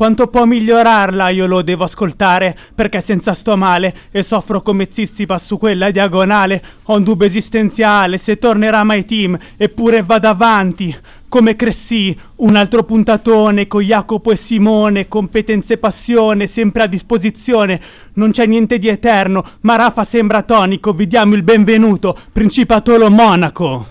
quanto 0.00 0.28
può 0.28 0.46
migliorarla 0.46 1.28
io 1.28 1.46
lo 1.46 1.60
devo 1.60 1.84
ascoltare 1.84 2.56
perché 2.74 3.02
senza 3.02 3.34
sto 3.34 3.54
male 3.58 3.94
e 4.10 4.22
soffro 4.22 4.62
come 4.62 4.88
Zizipas 4.90 5.44
su 5.44 5.58
quella 5.58 5.90
diagonale 5.90 6.62
ho 6.84 6.96
un 6.96 7.02
dubbio 7.02 7.26
esistenziale 7.26 8.16
se 8.16 8.38
tornerà 8.38 8.82
mai 8.82 9.04
team 9.04 9.36
eppure 9.58 10.02
vado 10.02 10.26
avanti 10.26 10.96
come 11.28 11.54
Cressy, 11.54 12.16
un 12.36 12.56
altro 12.56 12.82
puntatone 12.84 13.66
con 13.66 13.82
Jacopo 13.82 14.32
e 14.32 14.36
Simone, 14.36 15.06
competenze 15.06 15.74
e 15.74 15.78
passione, 15.78 16.48
sempre 16.48 16.82
a 16.82 16.86
disposizione. 16.86 17.80
Non 18.14 18.32
c'è 18.32 18.46
niente 18.46 18.80
di 18.80 18.88
eterno, 18.88 19.44
ma 19.60 19.76
Rafa 19.76 20.02
sembra 20.02 20.42
tonico. 20.42 20.92
Vi 20.92 21.06
diamo 21.06 21.36
il 21.36 21.44
benvenuto, 21.44 22.18
Principatolo 22.32 23.10
Monaco. 23.10 23.86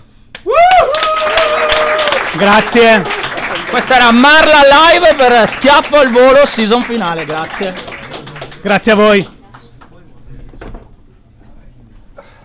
Grazie. 2.36 3.19
Questa 3.70 3.94
era 3.94 4.10
Marla 4.10 4.62
live 4.90 5.14
per 5.14 5.48
Schiaffo 5.48 5.98
al 5.98 6.10
volo, 6.10 6.44
season 6.44 6.82
finale, 6.82 7.24
grazie. 7.24 7.72
Grazie 8.60 8.92
a 8.92 8.94
voi. 8.96 9.28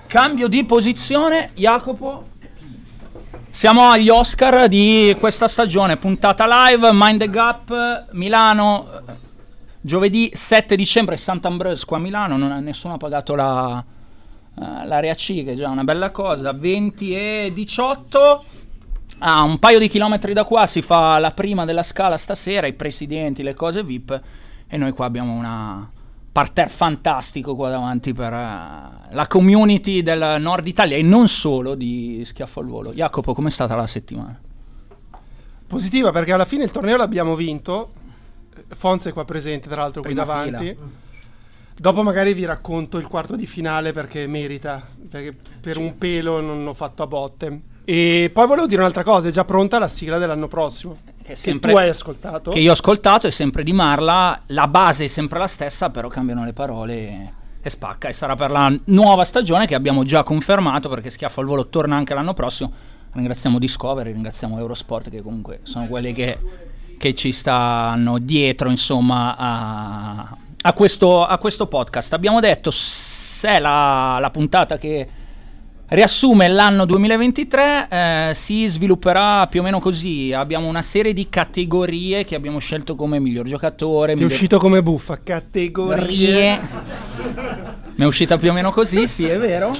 Cambio 0.05 0.47
di 0.47 0.63
posizione, 0.65 1.49
Jacopo. 1.55 2.27
Siamo 3.49 3.89
agli 3.89 4.07
Oscar 4.09 4.67
di 4.67 5.17
questa 5.19 5.47
stagione, 5.47 5.97
puntata 5.97 6.45
live, 6.47 6.91
Mind 6.93 7.19
the 7.19 7.29
Gap, 7.31 8.05
Milano, 8.11 8.87
giovedì 9.81 10.29
7 10.31 10.75
dicembre, 10.75 11.17
Sant'Ambrose 11.17 11.87
qua 11.87 11.97
a 11.97 12.01
Milano, 12.01 12.37
non 12.37 12.51
ha, 12.51 12.59
nessuno 12.59 12.93
ha 12.93 12.97
pagato 12.97 13.33
la, 13.33 13.83
uh, 14.53 14.61
l'area 14.85 15.15
C, 15.15 15.43
che 15.43 15.53
è 15.53 15.55
già 15.55 15.69
una 15.69 15.83
bella 15.83 16.11
cosa, 16.11 16.53
20 16.53 17.15
e 17.15 17.51
18. 17.51 18.45
A 19.19 19.41
un 19.43 19.59
paio 19.59 19.79
di 19.79 19.87
chilometri 19.87 20.33
da 20.33 20.43
qua 20.43 20.67
si 20.67 20.81
fa 20.81 21.17
la 21.19 21.31
prima 21.31 21.65
della 21.65 21.83
scala 21.83 22.17
stasera, 22.17 22.67
i 22.67 22.73
presidenti, 22.73 23.43
le 23.43 23.53
cose 23.53 23.83
VIP, 23.83 24.21
e 24.67 24.77
noi 24.77 24.91
qua 24.91 25.05
abbiamo 25.05 25.33
una 25.33 25.89
parterre 26.31 26.69
fantastico 26.69 27.55
qua 27.55 27.69
davanti 27.69 28.13
per 28.13 28.33
uh, 28.33 29.13
la 29.13 29.25
community 29.25 30.01
del 30.01 30.35
nord 30.41 30.67
Italia 30.67 30.97
e 30.97 31.01
non 31.01 31.29
solo 31.29 31.75
di 31.75 32.23
Schiaffo 32.25 32.59
al 32.59 32.67
Volo. 32.67 32.91
Jacopo, 32.91 33.33
com'è 33.33 33.49
stata 33.49 33.73
la 33.73 33.87
settimana? 33.87 34.37
Positiva 35.65 36.11
perché 36.11 36.33
alla 36.33 36.43
fine 36.43 36.65
il 36.65 36.71
torneo 36.71 36.97
l'abbiamo 36.97 37.35
vinto. 37.35 37.93
Fonz 38.67 39.05
è 39.05 39.13
qua 39.13 39.23
presente, 39.23 39.69
tra 39.69 39.81
l'altro, 39.81 40.01
qui 40.01 40.13
Prima 40.13 40.25
davanti. 40.25 40.67
fila. 40.67 40.87
Dopo 41.77 42.03
magari 42.03 42.33
vi 42.33 42.43
racconto 42.43 42.97
il 42.97 43.07
quarto 43.07 43.37
di 43.37 43.45
finale 43.45 43.93
perché 43.93 44.27
merita, 44.27 44.85
perché 45.09 45.33
per 45.61 45.77
un 45.77 45.97
pelo 45.97 46.41
non 46.41 46.67
ho 46.67 46.73
fatto 46.73 47.01
a 47.01 47.07
botte. 47.07 47.61
E 47.87 48.31
poi 48.33 48.47
volevo 48.47 48.65
dire 48.65 48.81
un'altra 48.81 49.03
cosa, 49.03 49.27
è 49.27 49.31
già 49.31 49.45
pronta 49.45 49.77
la 49.77 49.87
sigla 49.87 50.17
dell'anno 50.17 50.47
prossimo. 50.47 50.97
Che, 51.05 51.29
Che 51.29 51.35
sempre- 51.35 51.71
tu 51.71 51.77
hai 51.77 51.87
ascoltato. 51.89 52.49
Che 52.49 52.59
io 52.59 52.71
ho 52.71 52.73
ascoltato, 52.73 53.27
è 53.27 53.31
sempre 53.31 53.63
di 53.63 53.73
Marla, 53.73 54.41
la 54.47 54.67
base 54.67 55.03
è 55.03 55.07
sempre 55.07 55.37
la 55.37 55.47
stessa, 55.47 55.91
però 55.91 56.07
cambiano 56.07 56.43
le 56.43 56.53
parole 56.53 57.33
e, 57.61 57.69
spacca. 57.69 58.07
E 58.07 58.13
sarà 58.13 58.35
per 58.35 58.49
la 58.49 58.73
nuova 58.85 59.23
stagione 59.23 59.67
che 59.67 59.75
abbiamo 59.75 60.03
già 60.03 60.23
confermato, 60.23 60.89
perché 60.89 61.11
Schiaffo 61.11 61.41
al 61.41 61.45
Volo 61.45 61.67
torna 61.67 61.95
anche 61.95 62.15
l'anno 62.15 62.33
prossimo. 62.33 62.71
Ringraziamo 63.11 63.59
Discovery, 63.59 64.11
ringraziamo 64.13 64.57
Eurosport, 64.57 65.11
che 65.11 65.21
comunque 65.21 65.59
sono 65.61 65.85
quelli 65.85 66.11
che, 66.11 66.39
che 66.97 67.13
ci 67.13 67.31
stanno 67.31 68.17
dietro, 68.17 68.71
insomma, 68.71 69.35
a, 69.37 70.37
a 70.61 70.73
questo, 70.73 71.23
a 71.23 71.37
questo 71.37 71.67
podcast. 71.67 72.13
Abbiamo 72.13 72.39
detto, 72.39 72.71
se 72.71 73.59
la, 73.59 74.17
la 74.19 74.31
puntata 74.31 74.77
che 74.77 75.07
riassume 75.87 76.47
l'anno 76.47 76.85
2023, 76.85 77.87
eh, 77.89 78.31
si 78.33 78.67
svilupperà 78.67 79.47
più 79.47 79.59
o 79.59 79.63
meno 79.63 79.79
così. 79.79 80.33
Abbiamo 80.33 80.67
una 80.67 80.81
serie 80.81 81.13
di 81.13 81.29
categorie 81.29 82.25
che 82.25 82.35
abbiamo 82.35 82.59
scelto 82.59 82.95
come 82.95 83.19
miglior 83.19 83.45
giocatore. 83.45 84.07
Ti 84.07 84.11
è 84.11 84.15
miglior- 84.15 84.31
uscito 84.31 84.57
come 84.57 84.81
buffa, 84.81 85.19
categorie. 85.23 86.05
Rie. 86.05 86.61
Mi 87.95 88.03
è 88.03 88.07
uscita 88.07 88.37
più 88.37 88.49
o 88.49 88.53
meno 88.53 88.71
così, 88.71 89.07
sì, 89.07 89.25
è 89.25 89.37
vero. 89.37 89.71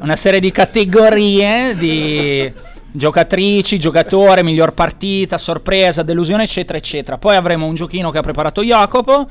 Una 0.00 0.16
serie 0.16 0.40
di 0.40 0.50
categorie 0.50 1.76
di 1.76 2.52
giocatrici, 2.92 3.78
giocatore, 3.78 4.42
miglior 4.42 4.72
partita, 4.72 5.36
sorpresa, 5.36 6.02
delusione, 6.02 6.44
eccetera, 6.44 6.78
eccetera. 6.78 7.18
Poi 7.18 7.36
avremo 7.36 7.66
un 7.66 7.74
giochino 7.74 8.10
che 8.10 8.18
ha 8.18 8.22
preparato 8.22 8.62
Jacopo. 8.62 9.28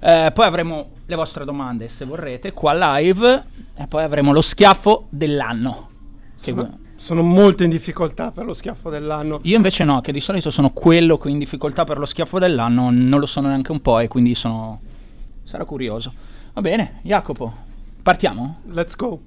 Eh, 0.00 0.30
poi 0.32 0.46
avremo 0.46 0.90
le 1.06 1.14
vostre 1.14 1.44
domande, 1.44 1.88
se 1.88 2.04
vorrete, 2.04 2.52
qua 2.52 2.74
live. 2.98 3.44
E 3.74 3.86
poi 3.86 4.02
avremo 4.02 4.32
lo 4.32 4.40
schiaffo 4.40 5.06
dell'anno. 5.10 5.90
Sono, 6.34 6.78
sono 6.96 7.22
molto 7.22 7.62
in 7.62 7.70
difficoltà 7.70 8.30
per 8.32 8.44
lo 8.44 8.54
schiaffo 8.54 8.90
dell'anno. 8.90 9.40
Io 9.42 9.56
invece 9.56 9.84
no, 9.84 10.00
che 10.00 10.12
di 10.12 10.20
solito 10.20 10.50
sono 10.50 10.70
quello 10.70 11.18
che 11.18 11.28
in 11.28 11.38
difficoltà 11.38 11.84
per 11.84 11.98
lo 11.98 12.06
schiaffo 12.06 12.38
dell'anno, 12.38 12.90
non 12.90 13.20
lo 13.20 13.26
sono 13.26 13.48
neanche 13.48 13.72
un 13.72 13.80
po' 13.80 13.98
e 13.98 14.08
quindi 14.08 14.34
sono... 14.34 14.80
sarò 15.44 15.64
curioso. 15.64 16.12
Va 16.54 16.60
bene, 16.62 17.00
Jacopo, 17.02 17.52
partiamo? 18.02 18.60
Let's 18.70 18.96
go. 18.96 19.20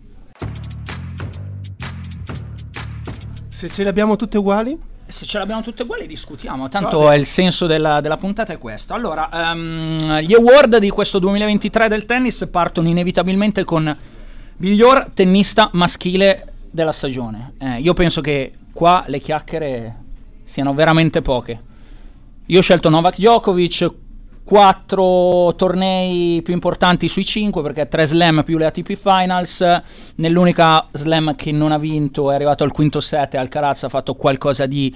Se 3.49 3.69
ce 3.69 3.83
le 3.83 3.89
abbiamo 3.89 4.15
tutte 4.15 4.37
uguali? 4.37 4.77
Se 5.09 5.25
ce 5.25 5.39
l'abbiamo 5.39 5.63
tutte 5.63 5.81
uguali 5.81 6.05
discutiamo, 6.05 6.69
tanto 6.69 7.09
è 7.09 7.15
il 7.15 7.25
senso 7.25 7.65
della, 7.65 7.99
della 7.99 8.17
puntata 8.17 8.53
è 8.53 8.59
questo. 8.59 8.93
Allora, 8.93 9.51
ehm, 9.51 10.19
gli 10.19 10.35
award 10.35 10.77
di 10.77 10.89
questo 10.91 11.17
2023 11.17 11.87
del 11.87 12.05
tennis 12.05 12.47
partono 12.51 12.87
inevitabilmente 12.87 13.63
con 13.63 13.97
miglior 14.57 15.09
tennista 15.13 15.71
maschile 15.73 16.53
della 16.69 16.91
stagione. 16.91 17.53
Eh, 17.57 17.79
io 17.79 17.93
penso 17.95 18.21
che 18.21 18.53
qua 18.71 19.03
le 19.07 19.19
chiacchiere 19.19 19.95
siano 20.43 20.75
veramente 20.75 21.23
poche. 21.23 21.59
Io 22.45 22.59
ho 22.59 22.61
scelto 22.61 22.89
Novak 22.89 23.15
Djokovic, 23.15 23.91
quattro 24.49 25.53
tornei 25.55 26.41
più 26.41 26.55
importanti 26.55 27.07
sui 27.07 27.23
cinque 27.23 27.61
perché 27.61 27.87
tre 27.87 28.07
slam 28.07 28.43
più 28.43 28.57
le 28.57 28.65
ATP 28.65 28.95
Finals. 28.95 29.63
Nell'unica 30.15 30.87
slam 30.91 31.35
che 31.35 31.51
non 31.51 31.71
ha 31.71 31.77
vinto 31.77 32.31
è 32.31 32.33
arrivato 32.33 32.63
al 32.63 32.71
quinto 32.71 32.99
set 32.99 33.35
e 33.35 33.37
Alcaraz 33.37 33.83
ha 33.83 33.89
fatto 33.89 34.15
qualcosa 34.15 34.65
di 34.65 34.91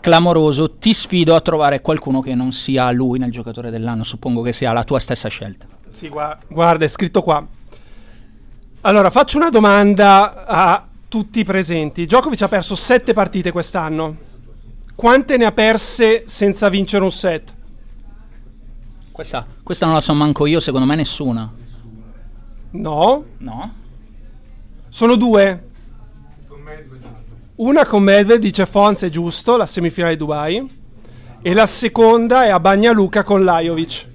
clamoroso. 0.00 0.72
Ti 0.72 0.92
sfido 0.92 1.34
a 1.34 1.40
trovare 1.40 1.80
qualcuno 1.80 2.20
che 2.20 2.34
non 2.34 2.52
sia 2.52 2.90
lui 2.90 3.18
nel 3.18 3.30
giocatore 3.30 3.70
dell'anno. 3.70 4.04
Suppongo 4.04 4.42
che 4.42 4.52
sia 4.52 4.70
la 4.70 4.84
tua 4.84 4.98
stessa 4.98 5.30
scelta. 5.30 5.66
Sì, 5.90 6.10
gua- 6.10 6.38
guarda, 6.46 6.84
è 6.84 6.88
scritto 6.88 7.22
qua. 7.22 7.42
Allora, 8.82 9.08
faccio 9.08 9.38
una 9.38 9.48
domanda 9.48 10.44
a 10.44 10.86
tutti 11.08 11.38
i 11.38 11.44
presenti. 11.44 12.04
Djokovic 12.04 12.42
ha 12.42 12.48
perso 12.48 12.74
sette 12.74 13.14
partite 13.14 13.50
quest'anno. 13.50 14.18
Quante 14.94 15.38
ne 15.38 15.46
ha 15.46 15.52
perse 15.52 16.24
senza 16.26 16.68
vincere 16.68 17.02
un 17.02 17.10
set? 17.10 17.54
Questa, 19.20 19.46
questa 19.62 19.84
non 19.84 19.94
la 19.96 20.00
so 20.00 20.14
manco 20.14 20.46
io, 20.46 20.60
secondo 20.60 20.86
me 20.86 20.94
nessuna. 20.94 21.52
No? 22.70 23.24
No? 23.36 23.74
Sono 24.88 25.14
due. 25.16 25.68
Una 27.56 27.84
con 27.84 28.02
Medved, 28.02 28.40
dice 28.40 28.64
Fonz, 28.64 29.02
è 29.02 29.10
giusto, 29.10 29.58
la 29.58 29.66
semifinale 29.66 30.14
di 30.14 30.18
Dubai. 30.18 30.80
e 31.42 31.52
la 31.52 31.66
seconda 31.66 32.46
è 32.46 32.48
a 32.48 32.58
Bagnaluca 32.60 33.22
con 33.22 33.44
Lajovic. 33.44 34.06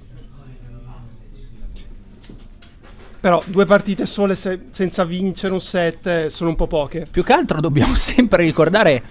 Però 3.20 3.44
due 3.46 3.64
partite 3.64 4.06
sole 4.06 4.34
se- 4.34 4.66
senza 4.70 5.04
vincere 5.04 5.52
un 5.52 5.60
set 5.60 6.04
eh, 6.08 6.30
sono 6.30 6.50
un 6.50 6.56
po' 6.56 6.66
poche. 6.66 7.06
Più 7.08 7.22
che 7.22 7.32
altro 7.32 7.60
dobbiamo 7.60 7.94
sempre 7.94 8.42
ricordare 8.42 9.02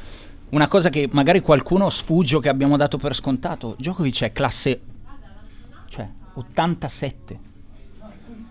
una 0.50 0.68
cosa 0.68 0.90
che 0.90 1.08
magari 1.14 1.40
qualcuno 1.40 1.90
sfugge 1.90 2.36
o 2.36 2.40
che 2.42 2.50
abbiamo 2.50 2.76
dato 2.76 2.98
per 2.98 3.16
scontato. 3.16 3.76
Djokovic 3.78 4.24
è 4.24 4.32
classe 4.34 4.82
cioè 5.88 6.08
87. 6.36 7.40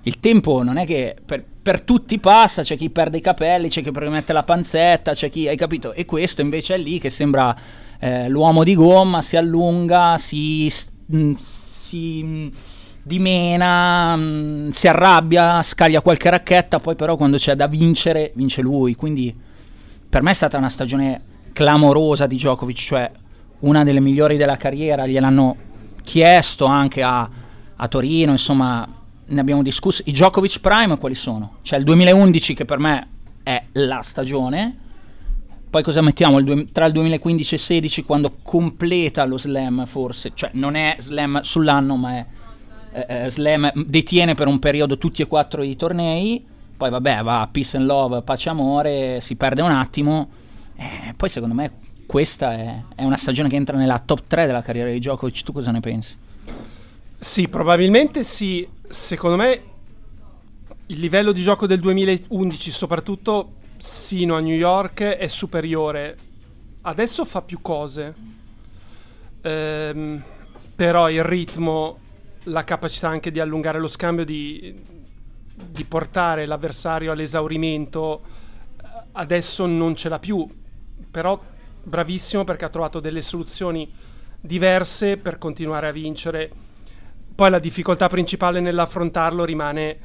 Il 0.07 0.21
tempo 0.21 0.63
non 0.63 0.77
è 0.77 0.85
che 0.85 1.17
per, 1.25 1.43
per 1.63 1.81
tutti 1.81 2.19
passa, 2.19 2.63
c'è 2.63 2.77
chi 2.77 2.91
perde 2.91 3.19
i 3.19 3.23
capelli, 3.23 3.69
c'è 3.69 3.83
chi 3.83 3.91
promette 3.91 4.35
la 4.35 4.43
panzetta, 4.43 5.13
c'è 5.13 5.31
chi 5.31 5.49
hai 5.49 5.57
capito? 5.57 5.93
E 5.93 6.05
questo 6.05 6.43
invece 6.43 6.75
è 6.75 6.79
lì 6.79 6.99
che 6.99 7.09
sembra 7.09 7.57
eh, 7.99 8.29
l'uomo 8.29 8.65
di 8.65 8.75
gomma, 8.75 9.23
si 9.23 9.39
allunga, 9.39 10.19
si, 10.19 10.71
mh, 11.07 11.33
si 11.33 12.23
mh, 12.23 12.51
dimena, 13.03 14.15
mh, 14.15 14.71
si 14.73 14.89
arrabbia, 14.89 15.63
scaglia 15.63 16.03
qualche 16.03 16.29
racchetta, 16.29 16.81
poi 16.81 16.97
però 16.97 17.17
quando 17.17 17.39
c'è 17.39 17.55
da 17.55 17.67
vincere, 17.67 18.33
vince 18.35 18.61
lui. 18.61 18.95
Quindi 18.95 19.35
per 20.07 20.23
me 20.23 20.33
è 20.33 20.35
stata 20.35 20.59
una 20.59 20.69
stagione 20.69 21.23
clamorosa 21.55 22.27
di 22.27 22.37
Djokovic, 22.37 22.77
cioè 22.77 23.11
una 23.61 23.85
delle 23.85 24.01
migliori 24.01 24.37
della 24.37 24.57
carriera, 24.57 25.07
gliel'hanno 25.07 25.57
chiesto 26.05 26.67
anche 26.67 27.03
a, 27.03 27.29
a 27.77 27.89
Torino, 27.89 28.31
insomma 28.31 28.87
ne 29.27 29.41
abbiamo 29.41 29.63
discusso. 29.63 30.03
I 30.05 30.13
Djokovic 30.13 30.61
Prime 30.61 30.99
quali 30.99 31.15
sono? 31.15 31.57
C'è 31.63 31.77
il 31.77 31.85
2011 31.85 32.55
che 32.55 32.65
per 32.65 32.79
me 32.79 33.09
è 33.43 33.63
la 33.73 34.01
stagione, 34.03 34.79
poi 35.71 35.83
cosa 35.83 36.03
mettiamo? 36.03 36.39
Il 36.39 36.45
due, 36.45 36.71
tra 36.71 36.87
il 36.87 36.93
2015 36.93 37.55
e 37.55 37.57
il 37.57 37.63
16 37.63 38.05
quando 38.05 38.37
completa 38.43 39.25
lo 39.25 39.37
slam 39.37 39.87
forse, 39.87 40.31
cioè 40.35 40.51
non 40.53 40.77
è 40.77 40.97
slam 41.01 41.41
sull'anno 41.41 41.97
ma 41.97 42.17
è 42.17 42.27
eh, 43.09 43.29
slam, 43.29 43.73
detiene 43.75 44.35
per 44.35 44.47
un 44.47 44.61
periodo 44.61 44.99
tutti 44.99 45.23
e 45.23 45.27
quattro 45.27 45.63
i 45.63 45.75
tornei, 45.75 46.45
poi 46.77 46.91
vabbè 46.91 47.23
va 47.23 47.49
peace 47.51 47.77
and 47.77 47.87
love, 47.87 48.23
pace 48.23 48.49
e 48.49 48.53
amore, 48.53 49.21
si 49.21 49.35
perde 49.35 49.63
un 49.63 49.73
attimo, 49.73 50.29
eh, 50.77 51.13
poi 51.17 51.29
secondo 51.29 51.55
me 51.55 51.73
questa 52.07 52.53
è, 52.53 52.83
è 52.95 53.05
una 53.05 53.17
stagione 53.17 53.49
che 53.49 53.57
entra 53.57 53.77
nella 53.77 53.99
top 53.99 54.23
3 54.27 54.47
della 54.47 54.63
carriera 54.63 54.91
di 54.91 54.99
Djokovic, 54.99 55.43
tu 55.43 55.53
cosa 55.53 55.71
ne 55.71 55.81
pensi? 55.81 56.17
Sì, 57.19 57.49
probabilmente 57.49 58.23
sì. 58.23 58.69
Secondo 58.87 59.37
me 59.37 59.63
il 60.87 61.01
livello 61.01 61.33
di 61.33 61.41
gioco 61.41 61.67
del 61.67 61.81
2011, 61.81 62.71
soprattutto 62.71 63.55
sino 63.79 64.37
a 64.37 64.41
New 64.41 64.55
York, 64.55 65.03
è 65.03 65.27
superiore. 65.29 66.17
Adesso 66.83 67.25
fa 67.25 67.41
più 67.41 67.63
cose, 67.63 68.15
ehm, 69.41 70.23
però 70.77 71.09
il 71.09 71.25
ritmo, 71.25 71.99
la 72.45 72.65
capacità 72.65 73.09
anche 73.09 73.31
di 73.31 73.41
allungare 73.41 73.79
lo 73.79 73.89
scambio, 73.89 74.25
di, 74.25 74.75
di 75.55 75.85
portare 75.85 76.45
l'avversario 76.45 77.13
all'esaurimento, 77.13 78.23
adesso 79.13 79.65
non 79.65 79.97
ce 79.97 80.09
l'ha 80.11 80.19
più. 80.19 80.47
Però 81.11 81.41
bravissimo 81.85 82.45
perché 82.45 82.65
ha 82.65 82.71
trovato 82.71 83.01
delle 83.01 83.23
soluzioni 83.23 83.93
diverse 84.41 85.17
per 85.17 85.39
continuare 85.39 85.87
a 85.87 85.93
vincere 85.93 86.51
poi 87.35 87.51
la 87.51 87.59
difficoltà 87.59 88.09
principale 88.09 88.61
nell'affrontarlo 88.61 89.45
rimane 89.45 89.99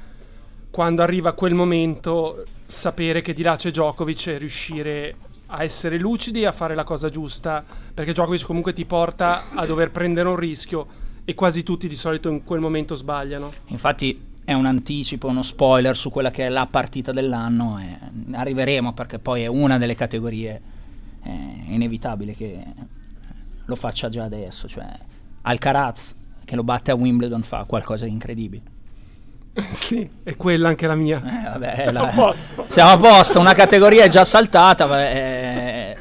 quando 0.72 1.04
arriva 1.04 1.34
quel 1.34 1.54
momento 1.54 2.44
sapere 2.66 3.22
che 3.22 3.34
di 3.34 3.44
là 3.44 3.56
c'è 3.56 3.70
Djokovic 3.70 4.28
e 4.28 4.38
riuscire 4.40 5.16
a 5.48 5.64
essere 5.64 6.00
lucidi 6.00 6.42
e 6.42 6.48
a 6.48 6.52
fare 6.52 6.74
la 6.74 6.84
cosa 6.84 7.10
giusta, 7.10 7.64
perché 7.94 8.14
Djokovic 8.14 8.46
comunque 8.46 8.74
ti 8.74 8.86
porta 8.86 9.50
a 9.54 9.66
dover 9.68 9.92
prendere 9.92 10.28
un 10.28 10.38
rischio 10.38 10.88
e 11.24 11.36
quasi 11.36 11.62
tutti 11.62 11.88
di 11.88 11.96
solito 11.96 12.30
in 12.30 12.44
quel 12.44 12.60
momento 12.60 12.96
sbagliano. 12.96 13.52
Infatti 13.68 14.20
è 14.44 14.54
un 14.54 14.66
anticipo, 14.66 15.28
uno 15.28 15.44
spoiler 15.44 15.96
su 15.96 16.10
quella 16.10 16.32
che 16.32 16.48
è 16.48 16.50
la 16.50 16.66
partita 16.66 17.12
dell'anno 17.12 17.80
e 17.80 18.36
arriveremo 18.36 18.94
perché 18.94 19.20
poi 19.20 19.44
è 19.44 19.48
una 19.48 19.78
delle 19.78 19.94
categorie 19.94 20.62
è 21.22 21.30
inevitabile 21.68 22.36
che 22.36 22.64
lo 23.66 23.76
faccia 23.76 24.10
già 24.10 24.24
adesso, 24.24 24.68
cioè 24.68 24.88
Alcaraz 25.42 26.16
che 26.44 26.56
lo 26.56 26.64
batte 26.64 26.92
a 26.92 26.96
Wimbledon 26.96 27.44
fa 27.44 27.64
qualcosa 27.66 28.06
di 28.06 28.12
incredibile. 28.12 28.64
Sì, 29.68 30.10
è 30.24 30.36
quella 30.36 30.70
anche 30.70 30.88
la 30.88 30.96
mia. 30.96 31.18
Eh, 31.18 31.50
vabbè, 31.50 31.92
la, 31.94 32.10
a. 32.10 32.36
Siamo 32.68 32.92
a 32.92 32.98
posto, 32.98 33.40
una 33.40 33.54
categoria 33.54 34.06
è 34.06 34.10
già 34.10 34.24
saltata. 34.24 34.86
Vabbè, 34.86 35.16
eh, 35.16 35.98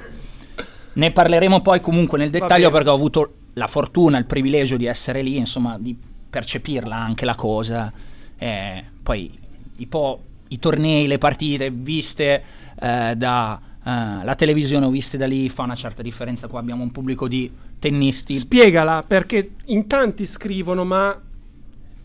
ne 0.94 1.10
parleremo 1.10 1.60
poi 1.60 1.80
comunque 1.80 2.18
nel 2.18 2.30
dettaglio 2.30 2.70
perché 2.70 2.88
ho 2.88 2.94
avuto 2.94 3.32
la 3.54 3.66
fortuna, 3.66 4.18
il 4.18 4.26
privilegio 4.26 4.76
di 4.76 4.86
essere 4.86 5.22
lì, 5.22 5.36
insomma, 5.36 5.76
di 5.78 5.96
percepirla 6.30 6.94
anche 6.94 7.24
la 7.24 7.34
cosa. 7.34 7.92
Eh, 8.38 8.84
poi 9.02 9.38
i, 9.78 9.86
po', 9.86 10.20
i 10.48 10.58
tornei, 10.58 11.06
le 11.06 11.18
partite 11.18 11.70
viste 11.70 12.42
eh, 12.80 13.14
da 13.16 13.60
uh, 13.88 14.24
la 14.24 14.34
televisione 14.36 14.84
o 14.84 14.90
viste 14.90 15.16
da 15.16 15.26
lì 15.26 15.48
fa 15.48 15.62
una 15.62 15.74
certa 15.74 16.02
differenza. 16.02 16.46
Qua 16.46 16.60
abbiamo 16.60 16.82
un 16.82 16.92
pubblico 16.92 17.26
di 17.26 17.50
tennisti. 17.78 18.34
Spiegala 18.34 19.02
perché 19.06 19.52
in 19.66 19.86
tanti 19.86 20.26
scrivono, 20.26 20.84
ma 20.84 21.18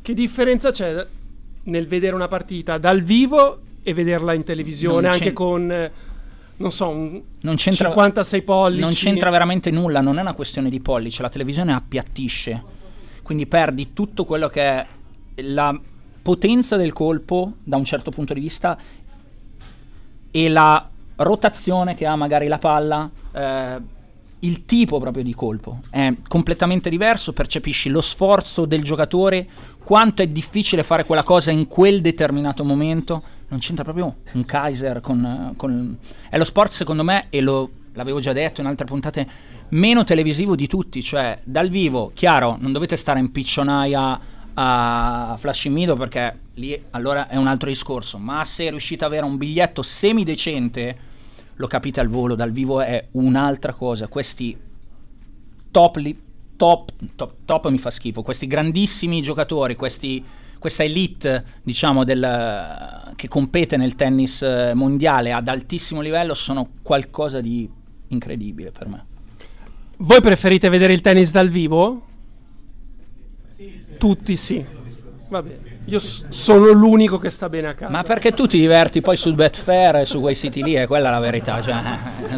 che 0.01 0.13
differenza 0.13 0.71
c'è 0.71 1.05
nel 1.63 1.87
vedere 1.87 2.15
una 2.15 2.27
partita 2.27 2.77
dal 2.77 3.01
vivo 3.01 3.59
e 3.83 3.93
vederla 3.93 4.33
in 4.33 4.43
televisione, 4.43 5.07
anche 5.09 5.33
con 5.33 5.91
non 6.55 6.71
so, 6.71 6.87
un 6.87 7.21
non 7.41 7.57
56 7.57 8.41
pollici. 8.43 8.81
Non 8.81 8.91
c'entra 8.91 9.29
veramente 9.29 9.69
nulla, 9.69 9.99
non 9.99 10.17
è 10.17 10.21
una 10.21 10.33
questione 10.33 10.69
di 10.69 10.79
pollice, 10.79 11.21
la 11.21 11.29
televisione 11.29 11.73
appiattisce. 11.73 12.63
Quindi 13.21 13.45
perdi 13.45 13.93
tutto 13.93 14.25
quello 14.25 14.47
che 14.47 14.61
è 14.61 14.85
la 15.35 15.77
potenza 16.21 16.77
del 16.77 16.93
colpo 16.93 17.53
da 17.63 17.75
un 17.75 17.83
certo 17.83 18.11
punto 18.11 18.33
di 18.33 18.39
vista 18.39 18.77
e 20.31 20.49
la 20.49 20.89
rotazione 21.17 21.95
che 21.95 22.05
ha 22.05 22.15
magari 22.15 22.47
la 22.47 22.59
palla, 22.59 23.09
eh, 23.31 24.01
il 24.43 24.65
tipo 24.65 24.99
proprio 24.99 25.23
di 25.23 25.33
colpo 25.33 25.79
è 25.89 26.13
completamente 26.27 26.89
diverso, 26.89 27.31
percepisci 27.31 27.89
lo 27.89 28.01
sforzo 28.01 28.65
del 28.65 28.83
giocatore, 28.83 29.47
quanto 29.83 30.21
è 30.21 30.27
difficile 30.27 30.83
fare 30.83 31.05
quella 31.05 31.23
cosa 31.23 31.51
in 31.51 31.67
quel 31.67 32.01
determinato 32.01 32.63
momento, 32.65 33.23
non 33.47 33.59
c'entra 33.59 33.83
proprio 33.83 34.17
un 34.33 34.45
Kaiser 34.45 34.99
con... 34.99 35.53
con... 35.55 35.97
È 36.29 36.37
lo 36.37 36.43
sport 36.43 36.71
secondo 36.71 37.03
me, 37.03 37.27
e 37.29 37.39
lo, 37.39 37.69
l'avevo 37.93 38.19
già 38.19 38.33
detto 38.33 38.59
in 38.59 38.67
altre 38.67 38.85
puntate, 38.85 39.27
meno 39.69 40.03
televisivo 40.03 40.55
di 40.55 40.67
tutti, 40.67 41.01
cioè 41.01 41.39
dal 41.43 41.69
vivo, 41.69 42.11
chiaro, 42.13 42.57
non 42.59 42.73
dovete 42.73 42.97
stare 42.97 43.19
in 43.19 43.31
piccionaia 43.31 44.19
a 44.55 45.35
Flash 45.37 45.65
Mido 45.65 45.95
perché 45.95 46.39
lì 46.55 46.79
allora 46.91 47.27
è 47.27 47.35
un 47.35 47.47
altro 47.47 47.69
discorso, 47.69 48.17
ma 48.17 48.43
se 48.43 48.69
riuscite 48.69 49.05
ad 49.05 49.11
avere 49.11 49.25
un 49.25 49.37
biglietto 49.37 49.81
semidecente 49.81 51.11
lo 51.55 51.67
capite 51.67 51.99
al 51.99 52.07
volo, 52.07 52.35
dal 52.35 52.51
vivo 52.51 52.81
è 52.81 53.07
un'altra 53.11 53.73
cosa. 53.73 54.07
Questi 54.07 54.57
top, 55.71 55.95
li, 55.97 56.19
top, 56.55 56.91
top, 57.15 57.33
top 57.45 57.69
mi 57.69 57.77
fa 57.77 57.89
schifo, 57.89 58.21
questi 58.21 58.47
grandissimi 58.47 59.21
giocatori, 59.21 59.75
questi, 59.75 60.23
questa 60.59 60.83
elite 60.83 61.43
diciamo 61.63 62.03
del, 62.03 63.11
che 63.15 63.27
compete 63.27 63.77
nel 63.77 63.95
tennis 63.95 64.41
eh, 64.41 64.73
mondiale 64.73 65.31
ad 65.31 65.47
altissimo 65.47 66.01
livello 66.01 66.33
sono 66.33 66.69
qualcosa 66.81 67.41
di 67.41 67.69
incredibile 68.07 68.71
per 68.71 68.87
me. 68.87 69.05
Voi 69.97 70.21
preferite 70.21 70.69
vedere 70.69 70.93
il 70.93 71.01
tennis 71.01 71.31
dal 71.31 71.49
vivo? 71.49 72.11
Tutti 73.97 74.35
sì. 74.35 74.63
Va 75.29 75.41
bene. 75.41 75.71
Io 75.85 75.99
s- 75.99 76.25
sono 76.29 76.71
l'unico 76.71 77.17
che 77.17 77.29
sta 77.29 77.49
bene 77.49 77.67
a 77.67 77.73
casa. 77.73 77.91
Ma 77.91 78.03
perché 78.03 78.31
tu 78.31 78.47
ti 78.47 78.57
diverti 78.57 79.01
poi 79.01 79.17
sul 79.17 79.33
Betfair 79.33 79.97
e 79.97 80.05
su 80.05 80.21
quei 80.21 80.35
siti 80.35 80.63
lì, 80.63 80.73
è 80.73 80.87
quella 80.87 81.09
la 81.09 81.19
verità. 81.19 81.61
Cioè, 81.61 81.75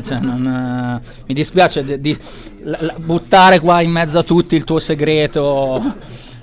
cioè 0.01 0.19
non, 0.19 1.01
uh, 1.03 1.24
mi 1.27 1.33
dispiace 1.33 1.83
di, 1.83 2.00
di 2.00 2.17
la, 2.63 2.77
la, 2.81 2.95
buttare 2.97 3.59
qua 3.59 3.81
in 3.81 3.91
mezzo 3.91 4.17
a 4.17 4.24
tutti 4.24 4.55
il 4.55 4.63
tuo 4.63 4.79
segreto, 4.79 5.81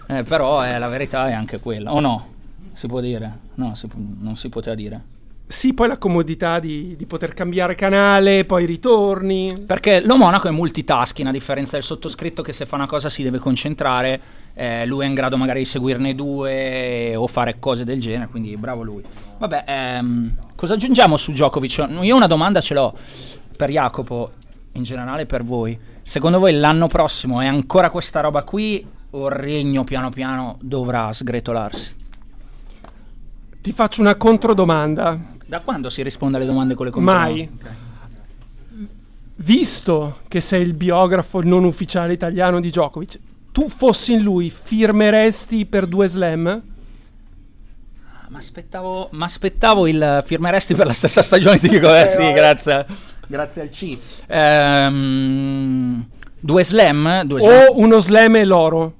eh, 0.06 0.22
però 0.22 0.60
è, 0.60 0.78
la 0.78 0.88
verità 0.88 1.28
è 1.28 1.32
anche 1.32 1.58
quella. 1.58 1.92
O 1.92 1.98
no? 1.98 2.28
Si 2.72 2.86
può 2.86 3.00
dire? 3.00 3.38
No, 3.54 3.74
si, 3.74 3.88
non 4.20 4.36
si 4.36 4.48
poteva 4.48 4.76
dire. 4.76 5.02
Sì, 5.44 5.74
poi 5.74 5.88
la 5.88 5.98
comodità 5.98 6.60
di, 6.60 6.94
di, 6.96 7.04
poter 7.04 7.34
cambiare 7.34 7.74
canale, 7.74 8.44
poi 8.44 8.64
ritorni. 8.64 9.64
Perché 9.66 10.00
lo 10.00 10.16
Monaco 10.16 10.48
è 10.48 10.50
multitasking, 10.50 11.28
a 11.28 11.32
differenza 11.32 11.72
del 11.72 11.82
sottoscritto 11.82 12.42
che 12.42 12.52
se 12.52 12.64
fa 12.64 12.76
una 12.76 12.86
cosa 12.86 13.10
si 13.10 13.22
deve 13.22 13.38
concentrare 13.38 14.20
eh, 14.54 14.84
lui 14.86 15.04
è 15.04 15.08
in 15.08 15.14
grado 15.14 15.36
magari 15.36 15.60
di 15.60 15.64
seguirne 15.64 16.14
due 16.14 17.14
o 17.16 17.26
fare 17.26 17.58
cose 17.58 17.84
del 17.84 18.00
genere, 18.00 18.28
quindi 18.28 18.56
bravo 18.56 18.82
lui. 18.82 19.02
Vabbè, 19.38 19.64
ehm, 19.66 20.36
cosa 20.54 20.74
aggiungiamo 20.74 21.16
su 21.16 21.32
Djokovic? 21.32 21.88
Io 22.02 22.16
una 22.16 22.26
domanda 22.26 22.60
ce 22.60 22.74
l'ho 22.74 22.94
per 23.56 23.70
Jacopo, 23.70 24.32
in 24.72 24.82
generale 24.82 25.26
per 25.26 25.42
voi. 25.42 25.78
Secondo 26.02 26.38
voi 26.38 26.54
l'anno 26.54 26.86
prossimo 26.86 27.40
è 27.40 27.46
ancora 27.46 27.90
questa 27.90 28.20
roba 28.20 28.42
qui 28.42 28.84
o 29.10 29.26
il 29.26 29.32
regno 29.32 29.84
piano 29.84 30.10
piano 30.10 30.58
dovrà 30.60 31.12
sgretolarsi? 31.12 31.94
Ti 33.60 33.72
faccio 33.72 34.00
una 34.00 34.16
controdomanda. 34.16 35.18
Da 35.46 35.60
quando 35.60 35.90
si 35.90 36.02
risponde 36.02 36.36
alle 36.38 36.46
domande 36.46 36.74
con 36.74 36.86
le 36.86 36.92
controdomande? 36.92 37.34
Mai. 37.34 37.50
Okay 37.54 37.90
visto 39.42 40.20
che 40.28 40.40
sei 40.40 40.62
il 40.62 40.74
biografo 40.74 41.42
non 41.42 41.64
ufficiale 41.64 42.12
italiano 42.12 42.60
di 42.60 42.68
Djokovic, 42.68 43.18
tu 43.52 43.68
fossi 43.68 44.14
in 44.14 44.22
lui, 44.22 44.50
firmeresti 44.50 45.66
per 45.66 45.86
due 45.86 46.08
slam? 46.08 46.62
Ma 48.28 48.38
aspettavo, 48.38 49.10
aspettavo 49.18 49.86
il 49.86 50.22
firmeresti 50.24 50.74
per 50.74 50.86
la 50.86 50.94
stessa 50.94 51.20
stagione 51.20 51.58
di 51.58 51.68
Dico, 51.68 51.92
eh, 51.94 52.08
sì, 52.08 52.32
grazie, 52.32 52.86
grazie 53.26 53.60
al 53.60 53.68
C. 53.68 53.98
Ehm, 54.26 56.06
due 56.40 56.64
slam? 56.64 57.24
Due 57.24 57.40
slam. 57.40 57.66
O 57.68 57.78
uno 57.78 58.00
slam 58.00 58.36
e 58.36 58.44
l'oro? 58.46 58.94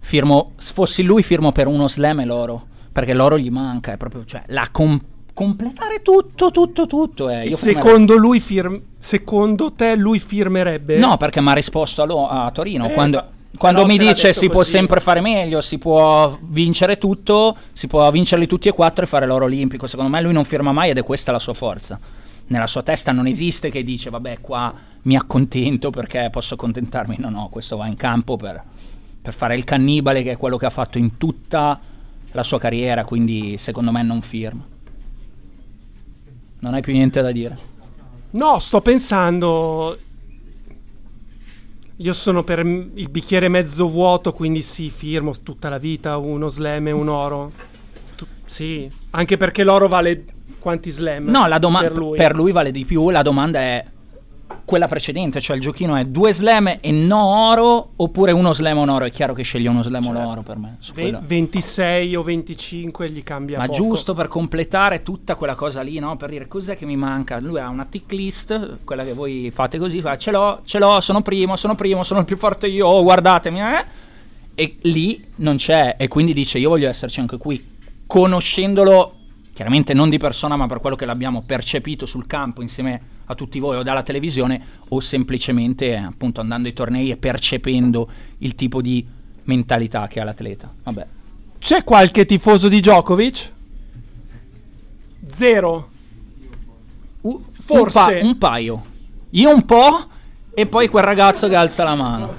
Firmo, 0.00 0.54
se 0.56 0.72
fossi 0.72 1.04
lui 1.04 1.22
firmo 1.22 1.52
per 1.52 1.68
uno 1.68 1.86
slam 1.86 2.20
e 2.20 2.24
l'oro, 2.24 2.66
perché 2.90 3.14
l'oro 3.14 3.38
gli 3.38 3.50
manca, 3.50 3.92
è 3.92 3.96
proprio, 3.96 4.24
cioè, 4.24 4.42
la 4.46 4.66
com- 4.72 5.00
completare 5.38 6.02
tutto, 6.02 6.50
tutto, 6.50 6.88
tutto. 6.88 7.30
Eh. 7.30 7.52
Secondo, 7.52 8.16
lui 8.16 8.40
firm- 8.40 8.80
secondo 8.98 9.70
te 9.70 9.94
lui 9.94 10.18
firmerebbe? 10.18 10.98
No, 10.98 11.16
perché 11.16 11.40
mi 11.40 11.50
ha 11.50 11.52
risposto 11.52 12.02
a, 12.02 12.06
lo- 12.06 12.28
a 12.28 12.50
Torino 12.50 12.88
eh, 12.88 12.92
quando... 12.92 13.24
Quando 13.56 13.86
mi 13.86 13.96
dice 13.96 14.32
si 14.32 14.46
così. 14.46 14.48
può 14.48 14.62
sempre 14.62 15.00
fare 15.00 15.20
meglio, 15.20 15.60
si 15.60 15.78
può 15.78 16.36
vincere 16.42 16.98
tutto, 16.98 17.56
si 17.72 17.86
può 17.86 18.08
vincerli 18.10 18.46
tutti 18.46 18.68
e 18.68 18.72
quattro 18.72 19.04
e 19.04 19.06
fare 19.08 19.26
l'oro 19.26 19.46
olimpico. 19.46 19.86
Secondo 19.86 20.10
me 20.10 20.20
lui 20.20 20.32
non 20.32 20.44
firma 20.44 20.70
mai 20.70 20.90
ed 20.90 20.98
è 20.98 21.02
questa 21.02 21.32
la 21.32 21.38
sua 21.38 21.54
forza. 21.54 21.98
Nella 22.48 22.66
sua 22.66 22.82
testa 22.82 23.10
non 23.10 23.26
esiste 23.26 23.70
che 23.70 23.82
dice 23.82 24.10
vabbè 24.10 24.40
qua 24.40 24.72
mi 25.02 25.16
accontento 25.16 25.90
perché 25.90 26.28
posso 26.30 26.54
accontentarmi. 26.54 27.16
No, 27.18 27.30
no, 27.30 27.48
questo 27.50 27.76
va 27.76 27.86
in 27.86 27.96
campo 27.96 28.36
per, 28.36 28.62
per 29.22 29.32
fare 29.32 29.56
il 29.56 29.64
cannibale 29.64 30.22
che 30.22 30.32
è 30.32 30.36
quello 30.36 30.56
che 30.56 30.66
ha 30.66 30.70
fatto 30.70 30.98
in 30.98 31.16
tutta 31.16 31.80
la 32.32 32.42
sua 32.42 32.58
carriera, 32.58 33.04
quindi 33.04 33.56
secondo 33.56 33.90
me 33.90 34.02
non 34.02 34.20
firma. 34.20 34.62
Non 36.60 36.74
hai 36.74 36.80
più 36.80 36.92
niente 36.92 37.20
da 37.20 37.32
dire? 37.32 37.56
No, 38.30 38.58
sto 38.58 38.80
pensando 38.80 39.96
io 42.00 42.12
sono 42.12 42.44
per 42.44 42.60
il 42.60 43.08
bicchiere 43.10 43.48
mezzo 43.48 43.88
vuoto, 43.88 44.32
quindi 44.32 44.62
sì, 44.62 44.88
firmo 44.88 45.32
tutta 45.42 45.68
la 45.68 45.78
vita 45.78 46.16
uno 46.16 46.46
slam 46.46 46.86
e 46.86 46.92
un 46.92 47.08
oro. 47.08 47.50
Tu, 48.14 48.24
sì, 48.44 48.88
anche 49.10 49.36
perché 49.36 49.64
l'oro 49.64 49.88
vale 49.88 50.24
quanti 50.60 50.90
slam? 50.90 51.28
No, 51.28 51.48
la 51.48 51.58
domanda 51.58 51.90
per, 51.90 52.10
per 52.16 52.36
lui 52.36 52.52
vale 52.52 52.70
di 52.70 52.84
più. 52.84 53.10
La 53.10 53.22
domanda 53.22 53.58
è 53.58 53.84
quella 54.64 54.86
precedente, 54.86 55.40
cioè 55.40 55.56
il 55.56 55.62
giochino 55.62 55.96
è 55.96 56.04
due 56.04 56.32
slam 56.32 56.76
e 56.80 56.90
no 56.90 57.24
oro 57.48 57.92
oppure 57.96 58.32
uno 58.32 58.52
slam 58.52 58.78
o 58.78 58.82
un 58.82 58.88
oro? 58.90 59.06
È 59.06 59.10
chiaro 59.10 59.32
che 59.32 59.42
sceglie 59.42 59.68
uno 59.68 59.82
slam 59.82 60.02
certo. 60.02 60.18
o 60.18 60.30
oro 60.30 60.42
per 60.42 60.58
me. 60.58 60.76
Ve- 60.92 61.18
26 61.22 62.14
o 62.16 62.22
25 62.22 63.10
gli 63.10 63.22
cambia 63.22 63.58
Ma 63.58 63.66
poco. 63.66 63.76
giusto 63.76 64.12
per 64.12 64.28
completare 64.28 65.02
tutta 65.02 65.36
quella 65.36 65.54
cosa 65.54 65.80
lì, 65.80 65.98
no? 65.98 66.16
Per 66.16 66.28
dire 66.28 66.46
cos'è 66.46 66.76
che 66.76 66.84
mi 66.84 66.96
manca. 66.96 67.40
Lui 67.40 67.58
ha 67.58 67.68
una 67.68 67.86
tick 67.86 68.12
list, 68.12 68.78
quella 68.84 69.04
che 69.04 69.14
voi 69.14 69.50
fate 69.50 69.78
così, 69.78 70.00
fa, 70.00 70.18
ce 70.18 70.30
l'ho, 70.30 70.60
ce 70.64 70.78
l'ho, 70.78 71.00
sono 71.00 71.22
primo, 71.22 71.56
sono 71.56 71.74
primo, 71.74 72.04
sono 72.04 72.20
il 72.20 72.26
più 72.26 72.36
forte 72.36 72.66
io, 72.66 72.86
oh, 72.86 73.02
guardatemi, 73.02 73.60
eh? 73.60 73.84
E 74.54 74.76
lì 74.82 75.24
non 75.36 75.56
c'è 75.56 75.94
e 75.98 76.08
quindi 76.08 76.34
dice 76.34 76.58
io 76.58 76.68
voglio 76.68 76.88
esserci 76.88 77.20
anche 77.20 77.38
qui, 77.38 77.76
conoscendolo 78.06 79.17
chiaramente 79.58 79.92
non 79.92 80.08
di 80.08 80.18
persona, 80.18 80.54
ma 80.54 80.68
per 80.68 80.78
quello 80.78 80.94
che 80.94 81.04
l'abbiamo 81.04 81.42
percepito 81.42 82.06
sul 82.06 82.28
campo 82.28 82.62
insieme 82.62 83.00
a 83.24 83.34
tutti 83.34 83.58
voi 83.58 83.78
o 83.78 83.82
dalla 83.82 84.04
televisione 84.04 84.64
o 84.90 85.00
semplicemente 85.00 85.96
appunto 85.96 86.40
andando 86.40 86.68
ai 86.68 86.74
tornei 86.74 87.10
e 87.10 87.16
percependo 87.16 88.08
il 88.38 88.54
tipo 88.54 88.80
di 88.80 89.04
mentalità 89.42 90.06
che 90.06 90.20
ha 90.20 90.24
l'atleta. 90.24 90.72
Vabbè. 90.84 91.06
C'è 91.58 91.82
qualche 91.82 92.24
tifoso 92.24 92.68
di 92.68 92.78
Djokovic? 92.78 93.52
Zero. 95.26 95.90
Uh, 97.22 97.44
forse 97.50 97.98
un, 97.98 98.20
pa- 98.20 98.26
un 98.26 98.38
paio. 98.38 98.84
Io 99.30 99.52
un 99.52 99.64
po' 99.64 100.06
e 100.54 100.66
poi 100.66 100.86
quel 100.86 101.02
ragazzo 101.02 101.48
che 101.48 101.56
alza 101.56 101.82
la 101.82 101.96
mano. 101.96 102.32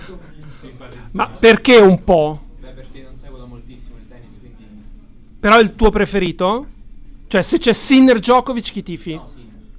Ma 1.12 1.28
perché 1.28 1.80
un 1.80 2.02
po'? 2.02 2.46
Beh, 2.62 2.70
perché 2.70 3.02
non 3.02 3.18
seguo 3.22 3.46
moltissimo 3.46 3.98
il 3.98 4.08
tennis, 4.08 4.36
quindi... 4.40 4.84
Però 5.38 5.60
il 5.60 5.76
tuo 5.76 5.90
preferito? 5.90 6.78
Cioè, 7.30 7.42
se 7.44 7.60
c'è 7.60 7.74
Sinner 7.74 8.18
Djokovic, 8.20 8.72
chi 8.72 8.84
tifi? 8.84 9.14
No, 9.14 9.30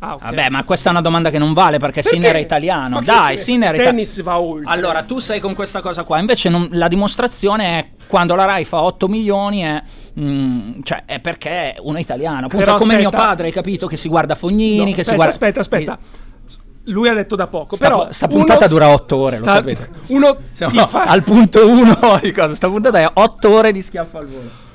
Ah, 0.03 0.15
okay. 0.15 0.35
Vabbè, 0.35 0.49
ma 0.49 0.65
questa 0.65 0.89
è 0.89 0.93
una 0.93 1.03
domanda 1.03 1.29
che 1.29 1.37
non 1.37 1.53
vale 1.53 1.77
perché, 1.77 2.01
perché? 2.01 2.17
Sinner 2.17 2.35
è 2.37 2.39
italiano. 2.39 2.97
Ma 2.97 3.03
Dai, 3.03 3.37
Sinner 3.37 3.75
è 3.75 3.85
tennis 3.85 4.15
ita- 4.17 4.23
va 4.23 4.39
oltre. 4.41 4.73
Allora, 4.73 5.03
tu 5.03 5.19
sei 5.19 5.41
con 5.41 5.55
questa 5.55 5.83
cosa 5.83 6.05
qua. 6.05 6.19
Invece, 6.19 6.49
non, 6.49 6.69
la 6.73 6.89
dimostrazione 6.89 7.79
è 7.79 7.89
quando 8.07 8.35
la 8.35 8.47
Rai 8.47 8.65
fa 8.65 8.83
8 8.83 9.09
milioni, 9.09 9.61
è, 9.61 9.83
mm, 10.19 10.81
cioè, 10.85 11.03
è 11.05 11.21
perché 11.21 11.77
uno 11.83 11.99
è 11.99 12.01
italiano. 12.01 12.47
Appunto, 12.47 12.65
Però 12.65 12.79
come 12.79 12.95
aspetta. 12.95 13.11
mio 13.11 13.25
padre, 13.25 13.47
hai 13.49 13.53
capito? 13.53 13.87
Che 13.89 13.99
si 13.99 14.09
guarda 14.09 14.35
Fognini. 14.35 14.79
No, 14.79 14.85
che 14.85 14.91
aspetta, 15.03 15.11
si 15.11 15.15
guarda. 15.17 15.33
Aspetta, 15.33 15.61
aspetta. 15.61 15.99
Lui 16.85 17.09
ha 17.09 17.15
detto 17.15 17.37
da 17.37 17.47
poco. 17.47 17.77
Sta, 17.77 17.89
però 17.89 18.11
sta 18.11 18.27
puntata 18.27 18.67
dura 18.69 18.89
8 18.89 19.17
ore, 19.17 19.37
sta, 19.37 19.45
lo 19.45 19.51
sapete. 19.51 19.91
Uno 20.07 20.35
Siamo 20.55 20.87
fa... 20.87 21.03
al 21.05 21.23
punto 21.23 21.69
1 21.69 22.21
di 22.23 22.33
cosa. 22.33 22.55
Sta 22.55 22.69
puntata 22.69 22.99
è 23.01 23.11
8 23.13 23.51
ore 23.51 23.71
di 23.71 23.83
schiaffo 23.83 24.17
al 24.17 24.27
volo. 24.27 24.69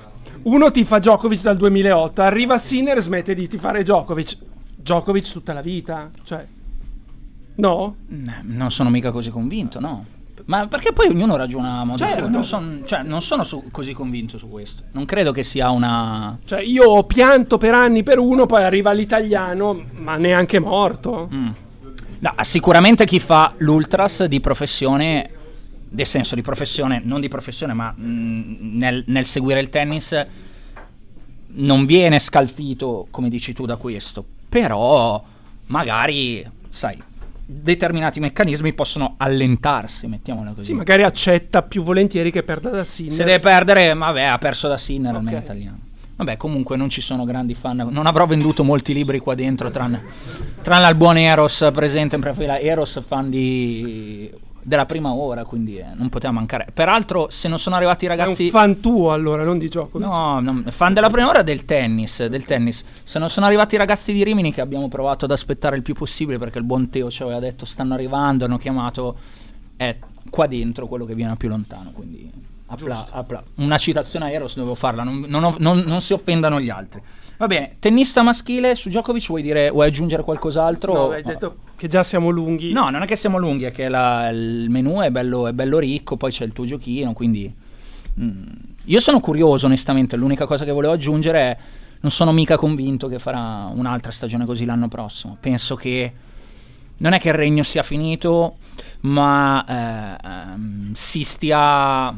Uno 0.46 0.72
ti 0.72 0.84
fa 0.84 1.00
Djokovic 1.00 1.42
dal 1.42 1.58
2008, 1.58 2.22
arriva 2.22 2.58
Sinner 2.58 2.98
e 2.98 3.02
smette 3.02 3.34
di 3.34 3.48
tifare 3.48 3.84
Djokovic 3.84 4.38
Djokovic 4.78 5.32
tutta 5.32 5.54
la 5.54 5.62
vita, 5.62 6.12
cioè 6.24 6.46
no? 7.56 7.96
Non 8.44 8.72
sono 8.72 8.90
mica 8.90 9.12
così 9.12 9.30
convinto, 9.30 9.80
no. 9.80 10.06
Ma 10.46 10.68
perché 10.68 10.94
poi 10.94 11.08
ognuno 11.08 11.36
ragiona 11.38 11.80
a 11.80 11.84
modo 11.86 12.06
certo. 12.06 12.24
suo. 12.24 12.30
Non, 12.30 12.44
son, 12.44 12.84
cioè, 12.86 13.02
non 13.02 13.22
sono 13.22 13.44
su, 13.44 13.70
così 13.72 13.94
convinto 13.94 14.38
su 14.38 14.48
questo. 14.50 14.84
Non 14.92 15.06
credo 15.06 15.32
che 15.32 15.44
sia 15.44 15.70
una. 15.72 16.38
Cioè, 16.46 16.62
io 16.62 16.84
ho 16.84 17.04
pianto 17.06 17.58
per 17.58 17.74
anni 17.74 18.04
per 18.04 18.20
uno, 18.20 18.46
poi 18.46 18.64
arriva 18.64 18.92
l'italiano, 18.92 19.86
ma 19.94 20.18
neanche 20.18 20.60
morto. 20.60 21.30
Mm. 21.34 21.50
No, 22.20 22.34
sicuramente 22.42 23.06
chi 23.06 23.20
fa 23.20 23.54
l'ultras 23.58 24.26
di 24.26 24.40
professione, 24.40 25.32
nel 25.96 26.06
senso 26.06 26.36
di 26.36 26.42
professione, 26.42 27.02
non 27.04 27.22
di 27.22 27.28
professione, 27.28 27.74
ma 27.74 27.94
mh, 27.96 28.04
mm, 28.04 28.78
nel, 28.78 29.04
nel 29.08 29.26
seguire 29.26 29.60
il 29.60 29.70
tennis, 29.70 30.26
non 31.58 31.86
viene 31.86 32.20
scalfito, 32.20 33.08
come 33.10 33.30
dici 33.30 33.54
tu, 33.54 33.66
da 33.66 33.78
questo 33.78 34.34
però 34.56 35.22
magari, 35.66 36.50
sai, 36.70 36.98
determinati 37.46 38.22
meccanismi 38.22 38.72
possono 38.72 39.16
allentarsi, 39.18 40.08
mettiamola 40.08 40.52
così. 40.52 40.68
Sì, 40.68 40.74
magari 40.74 41.04
accetta 41.04 41.62
più 41.62 41.84
volentieri 41.84 42.32
che 42.32 42.42
perda 42.42 42.70
da 42.70 42.86
Sinner. 42.86 43.14
Se 43.14 43.26
deve 43.26 43.42
perdere, 43.42 43.94
vabbè, 43.94 44.22
ha 44.22 44.38
perso 44.38 44.70
da 44.70 44.78
Sinner 44.78 45.10
okay. 45.10 45.20
almeno 45.20 45.38
italiano. 45.40 45.80
Vabbè, 46.16 46.38
comunque 46.38 46.78
non 46.78 46.90
ci 46.90 47.02
sono 47.02 47.26
grandi 47.26 47.54
fan. 47.54 47.86
Non 47.92 48.06
avrò 48.06 48.26
venduto 48.26 48.64
molti 48.64 48.94
libri 48.94 49.20
qua 49.20 49.36
dentro, 49.36 49.70
tranne, 49.70 50.02
tranne 50.62 50.86
al 50.86 50.96
buon 50.96 51.18
Eros 51.18 51.70
presente 51.74 52.16
in 52.16 52.22
prima 52.22 52.58
Eros, 52.58 53.02
fan 53.06 53.30
di 53.30 54.32
della 54.66 54.88
prima 54.88 55.14
ora, 55.14 55.46
quindi 55.46 55.78
eh, 55.78 55.86
non 55.94 56.10
poteva 56.10 56.34
mancare. 56.34 56.66
Peraltro, 56.74 57.28
se 57.30 57.48
non 57.48 57.60
sono 57.60 57.76
arrivati 57.76 58.06
i 58.06 58.08
ragazzi. 58.08 58.42
È 58.42 58.46
un 58.46 58.50
fan 58.50 58.80
tuo 58.80 59.14
allora, 59.14 59.44
non 59.44 59.60
di 59.60 59.70
gioco. 59.70 60.00
No, 60.00 60.40
no, 60.40 60.64
fan 60.70 60.92
della 60.94 61.12
prima 61.12 61.30
ora 61.30 61.44
del 61.44 61.66
tennis, 61.66 62.26
del 62.26 62.46
tennis. 62.46 62.84
Se 63.04 63.20
non 63.20 63.30
sono 63.30 63.46
arrivati 63.46 63.76
i 63.76 63.78
ragazzi 63.78 64.12
di 64.12 64.24
Rimini, 64.24 64.52
che 64.52 64.62
abbiamo 64.62 64.88
provato 64.88 65.26
ad 65.26 65.32
aspettare 65.32 65.76
il 65.76 65.84
più 65.84 65.94
possibile, 65.94 66.40
perché 66.40 66.58
il 66.58 66.64
buon 66.64 66.90
Teo 66.90 67.12
ci 67.12 67.22
aveva 67.22 67.40
detto 67.40 67.64
stanno 67.66 67.94
arrivando, 67.94 68.46
hanno 68.46 68.58
chiamato. 68.58 69.16
È 69.76 69.96
qua 70.32 70.48
dentro 70.48 70.88
quello 70.88 71.06
che 71.06 71.14
viene 71.14 71.36
più 71.36 71.48
lontano. 71.48 71.92
Quindi 71.92 72.32
appla- 72.66 73.08
appla- 73.12 73.44
una 73.58 73.78
citazione 73.78 74.26
a 74.26 74.32
Eros 74.32 74.56
dovevo 74.56 74.74
farla, 74.74 75.04
non, 75.04 75.26
non, 75.28 75.56
non, 75.60 75.84
non 75.86 76.02
si 76.02 76.14
offendano 76.14 76.60
gli 76.60 76.70
altri. 76.70 77.02
Va 77.38 77.48
bene, 77.48 77.76
tennista 77.80 78.22
maschile 78.22 78.76
su 78.76 78.88
Djokovic 78.88 79.28
vuoi 79.28 79.42
dire 79.42 79.70
vuoi 79.70 79.88
aggiungere 79.88 80.24
qualcos'altro? 80.24 80.94
No, 80.94 81.10
hai 81.10 81.22
detto 81.22 81.58
che 81.76 81.88
già 81.88 82.04
siamo 82.04 82.30
lunghi. 82.30 82.72
No, 82.72 82.90
non 82.90 83.02
è 83.02 83.06
che 83.06 83.16
siamo 83.16 83.38
lunghi, 83.38 83.66
è 83.66 83.72
che 83.72 83.90
la, 83.90 84.30
il 84.30 84.70
menù 84.70 85.00
è 85.00 85.12
bello, 85.12 85.48
è 85.48 85.52
bello, 85.54 85.80
ricco, 85.80 86.16
poi 86.16 86.32
c'è 86.32 86.46
il 86.46 86.54
tuo 86.54 86.66
giochino, 86.66 87.12
quindi 87.14 87.54
mm, 88.20 88.44
io 88.86 89.00
sono 89.00 89.20
curioso 89.20 89.66
onestamente, 89.66 90.16
l'unica 90.16 90.46
cosa 90.46 90.64
che 90.64 90.72
volevo 90.72 90.94
aggiungere 90.94 91.40
è 91.40 91.58
non 92.02 92.12
sono 92.12 92.32
mica 92.32 92.56
convinto 92.56 93.08
che 93.08 93.20
farà 93.20 93.70
un'altra 93.74 94.12
stagione 94.12 94.46
così 94.46 94.64
l'anno 94.64 94.88
prossimo. 94.88 95.38
Penso 95.40 95.76
che 95.76 96.14
non 96.98 97.14
è 97.14 97.20
che 97.20 97.30
il 97.30 97.34
regno 97.34 97.64
sia 97.64 97.84
finito, 97.84 98.58
ma 99.02 99.66
eh, 99.68 100.28
ehm, 100.28 100.94
si 100.94 101.24
stia 101.24 102.18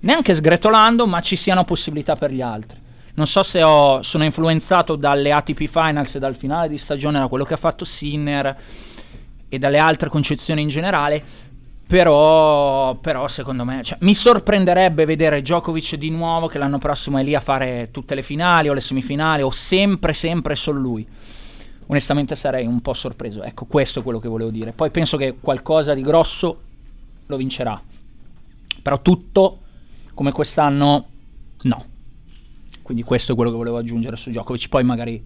neanche 0.00 0.34
sgretolando, 0.34 1.06
ma 1.06 1.20
ci 1.20 1.36
siano 1.36 1.64
possibilità 1.64 2.14
per 2.16 2.32
gli 2.32 2.42
altri. 2.42 2.82
Non 3.14 3.26
so 3.26 3.42
se 3.44 3.62
ho, 3.62 4.02
sono 4.02 4.24
influenzato 4.24 4.96
dalle 4.96 5.32
ATP 5.32 5.66
Finals 5.66 6.16
e 6.16 6.18
dal 6.18 6.34
finale 6.34 6.68
di 6.68 6.76
stagione, 6.76 7.20
da 7.20 7.28
quello 7.28 7.44
che 7.44 7.54
ha 7.54 7.58
fatto 7.58 7.84
Sinner 7.84 8.56
e 9.48 9.58
dalle 9.58 9.78
altre 9.78 10.08
concezioni 10.08 10.62
in 10.62 10.68
generale. 10.68 11.22
Però, 11.86 12.94
però 12.96 13.28
secondo 13.28 13.64
me 13.64 13.82
cioè, 13.84 13.98
mi 14.00 14.14
sorprenderebbe 14.14 15.04
vedere 15.04 15.42
Djokovic 15.42 15.96
di 15.96 16.10
nuovo 16.10 16.46
che 16.48 16.58
l'anno 16.58 16.78
prossimo 16.78 17.18
è 17.18 17.22
lì 17.22 17.34
a 17.34 17.40
fare 17.40 17.90
tutte 17.92 18.14
le 18.14 18.22
finali 18.22 18.68
o 18.68 18.72
le 18.72 18.80
semifinali 18.80 19.42
o 19.42 19.50
sempre, 19.50 20.12
sempre 20.12 20.56
solo 20.56 20.80
lui. 20.80 21.06
Onestamente 21.86 22.34
sarei 22.34 22.66
un 22.66 22.80
po' 22.80 22.94
sorpreso. 22.94 23.42
Ecco, 23.42 23.66
questo 23.66 24.00
è 24.00 24.02
quello 24.02 24.18
che 24.18 24.28
volevo 24.28 24.50
dire. 24.50 24.72
Poi 24.72 24.90
penso 24.90 25.16
che 25.16 25.36
qualcosa 25.38 25.94
di 25.94 26.02
grosso 26.02 26.62
lo 27.26 27.36
vincerà. 27.36 27.80
Però 28.82 29.00
tutto 29.02 29.58
come 30.14 30.32
quest'anno 30.32 31.06
no. 31.62 31.84
Quindi 32.84 33.02
questo 33.02 33.32
è 33.32 33.34
quello 33.34 33.50
che 33.50 33.56
volevo 33.56 33.78
aggiungere 33.78 34.14
su 34.16 34.28
Djokovic. 34.28 34.68
Poi 34.68 34.84
magari 34.84 35.24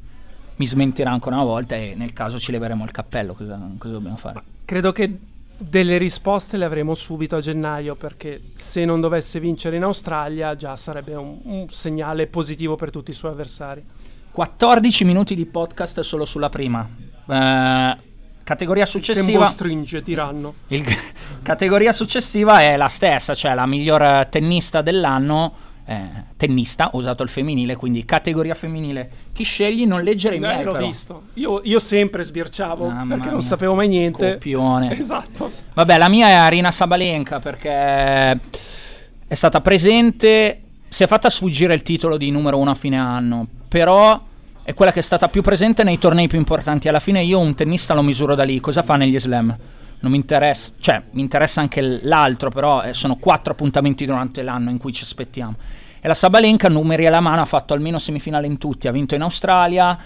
mi 0.54 0.66
smentirà 0.66 1.10
ancora 1.10 1.34
una 1.34 1.44
volta 1.44 1.74
e 1.74 1.94
nel 1.96 2.12
caso 2.12 2.38
ci 2.38 2.52
leveremo 2.52 2.84
il 2.84 2.92
cappello. 2.92 3.34
Cosa, 3.34 3.60
cosa 3.78 3.92
dobbiamo 3.92 4.16
fare? 4.16 4.40
Credo 4.64 4.92
che 4.92 5.18
delle 5.56 5.98
risposte 5.98 6.56
le 6.56 6.64
avremo 6.64 6.94
subito 6.94 7.34
a 7.34 7.40
gennaio 7.40 7.96
perché 7.96 8.42
se 8.52 8.84
non 8.84 9.00
dovesse 9.00 9.40
vincere 9.40 9.74
in 9.74 9.82
Australia 9.82 10.54
già 10.54 10.76
sarebbe 10.76 11.16
un, 11.16 11.40
un 11.42 11.66
segnale 11.68 12.28
positivo 12.28 12.76
per 12.76 12.92
tutti 12.92 13.10
i 13.10 13.14
suoi 13.14 13.32
avversari. 13.32 13.84
14 14.30 15.04
minuti 15.04 15.34
di 15.34 15.46
podcast 15.46 15.98
solo 16.00 16.24
sulla 16.24 16.48
prima. 16.48 16.88
Eh, 17.28 17.96
categoria 18.44 18.86
successiva. 18.86 19.38
Tempo 19.38 19.46
stringe, 19.46 20.00
diranno. 20.00 20.54
Il, 20.68 20.84
categoria 21.42 21.90
successiva 21.90 22.60
è 22.60 22.76
la 22.76 22.86
stessa, 22.86 23.34
cioè 23.34 23.54
la 23.54 23.66
miglior 23.66 24.26
tennista 24.26 24.80
dell'anno. 24.80 25.66
Eh, 25.90 26.00
tennista, 26.36 26.90
ho 26.92 26.98
usato 26.98 27.22
il 27.22 27.30
femminile, 27.30 27.74
quindi 27.74 28.04
categoria 28.04 28.52
femminile. 28.52 29.08
Chi 29.32 29.42
scegli 29.42 29.86
non 29.86 30.02
leggere 30.02 30.36
i 30.36 30.38
miei, 30.38 30.60
Eh, 30.60 30.64
l'ho 30.64 30.72
però. 30.72 30.86
visto. 30.86 31.22
Io, 31.34 31.62
io 31.64 31.78
sempre 31.80 32.22
sbirciavo 32.24 32.86
Mamma 32.88 33.06
perché 33.14 33.28
non 33.30 33.38
mia. 33.38 33.46
sapevo 33.46 33.74
mai 33.74 33.88
niente. 33.88 34.32
Copione. 34.32 34.90
Esatto. 35.00 35.50
Vabbè, 35.72 35.96
la 35.96 36.10
mia 36.10 36.26
è 36.26 36.32
Arina 36.32 36.70
Sabalenka 36.70 37.38
perché 37.38 37.70
è 37.70 39.34
stata 39.34 39.62
presente, 39.62 40.60
si 40.86 41.04
è 41.04 41.06
fatta 41.06 41.30
sfuggire 41.30 41.72
il 41.72 41.80
titolo 41.82 42.18
di 42.18 42.30
numero 42.30 42.58
uno 42.58 42.70
a 42.70 42.74
fine 42.74 42.98
anno, 42.98 43.46
però 43.68 44.20
è 44.62 44.74
quella 44.74 44.92
che 44.92 44.98
è 44.98 45.02
stata 45.02 45.28
più 45.28 45.40
presente 45.40 45.84
nei 45.84 45.96
tornei 45.98 46.28
più 46.28 46.36
importanti. 46.36 46.88
Alla 46.88 47.00
fine 47.00 47.22
io 47.22 47.38
un 47.38 47.54
tennista 47.54 47.94
lo 47.94 48.02
misuro 48.02 48.34
da 48.34 48.42
lì, 48.44 48.60
cosa 48.60 48.82
fa 48.82 48.96
negli 48.96 49.18
slam? 49.18 49.56
Non 50.00 50.12
mi 50.12 50.16
interessa, 50.16 50.72
cioè 50.78 51.02
mi 51.12 51.20
interessa 51.20 51.60
anche 51.60 51.80
l'altro, 51.80 52.50
però 52.50 52.82
eh, 52.82 52.92
sono 52.92 53.16
quattro 53.16 53.52
appuntamenti 53.52 54.06
durante 54.06 54.42
l'anno 54.42 54.70
in 54.70 54.78
cui 54.78 54.92
ci 54.92 55.02
aspettiamo. 55.02 55.56
E 56.00 56.06
la 56.06 56.14
Sabalenka, 56.14 56.68
numeri 56.68 57.06
alla 57.06 57.20
mano, 57.20 57.40
ha 57.40 57.44
fatto 57.44 57.74
almeno 57.74 57.98
semifinale 57.98 58.46
in 58.46 58.58
tutti, 58.58 58.86
ha 58.86 58.92
vinto 58.92 59.16
in 59.16 59.22
Australia, 59.22 59.98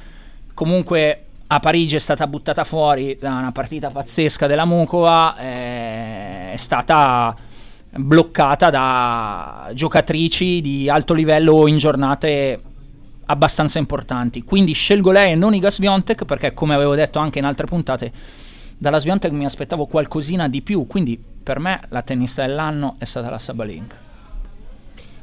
comunque 0.55 1.25
a 1.49 1.61
Parigi 1.61 1.97
è 1.97 1.99
stata 1.99 2.27
buttata 2.27 2.65
fuori 2.65 3.19
da 3.21 3.33
una 3.33 3.53
partita 3.53 3.91
pazzesca 3.91 4.47
della 4.47 4.65
Mukova, 4.65 5.37
eh, 5.37 6.53
è 6.53 6.57
stata 6.57 7.37
bloccata 7.95 8.71
da 8.71 9.71
giocatrici 9.75 10.63
di 10.63 10.89
alto 10.89 11.13
livello 11.13 11.67
in 11.67 11.77
giornate 11.77 12.59
abbastanza 13.27 13.79
importanti. 13.79 14.45
Quindi 14.45 14.73
scelgo 14.73 15.11
lei 15.11 15.33
e 15.33 15.35
non 15.35 15.55
Iga 15.55 15.71
Swiatek 15.71 16.25
perché 16.25 16.55
come 16.55 16.75
avevo 16.75 16.95
detto 16.95 17.19
anche 17.19 17.39
in 17.39 17.45
altre 17.45 17.67
puntate 17.67 18.13
dalla 18.83 18.99
Swiatek 18.99 19.31
mi 19.31 19.45
aspettavo 19.45 19.87
qualcosina 19.87 20.49
di 20.49 20.61
più, 20.61 20.89
quindi 20.89 21.17
per 21.17 21.61
me 21.61 21.83
la 21.91 22.03
tennista 22.03 22.45
dell'anno 22.45 22.97
è 22.99 23.05
stata 23.05 23.31
la 23.31 23.39
Sabalenka. 23.39 23.97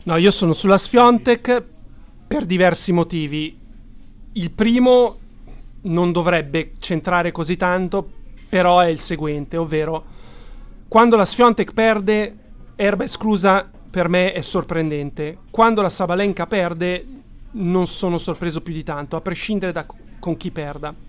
No, 0.03 0.15
io 0.15 0.31
sono 0.31 0.53
sulla 0.53 0.77
Sfiontek 0.77 1.61
per 2.25 2.45
diversi 2.45 2.93
motivi. 2.93 3.59
Il 4.31 4.51
primo 4.51 5.17
non 5.81 6.13
dovrebbe 6.13 6.75
centrare 6.79 7.31
così 7.33 7.57
tanto, 7.57 8.09
però 8.47 8.79
è 8.79 8.87
il 8.87 8.99
seguente, 8.99 9.57
ovvero 9.57 10.05
quando 10.87 11.17
la 11.17 11.25
Sfiontek 11.25 11.73
perde, 11.73 12.37
erba 12.77 13.03
esclusa 13.03 13.69
per 13.89 14.07
me 14.07 14.31
è 14.31 14.39
sorprendente. 14.39 15.39
Quando 15.51 15.81
la 15.81 15.89
Sabalenka 15.89 16.47
perde, 16.47 17.05
non 17.51 17.87
sono 17.87 18.17
sorpreso 18.17 18.61
più 18.61 18.71
di 18.71 18.83
tanto, 18.83 19.17
a 19.17 19.21
prescindere 19.21 19.73
da 19.73 19.85
con 20.17 20.37
chi 20.37 20.49
perda. 20.49 21.07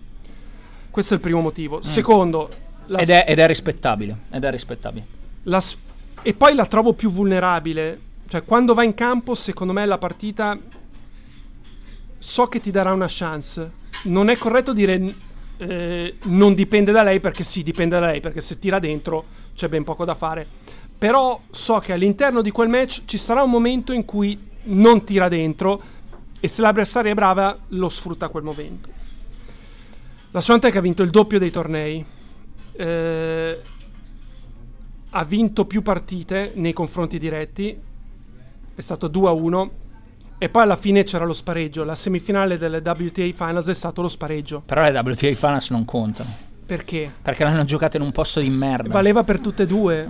Questo 0.91 1.13
è 1.13 1.15
il 1.17 1.21
primo 1.23 1.39
motivo. 1.39 1.81
Secondo, 1.81 2.49
la 2.87 2.99
Ed 2.99 3.09
è, 3.09 3.25
ed 3.27 3.39
è 3.39 3.47
rispettabile, 3.47 4.15
ed 4.29 4.43
è 4.43 4.51
rispettabile. 4.51 5.05
la 5.43 5.59
s- 5.61 5.77
e 6.21 6.33
poi 6.33 6.53
la 6.53 6.65
trovo 6.65 6.93
più 6.93 7.09
vulnerabile. 7.09 7.99
Cioè, 8.27 8.43
quando 8.43 8.73
va 8.73 8.83
in 8.83 8.93
campo, 8.93 9.33
secondo 9.33 9.73
me 9.73 9.85
la 9.85 9.97
partita 9.97 10.57
so 12.17 12.47
che 12.47 12.59
ti 12.61 12.71
darà 12.71 12.93
una 12.93 13.07
chance. 13.09 13.71
Non 14.03 14.29
è 14.29 14.37
corretto 14.37 14.73
dire 14.73 15.13
eh, 15.57 16.15
non 16.23 16.53
dipende 16.53 16.91
da 16.91 17.03
lei, 17.03 17.19
perché 17.19 17.43
sì, 17.43 17.63
dipende 17.63 17.99
da 17.99 18.07
lei, 18.07 18.19
perché 18.19 18.41
se 18.41 18.59
tira 18.59 18.79
dentro 18.79 19.25
c'è 19.55 19.67
ben 19.69 19.83
poco 19.83 20.05
da 20.05 20.15
fare. 20.15 20.45
Però 20.97 21.41
so 21.49 21.79
che 21.79 21.93
all'interno 21.93 22.41
di 22.41 22.51
quel 22.51 22.69
match 22.69 23.03
ci 23.05 23.17
sarà 23.17 23.41
un 23.41 23.49
momento 23.49 23.91
in 23.91 24.05
cui 24.05 24.37
non 24.63 25.03
tira 25.03 25.27
dentro 25.27 25.81
e 26.39 26.47
se 26.47 26.61
l'avversaria 26.61 27.11
è 27.11 27.15
brava 27.15 27.57
lo 27.69 27.89
sfrutta 27.89 28.29
quel 28.29 28.43
momento. 28.43 28.89
La 30.31 30.39
Swiatek 30.41 30.75
ha 30.77 30.81
vinto 30.81 31.03
il 31.03 31.09
doppio 31.09 31.39
dei 31.39 31.51
tornei. 31.51 32.03
Eh, 32.73 33.61
ha 35.09 35.25
vinto 35.25 35.65
più 35.65 35.81
partite 35.81 36.53
nei 36.55 36.71
confronti 36.71 37.19
diretti, 37.19 37.77
è 38.73 38.81
stato 38.81 39.07
2-1 39.09 39.69
e 40.37 40.47
poi 40.49 40.63
alla 40.63 40.77
fine 40.77 41.03
c'era 41.03 41.25
lo 41.25 41.33
spareggio, 41.33 41.83
la 41.83 41.95
semifinale 41.95 42.57
delle 42.57 42.77
WTA 42.77 43.23
Finals 43.35 43.67
è 43.67 43.73
stato 43.73 44.01
lo 44.01 44.07
spareggio. 44.07 44.63
Però 44.65 44.81
le 44.81 44.97
WTA 44.97 45.35
Finals 45.35 45.69
non 45.71 45.83
contano, 45.83 46.29
Perché? 46.65 47.11
perché 47.21 47.43
l'hanno 47.43 47.65
giocata 47.65 47.97
in 47.97 48.03
un 48.03 48.13
posto 48.13 48.39
di 48.39 48.49
merda. 48.49 48.89
Valeva 48.89 49.25
per 49.25 49.41
tutte 49.41 49.63
e 49.63 49.65
due. 49.65 50.09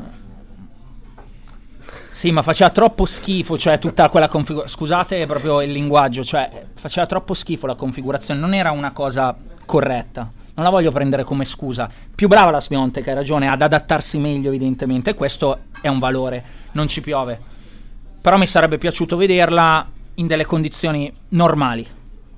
Sì, 2.11 2.31
ma 2.31 2.43
faceva 2.43 2.69
troppo 2.69 3.05
schifo, 3.05 3.57
cioè 3.57 3.79
tutta 3.79 4.07
quella 4.09 4.27
configurazione. 4.27 4.77
Scusate 4.77 5.25
proprio 5.25 5.61
il 5.61 5.71
linguaggio, 5.71 6.23
cioè 6.23 6.67
faceva 6.75 7.07
troppo 7.07 7.33
schifo 7.33 7.65
la 7.65 7.75
configurazione, 7.75 8.39
non 8.39 8.53
era 8.53 8.69
una 8.71 8.91
cosa 8.91 9.35
corretta. 9.71 10.29
Non 10.53 10.65
la 10.65 10.69
voglio 10.69 10.91
prendere 10.91 11.23
come 11.23 11.45
scusa. 11.45 11.89
Più 12.13 12.27
brava 12.27 12.51
la 12.51 12.59
Sviontek, 12.59 13.07
hai 13.07 13.13
ragione, 13.13 13.47
ad 13.47 13.61
adattarsi 13.61 14.17
meglio 14.17 14.49
evidentemente, 14.49 15.13
questo 15.13 15.59
è 15.79 15.87
un 15.87 15.97
valore, 15.97 16.43
non 16.73 16.89
ci 16.89 16.99
piove. 16.99 17.39
Però 18.19 18.37
mi 18.37 18.45
sarebbe 18.45 18.77
piaciuto 18.77 19.15
vederla 19.15 19.89
in 20.15 20.27
delle 20.27 20.43
condizioni 20.43 21.09
normali, 21.29 21.87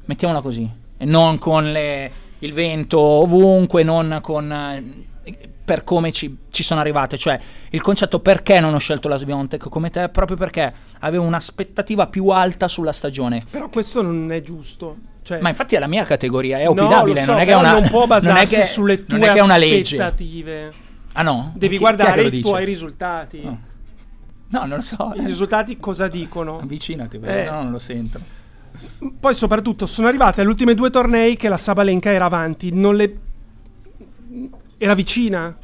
mettiamola 0.06 0.42
così, 0.42 0.70
e 0.96 1.06
non 1.06 1.40
con 1.40 1.72
le- 1.72 2.12
il 2.38 2.54
vento 2.54 3.00
ovunque, 3.00 3.82
non 3.82 4.20
con... 4.22 4.52
eh, 4.52 5.50
per 5.66 5.84
come 5.84 6.12
ci, 6.12 6.38
ci 6.52 6.62
sono 6.62 6.82
arrivate, 6.82 7.18
cioè 7.18 7.40
il 7.72 7.82
concetto 7.82 8.20
perché 8.20 8.60
non 8.60 8.76
ho 8.76 8.80
scelto 8.80 9.08
la 9.08 9.18
Sviontek 9.18 9.70
come 9.70 9.90
te, 9.90 10.10
proprio 10.10 10.38
perché 10.38 10.72
avevo 11.00 11.24
un'aspettativa 11.24 12.08
più 12.08 12.28
alta 12.28 12.68
sulla 12.68 12.92
stagione. 12.92 13.42
Però 13.50 13.70
questo 13.70 14.04
non 14.04 14.32
è 14.32 14.42
giusto. 14.42 15.12
Cioè, 15.24 15.40
Ma 15.40 15.50
infatti 15.50 15.76
è 15.76 15.80
la 15.80 15.88
mia 15.88 16.04
categoria, 16.04 16.60
è 16.60 16.66
no, 16.66 16.72
opinabile, 16.72 17.22
lo 17.22 17.26
so, 17.26 17.32
non 17.32 17.40
è 17.42 17.46
che 17.46 17.52
è 17.52 17.56
una 17.56 17.72
non 17.72 17.90
può 17.90 18.00
non 18.00 18.04
è 18.04 18.08
basarsi 18.08 18.56
che- 18.56 18.66
sulle 18.66 19.06
tue 19.06 19.18
non 19.18 19.28
è 19.30 19.32
che 19.34 19.40
è 19.40 19.42
una 19.42 19.58
legge. 19.58 19.96
aspettative. 19.98 20.74
Ah 21.14 21.22
no? 21.22 21.52
Devi 21.56 21.68
Chi- 21.68 21.74
chi 21.74 21.80
guardare 21.80 22.22
lo 22.24 22.36
i 22.36 22.42
tuoi 22.42 22.66
risultati. 22.66 23.42
No. 23.44 23.62
No, 24.50 24.60
non 24.66 24.78
lo 24.78 24.82
so. 24.82 25.14
I 25.16 25.26
risultati 25.26 25.78
cosa 25.80 26.08
dicono? 26.08 26.60
Avvicinati, 26.60 27.20
Eh. 27.24 27.46
no, 27.46 27.64
non 27.64 27.72
lo 27.72 27.80
sento. 27.80 28.20
Poi 29.20 29.34
soprattutto 29.34 29.86
sono 29.86 30.08
arrivate 30.08 30.42
alle 30.42 30.50
ultime 30.50 30.74
due 30.74 30.90
tornei 30.90 31.36
che 31.36 31.48
la 31.48 31.58
Sabalenka 31.58 32.12
era 32.12 32.26
avanti, 32.26 32.72
non 32.74 32.96
le... 32.96 33.18
era 34.78 34.94
vicina. 34.94 35.56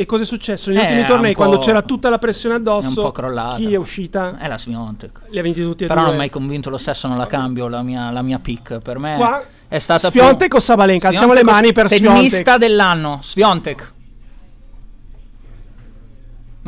E 0.00 0.06
cosa 0.06 0.22
è 0.22 0.24
successo? 0.24 0.70
Negli 0.70 0.78
Eh, 0.78 0.82
ultimi 0.84 1.04
tornei, 1.06 1.34
quando 1.34 1.58
c'era 1.58 1.82
tutta 1.82 2.08
la 2.08 2.16
pressione 2.16 2.54
È 2.54 2.58
un 2.58 2.66
addosso, 2.66 3.02
po' 3.02 3.12
crollata. 3.12 3.56
chi 3.56 3.74
è 3.74 3.76
uscita? 3.76 4.38
È 4.38 4.48
la 4.48 4.56
Sviontek. 4.56 5.20
Li 5.28 5.38
ha 5.38 5.42
vinti 5.42 5.60
tutti 5.60 5.84
e 5.84 5.88
Però 5.88 6.00
due. 6.00 6.08
non 6.08 6.16
mi 6.16 6.22
hai 6.24 6.30
convinto 6.30 6.70
lo 6.70 6.78
stesso, 6.78 7.06
non 7.06 7.18
la 7.18 7.26
cambio 7.26 7.68
la 7.68 7.82
mia, 7.82 8.10
la 8.10 8.22
mia 8.22 8.38
pick. 8.38 8.78
Per 8.78 8.98
me 8.98 9.16
Qua 9.16 9.42
è 9.68 9.78
stata 9.78 10.08
Sfiontek 10.08 10.48
più- 10.48 10.56
o 10.56 10.60
Sabalenka? 10.60 11.08
Alziamo 11.08 11.34
le 11.34 11.44
mani 11.44 11.74
per 11.74 11.86
Tennista 11.88 12.14
Sfiontek. 12.38 12.56
dell'anno, 12.56 13.18
Sviontek. 13.22 13.92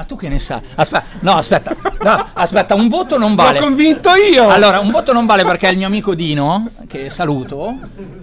Ma 0.02 0.08
tu 0.08 0.16
che 0.16 0.28
ne 0.28 0.40
sai? 0.40 0.60
Aspetta, 0.74 1.04
no, 1.20 1.32
aspetta, 1.34 1.76
no, 2.02 2.26
aspetta, 2.32 2.74
un 2.74 2.88
voto 2.88 3.18
non 3.18 3.36
vale. 3.36 3.60
L'ho 3.60 3.66
convinto 3.66 4.10
io! 4.14 4.48
Allora, 4.48 4.80
un 4.80 4.90
voto 4.90 5.12
non 5.12 5.26
vale 5.26 5.44
perché 5.44 5.68
è 5.68 5.70
il 5.70 5.76
mio 5.76 5.86
amico 5.86 6.16
Dino, 6.16 6.70
che 6.88 7.08
saluto, 7.08 7.76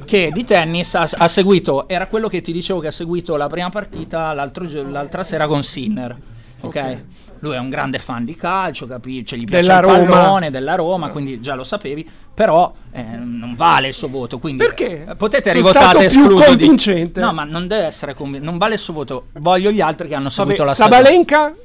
che 0.05 0.29
di 0.33 0.43
tennis 0.43 0.95
ha, 0.95 1.07
ha 1.09 1.27
seguito, 1.29 1.87
era 1.87 2.07
quello 2.07 2.27
che 2.27 2.41
ti 2.41 2.51
dicevo 2.51 2.81
che 2.81 2.87
ha 2.87 2.91
seguito 2.91 3.37
la 3.37 3.47
prima 3.47 3.69
partita 3.69 4.33
l'altra 4.33 5.23
sera 5.23 5.47
con 5.47 5.63
Sinner. 5.63 6.17
Ok? 6.61 7.01
Lui 7.41 7.55
è 7.55 7.57
un 7.57 7.69
grande 7.69 7.99
fan 7.99 8.25
di 8.25 8.35
calcio, 8.35 8.85
capi- 8.85 9.25
cioè 9.25 9.39
gli 9.39 9.45
piace 9.45 9.65
Della 9.67 9.79
il 9.79 9.85
Roma. 9.85 10.19
pallone, 10.19 10.51
della 10.51 10.75
Roma, 10.75 11.07
quindi 11.07 11.39
già 11.39 11.53
lo 11.55 11.63
sapevi, 11.63 12.05
però 12.33 12.73
eh, 12.91 13.01
non 13.01 13.53
vale 13.55 13.87
il 13.87 13.93
suo 13.93 14.09
voto. 14.09 14.39
Quindi 14.39 14.65
Perché? 14.65 15.05
potete 15.17 15.51
più 15.53 15.65
escluso 15.65 16.37
di- 16.39 16.43
convincente. 16.43 17.21
No, 17.21 17.31
ma 17.31 17.45
non 17.45 17.65
deve 17.69 17.85
essere 17.85 18.13
convincente, 18.13 18.49
non 18.49 18.57
vale 18.57 18.73
il 18.73 18.79
suo 18.81 18.91
voto. 18.91 19.27
Voglio 19.35 19.71
gli 19.71 19.79
altri 19.79 20.09
che 20.09 20.15
hanno 20.15 20.23
Vabbè, 20.23 20.35
seguito 20.35 20.63
la 20.65 20.73
stagione. 20.73 20.95
Sabalenka? 20.97 21.55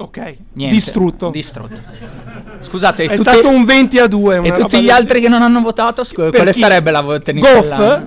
Ok, 0.00 0.36
Niente, 0.52 0.74
distrutto. 0.74 1.30
Distrutto. 1.30 1.80
Scusate, 2.60 3.04
È 3.04 3.08
tutti- 3.08 3.20
stato 3.20 3.48
un 3.48 3.64
20 3.64 3.98
a 3.98 4.06
2. 4.06 4.40
e 4.44 4.52
tutti 4.52 4.80
gli 4.80 4.90
altri 4.90 5.20
che 5.20 5.28
non 5.28 5.42
hanno 5.42 5.60
votato, 5.60 6.04
scu- 6.04 6.30
quale 6.30 6.52
chi? 6.52 6.58
sarebbe 6.60 6.90
la 6.92 7.00
vo- 7.00 7.20
tennista 7.20 7.52
Goff? 7.52 8.02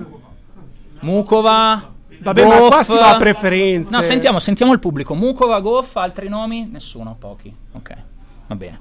Mukova. 1.00 1.90
Vabbè, 2.18 2.46
ma 2.46 2.58
Goff. 2.58 2.68
qua 2.68 2.82
si 2.82 2.96
va 2.96 3.10
a 3.10 3.16
preferenze. 3.16 3.90
No, 3.94 4.00
sentiamo, 4.00 4.38
sentiamo 4.38 4.72
il 4.72 4.78
pubblico. 4.78 5.14
Mukova, 5.14 5.60
Goff, 5.60 5.96
altri 5.96 6.28
nomi? 6.28 6.68
Nessuno, 6.70 7.16
pochi. 7.18 7.52
Ok, 7.72 7.94
va 8.46 8.54
bene. 8.54 8.80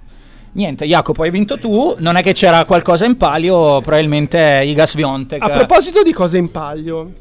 Niente, 0.53 0.85
Jacopo, 0.85 1.23
hai 1.23 1.31
vinto 1.31 1.57
tu. 1.57 1.95
Non 1.99 2.17
è 2.17 2.21
che 2.21 2.33
c'era 2.33 2.65
qualcosa 2.65 3.05
in 3.05 3.17
palio, 3.17 3.81
probabilmente 3.81 4.61
Iga 4.65 4.85
Sviontek. 4.85 5.41
A 5.41 5.49
proposito 5.49 6.03
di 6.03 6.13
cose 6.13 6.37
in 6.37 6.51
palio, 6.51 7.11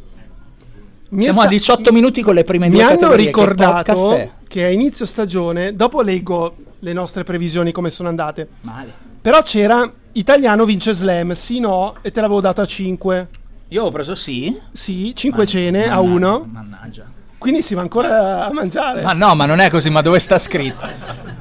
mi, 1.11 1.23
Siamo 1.23 1.39
sta- 1.41 1.49
a 1.49 1.51
18 1.51 1.93
minuti 1.93 2.23
con 2.23 2.35
le 2.35 2.45
prime 2.45 2.69
mi 2.69 2.75
due 2.75 2.83
hanno. 2.83 2.97
Che 2.97 3.05
podcast 3.07 3.19
ricordato 3.19 4.17
è? 4.17 4.31
che 4.47 4.65
a 4.65 4.69
inizio 4.71 5.07
stagione, 5.07 5.75
dopo 5.77 6.03
leggo 6.03 6.57
le 6.81 6.93
nostre 6.93 7.25
previsioni 7.25 7.73
come 7.73 7.91
sono 7.91 8.09
andate, 8.09 8.49
Male. 8.63 8.93
Però 9.21 9.43
c'era 9.43 9.89
italiano 10.13 10.65
vince 10.65 10.93
slam, 10.95 11.33
sì 11.33 11.61
no, 11.61 11.95
e 12.01 12.11
te 12.11 12.21
l'avevo 12.21 12.41
dato 12.41 12.61
a 12.63 12.67
5. 12.67 13.29
Io 13.69 13.85
ho 13.85 13.91
preso 13.91 14.15
sì. 14.15 14.59
Sì, 14.73 15.13
5 15.15 15.43
Ma- 15.43 15.49
cene 15.49 15.85
a 15.85 16.01
mannaggia, 16.01 16.15
1. 16.15 16.49
Mannaggia. 16.51 17.05
Quindi 17.39 17.63
si 17.63 17.75
va 17.75 17.83
ancora 17.83 18.47
a 18.47 18.53
mangiare. 18.53 19.03
Ma 19.03 19.13
no, 19.13 19.35
ma 19.35 19.47
non 19.47 19.61
è 19.61 19.71
così, 19.71 19.89
ma 19.91 20.01
dove 20.01 20.19
sta 20.19 20.39
scritto? 20.39 20.87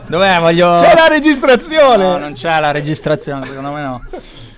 Dov'è? 0.08 0.40
Voglio... 0.40 0.74
C'è 0.76 0.94
la 0.96 1.08
registrazione! 1.08 2.08
No, 2.08 2.18
non 2.18 2.34
c'è 2.34 2.60
la 2.60 2.72
registrazione, 2.72 3.46
secondo 3.46 3.72
me 3.72 3.82
no. 3.82 4.02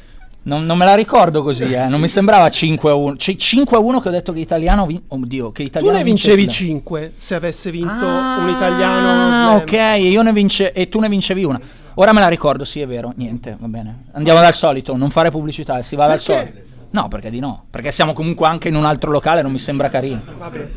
Non, 0.43 0.65
non 0.65 0.75
me 0.77 0.86
la 0.86 0.95
ricordo 0.95 1.43
così, 1.43 1.71
eh. 1.71 1.88
Non 1.88 1.99
mi 2.01 2.08
sembrava 2.10 2.49
5 2.49 2.89
a 2.89 2.95
1. 2.95 3.15
Cioè, 3.17 3.36
5 3.36 3.77
a 3.77 3.80
1 3.80 3.99
che 3.99 4.08
ho 4.08 4.12
detto 4.12 4.34
che 4.34 4.39
italiano. 4.39 4.86
vin- 4.88 5.04
Oddio, 5.08 5.51
che 5.51 5.62
tu 5.63 5.67
italiano. 5.69 5.97
ne 5.97 6.04
vince 6.04 6.36
vincevi 6.36 6.51
slam. 6.54 6.67
5 6.80 7.13
se 7.15 7.36
avesse 7.36 7.69
vinto 7.71 8.06
Ah, 8.08 8.38
un 8.41 8.49
italiano. 8.49 9.56
ok, 9.58 9.71
io 9.99 10.21
ne 10.23 10.34
vince, 10.34 10.71
e 10.73 10.89
tu 10.89 10.99
ne 10.99 11.10
vincevi 11.10 11.43
una. 11.43 11.60
Ora 11.95 12.13
me 12.13 12.19
la 12.21 12.27
ricordo, 12.27 12.63
sì, 12.65 12.82
è 12.82 12.88
vero. 12.88 13.12
Niente, 13.17 13.56
va 13.60 13.67
bene. 13.67 14.06
Andiamo 14.13 14.39
dal 14.39 14.54
solito, 14.54 14.95
non 14.95 15.10
fare 15.12 15.30
pubblicità, 15.30 15.82
si 15.84 15.95
va 15.95 16.08
dal 16.08 16.19
solito. 16.19 16.69
No, 16.91 17.08
perché 17.08 17.30
di 17.30 17.39
no? 17.39 17.65
Perché 17.69 17.91
siamo 17.91 18.13
comunque 18.13 18.47
anche 18.47 18.67
in 18.67 18.75
un 18.75 18.86
altro 18.86 19.12
locale, 19.12 19.41
non 19.41 19.51
mi 19.51 19.60
sembra 19.60 19.89
carino. 19.89 20.21
Vabbè, 20.39 20.69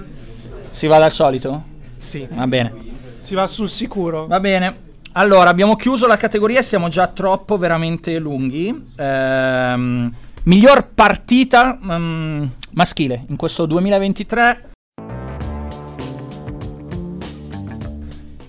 Si 0.71 0.87
va 0.87 0.99
dal 0.99 1.11
solito? 1.13 1.63
sì, 1.97 2.27
Va 2.31 2.47
bene. 2.47 2.73
si 3.19 3.35
va 3.35 3.47
sul 3.47 3.71
sicuro. 3.71 4.27
Va 4.27 4.39
bene. 4.41 4.84
Allora, 5.17 5.49
abbiamo 5.49 5.77
chiuso 5.77 6.09
la 6.09 6.17
categoria, 6.17 6.61
siamo 6.61 6.89
già 6.89 7.07
troppo 7.07 7.57
veramente 7.57 8.19
lunghi. 8.19 8.87
Ehm, 8.97 10.13
miglior 10.43 10.89
partita 10.93 11.79
mm, 11.81 12.45
maschile 12.73 13.25
in 13.29 13.37
questo 13.37 13.65
2023. 13.65 14.71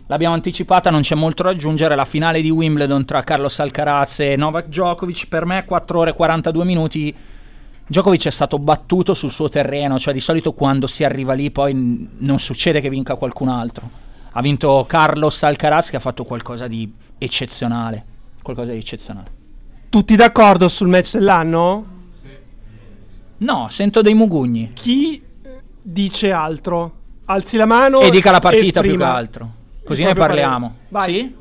L'abbiamo 0.08 0.34
anticipata, 0.34 0.90
non 0.90 1.02
c'è 1.02 1.14
molto 1.14 1.44
da 1.44 1.50
aggiungere. 1.52 1.96
La 1.96 2.04
finale 2.04 2.42
di 2.42 2.50
Wimbledon 2.50 3.06
tra 3.06 3.22
Carlos 3.22 3.60
Alcaraz 3.60 4.22
e 4.22 4.36
Novak 4.36 4.66
Djokovic. 4.66 5.28
Per 5.28 5.46
me 5.46 5.66
4 5.66 6.00
ore 6.00 6.10
e 6.10 6.14
42 6.14 6.66
minuti. 6.66 7.16
Djokovic 7.86 8.26
è 8.26 8.32
stato 8.32 8.58
battuto 8.58 9.14
sul 9.14 9.30
suo 9.30 9.50
terreno, 9.50 10.00
cioè 10.00 10.16
di 10.16 10.20
solito 10.20 10.54
quando 10.54 10.88
si 10.88 11.04
arriva 11.04 11.34
lì 11.34 11.52
poi 11.52 12.10
non 12.18 12.40
succede 12.40 12.82
che 12.82 12.90
vinca 12.90 13.14
qualcun 13.14 13.50
altro. 13.50 14.05
Ha 14.38 14.42
vinto 14.42 14.84
Carlos 14.86 15.44
Alcaraz 15.44 15.90
che 15.90 15.96
ha 15.96 16.02
fatto 16.02 16.26
qualcosa 16.26 16.68
di 16.68 16.92
eccezionale. 17.18 18.04
Qualcosa 18.44 18.74
di 18.74 18.78
eccezionale. 18.78 19.32
Tutti 19.90 20.18
d'accordo 20.18 20.68
sul 20.68 20.90
match 20.90 21.14
dell'anno? 21.14 21.86
No, 23.38 23.68
sento 23.70 24.02
dei 24.02 24.14
mugugni. 24.14 24.72
Chi 24.74 25.24
dice 25.82 26.32
altro? 26.34 27.04
Alzi 27.28 27.56
la 27.56 27.66
mano 27.66 28.02
E 28.02 28.10
dica 28.10 28.30
la 28.30 28.40
partita 28.40 28.82
più 28.82 28.90
che 28.90 28.96
esprima 28.96 29.16
altro. 29.16 29.54
Così 29.86 30.04
ne 30.04 30.14
parliamo. 30.14 30.76
Vai. 30.90 31.14
Sì? 31.14 31.36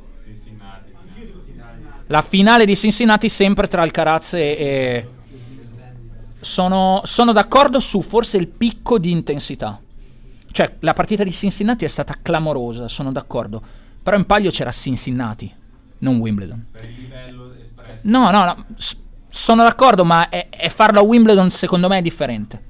La 2.06 2.22
finale 2.22 2.64
di 2.64 2.76
Cincinnati 2.76 3.28
sempre 3.28 3.66
tra 3.66 3.82
Alcaraz 3.82 4.34
e... 4.34 4.38
e- 4.38 5.08
Sono, 6.38 7.00
sono 7.04 7.32
d'accordo 7.32 7.80
su 7.80 8.02
forse 8.02 8.36
il 8.36 8.46
picco 8.46 9.00
di 9.00 9.10
intensità. 9.10 9.80
Cioè, 10.54 10.76
la 10.80 10.92
partita 10.92 11.24
di 11.24 11.32
Cincinnati 11.32 11.84
è 11.84 11.88
stata 11.88 12.14
clamorosa, 12.22 12.86
sono 12.86 13.10
d'accordo. 13.10 13.60
Però 14.00 14.16
in 14.16 14.24
palio 14.24 14.52
c'era 14.52 14.70
Cincinnati, 14.70 15.52
non 15.98 16.18
Wimbledon. 16.18 16.66
No, 18.02 18.30
no, 18.30 18.44
no. 18.44 18.64
s- 18.76 18.96
sono 19.28 19.64
d'accordo, 19.64 20.04
ma 20.04 20.28
è, 20.28 20.46
è 20.50 20.68
farlo 20.68 21.00
a 21.00 21.02
Wimbledon 21.02 21.50
secondo 21.50 21.88
me 21.88 21.98
è 21.98 22.02
differente. 22.02 22.62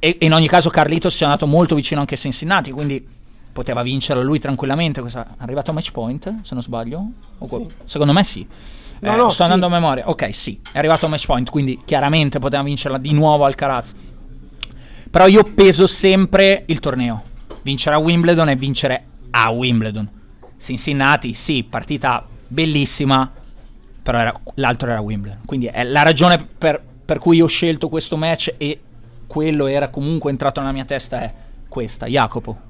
E, 0.00 0.16
e 0.18 0.26
in 0.26 0.32
ogni 0.32 0.48
caso 0.48 0.68
Carlitos 0.68 1.14
si 1.14 1.22
è 1.22 1.26
andato 1.26 1.46
molto 1.46 1.76
vicino 1.76 2.00
anche 2.00 2.14
a 2.14 2.18
Cincinnati, 2.18 2.72
quindi 2.72 3.06
poteva 3.52 3.82
vincerlo 3.82 4.24
lui 4.24 4.40
tranquillamente. 4.40 5.00
Questa- 5.00 5.24
È 5.38 5.42
arrivato 5.44 5.70
a 5.70 5.74
match 5.74 5.92
point, 5.92 6.40
se 6.42 6.52
non 6.54 6.62
sbaglio? 6.64 7.10
O 7.38 7.46
qual- 7.46 7.66
Secondo 7.84 8.12
me 8.12 8.24
sì. 8.24 8.44
No, 8.98 9.12
Eh, 9.12 9.16
no, 9.16 9.24
sto 9.28 9.36
sì. 9.36 9.42
andando 9.52 9.66
a 9.66 9.68
memoria. 9.68 10.08
Ok, 10.08 10.34
sì, 10.34 10.58
è 10.72 10.78
arrivato 10.78 11.06
a 11.06 11.10
match 11.10 11.26
point, 11.26 11.48
quindi 11.48 11.80
chiaramente 11.84 12.40
poteva 12.40 12.64
vincerla 12.64 12.98
di 12.98 13.12
nuovo 13.12 13.44
Alcaraz. 13.44 13.94
Però 15.10 15.26
io 15.26 15.42
peso 15.44 15.86
sempre 15.86 16.64
il 16.66 16.80
torneo. 16.80 17.22
Vincere 17.62 17.96
a 17.96 17.98
Wimbledon 17.98 18.48
e 18.48 18.56
vincere 18.56 19.04
a 19.30 19.50
Wimbledon. 19.50 20.08
Cincinnati, 20.58 21.34
sì, 21.34 21.64
partita 21.64 22.26
bellissima, 22.48 23.30
però 24.02 24.18
era- 24.18 24.40
l'altro 24.54 24.90
era 24.90 25.00
Wimbledon. 25.00 25.40
Quindi 25.44 25.66
è 25.66 25.84
la 25.84 26.02
ragione 26.02 26.38
per, 26.38 26.82
per 27.04 27.18
cui 27.18 27.40
ho 27.40 27.46
scelto 27.46 27.88
questo 27.88 28.16
match 28.16 28.54
e 28.56 28.80
quello 29.26 29.66
era 29.66 29.88
comunque 29.88 30.30
entrato 30.30 30.60
nella 30.60 30.72
mia 30.72 30.84
testa 30.84 31.20
è 31.20 31.32
questa. 31.68 32.06
Jacopo. 32.06 32.64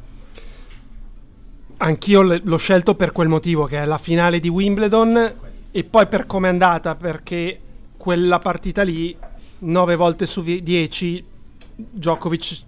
Anch'io 1.79 2.22
l'ho 2.42 2.57
scelto 2.57 2.94
per 2.94 3.12
quel 3.12 3.29
motivo, 3.29 3.66
che 3.66 3.83
è 3.83 3.85
la 3.85 3.99
finale 3.99 4.40
di 4.40 4.49
Wimbledon, 4.49 5.35
e 5.70 5.85
poi 5.85 6.07
per 6.07 6.25
come 6.25 6.49
è 6.49 6.51
andata, 6.51 6.94
perché 6.94 7.61
quella 7.99 8.38
partita 8.38 8.83
lì, 8.83 9.14
9 9.59 9.94
volte 9.94 10.25
su 10.25 10.42
10, 10.42 11.25
Djokovic 11.77 12.65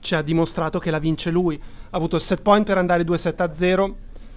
ci 0.00 0.14
ha 0.14 0.22
dimostrato 0.22 0.78
che 0.78 0.90
la 0.90 0.98
vince 0.98 1.30
lui. 1.30 1.60
Ha 1.60 1.96
avuto 1.96 2.16
il 2.16 2.22
set 2.22 2.42
point 2.42 2.64
per 2.64 2.78
andare 2.78 3.04
2-7 3.04 3.42
a 3.42 3.52
0, 3.52 3.96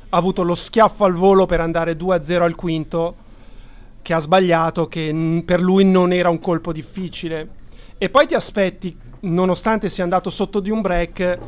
ha 0.09 0.17
avuto 0.17 0.43
lo 0.43 0.55
schiaffo 0.55 1.03
al 1.05 1.13
volo 1.13 1.45
per 1.45 1.59
andare 1.59 1.95
2 1.95 2.15
a 2.15 2.23
0 2.23 2.45
al 2.45 2.55
quinto, 2.55 3.15
che 4.01 4.13
ha 4.13 4.19
sbagliato, 4.19 4.87
che 4.87 5.43
per 5.45 5.61
lui 5.61 5.83
non 5.85 6.13
era 6.13 6.29
un 6.29 6.39
colpo 6.39 6.71
difficile. 6.71 7.61
E 7.97 8.09
poi 8.09 8.27
ti 8.27 8.33
aspetti, 8.33 8.95
nonostante 9.21 9.89
sia 9.89 10.03
andato 10.03 10.29
sotto 10.29 10.59
di 10.59 10.69
un 10.69 10.81
break, 10.81 11.39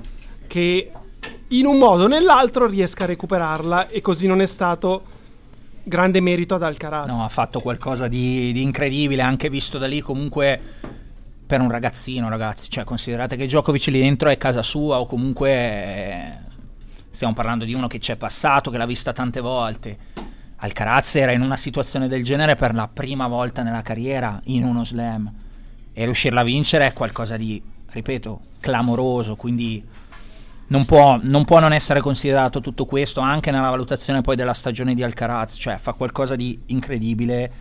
che 0.48 0.92
in 1.50 1.66
un 1.66 1.78
modo 1.78 2.04
o 2.04 2.08
nell'altro 2.08 2.66
riesca 2.66 3.04
a 3.04 3.08
recuperarla 3.08 3.88
e 3.88 4.02
così 4.02 4.28
non 4.28 4.42
è 4.42 4.46
stato 4.46 5.04
grande 5.84 6.20
merito 6.20 6.56
ad 6.56 6.64
Alcaraz. 6.64 7.08
No, 7.08 7.24
ha 7.24 7.30
fatto 7.30 7.60
qualcosa 7.60 8.08
di, 8.08 8.52
di 8.52 8.62
incredibile, 8.62 9.22
anche 9.22 9.50
visto 9.50 9.78
da 9.78 9.88
lì 9.88 10.02
comunque 10.02 10.60
per 11.46 11.62
un 11.62 11.70
ragazzino, 11.70 12.30
ragazzi. 12.30 12.70
Cioè, 12.70 12.84
considerate 12.84 13.36
che 13.36 13.46
Djokovic 13.46 13.88
lì 13.88 14.00
dentro 14.00 14.30
è 14.30 14.38
casa 14.38 14.64
sua 14.64 15.00
o 15.00 15.06
comunque 15.06 15.52
eh, 15.52 16.32
stiamo 17.10 17.34
parlando 17.34 17.66
di 17.66 17.74
uno 17.74 17.88
che 17.88 18.00
c'è 18.00 18.16
passato, 18.16 18.72
che 18.72 18.78
l'ha 18.78 18.86
vista 18.86 19.14
tante 19.14 19.40
volte. 19.40 19.98
Alcaraz 20.58 21.16
era 21.16 21.32
in 21.32 21.42
una 21.42 21.58
situazione 21.58 22.08
del 22.08 22.24
genere 22.24 22.56
per 22.56 22.74
la 22.74 22.88
prima 22.88 23.28
volta 23.28 23.62
nella 23.62 23.82
carriera 23.82 24.40
in 24.46 24.64
uno 24.64 24.84
slam 24.86 25.32
e 25.94 26.04
riuscirla 26.06 26.42
a 26.42 26.44
vincere 26.44 26.88
è 26.88 26.94
qualcosa 26.94 27.38
di, 27.38 27.62
ripeto, 27.92 28.40
clamoroso, 28.60 29.36
quindi 29.36 29.84
non 30.68 30.86
può, 30.86 31.20
non 31.22 31.46
può 31.46 31.60
non 31.60 31.74
essere 31.74 32.00
considerato 32.00 32.62
tutto 32.62 32.86
questo 32.86 33.20
anche 33.20 33.52
nella 33.52 33.70
valutazione 33.70 34.22
poi 34.22 34.36
della 34.36 34.54
stagione 34.54 34.96
di 34.96 35.04
Alcaraz, 35.04 35.56
cioè 35.60 35.78
fa 35.78 35.94
qualcosa 35.94 36.36
di 36.36 36.60
incredibile 36.68 37.52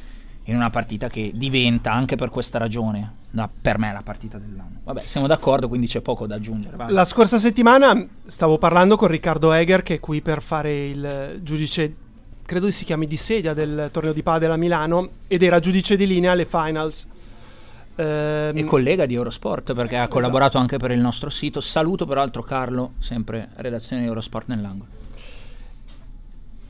in 0.45 0.57
una 0.57 0.71
partita 0.71 1.09
che 1.09 1.33
diventa 1.35 1.93
anche 1.93 2.17
per 2.17 2.31
questa 2.31 2.59
ragione 2.59 3.23
la- 3.35 3.49
per 3.61 3.79
me 3.79 3.93
la 3.93 4.03
partita 4.03 4.39
dell'anno. 4.39 4.81
Vabbè, 4.85 5.03
siamo 5.05 5.27
d'accordo, 5.27 5.69
quindi 5.69 5.87
c'è 5.87 6.01
poco 6.01 6.27
da 6.27 6.35
aggiungere. 6.37 6.77
vai. 6.77 6.93
La 6.93 7.05
scorsa 7.05 7.39
settimana 7.39 8.07
stavo 8.25 8.59
parlando 8.59 8.97
con 8.97 9.09
Riccardo 9.09 9.53
Eger 9.53 9.83
che 9.83 9.95
è 9.95 10.01
qui 10.01 10.21
per 10.23 10.41
fare 10.43 10.87
il 10.87 11.41
giudice, 11.43 11.95
credo 12.45 12.71
si 12.71 12.85
chiami 12.85 13.07
di 13.07 13.17
sedia 13.17 13.53
del 13.55 13.89
torneo 13.93 14.13
di 14.13 14.23
padel 14.23 14.51
a 14.51 14.57
Milano 14.57 15.11
ed 15.27 15.43
era 15.43 15.59
giudice 15.61 15.97
di 15.97 16.07
linea 16.07 16.33
alle 16.33 16.45
finals. 16.47 17.07
Ehm, 17.97 18.57
E 18.57 18.65
collega 18.65 19.07
di 19.07 19.15
Eurosport 19.15 19.73
perché 19.73 19.97
ha 19.97 20.09
collaborato 20.09 20.59
anche 20.59 20.77
per 20.79 20.91
il 20.91 20.99
nostro 21.01 21.31
sito. 21.31 21.61
Saluto 21.61 22.07
peraltro 22.07 22.43
Carlo, 22.43 22.93
sempre 22.99 23.51
redazione 23.57 24.03
di 24.03 24.09
Eurosport 24.09 24.49
nell'angolo. 24.49 24.91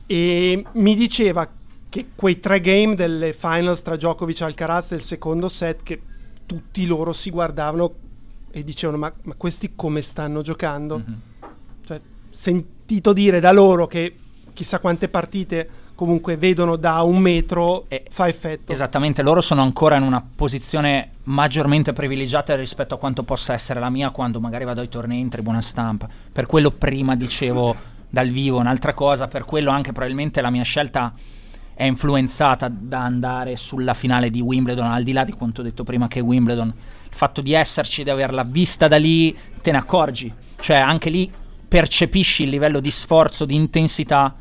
e 0.07 0.63
mi 0.73 0.95
diceva 0.95 1.49
che 1.89 2.07
quei 2.13 2.39
tre 2.39 2.61
game 2.61 2.93
delle 2.95 3.33
finals 3.33 3.81
tra 3.81 3.95
Djokovic 3.95 4.41
e 4.41 4.43
Alcaraz 4.43 4.89
del 4.91 5.01
secondo 5.01 5.47
set 5.47 5.81
che 5.81 5.99
tutti 6.45 6.85
loro 6.85 7.13
si 7.13 7.29
guardavano 7.29 7.93
e 8.51 8.63
dicevano 8.63 8.97
ma, 8.99 9.11
ma 9.23 9.33
questi 9.35 9.73
come 9.75 10.01
stanno 10.01 10.41
giocando 10.41 10.97
Mhm. 10.99 11.15
cioè, 11.85 12.01
sentito 12.31 13.13
dire 13.13 13.39
da 13.39 13.51
loro 13.51 13.87
che 13.87 14.15
chissà 14.53 14.79
quante 14.79 15.09
partite 15.09 15.69
comunque 15.95 16.35
vedono 16.35 16.75
da 16.75 17.01
un 17.01 17.17
metro 17.19 17.85
Eh, 17.87 18.05
fa 18.09 18.27
effetto 18.27 18.71
Esattamente, 18.71 19.21
loro 19.21 19.39
sono 19.41 19.61
ancora 19.61 19.95
in 19.95 20.03
una 20.03 20.21
posizione 20.35 21.11
maggiormente 21.23 21.93
privilegiata 21.93 22.53
rispetto 22.55 22.95
a 22.95 22.97
quanto 22.97 23.23
possa 23.23 23.53
essere 23.53 23.79
la 23.79 23.89
mia 23.89 24.09
quando 24.11 24.39
magari 24.41 24.65
vado 24.65 24.81
ai 24.81 24.89
tornei 24.89 25.19
in 25.19 25.29
tribuna 25.29 25.61
stampa. 25.61 26.07
Per 26.31 26.45
quello 26.45 26.71
prima 26.71 27.15
dicevo 27.15 27.75
dal 28.09 28.29
vivo 28.29 28.59
un'altra 28.59 28.93
cosa, 28.93 29.27
per 29.27 29.45
quello 29.45 29.71
anche 29.71 29.91
probabilmente 29.91 30.41
la 30.41 30.49
mia 30.49 30.63
scelta 30.63 31.13
è 31.75 31.83
influenzata 31.83 32.69
da 32.69 33.01
andare 33.01 33.57
sulla 33.57 33.93
finale 33.93 34.31
di 34.31 34.39
Wimbledon, 34.39 34.85
al 34.85 35.03
di 35.03 35.11
là 35.11 35.25
di 35.25 35.33
quanto 35.33 35.59
ho 35.59 35.63
detto 35.63 35.83
prima 35.83 36.07
che 36.07 36.21
Wimbledon, 36.21 36.67
il 36.67 37.15
fatto 37.15 37.41
di 37.41 37.53
esserci, 37.53 38.03
di 38.03 38.09
averla 38.09 38.43
vista 38.43 38.87
da 38.87 38.95
lì, 38.95 39.35
te 39.61 39.71
ne 39.71 39.77
accorgi, 39.77 40.33
cioè 40.59 40.77
anche 40.77 41.09
lì 41.09 41.29
percepisci 41.67 42.43
il 42.43 42.49
livello 42.49 42.79
di 42.79 42.91
sforzo, 42.91 43.43
di 43.43 43.55
intensità 43.55 44.35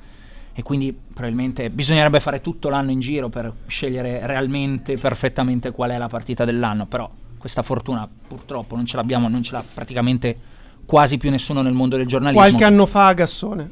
e 0.52 0.62
quindi 0.62 0.96
probabilmente 1.12 1.70
bisognerebbe 1.70 2.20
fare 2.20 2.40
tutto 2.40 2.68
l'anno 2.68 2.92
in 2.92 3.00
giro 3.00 3.28
per 3.28 3.52
scegliere 3.66 4.24
realmente, 4.24 4.96
perfettamente 4.96 5.72
qual 5.72 5.90
è 5.90 5.98
la 5.98 6.06
partita 6.06 6.44
dell'anno, 6.44 6.86
però 6.86 7.10
questa 7.36 7.62
fortuna 7.62 8.08
purtroppo 8.28 8.76
non 8.76 8.86
ce 8.86 8.94
l'abbiamo, 8.94 9.28
non 9.28 9.42
ce 9.42 9.52
l'ha 9.52 9.64
praticamente 9.74 10.38
quasi 10.86 11.16
più 11.16 11.30
nessuno 11.30 11.62
nel 11.62 11.72
mondo 11.72 11.96
del 11.96 12.06
giornalismo. 12.06 12.46
qualche 12.46 12.64
anno 12.64 12.86
fa 12.86 13.08
a 13.08 13.12
Gassone 13.14 13.70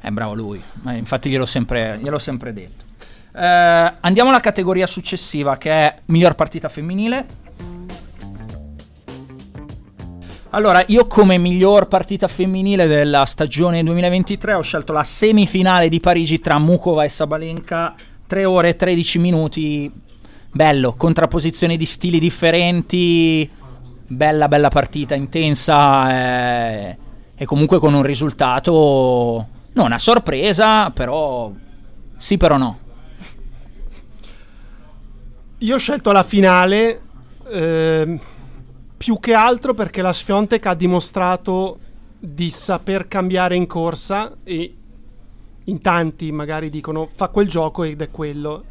È 0.00 0.10
bravo 0.10 0.34
lui, 0.34 0.62
ma 0.82 0.92
infatti 0.92 1.28
gliel'ho 1.28 1.46
sempre, 1.46 1.98
gliel'ho 2.00 2.20
sempre 2.20 2.52
detto. 2.52 2.91
Eh, 3.34 3.94
andiamo 4.00 4.28
alla 4.28 4.40
categoria 4.40 4.86
successiva 4.86 5.56
che 5.56 5.70
è 5.70 5.98
miglior 6.06 6.34
partita 6.34 6.68
femminile. 6.68 7.26
Allora, 10.50 10.84
io 10.88 11.06
come 11.06 11.38
miglior 11.38 11.88
partita 11.88 12.28
femminile 12.28 12.86
della 12.86 13.24
stagione 13.24 13.82
2023 13.82 14.52
ho 14.52 14.60
scelto 14.60 14.92
la 14.92 15.02
semifinale 15.02 15.88
di 15.88 15.98
Parigi 15.98 16.40
tra 16.40 16.58
Mukova 16.58 17.04
e 17.04 17.08
Sabalenka, 17.08 17.94
3 18.26 18.44
ore 18.44 18.68
e 18.68 18.76
13 18.76 19.18
minuti, 19.18 19.90
bello, 20.50 20.92
contrapposizioni 20.92 21.78
di 21.78 21.86
stili 21.86 22.18
differenti, 22.18 23.48
bella 24.06 24.46
bella 24.46 24.68
partita, 24.68 25.14
intensa 25.14 26.10
eh, 26.10 26.96
e 27.34 27.44
comunque 27.46 27.78
con 27.78 27.94
un 27.94 28.02
risultato 28.02 29.46
non 29.72 29.92
a 29.92 29.98
sorpresa, 29.98 30.90
però 30.90 31.50
sì 32.18 32.36
però 32.36 32.58
no. 32.58 32.81
Io 35.62 35.76
ho 35.76 35.78
scelto 35.78 36.10
la 36.10 36.24
finale 36.24 37.00
eh, 37.48 38.18
più 38.96 39.20
che 39.20 39.32
altro 39.32 39.74
perché 39.74 40.02
la 40.02 40.12
Sfiontek 40.12 40.66
ha 40.66 40.74
dimostrato 40.74 41.78
di 42.18 42.50
saper 42.50 43.06
cambiare 43.06 43.54
in 43.54 43.68
corsa 43.68 44.38
e 44.42 44.74
in 45.62 45.80
tanti 45.80 46.32
magari 46.32 46.68
dicono 46.68 47.08
fa 47.12 47.28
quel 47.28 47.46
gioco 47.46 47.84
ed 47.84 48.02
è 48.02 48.10
quello. 48.10 48.64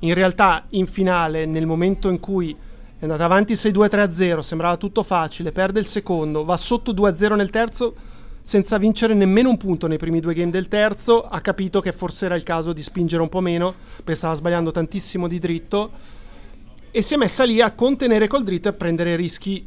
In 0.00 0.14
realtà 0.14 0.66
in 0.70 0.86
finale, 0.86 1.46
nel 1.46 1.66
momento 1.66 2.08
in 2.10 2.20
cui 2.20 2.54
è 2.96 3.02
andata 3.02 3.24
avanti 3.24 3.54
6-2-3-0, 3.54 4.38
sembrava 4.38 4.76
tutto 4.76 5.02
facile, 5.02 5.50
perde 5.50 5.80
il 5.80 5.86
secondo, 5.86 6.44
va 6.44 6.56
sotto 6.56 6.92
2-0 6.92 7.34
nel 7.34 7.50
terzo 7.50 7.94
senza 8.40 8.78
vincere 8.78 9.14
nemmeno 9.14 9.48
un 9.48 9.56
punto 9.56 9.88
nei 9.88 9.98
primi 9.98 10.20
due 10.20 10.32
game 10.32 10.52
del 10.52 10.68
terzo, 10.68 11.24
ha 11.24 11.40
capito 11.40 11.80
che 11.80 11.90
forse 11.90 12.26
era 12.26 12.36
il 12.36 12.44
caso 12.44 12.72
di 12.72 12.84
spingere 12.84 13.20
un 13.20 13.28
po' 13.28 13.40
meno, 13.40 13.74
perché 13.96 14.14
stava 14.14 14.34
sbagliando 14.34 14.70
tantissimo 14.70 15.26
di 15.26 15.40
dritto, 15.40 15.90
e 16.96 17.02
si 17.02 17.12
è 17.12 17.18
messa 17.18 17.44
lì 17.44 17.60
a 17.60 17.72
contenere 17.72 18.26
col 18.26 18.42
dritto 18.42 18.68
e 18.68 18.70
a 18.70 18.74
prendere 18.74 19.16
rischi 19.16 19.62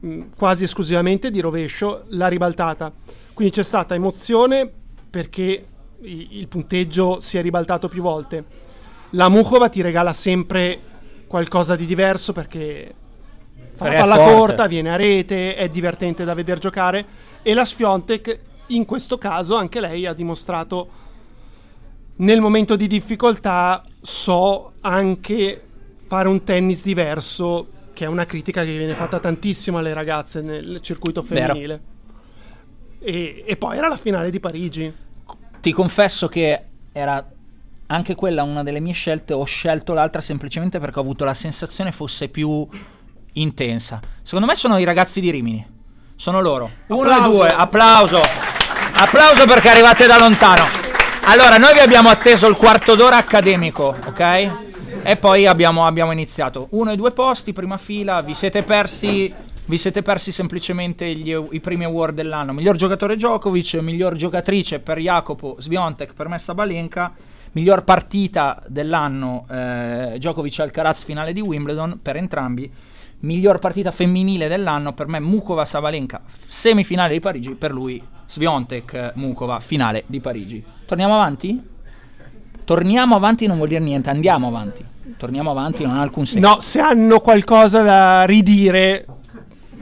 mh, 0.00 0.22
quasi 0.36 0.64
esclusivamente 0.64 1.30
di 1.30 1.38
rovescio, 1.38 2.06
la 2.08 2.26
ribaltata. 2.26 2.92
Quindi 3.34 3.54
c'è 3.54 3.62
stata 3.62 3.94
emozione 3.94 4.68
perché 5.08 5.64
il 6.00 6.48
punteggio 6.48 7.20
si 7.20 7.38
è 7.38 7.40
ribaltato 7.40 7.86
più 7.86 8.02
volte. 8.02 8.44
La 9.10 9.28
Mukova 9.28 9.68
ti 9.68 9.80
regala 9.80 10.12
sempre 10.12 10.80
qualcosa 11.28 11.76
di 11.76 11.86
diverso 11.86 12.32
perché 12.32 12.92
fa 13.76 13.92
la 13.92 14.00
palla 14.00 14.16
corta, 14.16 14.66
viene 14.66 14.90
a 14.90 14.96
rete, 14.96 15.54
è 15.54 15.68
divertente 15.68 16.24
da 16.24 16.34
vedere 16.34 16.58
giocare 16.58 17.06
e 17.42 17.54
la 17.54 17.64
Sfiontek 17.64 18.40
in 18.70 18.84
questo 18.84 19.18
caso 19.18 19.54
anche 19.54 19.78
lei 19.78 20.04
ha 20.04 20.12
dimostrato 20.12 20.88
nel 22.16 22.40
momento 22.40 22.74
di 22.74 22.88
difficoltà 22.88 23.84
so 24.00 24.72
anche 24.80 25.60
fare 26.06 26.28
un 26.28 26.42
tennis 26.44 26.82
diverso 26.84 27.68
che 27.92 28.04
è 28.04 28.08
una 28.08 28.26
critica 28.26 28.62
che 28.62 28.76
viene 28.76 28.94
fatta 28.94 29.18
tantissimo 29.18 29.78
alle 29.78 29.94
ragazze 29.94 30.40
nel 30.40 30.80
circuito 30.80 31.22
femminile 31.22 31.80
e, 32.98 33.44
e 33.46 33.56
poi 33.56 33.76
era 33.76 33.88
la 33.88 33.96
finale 33.96 34.30
di 34.30 34.40
Parigi 34.40 34.92
ti 35.60 35.72
confesso 35.72 36.28
che 36.28 36.62
era 36.92 37.26
anche 37.88 38.14
quella 38.14 38.42
una 38.42 38.62
delle 38.62 38.80
mie 38.80 38.92
scelte 38.92 39.32
ho 39.32 39.44
scelto 39.44 39.94
l'altra 39.94 40.20
semplicemente 40.20 40.78
perché 40.78 40.98
ho 40.98 41.02
avuto 41.02 41.24
la 41.24 41.34
sensazione 41.34 41.92
fosse 41.92 42.28
più 42.28 42.66
intensa 43.32 44.00
secondo 44.22 44.46
me 44.46 44.54
sono 44.54 44.78
i 44.78 44.84
ragazzi 44.84 45.20
di 45.20 45.30
Rimini 45.30 45.74
sono 46.16 46.40
loro. 46.40 46.70
Uno 46.86 47.16
e 47.16 47.20
due, 47.28 47.48
applauso. 47.48 48.22
Applauso 48.94 49.44
perché 49.46 49.68
arrivate 49.68 50.06
da 50.06 50.18
lontano. 50.18 50.66
Allora, 51.24 51.58
noi 51.58 51.74
vi 51.74 51.80
abbiamo 51.80 52.08
atteso 52.08 52.48
il 52.48 52.56
quarto 52.56 52.94
d'ora 52.94 53.18
accademico, 53.18 53.94
ok? 54.06 54.65
E 55.08 55.16
poi 55.16 55.46
abbiamo, 55.46 55.86
abbiamo 55.86 56.10
iniziato. 56.10 56.66
Uno 56.70 56.90
e 56.90 56.96
due 56.96 57.12
posti, 57.12 57.52
prima 57.52 57.76
fila, 57.76 58.22
vi 58.22 58.34
siete 58.34 58.64
persi 58.64 59.32
vi 59.66 59.78
siete 59.78 60.02
persi 60.02 60.32
semplicemente 60.32 61.12
gli, 61.14 61.32
i 61.50 61.60
primi 61.60 61.84
award 61.84 62.12
dell'anno. 62.12 62.52
Miglior 62.52 62.74
giocatore 62.74 63.14
Djokovic, 63.14 63.74
miglior 63.74 64.16
giocatrice 64.16 64.80
per 64.80 64.98
Jacopo 64.98 65.58
Sviontek, 65.60 66.12
per 66.12 66.26
me 66.26 66.40
Sabalenka, 66.40 67.12
miglior 67.52 67.84
partita 67.84 68.60
dell'anno 68.66 69.46
eh, 69.48 70.14
Djokovic 70.16 70.58
Alcaraz 70.58 71.04
finale 71.04 71.32
di 71.32 71.40
Wimbledon 71.40 72.00
per 72.02 72.16
entrambi 72.16 72.68
miglior 73.20 73.60
partita 73.60 73.92
femminile 73.92 74.48
dell'anno 74.48 74.92
per 74.92 75.06
me 75.06 75.20
Mukova 75.20 75.64
Savalenka 75.64 76.20
semifinale 76.46 77.14
di 77.14 77.20
Parigi 77.20 77.54
per 77.54 77.72
lui 77.72 78.02
Sviontek 78.26 79.12
Mukova 79.14 79.58
finale 79.60 80.02
di 80.06 80.20
Parigi 80.20 80.62
torniamo 80.84 81.14
avanti? 81.14 81.75
Torniamo 82.66 83.14
avanti 83.14 83.46
non 83.46 83.56
vuol 83.56 83.68
dire 83.68 83.80
niente 83.80 84.10
andiamo 84.10 84.48
avanti 84.48 84.84
torniamo 85.16 85.50
avanti 85.50 85.84
non 85.86 85.96
ha 85.96 86.02
alcun 86.02 86.26
senso 86.26 86.46
no 86.46 86.60
se 86.60 86.80
hanno 86.80 87.20
qualcosa 87.20 87.80
da 87.80 88.24
ridire 88.24 89.06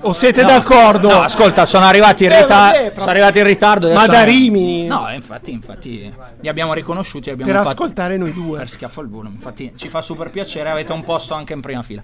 o 0.06 0.12
siete 0.12 0.42
no, 0.42 0.48
d'accordo? 0.48 1.08
No, 1.08 1.22
ascolta, 1.22 1.64
sono 1.64 1.86
arrivati 1.86 2.24
in, 2.24 2.32
eh, 2.32 2.40
rita- 2.40 2.72
sono 2.94 3.10
arrivati 3.10 3.38
in 3.38 3.46
ritardo. 3.46 3.90
Ma 3.90 4.06
da 4.06 4.22
Rimini? 4.22 4.86
No, 4.86 5.10
infatti, 5.10 5.50
infatti, 5.50 6.12
li 6.40 6.48
abbiamo 6.48 6.74
riconosciuti. 6.74 7.30
Abbiamo 7.30 7.50
per 7.50 7.60
ascoltare 7.60 8.18
noi 8.18 8.34
due. 8.34 8.58
Per 8.58 8.68
schiaffo 8.68 9.00
al 9.00 9.08
volo. 9.08 9.28
Infatti, 9.28 9.72
ci 9.76 9.88
fa 9.88 10.02
super 10.02 10.28
piacere. 10.28 10.68
Avete 10.68 10.92
un 10.92 11.04
posto 11.04 11.32
anche 11.32 11.54
in 11.54 11.62
prima 11.62 11.82
fila. 11.82 12.02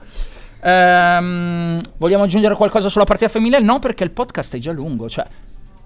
Ehm, 0.62 1.82
vogliamo 1.98 2.24
aggiungere 2.24 2.54
qualcosa 2.54 2.88
sulla 2.88 3.04
partita 3.04 3.28
femminile? 3.28 3.60
No, 3.60 3.78
perché 3.78 4.04
il 4.04 4.12
podcast 4.12 4.56
è 4.56 4.58
già 4.58 4.72
lungo. 4.72 5.08
Cioè, 5.08 5.26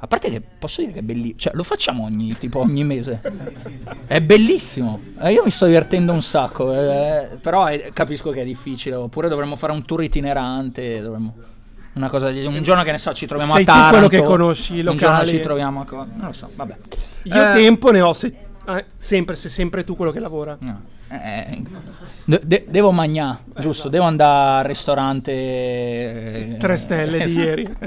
a 0.04 0.06
parte 0.06 0.28
che 0.28 0.40
posso 0.40 0.82
dire 0.82 0.92
che 0.92 0.98
è 0.98 1.02
bellissimo. 1.02 1.38
Cioè, 1.38 1.54
lo 1.54 1.62
facciamo 1.62 2.04
ogni, 2.04 2.36
tipo, 2.36 2.60
ogni 2.60 2.84
mese. 2.84 3.22
È 4.06 4.20
bellissimo. 4.20 5.00
Eh, 5.18 5.32
io 5.32 5.42
mi 5.44 5.50
sto 5.50 5.64
divertendo 5.64 6.12
un 6.12 6.20
sacco. 6.20 6.72
Eh, 6.74 7.38
però 7.40 7.64
è, 7.64 7.90
capisco 7.92 8.30
che 8.30 8.42
è 8.42 8.44
difficile. 8.44 8.96
Oppure 8.96 9.28
dovremmo 9.30 9.56
fare 9.56 9.72
un 9.72 9.82
tour 9.86 10.02
itinerante. 10.02 11.00
Dovremmo 11.00 11.34
una 11.94 12.10
cosa 12.10 12.30
di, 12.30 12.44
un 12.44 12.62
giorno 12.62 12.82
che 12.82 12.90
ne 12.90 12.98
so 12.98 13.14
ci 13.14 13.26
troviamo 13.26 13.52
Sei 13.54 13.62
a 13.62 13.66
Taranto 13.66 13.86
tu 13.86 13.92
quello 13.92 14.08
che 14.08 14.22
conosci 14.22 14.74
i 14.74 14.78
un 14.80 14.96
giorno 14.96 15.16
locali 15.18 15.28
ci 15.28 15.40
troviamo 15.40 15.80
a 15.80 15.86
non 15.94 16.26
lo 16.26 16.32
so 16.32 16.50
vabbè 16.52 16.76
io 17.22 17.50
Eh, 17.50 17.52
tempo 17.54 17.92
ne 17.92 18.00
ho 18.00 18.12
se- 18.12 18.34
eh, 18.66 18.84
sempre 18.96 19.36
se 19.36 19.48
sempre 19.48 19.84
tu 19.84 19.94
quello 19.94 20.10
che 20.10 20.18
lavora 20.18 20.56
no. 20.58 20.80
Eh, 21.08 21.62
de- 22.24 22.40
de- 22.42 22.64
devo 22.68 22.90
mangiare 22.90 23.38
giusto 23.60 23.88
devo 23.88 24.06
andare 24.06 24.58
al 24.62 24.64
ristorante 24.64 25.30
eh, 25.32 26.56
tre 26.58 26.74
stelle 26.74 27.18
di 27.18 27.22
esatto. 27.22 27.40
ieri 27.40 27.68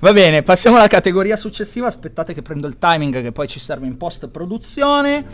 va 0.00 0.12
bene 0.12 0.42
passiamo 0.42 0.76
alla 0.76 0.86
categoria 0.86 1.36
successiva 1.36 1.86
aspettate 1.86 2.34
che 2.34 2.42
prendo 2.42 2.66
il 2.66 2.78
timing 2.78 3.22
che 3.22 3.32
poi 3.32 3.48
ci 3.48 3.58
serve 3.58 3.86
in 3.86 3.96
post 3.96 4.28
produzione 4.28 5.26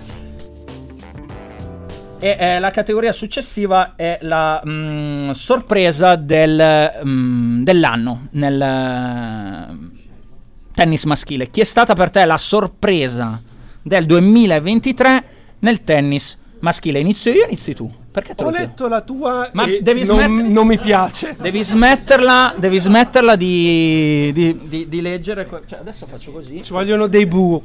e 2.18 2.36
eh, 2.38 2.58
la 2.58 2.70
categoria 2.70 3.12
successiva 3.12 3.94
è 3.96 4.18
la 4.22 4.62
mm, 4.66 5.30
sorpresa 5.32 6.16
del, 6.16 7.02
mm, 7.04 7.62
dell'anno 7.62 8.28
nel 8.30 8.62
eh, 8.62 10.02
tennis 10.72 11.04
maschile. 11.04 11.50
Chi 11.50 11.60
è 11.60 11.64
stata 11.64 11.92
per 11.94 12.08
te 12.08 12.24
la 12.24 12.38
sorpresa 12.38 13.38
del 13.82 14.06
2023 14.06 15.24
nel 15.58 15.84
tennis 15.84 16.24
maschile? 16.24 16.43
Inizio 17.00 17.32
io 17.32 17.44
inizi 17.46 17.74
tu? 17.74 17.90
Perché 18.10 18.34
te 18.34 18.44
ho 18.44 18.50
letto 18.50 18.88
la 18.88 19.00
tua 19.02 19.48
Ma 19.52 19.66
devi 19.80 20.04
non, 20.06 20.32
non 20.52 20.66
mi 20.66 20.78
piace 20.78 21.36
Devi 21.38 21.62
smetterla, 21.64 22.54
devi 22.56 22.78
smetterla 22.78 23.36
di, 23.36 24.30
di- 24.32 24.58
di- 24.68 24.88
di 24.88 25.00
leggere. 25.00 25.46
que- 25.46 25.62
Cioè, 25.66 25.80
adesso 25.80 26.06
faccio 26.06 26.32
così. 26.32 26.62
ci 26.62 26.72
vogliono 26.72 27.06
dei 27.06 27.26
bu 27.26 27.62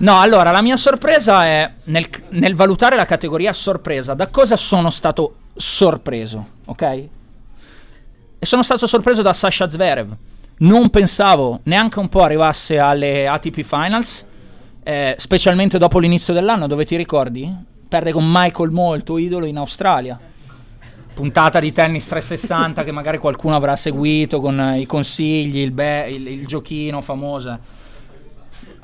No, 0.00 0.20
allora 0.20 0.52
la 0.52 0.62
mia 0.62 0.76
sorpresa 0.76 1.44
è 1.44 1.72
nel, 1.84 2.06
nel 2.30 2.54
valutare 2.54 2.94
la 2.94 3.04
categoria 3.04 3.52
sorpresa. 3.52 4.14
Da 4.14 4.28
cosa 4.28 4.56
sono 4.56 4.90
stato 4.90 5.34
sorpreso, 5.56 6.46
ok? 6.66 6.82
E 6.82 8.46
sono 8.46 8.62
stato 8.62 8.86
sorpreso 8.86 9.22
da 9.22 9.32
Sasha 9.32 9.68
Zverev. 9.68 10.12
Non 10.58 10.90
pensavo 10.90 11.60
neanche 11.64 11.98
un 11.98 12.08
po' 12.08 12.22
arrivasse 12.22 12.78
alle 12.78 13.26
ATP 13.26 13.62
Finals, 13.62 14.24
eh, 14.84 15.14
specialmente 15.18 15.78
dopo 15.78 15.98
l'inizio 15.98 16.32
dell'anno, 16.32 16.68
dove 16.68 16.84
ti 16.84 16.96
ricordi? 16.96 17.52
Perde 17.88 18.12
con 18.12 18.24
Michael 18.30 18.70
Moe, 18.70 18.96
il 18.98 19.02
tuo 19.02 19.18
idolo, 19.18 19.46
in 19.46 19.56
Australia. 19.56 20.18
Puntata 21.14 21.58
di 21.58 21.72
tennis 21.72 22.06
360 22.06 22.84
che 22.84 22.92
magari 22.92 23.18
qualcuno 23.18 23.56
avrà 23.56 23.74
seguito 23.76 24.40
con 24.40 24.60
eh, 24.60 24.80
i 24.80 24.86
consigli, 24.86 25.58
il, 25.58 25.72
be- 25.72 26.08
il- 26.10 26.28
il 26.28 26.46
giochino 26.46 27.00
famoso. 27.00 27.58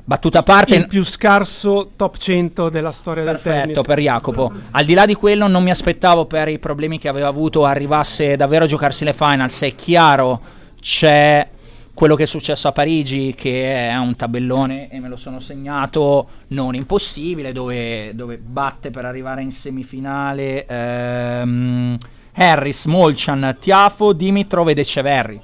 Battuta 0.06 0.40
a 0.40 0.42
parte, 0.42 0.74
il 0.74 0.86
più 0.86 1.02
scarso 1.04 1.92
top 1.96 2.16
100 2.18 2.68
della 2.70 2.90
storia 2.92 3.24
del 3.24 3.34
Perfetto 3.34 3.60
tennis 3.66 3.86
per 3.86 3.98
Jacopo. 4.00 4.52
Al 4.72 4.84
di 4.84 4.94
là 4.94 5.06
di 5.06 5.14
quello, 5.14 5.46
non 5.48 5.62
mi 5.62 5.70
aspettavo 5.70 6.26
per 6.26 6.48
i 6.48 6.58
problemi 6.58 6.98
che 6.98 7.08
aveva 7.08 7.28
avuto 7.28 7.64
arrivasse 7.64 8.36
davvero 8.36 8.64
a 8.64 8.68
giocarsi 8.68 9.04
le 9.04 9.12
finals. 9.14 9.62
È 9.62 9.74
chiaro, 9.74 10.40
c'è 10.80 11.48
quello 11.94 12.16
che 12.16 12.24
è 12.24 12.26
successo 12.26 12.68
a 12.68 12.72
Parigi, 12.72 13.34
che 13.34 13.88
è 13.88 13.96
un 13.96 14.16
tabellone, 14.16 14.90
e 14.90 14.98
me 14.98 15.08
lo 15.08 15.16
sono 15.16 15.38
segnato, 15.38 16.28
non 16.48 16.74
impossibile, 16.74 17.52
dove, 17.52 18.12
dove 18.14 18.36
batte 18.36 18.90
per 18.90 19.04
arrivare 19.04 19.42
in 19.42 19.52
semifinale 19.52 20.66
ehm, 20.66 21.96
Harris, 22.32 22.86
Molchan, 22.86 23.56
Tiafo, 23.60 24.12
Dimitrov 24.12 24.68
ed 24.68 24.78
Eceverri. 24.78 25.40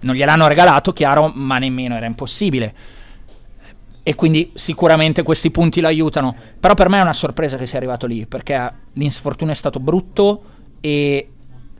Non 0.00 0.14
gliel'hanno 0.14 0.46
regalato, 0.46 0.92
chiaro, 0.92 1.32
ma 1.34 1.58
nemmeno 1.58 1.96
era 1.96 2.06
impossibile 2.06 2.74
e 4.06 4.14
quindi 4.14 4.50
sicuramente 4.52 5.22
questi 5.22 5.50
punti 5.50 5.80
l'aiutano. 5.80 6.36
Però 6.60 6.74
per 6.74 6.90
me 6.90 6.98
è 6.98 7.02
una 7.02 7.14
sorpresa 7.14 7.56
che 7.56 7.64
sia 7.64 7.78
arrivato 7.78 8.06
lì, 8.06 8.26
perché 8.26 8.72
l'insfortunio 8.92 9.54
è 9.54 9.56
stato 9.56 9.80
brutto 9.80 10.42
e 10.80 11.30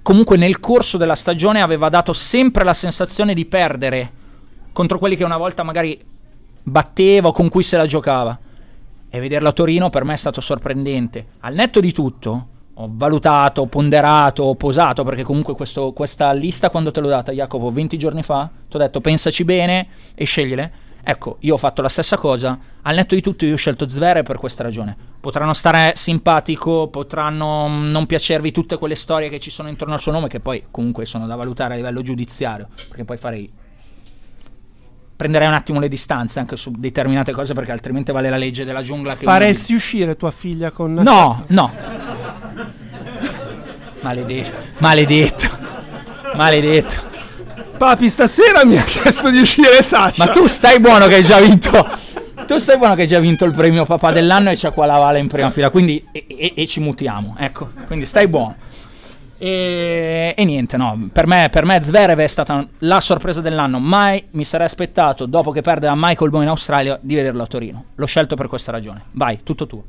comunque 0.04 0.36
nel 0.36 0.60
corso 0.60 0.98
della 0.98 1.14
stagione 1.14 1.62
aveva 1.62 1.88
dato 1.88 2.12
sempre 2.12 2.62
la 2.62 2.74
sensazione 2.74 3.32
di 3.32 3.46
perdere 3.46 4.12
contro 4.70 4.98
quelli 4.98 5.16
che 5.16 5.24
una 5.24 5.38
volta 5.38 5.62
magari 5.62 5.98
batteva 6.62 7.28
o 7.28 7.32
con 7.32 7.48
cui 7.48 7.62
se 7.62 7.78
la 7.78 7.86
giocava. 7.86 8.38
E 9.08 9.20
vederlo 9.20 9.48
a 9.48 9.52
Torino 9.52 9.88
per 9.88 10.04
me 10.04 10.12
è 10.12 10.16
stato 10.16 10.42
sorprendente. 10.42 11.28
Al 11.40 11.54
netto 11.54 11.80
di 11.80 11.90
tutto, 11.90 12.48
ho 12.74 12.88
valutato, 12.90 13.64
ponderato, 13.64 14.54
posato, 14.56 15.04
perché 15.04 15.22
comunque 15.22 15.54
questo, 15.54 15.92
questa 15.92 16.32
lista 16.32 16.68
quando 16.68 16.90
te 16.90 17.00
l'ho 17.00 17.08
data, 17.08 17.32
Jacopo, 17.32 17.70
20 17.70 17.96
giorni 17.96 18.22
fa, 18.22 18.50
ti 18.68 18.76
ho 18.76 18.78
detto 18.78 19.00
pensaci 19.00 19.42
bene 19.44 19.86
e 20.14 20.24
scegliele. 20.26 20.72
Ecco, 21.06 21.36
io 21.40 21.54
ho 21.54 21.58
fatto 21.58 21.82
la 21.82 21.90
stessa 21.90 22.16
cosa. 22.16 22.58
Al 22.80 22.94
netto 22.94 23.14
di 23.14 23.20
tutto, 23.20 23.44
io 23.44 23.52
ho 23.52 23.58
scelto 23.58 23.86
Zvere 23.86 24.22
per 24.22 24.38
questa 24.38 24.62
ragione. 24.62 24.96
Potranno 25.20 25.52
stare 25.52 25.92
simpatico, 25.96 26.88
potranno 26.88 27.68
mm, 27.68 27.90
non 27.90 28.06
piacervi 28.06 28.50
tutte 28.50 28.78
quelle 28.78 28.94
storie 28.94 29.28
che 29.28 29.38
ci 29.38 29.50
sono 29.50 29.68
intorno 29.68 29.92
al 29.92 30.00
suo 30.00 30.12
nome, 30.12 30.28
che 30.28 30.40
poi 30.40 30.64
comunque 30.70 31.04
sono 31.04 31.26
da 31.26 31.36
valutare 31.36 31.74
a 31.74 31.76
livello 31.76 32.00
giudiziario, 32.00 32.68
perché 32.88 33.04
poi 33.04 33.16
farei 33.18 33.52
prenderei 35.16 35.46
un 35.46 35.54
attimo 35.54 35.78
le 35.78 35.88
distanze 35.88 36.40
anche 36.40 36.56
su 36.56 36.72
determinate 36.76 37.30
cose 37.30 37.54
perché 37.54 37.70
altrimenti 37.70 38.10
vale 38.10 38.30
la 38.30 38.36
legge 38.36 38.64
della 38.64 38.82
giungla 38.82 39.14
che 39.14 39.24
faresti 39.24 39.70
uno... 39.70 39.80
uscire 39.80 40.16
tua 40.16 40.32
figlia 40.32 40.72
con 40.72 40.92
no 40.92 41.44
no. 41.46 41.72
Maledetto. 44.00 44.50
Maledetto. 44.78 45.48
Maledetto 46.34 47.13
papi 47.84 48.08
stasera 48.08 48.64
mi 48.64 48.78
ha 48.78 48.82
chiesto 48.82 49.28
di 49.28 49.38
uscire 49.38 49.82
Sasha 49.82 50.14
ma 50.16 50.28
tu 50.28 50.46
stai 50.46 50.80
buono 50.80 51.06
che 51.06 51.16
hai 51.16 51.22
già 51.22 51.38
vinto 51.38 51.86
tu 52.46 52.56
stai 52.56 52.78
buono 52.78 52.94
che 52.94 53.02
hai 53.02 53.06
già 53.06 53.18
vinto 53.18 53.44
il 53.44 53.52
premio 53.52 53.84
papà 53.84 54.10
dell'anno 54.10 54.48
e 54.48 54.54
c'è 54.54 54.72
qua 54.72 54.86
la 54.86 54.96
Vale 54.96 55.18
in 55.18 55.28
prima 55.28 55.50
fila 55.50 55.68
quindi 55.68 56.02
e, 56.10 56.24
e, 56.26 56.52
e 56.56 56.66
ci 56.66 56.80
mutiamo 56.80 57.36
ecco 57.38 57.72
quindi 57.86 58.06
stai 58.06 58.26
buono 58.26 58.56
e, 59.36 60.32
e, 60.34 60.44
niente, 60.44 60.78
no, 60.78 61.10
per 61.12 61.26
me, 61.26 61.48
per 61.50 61.66
me 61.66 61.82
Zverev 61.82 62.18
è 62.18 62.26
stata 62.28 62.66
la 62.78 63.00
sorpresa 63.00 63.42
dell'anno. 63.42 63.78
Mai 63.78 64.24
mi 64.30 64.44
sarei 64.44 64.64
aspettato, 64.64 65.26
dopo 65.26 65.50
che 65.50 65.60
perde 65.60 65.88
a 65.88 65.92
Michael 65.94 66.30
Bowe 66.30 66.44
in 66.44 66.48
Australia, 66.48 66.98
di 67.02 67.16
vederlo 67.16 67.42
a 67.42 67.46
Torino. 67.46 67.84
L'ho 67.96 68.06
scelto 68.06 68.36
per 68.36 68.46
questa 68.46 68.70
ragione. 68.70 69.02
Vai, 69.10 69.40
tutto 69.42 69.66
tu. 69.66 69.82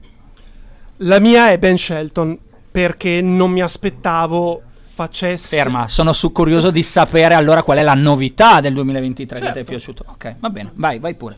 La 0.97 1.19
mia 1.19 1.51
è 1.51 1.59
Ben 1.59 1.77
Shelton, 1.77 2.37
perché 2.69 3.21
non 3.21 3.51
mi 3.51 3.61
aspettavo 3.61 4.61
facesse... 4.95 5.57
Ferma, 5.57 5.89
sono 5.89 6.13
su 6.13 6.31
curioso 6.31 6.71
di 6.71 6.81
sapere 6.81 7.33
allora 7.33 7.63
qual 7.63 7.79
è 7.79 7.83
la 7.83 7.95
novità 7.95 8.61
del 8.61 8.73
2023 8.73 9.37
certo. 9.37 9.45
che 9.45 9.51
ti 9.51 9.59
è 9.59 9.65
certo. 9.65 9.69
piaciuto. 9.69 10.05
Ok, 10.07 10.35
va 10.39 10.49
bene, 10.49 10.71
vai, 10.75 10.99
vai 10.99 11.15
pure. 11.15 11.37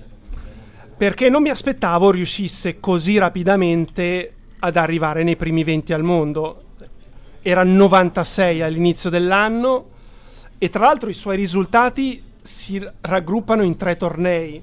Perché 0.96 1.28
non 1.30 1.42
mi 1.42 1.50
aspettavo 1.50 2.12
riuscisse 2.12 2.80
così 2.80 3.18
rapidamente 3.18 4.34
ad 4.60 4.78
arrivare 4.78 5.24
nei 5.24 5.36
primi 5.36 5.64
20 5.64 5.94
al 5.94 6.04
mondo 6.04 6.64
era 7.42 7.64
96 7.64 8.62
all'inizio 8.62 9.10
dell'anno 9.10 9.90
e 10.58 10.70
tra 10.70 10.86
l'altro 10.86 11.10
i 11.10 11.14
suoi 11.14 11.36
risultati 11.36 12.22
si 12.42 12.84
raggruppano 13.02 13.64
in 13.64 13.76
tre 13.76 13.98
tornei 13.98 14.62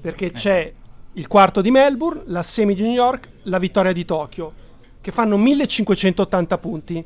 perché 0.00 0.26
eh. 0.26 0.32
c'è 0.32 0.72
il 1.12 1.26
quarto 1.26 1.60
di 1.60 1.70
Melbourne, 1.70 2.22
la 2.26 2.42
semi 2.42 2.74
di 2.74 2.82
New 2.82 2.92
York, 2.92 3.28
la 3.44 3.58
vittoria 3.58 3.92
di 3.92 4.04
Tokyo 4.04 4.52
che 5.00 5.10
fanno 5.10 5.36
1580 5.36 6.58
punti 6.58 7.04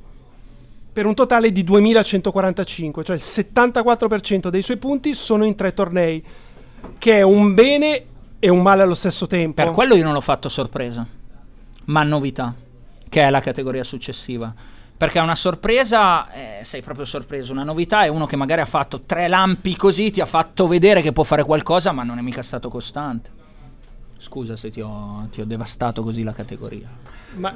per 0.92 1.06
un 1.06 1.14
totale 1.14 1.52
di 1.52 1.64
2145, 1.64 3.04
cioè 3.04 3.16
il 3.16 3.22
74% 3.22 4.48
dei 4.48 4.62
suoi 4.62 4.76
punti 4.76 5.14
sono 5.14 5.44
in 5.44 5.54
tre 5.54 5.72
tornei, 5.72 6.22
che 6.98 7.18
è 7.18 7.22
un 7.22 7.54
bene 7.54 8.04
e 8.38 8.48
un 8.48 8.62
male 8.62 8.82
allo 8.82 8.94
stesso 8.94 9.26
tempo. 9.26 9.62
Per 9.62 9.72
quello 9.72 9.94
io 9.94 10.04
non 10.04 10.12
l'ho 10.12 10.20
fatto 10.20 10.48
sorpresa, 10.48 11.06
ma 11.86 12.02
novità, 12.02 12.54
che 13.08 13.22
è 13.22 13.30
la 13.30 13.40
categoria 13.40 13.84
successiva 13.84 14.54
perché 15.02 15.18
una 15.18 15.34
sorpresa, 15.34 16.30
eh, 16.30 16.64
sei 16.64 16.80
proprio 16.80 17.04
sorpreso, 17.04 17.50
una 17.50 17.64
novità 17.64 18.04
è 18.04 18.06
uno 18.06 18.24
che 18.24 18.36
magari 18.36 18.60
ha 18.60 18.66
fatto 18.66 19.00
tre 19.00 19.26
lampi 19.26 19.74
così, 19.74 20.12
ti 20.12 20.20
ha 20.20 20.26
fatto 20.26 20.68
vedere 20.68 21.02
che 21.02 21.10
può 21.10 21.24
fare 21.24 21.42
qualcosa, 21.42 21.90
ma 21.90 22.04
non 22.04 22.18
è 22.18 22.22
mica 22.22 22.40
stato 22.40 22.68
costante. 22.68 23.28
Scusa 24.16 24.54
se 24.54 24.70
ti 24.70 24.80
ho, 24.80 25.26
ti 25.32 25.40
ho 25.40 25.44
devastato 25.44 26.04
così 26.04 26.22
la 26.22 26.32
categoria. 26.32 26.88
Ma 27.34 27.54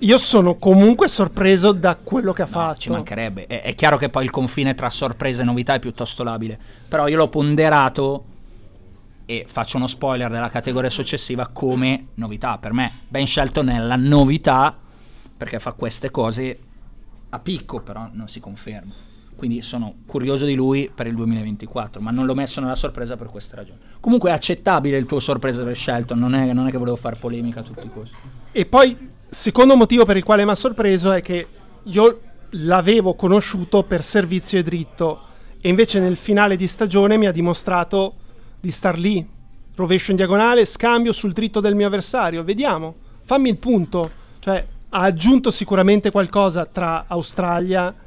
io 0.00 0.18
sono 0.18 0.56
comunque 0.56 1.08
sorpreso 1.08 1.72
da 1.72 1.96
quello 1.96 2.32
che 2.32 2.42
ha 2.42 2.46
no, 2.46 2.50
fatto. 2.50 2.80
Ci 2.80 2.90
mancherebbe. 2.90 3.46
È, 3.46 3.62
è, 3.62 3.74
chiaro 3.74 3.96
che 3.96 4.08
poi 4.08 4.24
il 4.24 4.30
confine 4.30 4.74
tra 4.74 4.90
sorpresa 4.90 5.42
e 5.42 5.44
novità 5.44 5.74
è 5.74 5.78
piuttosto 5.78 6.22
labile. 6.22 6.58
Però 6.88 7.08
io 7.08 7.16
l'ho 7.16 7.28
ponderato 7.28 8.24
e 9.24 9.44
faccio 9.48 9.76
uno 9.76 9.86
spoiler 9.86 10.30
della 10.30 10.50
categoria 10.50 10.90
successiva 10.90 11.48
come 11.48 12.08
novità. 12.14 12.58
Per 12.58 12.72
me 12.72 12.92
Ben 13.08 13.26
Shelton 13.26 13.68
è 13.70 13.78
la 13.78 13.96
novità 13.96 14.76
perché 15.36 15.58
fa 15.58 15.72
queste 15.72 16.10
cose 16.10 16.58
a 17.30 17.38
picco, 17.38 17.80
però 17.80 18.08
non 18.12 18.28
si 18.28 18.40
conferma. 18.40 19.05
Quindi 19.36 19.60
sono 19.60 19.96
curioso 20.06 20.46
di 20.46 20.54
lui 20.54 20.90
per 20.92 21.06
il 21.06 21.14
2024, 21.14 22.00
ma 22.00 22.10
non 22.10 22.24
l'ho 22.24 22.34
messo 22.34 22.60
nella 22.60 22.74
sorpresa 22.74 23.16
per 23.16 23.28
queste 23.28 23.54
ragioni. 23.54 23.78
Comunque 24.00 24.30
è 24.30 24.32
accettabile 24.32 24.96
il 24.96 25.04
tuo 25.04 25.20
sorpresa 25.20 25.62
Shelton, 25.74 26.18
non 26.18 26.34
è, 26.34 26.52
non 26.52 26.66
è 26.66 26.70
che 26.70 26.78
volevo 26.78 26.96
fare 26.96 27.16
polemica 27.16 27.60
a 27.60 27.62
tutti 27.62 27.86
i 27.86 27.90
costi. 27.92 28.16
E 28.50 28.64
poi, 28.64 28.96
secondo 29.26 29.76
motivo 29.76 30.06
per 30.06 30.16
il 30.16 30.24
quale 30.24 30.44
mi 30.44 30.50
ha 30.50 30.54
sorpreso 30.54 31.12
è 31.12 31.20
che 31.20 31.46
io 31.82 32.20
l'avevo 32.50 33.14
conosciuto 33.14 33.82
per 33.82 34.02
servizio 34.02 34.58
e 34.58 34.62
dritto 34.62 35.20
e 35.60 35.68
invece 35.68 36.00
nel 36.00 36.16
finale 36.16 36.56
di 36.56 36.66
stagione 36.66 37.16
mi 37.18 37.26
ha 37.26 37.32
dimostrato 37.32 38.14
di 38.60 38.70
star 38.70 38.98
lì, 38.98 39.26
rovescio 39.74 40.12
in 40.12 40.16
diagonale, 40.16 40.64
scambio 40.64 41.12
sul 41.12 41.32
dritto 41.32 41.60
del 41.60 41.74
mio 41.74 41.88
avversario, 41.88 42.42
vediamo, 42.42 42.94
fammi 43.24 43.50
il 43.50 43.56
punto. 43.58 44.10
Cioè, 44.38 44.66
ha 44.88 45.00
aggiunto 45.00 45.50
sicuramente 45.50 46.10
qualcosa 46.10 46.64
tra 46.64 47.04
Australia 47.08 47.88
e 47.90 48.05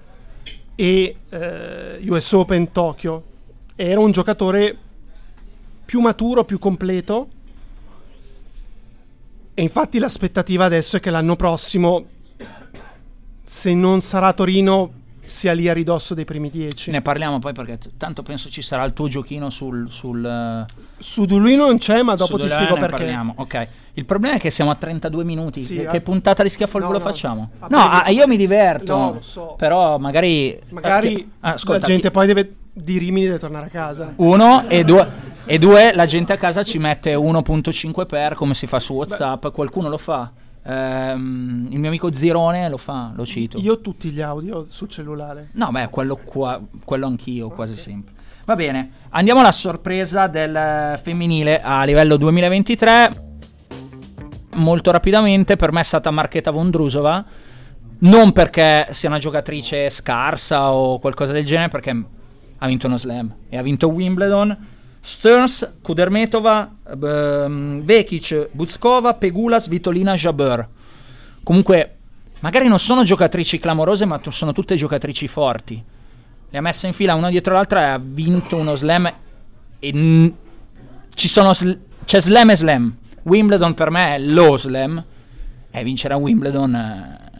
eh, 0.82 2.00
US 2.08 2.32
Open 2.32 2.72
Tokyo. 2.72 3.24
Era 3.76 4.00
un 4.00 4.12
giocatore 4.12 4.78
più 5.86 6.00
maturo, 6.00 6.46
più 6.46 6.60
completo. 6.60 7.30
E 9.54 9.62
infatti 9.62 10.00
l'aspettativa 10.00 10.66
adesso 10.66 10.98
è 10.98 11.00
che 11.00 11.10
l'anno 11.10 11.36
prossimo, 11.36 12.06
se 13.44 13.74
non 13.74 14.00
sarà 14.00 14.32
Torino, 14.32 14.92
sia 15.30 15.54
lì 15.54 15.70
a 15.70 15.74
ridosso 15.74 16.14
dei 16.14 16.26
primi 16.26 16.50
dieci. 16.50 16.92
Ne 16.92 17.02
parliamo 17.02 17.40
poi 17.40 17.54
perché 17.54 17.78
t- 17.78 17.92
tanto 17.98 18.24
penso 18.24 18.50
ci 18.50 18.62
sarà 18.62 18.84
il 18.84 18.94
tuo 18.94 19.08
giochino 19.08 19.50
sul... 19.50 19.90
sul 19.90 20.66
uh, 20.68 20.84
su 20.98 21.26
di 21.26 21.56
non 21.56 21.78
c'è, 21.78 22.02
ma 22.02 22.16
dopo 22.16 22.38
ti 22.38 22.50
spiego 22.50 22.74
perché. 22.76 22.98
Parliamo. 22.98 23.34
Ok. 23.38 23.68
Il 23.94 24.06
problema 24.06 24.36
è 24.36 24.40
che 24.40 24.50
siamo 24.50 24.72
a 24.72 24.76
32 24.76 25.24
minuti. 25.24 25.62
Sì, 25.62 25.76
che, 25.76 25.88
a... 25.88 25.92
che 25.92 26.02
puntata 26.02 26.44
di 26.44 26.50
schiaffo 26.50 26.78
al 26.78 26.84
no, 26.84 26.92
no, 26.92 27.00
facciamo? 27.00 27.52
No, 27.68 27.78
ah, 27.78 28.10
io 28.10 28.28
mi 28.28 28.38
diverto. 28.38 28.98
No, 28.98 29.12
lo 29.14 29.22
so. 29.22 29.56
Però 29.58 29.98
magari... 29.98 30.60
Magari 30.70 31.16
eh, 31.16 31.28
ah, 31.42 31.54
ascolta, 31.54 31.82
la 31.82 31.88
gente 31.88 32.08
chi... 32.08 32.14
poi 32.14 32.28
deve 32.28 32.54
di 32.74 32.98
Rimini 32.98 33.26
deve 33.26 33.40
tornare 33.40 33.68
a 33.68 33.70
casa. 33.70 34.14
Uno 34.18 34.68
e 34.68 34.84
due... 34.84 35.28
E 35.46 35.58
due, 35.58 35.96
la 35.96 36.06
gente 36.06 36.32
a 36.32 36.38
casa 36.38 36.62
ci 36.62 36.78
mette 36.78 37.16
1.5 37.16 38.06
per 38.06 38.36
come 38.36 38.54
si 38.54 38.68
fa 38.68 38.80
su 38.80 38.94
WhatsApp. 38.94 39.42
Beh. 39.42 39.52
Qualcuno 39.52 39.90
lo 39.90 39.98
fa. 39.98 40.32
Ehm, 40.64 41.68
il 41.70 41.80
mio 41.80 41.88
amico 41.88 42.14
Zirone 42.14 42.70
lo 42.70 42.78
fa, 42.78 43.12
lo 43.16 43.26
cito. 43.26 43.58
Io 43.60 43.80
tutti 43.82 44.10
gli 44.10 44.22
audio 44.22 44.66
sul 44.70 44.90
cellulare. 44.90 45.50
No, 45.54 45.72
beh, 45.72 45.90
quello, 45.90 46.18
qua, 46.18 46.62
quello 46.84 47.08
anch'io 47.08 47.46
okay. 47.46 47.56
quasi 47.56 47.78
sempre. 47.78 48.14
Va 48.46 48.56
bene, 48.56 48.92
andiamo 49.10 49.42
alla 49.42 49.52
sorpresa 49.52 50.28
del 50.28 51.00
femminile 51.02 51.62
a 51.62 51.84
livello 51.84 52.18
2023. 52.18 53.28
Molto 54.56 54.92
rapidamente, 54.92 55.56
per 55.56 55.72
me 55.72 55.82
è 55.82 55.84
stata 55.84 56.12
Marchetta 56.12 56.52
Vondrusova. 56.52 57.24
Non 58.02 58.32
perché 58.32 58.88
sia 58.92 59.10
una 59.10 59.20
giocatrice 59.20 59.90
scarsa 59.90 60.72
o 60.72 61.00
qualcosa 61.00 61.32
del 61.32 61.46
genere, 61.46 61.70
perché 61.70 62.04
ha 62.58 62.68
vinto 62.68 62.88
uno 62.88 62.98
slam 62.98 63.34
e 63.50 63.58
ha 63.58 63.62
vinto 63.62 63.88
Wimbledon 63.90 64.58
Stearns, 65.02 65.78
Kudermetova, 65.82 66.76
ehm, 67.02 67.84
Vekic, 67.84 68.50
Buzkova, 68.52 69.14
Pegulas, 69.16 69.68
Vitolina, 69.68 70.16
Jabeur. 70.16 70.68
Comunque, 71.44 71.98
magari 72.42 72.68
non 72.68 72.80
sono 72.80 73.04
giocatrici 73.04 73.60
clamorose, 73.60 74.06
ma 74.06 74.20
sono 74.30 74.52
tutte 74.52 74.76
giocatrici 74.76 75.28
forti. 75.28 75.84
Le 76.52 76.58
ha 76.58 76.62
messe 76.62 76.88
in 76.88 76.94
fila 76.94 77.14
una 77.14 77.30
dietro 77.30 77.54
l'altra 77.54 77.82
e 77.82 77.90
ha 77.90 78.00
vinto 78.04 78.58
uno 78.58 78.76
slam. 78.76 79.14
E 79.80 79.92
n- 79.94 80.34
ci 81.14 81.28
sono 81.28 81.54
sl- 81.54 81.78
c'è 82.06 82.20
slam 82.20 82.50
e 82.50 82.56
slam. 82.56 82.98
Wimbledon 83.24 83.74
per 83.74 83.92
me 83.92 84.16
è 84.16 84.20
lo 84.20 84.58
slam. 84.58 85.04
E 85.72 85.84
vincere 85.84 86.16
a 86.16 86.18
Wimbledon 86.18 86.76
eh, 86.76 87.32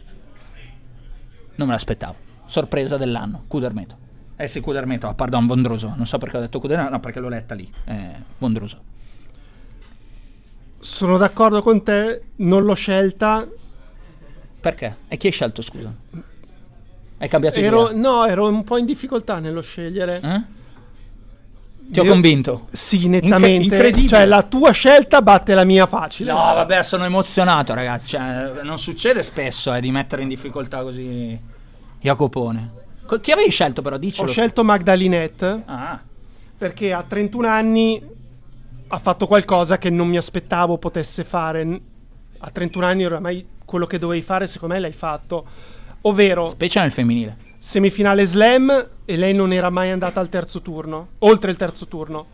non 1.56 1.66
me 1.66 1.72
l'aspettavo. 1.74 2.14
Sorpresa 2.46 2.96
dell'anno, 2.96 3.44
Kudermetova. 3.48 3.99
Eh 4.40 4.48
sì, 4.48 4.60
Cudermeto, 4.60 5.06
ah, 5.06 5.12
pardon, 5.12 5.46
Vondroso. 5.46 5.92
Non 5.94 6.06
so 6.06 6.16
perché 6.16 6.38
ho 6.38 6.40
detto 6.40 6.60
Cudermeto, 6.60 6.88
no, 6.88 6.98
perché 6.98 7.20
l'ho 7.20 7.28
letta 7.28 7.54
lì. 7.54 7.70
Eh, 7.84 8.10
Vondroso. 8.38 8.78
Sono 10.78 11.18
d'accordo 11.18 11.60
con 11.60 11.82
te, 11.82 12.22
non 12.36 12.64
l'ho 12.64 12.72
scelta. 12.72 13.46
Perché? 14.58 14.96
E 15.08 15.18
chi 15.18 15.26
hai 15.26 15.32
scelto, 15.34 15.60
scusa? 15.60 15.92
Hai 17.18 17.28
cambiato 17.28 17.58
ero, 17.58 17.90
idea? 17.90 18.00
No, 18.00 18.24
ero 18.24 18.48
un 18.48 18.64
po' 18.64 18.78
in 18.78 18.86
difficoltà 18.86 19.40
nello 19.40 19.60
scegliere. 19.60 20.20
Eh? 20.24 20.42
Ti 21.90 22.00
ho 22.00 22.04
Io- 22.04 22.10
convinto. 22.10 22.68
Sì, 22.70 23.08
nettamente. 23.08 23.64
incredibile. 23.64 24.08
Cioè, 24.08 24.24
la 24.24 24.42
tua 24.42 24.70
scelta 24.70 25.20
batte 25.20 25.52
la 25.52 25.64
mia 25.64 25.84
facile. 25.84 26.32
No, 26.32 26.38
vabbè, 26.38 26.82
sono 26.82 27.04
emozionato, 27.04 27.74
ragazzi. 27.74 28.08
Cioè, 28.08 28.62
non 28.62 28.78
succede 28.78 29.22
spesso 29.22 29.74
eh, 29.74 29.82
di 29.82 29.90
mettere 29.90 30.22
in 30.22 30.28
difficoltà 30.28 30.80
così 30.80 31.38
Jacopone. 32.00 32.79
Co- 33.10 33.18
chi 33.18 33.32
avevi 33.32 33.50
scelto, 33.50 33.82
però? 33.82 33.96
Ho 33.96 33.98
Dicelo. 33.98 34.28
scelto 34.28 34.62
Magdalinette 34.62 35.62
Ah, 35.66 36.00
perché 36.56 36.92
a 36.92 37.02
31 37.02 37.48
anni 37.48 38.00
ha 38.86 38.98
fatto 39.00 39.26
qualcosa 39.26 39.78
che 39.78 39.90
non 39.90 40.06
mi 40.06 40.16
aspettavo 40.16 40.78
potesse 40.78 41.24
fare. 41.24 41.80
A 42.38 42.50
31 42.50 42.86
anni 42.86 43.04
oramai 43.04 43.44
quello 43.64 43.86
che 43.86 43.98
dovevi 43.98 44.22
fare, 44.22 44.46
secondo 44.46 44.74
me, 44.74 44.80
l'hai 44.80 44.92
fatto. 44.92 45.44
Ovvero, 46.02 46.46
specie 46.46 46.78
nel 46.80 46.92
femminile. 46.92 47.36
semifinale 47.58 48.24
slam 48.24 48.88
e 49.04 49.16
lei 49.16 49.34
non 49.34 49.52
era 49.52 49.70
mai 49.70 49.90
andata 49.90 50.20
al 50.20 50.28
terzo 50.28 50.62
turno, 50.62 51.08
oltre 51.18 51.50
il 51.50 51.56
terzo 51.56 51.88
turno. 51.88 52.26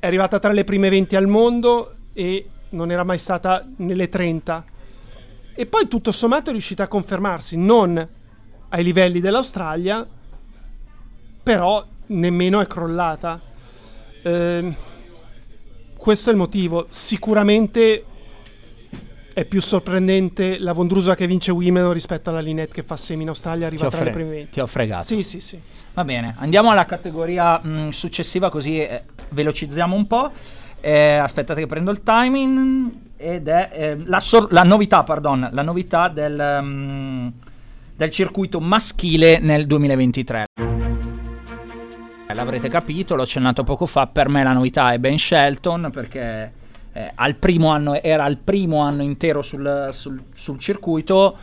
È 0.00 0.06
arrivata 0.08 0.40
tra 0.40 0.50
le 0.50 0.64
prime 0.64 0.88
20 0.88 1.14
al 1.14 1.28
mondo 1.28 1.94
e 2.14 2.48
non 2.70 2.90
era 2.90 3.04
mai 3.04 3.18
stata 3.18 3.64
nelle 3.76 4.08
30. 4.08 4.64
E 5.54 5.66
poi 5.66 5.86
tutto 5.86 6.10
sommato 6.10 6.48
è 6.48 6.52
riuscita 6.52 6.82
a 6.82 6.88
confermarsi, 6.88 7.56
non 7.56 8.18
ai 8.70 8.82
livelli 8.82 9.20
dell'Australia, 9.20 10.06
però 11.42 11.84
nemmeno 12.06 12.60
è 12.60 12.66
crollata. 12.66 13.40
Ehm, 14.22 14.74
questo 15.96 16.30
è 16.30 16.32
il 16.32 16.38
motivo. 16.38 16.86
Sicuramente 16.88 18.04
è 19.32 19.44
più 19.44 19.60
sorprendente 19.60 20.58
la 20.58 20.72
Vondrusa 20.72 21.14
che 21.14 21.26
vince 21.26 21.52
Wimbledon 21.52 21.92
rispetto 21.92 22.30
alla 22.30 22.40
Linette 22.40 22.72
che 22.74 22.82
fa 22.82 22.96
semi 22.96 23.22
in 23.22 23.28
Australia 23.28 23.68
Ti 23.68 23.74
arriva 23.74 23.86
ho, 23.86 23.90
tra 23.90 23.98
le 23.98 24.04
fre- 24.06 24.14
prime 24.14 24.30
20. 24.30 24.50
ti 24.50 24.60
ho 24.60 24.66
fregato. 24.66 25.04
Sì, 25.04 25.22
sì, 25.22 25.40
sì. 25.40 25.60
Va 25.92 26.04
bene, 26.04 26.34
andiamo 26.38 26.70
alla 26.70 26.84
categoria 26.84 27.58
mh, 27.58 27.90
successiva 27.90 28.48
così 28.50 28.80
eh, 28.80 29.04
velocizziamo 29.30 29.94
un 29.94 30.06
po'. 30.06 30.30
Eh, 30.80 31.16
aspettate 31.16 31.60
che 31.60 31.66
prendo 31.66 31.90
il 31.90 32.02
timing 32.02 32.90
ed 33.16 33.48
è 33.48 33.68
eh, 33.72 33.98
la, 34.04 34.20
sor- 34.20 34.50
la 34.50 34.62
novità, 34.62 35.04
pardon, 35.04 35.48
la 35.52 35.62
novità 35.62 36.08
del, 36.08 36.58
mm, 36.62 37.28
del 38.00 38.08
circuito 38.08 38.60
maschile 38.60 39.40
nel 39.40 39.66
2023. 39.66 40.44
L'avrete 42.32 42.70
capito, 42.70 43.14
l'ho 43.14 43.24
accennato 43.24 43.62
poco 43.62 43.84
fa, 43.84 44.06
per 44.06 44.30
me 44.30 44.42
la 44.42 44.54
novità 44.54 44.94
è 44.94 44.98
Ben 44.98 45.18
Shelton 45.18 45.90
perché 45.92 46.50
eh, 46.94 47.12
al 47.14 47.34
primo 47.34 47.68
anno, 47.68 48.00
era 48.00 48.26
il 48.26 48.38
primo 48.38 48.78
anno 48.78 49.02
intero 49.02 49.42
sul, 49.42 49.90
sul- 49.92 50.22
sul 50.32 50.58
circuito, 50.58 51.36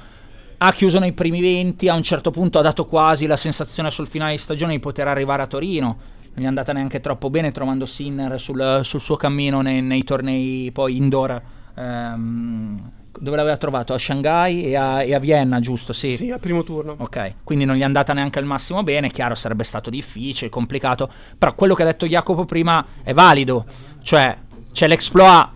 ha 0.57 0.73
chiuso 0.73 0.97
nei 0.97 1.13
primi 1.13 1.41
20, 1.41 1.89
a 1.89 1.93
un 1.93 2.01
certo 2.01 2.31
punto 2.31 2.57
ha 2.57 2.63
dato 2.63 2.85
quasi 2.87 3.27
la 3.27 3.35
sensazione 3.35 3.91
sul 3.91 4.07
finale 4.07 4.31
di 4.31 4.39
stagione 4.39 4.71
di 4.71 4.79
poter 4.79 5.07
arrivare 5.07 5.43
a 5.43 5.45
Torino, 5.47 5.97
non 6.33 6.43
è 6.43 6.47
andata 6.47 6.73
neanche 6.73 7.01
troppo 7.01 7.29
bene 7.29 7.51
trovando 7.51 7.85
Sinner 7.85 8.39
sul, 8.39 8.79
sul 8.81 8.99
suo 8.99 9.15
cammino 9.15 9.61
nei, 9.61 9.83
nei 9.83 10.03
tornei 10.03 10.71
poi 10.71 10.97
indoor. 10.97 11.39
ehm, 11.75 12.91
dove 13.19 13.35
l'aveva 13.37 13.57
trovato? 13.57 13.93
A 13.93 13.97
Shanghai 13.97 14.63
e 14.63 14.75
a, 14.75 15.03
e 15.03 15.13
a 15.13 15.19
Vienna, 15.19 15.59
giusto? 15.59 15.93
Sì. 15.93 16.15
Sì, 16.15 16.31
al 16.31 16.39
primo 16.39 16.63
turno. 16.63 16.95
Ok, 16.97 17.35
quindi 17.43 17.65
non 17.65 17.75
gli 17.75 17.81
è 17.81 17.83
andata 17.83 18.13
neanche 18.13 18.39
al 18.39 18.45
massimo 18.45 18.83
bene, 18.83 19.09
chiaro 19.09 19.35
sarebbe 19.35 19.63
stato 19.63 19.89
difficile, 19.89 20.49
complicato, 20.49 21.09
però 21.37 21.53
quello 21.55 21.73
che 21.73 21.83
ha 21.83 21.85
detto 21.85 22.07
Jacopo 22.07 22.45
prima 22.45 22.85
è 23.03 23.13
valido, 23.13 23.65
cioè 24.01 24.37
c'è 24.71 24.87
l'exploit 24.87 25.49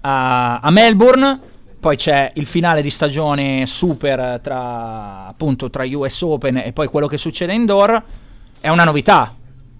a, 0.00 0.58
a 0.60 0.70
Melbourne, 0.70 1.40
poi 1.80 1.96
c'è 1.96 2.32
il 2.34 2.46
finale 2.46 2.80
di 2.80 2.90
stagione 2.90 3.66
super 3.66 4.40
tra 4.42 5.26
appunto 5.26 5.68
tra 5.68 5.84
US 5.86 6.22
Open 6.22 6.56
e 6.56 6.72
poi 6.72 6.88
quello 6.88 7.06
che 7.06 7.18
succede 7.18 7.52
indoor, 7.52 8.02
è 8.60 8.68
una 8.68 8.84
novità. 8.84 9.34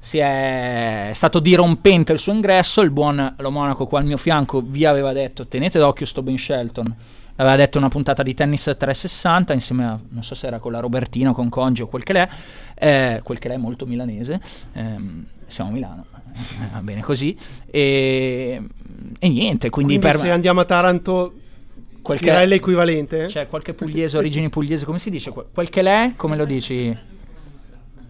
Si 0.05 0.19
è, 0.19 1.13
stato 1.15 1.41
dirompente 1.41 2.13
il 2.13 2.19
suo 2.19 2.35
ingresso. 2.35 2.83
Il 2.83 2.91
buon 2.91 3.37
Lo 3.39 3.51
Monaco 3.51 3.87
qua 3.87 4.01
al 4.01 4.05
mio 4.05 4.19
fianco 4.19 4.61
vi 4.61 4.85
aveva 4.85 5.15
detto: 5.15 5.47
tenete 5.47 5.79
d'occhio 5.79 6.05
sto 6.05 6.23
Ben 6.23 6.37
Shelton. 6.37 6.95
L'aveva 7.37 7.57
detto 7.57 7.79
una 7.79 7.89
puntata 7.89 8.23
di 8.23 8.35
tennis 8.35 8.65
360 8.65 9.55
insieme 9.55 9.87
a 9.87 9.99
non 10.11 10.23
so 10.23 10.35
se 10.35 10.47
era 10.47 10.59
con 10.59 10.73
la 10.73 10.81
Robertino, 10.81 11.33
con 11.33 11.49
Congi 11.49 11.81
o 11.81 11.87
quel 11.87 12.03
che 12.03 12.13
l'è. 12.13 12.29
Eh, 12.75 13.21
quel 13.25 13.39
che 13.39 13.49
l'è 13.49 13.57
molto 13.57 13.87
milanese. 13.87 14.43
Ehm, 14.75 15.25
siamo 15.47 15.71
a 15.71 15.73
Milano, 15.73 16.05
eh, 16.35 16.69
va 16.71 16.81
bene 16.83 17.01
così. 17.01 17.35
E, 17.71 18.61
e 19.19 19.29
niente, 19.31 19.71
quindi, 19.71 19.99
Quindi 19.99 20.19
se 20.19 20.27
me- 20.27 20.33
andiamo 20.33 20.61
a 20.61 20.65
Taranto 20.67 21.33
quel 22.03 22.21
che 22.21 22.45
l'equivalente? 22.45 23.25
c'è 23.25 23.49
qualche 23.49 23.73
pugliese, 23.73 24.19
origini 24.19 24.51
pugliese, 24.51 24.85
come 24.85 24.99
si 24.99 25.09
dice? 25.09 25.31
Que- 25.31 25.47
Quel 25.51 25.71
che 25.71 25.81
l'è, 25.81 26.13
come 26.15 26.37
lo 26.37 26.45
dici? 26.45 27.13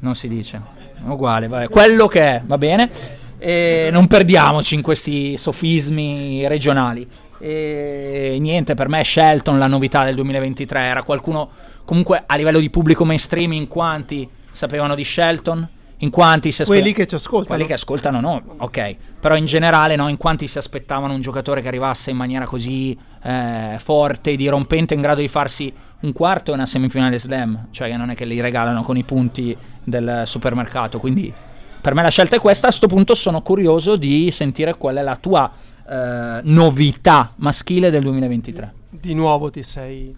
Non 0.05 0.15
si 0.15 0.29
dice. 0.29 0.61
Uguale, 1.07 1.49
vabbè. 1.49 1.69
Quello 1.71 2.07
che 2.09 2.21
è, 2.21 2.43
va 2.45 2.59
bene? 2.59 2.91
E 3.39 3.89
non 3.91 4.07
perdiamoci 4.07 4.75
in 4.75 4.83
questi 4.83 5.39
sofismi 5.39 6.47
regionali. 6.47 7.09
E 7.39 8.37
niente, 8.39 8.75
per 8.75 8.89
me 8.89 9.03
Shelton 9.03 9.59
la 9.59 9.67
novità 9.67 10.05
del 10.05 10.15
2023 10.17 10.79
era 10.81 11.03
qualcuno 11.03 11.49
comunque 11.87 12.23
a 12.27 12.37
livello 12.37 12.59
di 12.59 12.69
pubblico 12.69 13.07
mainstream 13.07 13.53
in 13.53 13.67
quanti 13.67 14.29
sapevano 14.51 14.95
di 14.95 15.05
Shelton? 15.05 15.67
In 15.99 16.11
quanti 16.11 16.53
si 16.53 16.61
aspe- 16.63 16.75
Quelli 16.75 16.93
che 16.93 17.07
ci 17.07 17.15
ascoltano. 17.15 17.47
quelli 17.47 17.65
che 17.67 17.73
ascoltano 17.73 18.21
no, 18.21 18.43
ok, 18.59 18.97
però 19.21 19.37
in 19.37 19.47
generale 19.47 19.97
no, 19.97 20.09
in 20.09 20.19
quanti 20.19 20.47
si 20.49 20.59
aspettavano 20.59 21.15
un 21.15 21.23
giocatore 21.23 21.63
che 21.63 21.69
arrivasse 21.69 22.11
in 22.11 22.17
maniera 22.17 22.45
così 22.45 22.99
eh, 23.23 23.77
forte, 23.79 24.37
dirompente, 24.37 24.93
in 24.93 25.01
grado 25.01 25.21
di 25.21 25.29
farsi 25.29 25.73
un 26.05 26.13
quarto 26.13 26.51
e 26.51 26.55
una 26.55 26.67
semifinale 26.67 27.19
slam, 27.19 27.69
cioè 27.71 27.89
che 27.89 27.97
non 27.97 28.11
è 28.11 28.15
che 28.15 28.27
li 28.27 28.41
regalano 28.41 28.83
con 28.83 28.97
i 28.97 29.03
punti 29.05 29.57
del 29.83 30.23
supermercato, 30.27 31.01
quindi 31.01 31.33
per 31.81 31.95
me 31.95 32.03
la 32.03 32.09
scelta 32.09 32.37
è 32.37 32.39
questa, 32.39 32.69
a 32.69 32.71
sto 32.71 32.87
punto 32.87 33.15
sono 33.15 33.43
curioso 33.43 33.97
di 33.97 34.31
sentire 34.31 34.75
qual 34.77 34.97
è 34.97 35.03
la 35.03 35.17
tua 35.17 35.51
eh, 35.87 36.41
novità 36.43 37.33
maschile 37.37 37.91
del 37.91 38.03
2023. 38.03 38.75
Di 38.91 39.15
nuovo 39.15 39.51
ti 39.51 39.63
sei... 39.63 40.15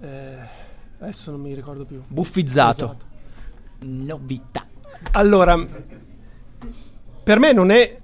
eh, 0.00 0.36
adesso 1.00 1.30
non 1.30 1.40
mi 1.40 1.54
ricordo 1.54 1.84
più. 1.84 2.02
Buffizzato. 2.06 2.84
Esatto. 2.84 3.04
Novità. 3.80 4.66
Allora, 5.12 5.58
per 7.22 7.38
me 7.38 7.52
non 7.52 7.70
è 7.70 7.98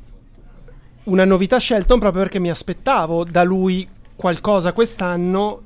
una 1.05 1.25
novità 1.25 1.59
Shelton 1.59 1.99
proprio 1.99 2.23
perché 2.23 2.39
mi 2.39 2.51
aspettavo 2.51 3.25
da 3.25 3.43
lui 3.43 3.89
qualcosa 4.17 4.73
quest'anno, 4.73 5.63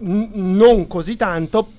n- 0.00 0.30
non 0.32 0.86
così 0.86 1.16
tanto, 1.16 1.70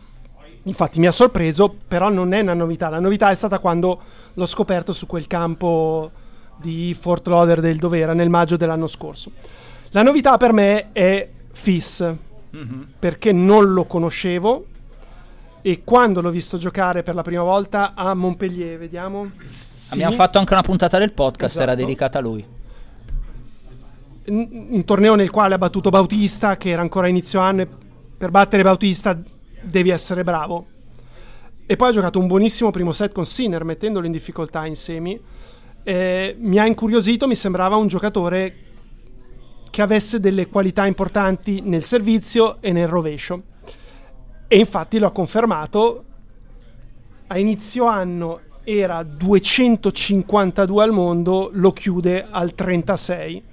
infatti 0.63 0.99
mi 0.99 1.07
ha 1.07 1.11
sorpreso, 1.11 1.73
però 1.87 2.09
non 2.09 2.33
è 2.33 2.41
una 2.41 2.53
novità. 2.53 2.89
La 2.89 2.99
novità 2.99 3.29
è 3.29 3.35
stata 3.35 3.59
quando 3.59 3.99
l'ho 4.33 4.45
scoperto 4.45 4.93
su 4.93 5.05
quel 5.07 5.27
campo 5.27 6.11
di 6.57 6.95
Fort 6.99 7.27
Lauderdale 7.27 7.75
dove 7.75 7.99
era 7.99 8.13
nel 8.13 8.29
maggio 8.29 8.57
dell'anno 8.57 8.87
scorso. 8.87 9.31
La 9.91 10.03
novità 10.03 10.37
per 10.37 10.53
me 10.53 10.91
è 10.91 11.27
Fis, 11.51 12.13
perché 12.99 13.31
non 13.31 13.73
lo 13.73 13.85
conoscevo 13.85 14.65
e 15.61 15.81
quando 15.83 16.21
l'ho 16.21 16.29
visto 16.31 16.57
giocare 16.57 17.03
per 17.03 17.15
la 17.15 17.21
prima 17.21 17.43
volta 17.43 17.93
a 17.93 18.13
Montpellier, 18.13 18.77
vediamo. 18.77 19.31
Sì. 19.43 19.93
Abbiamo 19.93 20.15
fatto 20.15 20.37
anche 20.39 20.53
una 20.53 20.61
puntata 20.61 20.97
del 20.97 21.11
podcast, 21.13 21.55
era 21.57 21.71
Esatto. 21.71 21.85
dedicata 21.85 22.19
a 22.19 22.21
lui. 22.21 22.45
un, 24.25 24.67
un 24.69 24.85
torneo 24.85 25.15
nel 25.15 25.29
quale 25.29 25.55
ha 25.55 25.57
battuto 25.57 25.89
Bautista, 25.89 26.57
che 26.57 26.69
era 26.69 26.81
ancora 26.81 27.07
inizio 27.07 27.39
anno, 27.39 27.61
e 27.61 27.67
per 28.21 28.29
battere 28.29 28.61
Bautista 28.61 29.19
devi 29.63 29.89
essere 29.89 30.23
bravo. 30.23 30.67
E 31.65 31.75
poi 31.75 31.89
ha 31.89 31.91
giocato 31.91 32.19
un 32.19 32.27
buonissimo 32.27 32.69
primo 32.69 32.91
set 32.91 33.13
con 33.13 33.25
Sinner, 33.25 33.63
mettendolo 33.63 34.05
in 34.05 34.11
difficoltà 34.11 34.67
in 34.67 34.75
semi. 34.75 35.19
Eh, 35.81 36.35
mi 36.37 36.59
ha 36.59 36.67
incuriosito, 36.67 37.25
mi 37.25 37.33
sembrava 37.33 37.77
un 37.77 37.87
giocatore 37.87 38.55
che 39.71 39.81
avesse 39.81 40.19
delle 40.19 40.45
qualità 40.49 40.85
importanti 40.85 41.61
nel 41.61 41.83
servizio 41.83 42.61
e 42.61 42.71
nel 42.71 42.87
rovescio. 42.87 43.41
E 44.47 44.55
infatti 44.55 44.99
lo 44.99 45.07
ha 45.07 45.11
confermato. 45.11 46.03
A 47.25 47.39
inizio 47.39 47.85
anno 47.85 48.41
era 48.63 49.01
252 49.01 50.83
al 50.83 50.91
mondo, 50.91 51.49
lo 51.53 51.71
chiude 51.71 52.27
al 52.29 52.53
36. 52.53 53.43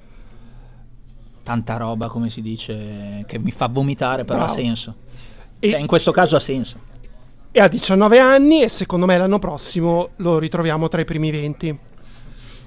Tanta 1.49 1.78
roba, 1.78 2.09
come 2.09 2.28
si 2.28 2.42
dice, 2.42 3.24
che 3.26 3.38
mi 3.38 3.51
fa 3.51 3.68
vomitare, 3.68 4.26
però 4.26 4.36
Bravo. 4.40 4.53
ha 4.53 4.55
senso. 4.55 4.94
E- 5.59 5.70
Cioè, 5.70 5.80
in 5.80 5.86
questo 5.86 6.11
caso 6.11 6.36
ha 6.36 6.40
senso. 6.40 6.76
E 7.51 7.59
ha 7.59 7.68
19 7.68 8.18
anni 8.18 8.62
e 8.62 8.68
secondo 8.68 9.07
me 9.07 9.16
l'anno 9.16 9.38
prossimo 9.38 10.11
lo 10.16 10.38
ritroviamo 10.38 10.88
tra 10.88 11.01
i 11.01 11.07
primi 11.07 11.30
20. 11.30 11.78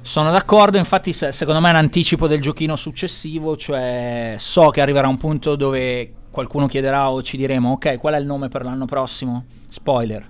Sono 0.01 0.32
d'accordo, 0.32 0.79
infatti 0.79 1.13
se- 1.13 1.32
secondo 1.32 1.59
me 1.61 1.67
è 1.67 1.71
un 1.73 1.77
anticipo 1.77 2.25
del 2.27 2.41
giochino 2.41 2.75
successivo, 2.75 3.55
cioè 3.55 4.34
so 4.39 4.69
che 4.71 4.82
arriverà 4.82 5.07
un 5.07 5.17
punto 5.17 5.55
dove 5.55 6.11
qualcuno 6.32 6.65
chiederà 6.65 7.11
o 7.11 7.21
ci 7.21 7.38
diremo 7.38 7.73
ok, 7.73 7.99
qual 7.99 8.15
è 8.15 8.17
il 8.17 8.25
nome 8.25 8.47
per 8.47 8.63
l'anno 8.63 8.86
prossimo? 8.86 9.45
Spoiler. 9.69 10.27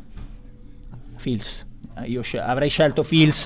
Fils. 1.16 1.66
Io 2.04 2.22
scel- 2.22 2.42
avrei 2.42 2.68
scelto 2.70 3.02
Fils. 3.04 3.46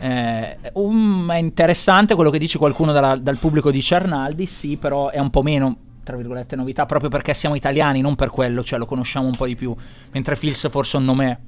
Eh, 0.00 0.56
um, 0.74 1.30
è 1.32 1.36
interessante 1.36 2.14
quello 2.14 2.30
che 2.30 2.38
dice 2.38 2.58
qualcuno 2.58 2.92
dalla- 2.92 3.16
dal 3.16 3.36
pubblico 3.38 3.70
di 3.70 3.82
Cernaldi, 3.82 4.46
sì, 4.46 4.76
però 4.76 5.10
è 5.10 5.18
un 5.18 5.30
po' 5.30 5.42
meno, 5.42 5.76
tra 6.04 6.16
virgolette, 6.16 6.56
novità, 6.56 6.86
proprio 6.86 7.10
perché 7.10 7.34
siamo 7.34 7.54
italiani, 7.54 8.00
non 8.00 8.14
per 8.14 8.30
quello, 8.30 8.62
cioè 8.62 8.78
lo 8.78 8.86
conosciamo 8.86 9.26
un 9.26 9.36
po' 9.36 9.46
di 9.46 9.56
più. 9.56 9.74
Mentre 10.12 10.36
Fils 10.36 10.68
forse 10.70 10.96
un 10.96 11.04
nome 11.04 11.40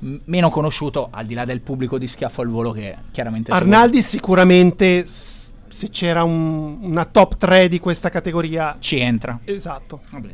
m- 0.00 0.16
meno 0.24 0.48
conosciuto, 0.50 1.08
al 1.10 1.26
di 1.26 1.34
là 1.34 1.44
del 1.44 1.60
pubblico 1.60 1.98
di 1.98 2.08
schiaffo 2.08 2.40
al 2.40 2.48
volo 2.48 2.72
che 2.72 2.96
chiaramente... 3.10 3.52
Arnaldi 3.52 4.00
sicuramente 4.02 5.06
s- 5.06 5.52
se 5.68 5.88
c'era 5.90 6.22
un- 6.22 6.78
una 6.82 7.04
top 7.04 7.36
3 7.36 7.68
di 7.68 7.78
questa 7.78 8.08
categoria. 8.08 8.76
ci 8.78 8.98
entra. 8.98 9.38
Esatto. 9.44 10.00
Vabbè. 10.10 10.30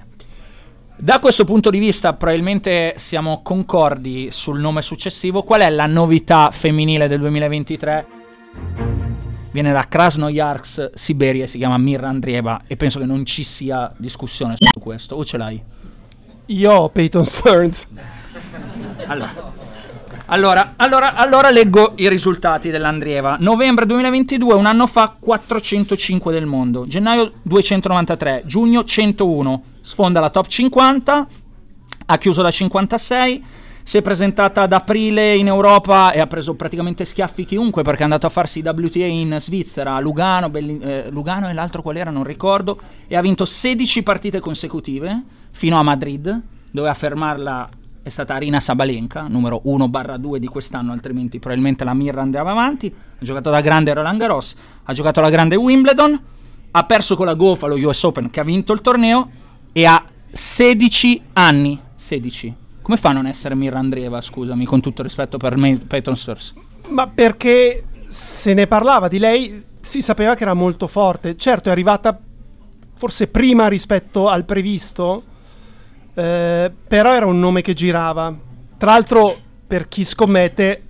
Da 1.01 1.21
questo 1.21 1.45
punto 1.45 1.71
di 1.71 1.79
vista, 1.79 2.13
probabilmente 2.15 2.95
siamo 2.97 3.41
concordi 3.41 4.31
sul 4.33 4.59
nome 4.59 4.83
successivo. 4.83 5.45
Qual 5.45 5.61
è 5.61 5.71
la 5.71 5.87
novità 5.87 6.51
femminile 6.51 7.07
del 7.07 7.21
2023? 7.21 8.07
Viene 9.53 9.71
da 9.71 9.87
Krasnoyarsk, 9.87 10.91
Siberia, 10.95 11.47
si 11.47 11.59
chiama 11.59 11.79
Mirra 11.79 12.09
Andrieva 12.09 12.63
e 12.67 12.77
penso 12.77 12.99
che 12.99 13.07
non 13.07 13.25
ci 13.25 13.45
sia 13.45 13.93
discussione 13.97 14.57
su 14.57 14.81
questo. 14.81 15.15
O 15.15 15.25
ce 15.25 15.37
l'hai? 15.37 15.63
Io 16.47 16.73
ho 16.73 16.89
Peyton 16.89 17.25
Stearns. 17.25 17.87
Allora. 19.07 19.68
Allora, 20.31 20.75
allora, 20.77 21.15
allora 21.15 21.49
leggo 21.49 21.95
i 21.97 22.07
risultati 22.07 22.69
dell'Andrieva. 22.69 23.39
Novembre 23.41 23.87
2022, 23.87 24.53
un 24.53 24.67
anno 24.67 24.87
fa, 24.87 25.17
405 25.19 26.31
del 26.35 26.45
mondo. 26.45 26.87
Gennaio 26.87 27.33
293, 27.41 28.43
giugno 28.45 28.85
101. 28.85 29.63
Sfonda 29.81 30.21
la 30.21 30.29
top 30.29 30.47
50, 30.47 31.27
ha 32.05 32.19
chiuso 32.19 32.43
da 32.43 32.51
56. 32.51 33.45
Si 33.83 33.97
è 33.97 34.03
presentata 34.03 34.61
ad 34.61 34.75
aprile 34.75 35.35
in 35.35 35.47
Europa 35.47 36.13
e 36.13 36.21
ha 36.21 36.27
preso 36.27 36.53
praticamente 36.53 37.07
schiaffi 37.07 37.47
chiunque 37.47 37.81
perché 37.83 38.01
è 38.01 38.05
andato 38.05 38.27
a 38.27 38.31
farsi 38.31 38.61
WTA 38.63 39.07
in 39.07 39.35
Svizzera, 39.41 39.99
Lugano, 39.99 40.51
Belli- 40.51 40.79
eh, 40.79 41.07
Lugano 41.09 41.49
e 41.49 41.55
l'altro 41.55 41.81
qual 41.81 41.97
era, 41.97 42.11
non 42.11 42.25
ricordo, 42.25 42.79
e 43.07 43.17
ha 43.17 43.23
vinto 43.23 43.47
16 43.47 44.03
partite 44.03 44.41
consecutive 44.41 45.23
fino 45.53 45.79
a 45.79 45.83
Madrid, 45.83 46.39
dove 46.71 46.91
a 46.91 46.95
fermarla 46.95 47.71
è 48.09 48.11
stata 48.11 48.35
Arina 48.35 48.59
Sabalenka, 48.59 49.27
numero 49.29 49.63
1-2 49.67 50.37
di 50.37 50.47
quest'anno, 50.47 50.93
altrimenti 50.93 51.39
probabilmente 51.39 51.85
la 51.85 51.95
Mirra 51.95 52.23
andava 52.23 52.51
avanti. 52.51 52.87
Ha 52.87 53.25
giocato 53.25 53.51
da 53.51 53.61
grande 53.61 53.93
Roland 53.93 54.19
Garros, 54.19 54.55
ha 54.83 54.93
giocato 54.93 55.21
alla 55.21 55.31
grande 55.31 55.57
Wimbledon, 55.57 56.21
ha 56.71 56.85
perso 56.85 57.17
con 57.17 57.27
la 57.27 57.35
Goff 57.35 57.63
allo 57.63 57.77
US 57.77 58.03
Open 58.03 58.31
che 58.31 58.41
ha 58.41 58.45
vinto 58.45 58.73
il 58.73 58.81
torneo 58.81 59.31
e 59.73 59.85
ha 59.85 60.03
16 60.31 61.23
anni. 61.35 61.81
16. 61.95 62.55
Come 62.83 62.97
fa 62.97 63.11
a 63.11 63.13
non 63.13 63.27
essere 63.27 63.55
Mirra 63.55 63.79
Andreeva, 63.79 64.21
scusami, 64.21 64.65
con 64.65 64.81
tutto 64.81 65.03
rispetto 65.03 65.37
per 65.37 65.57
me, 65.57 65.77
Peyton 65.77 66.17
Sturs? 66.17 66.55
Ma 66.89 67.07
perché 67.07 67.85
se 68.09 68.55
ne 68.55 68.67
parlava 68.67 69.09
di 69.09 69.19
lei, 69.19 69.63
si 69.81 70.01
sapeva 70.01 70.35
che 70.35 70.45
era 70.45 70.55
molto 70.55 70.87
forte. 70.87 71.37
Certo, 71.37 71.69
è 71.69 71.73
arrivata 71.73 72.19
forse 72.95 73.29
prima 73.29 73.69
rispetto 73.69 74.29
al 74.29 74.45
previsto, 74.45 75.23
eh, 76.19 76.73
però 76.89 77.15
era 77.15 77.27
un 77.27 77.39
nome 77.39 77.63
che 77.63 77.75
girava. 77.75 78.35
Tra 78.77 78.93
l'altro, 78.93 79.37
per 79.67 79.89
chi 79.89 80.05
scommette, 80.05 80.83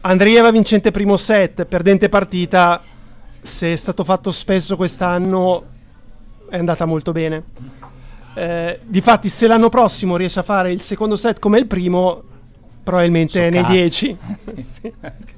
Andrieva 0.00 0.52
vincente 0.52 0.92
primo 0.92 1.16
set, 1.16 1.64
perdente 1.64 2.08
partita, 2.08 2.80
se 3.42 3.72
è 3.72 3.76
stato 3.76 4.04
fatto 4.04 4.30
spesso 4.30 4.76
quest'anno, 4.76 5.64
è 6.48 6.56
andata 6.56 6.84
molto 6.84 7.10
bene. 7.10 7.42
Eh, 8.34 8.78
difatti, 8.84 9.28
se 9.28 9.48
l'anno 9.48 9.68
prossimo 9.68 10.16
riesce 10.16 10.38
a 10.38 10.44
fare 10.44 10.70
il 10.70 10.80
secondo 10.80 11.16
set 11.16 11.40
come 11.40 11.58
il 11.58 11.66
primo, 11.66 12.22
probabilmente 12.84 13.40
So 13.40 13.44
è 13.44 13.50
nei 13.50 13.62
cazzo. 13.62 13.72
10. 13.72 14.18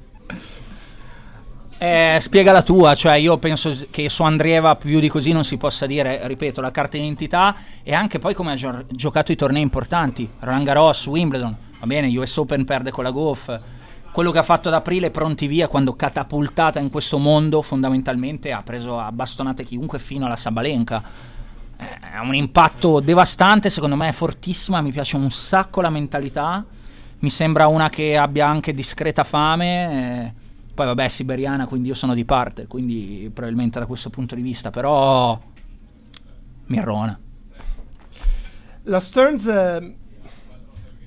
Eh, 1.83 2.19
spiega 2.21 2.51
la 2.51 2.61
tua, 2.61 2.93
cioè 2.93 3.15
io 3.15 3.39
penso 3.39 3.75
che 3.89 4.07
su 4.07 4.21
Andrieva 4.21 4.75
più 4.75 4.99
di 4.99 5.09
così 5.09 5.31
non 5.31 5.43
si 5.43 5.57
possa 5.57 5.87
dire, 5.87 6.27
ripeto, 6.27 6.61
la 6.61 6.69
carta 6.69 6.95
d'identità 6.95 7.55
e 7.81 7.95
anche 7.95 8.19
poi 8.19 8.35
come 8.35 8.51
ha 8.51 8.55
gio- 8.55 8.85
giocato 8.91 9.31
i 9.31 9.35
tornei 9.35 9.63
importanti, 9.63 10.29
Roland 10.41 10.63
Garros, 10.63 11.07
Wimbledon, 11.07 11.55
va 11.79 11.87
bene, 11.87 12.15
US 12.19 12.37
Open 12.37 12.65
perde 12.65 12.91
con 12.91 13.03
la 13.03 13.09
Goff, 13.09 13.59
quello 14.11 14.29
che 14.29 14.37
ha 14.37 14.43
fatto 14.43 14.67
ad 14.67 14.75
aprile 14.75 15.09
pronti 15.09 15.47
via 15.47 15.67
quando 15.67 15.95
catapultata 15.95 16.77
in 16.79 16.91
questo 16.91 17.17
mondo 17.17 17.63
fondamentalmente 17.63 18.51
ha 18.51 18.61
preso 18.61 18.99
a 18.99 19.11
bastonate 19.11 19.63
chiunque 19.63 19.97
fino 19.97 20.27
alla 20.27 20.35
Sabalenka. 20.35 21.01
Eh, 21.79 21.99
È 22.13 22.19
un 22.19 22.35
impatto 22.35 22.99
devastante, 22.99 23.71
secondo 23.71 23.95
me 23.95 24.09
è 24.09 24.11
fortissima, 24.11 24.81
mi 24.81 24.91
piace 24.91 25.15
un 25.15 25.31
sacco 25.31 25.81
la 25.81 25.89
mentalità, 25.89 26.63
mi 27.21 27.29
sembra 27.31 27.65
una 27.65 27.89
che 27.89 28.17
abbia 28.17 28.45
anche 28.47 28.71
discreta 28.71 29.23
fame. 29.23 30.25
eh, 30.35 30.49
poi 30.73 30.85
vabbè, 30.85 31.07
siberiana, 31.07 31.67
quindi 31.67 31.89
io 31.89 31.93
sono 31.93 32.13
di 32.13 32.25
parte, 32.25 32.67
quindi 32.67 33.29
probabilmente 33.33 33.79
da 33.79 33.85
questo 33.85 34.09
punto 34.09 34.35
di 34.35 34.41
vista, 34.41 34.69
però 34.69 35.39
Mirrona. 36.67 37.19
La 38.83 38.99
Stearns 38.99 39.45
eh, 39.45 39.95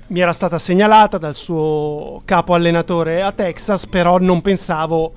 mi 0.06 0.20
era 0.20 0.32
stata 0.32 0.58
segnalata 0.58 1.18
dal 1.18 1.34
suo 1.34 2.22
capo 2.24 2.54
allenatore 2.54 3.22
a 3.22 3.32
Texas, 3.32 3.86
però 3.86 4.18
non 4.18 4.40
pensavo. 4.42 5.14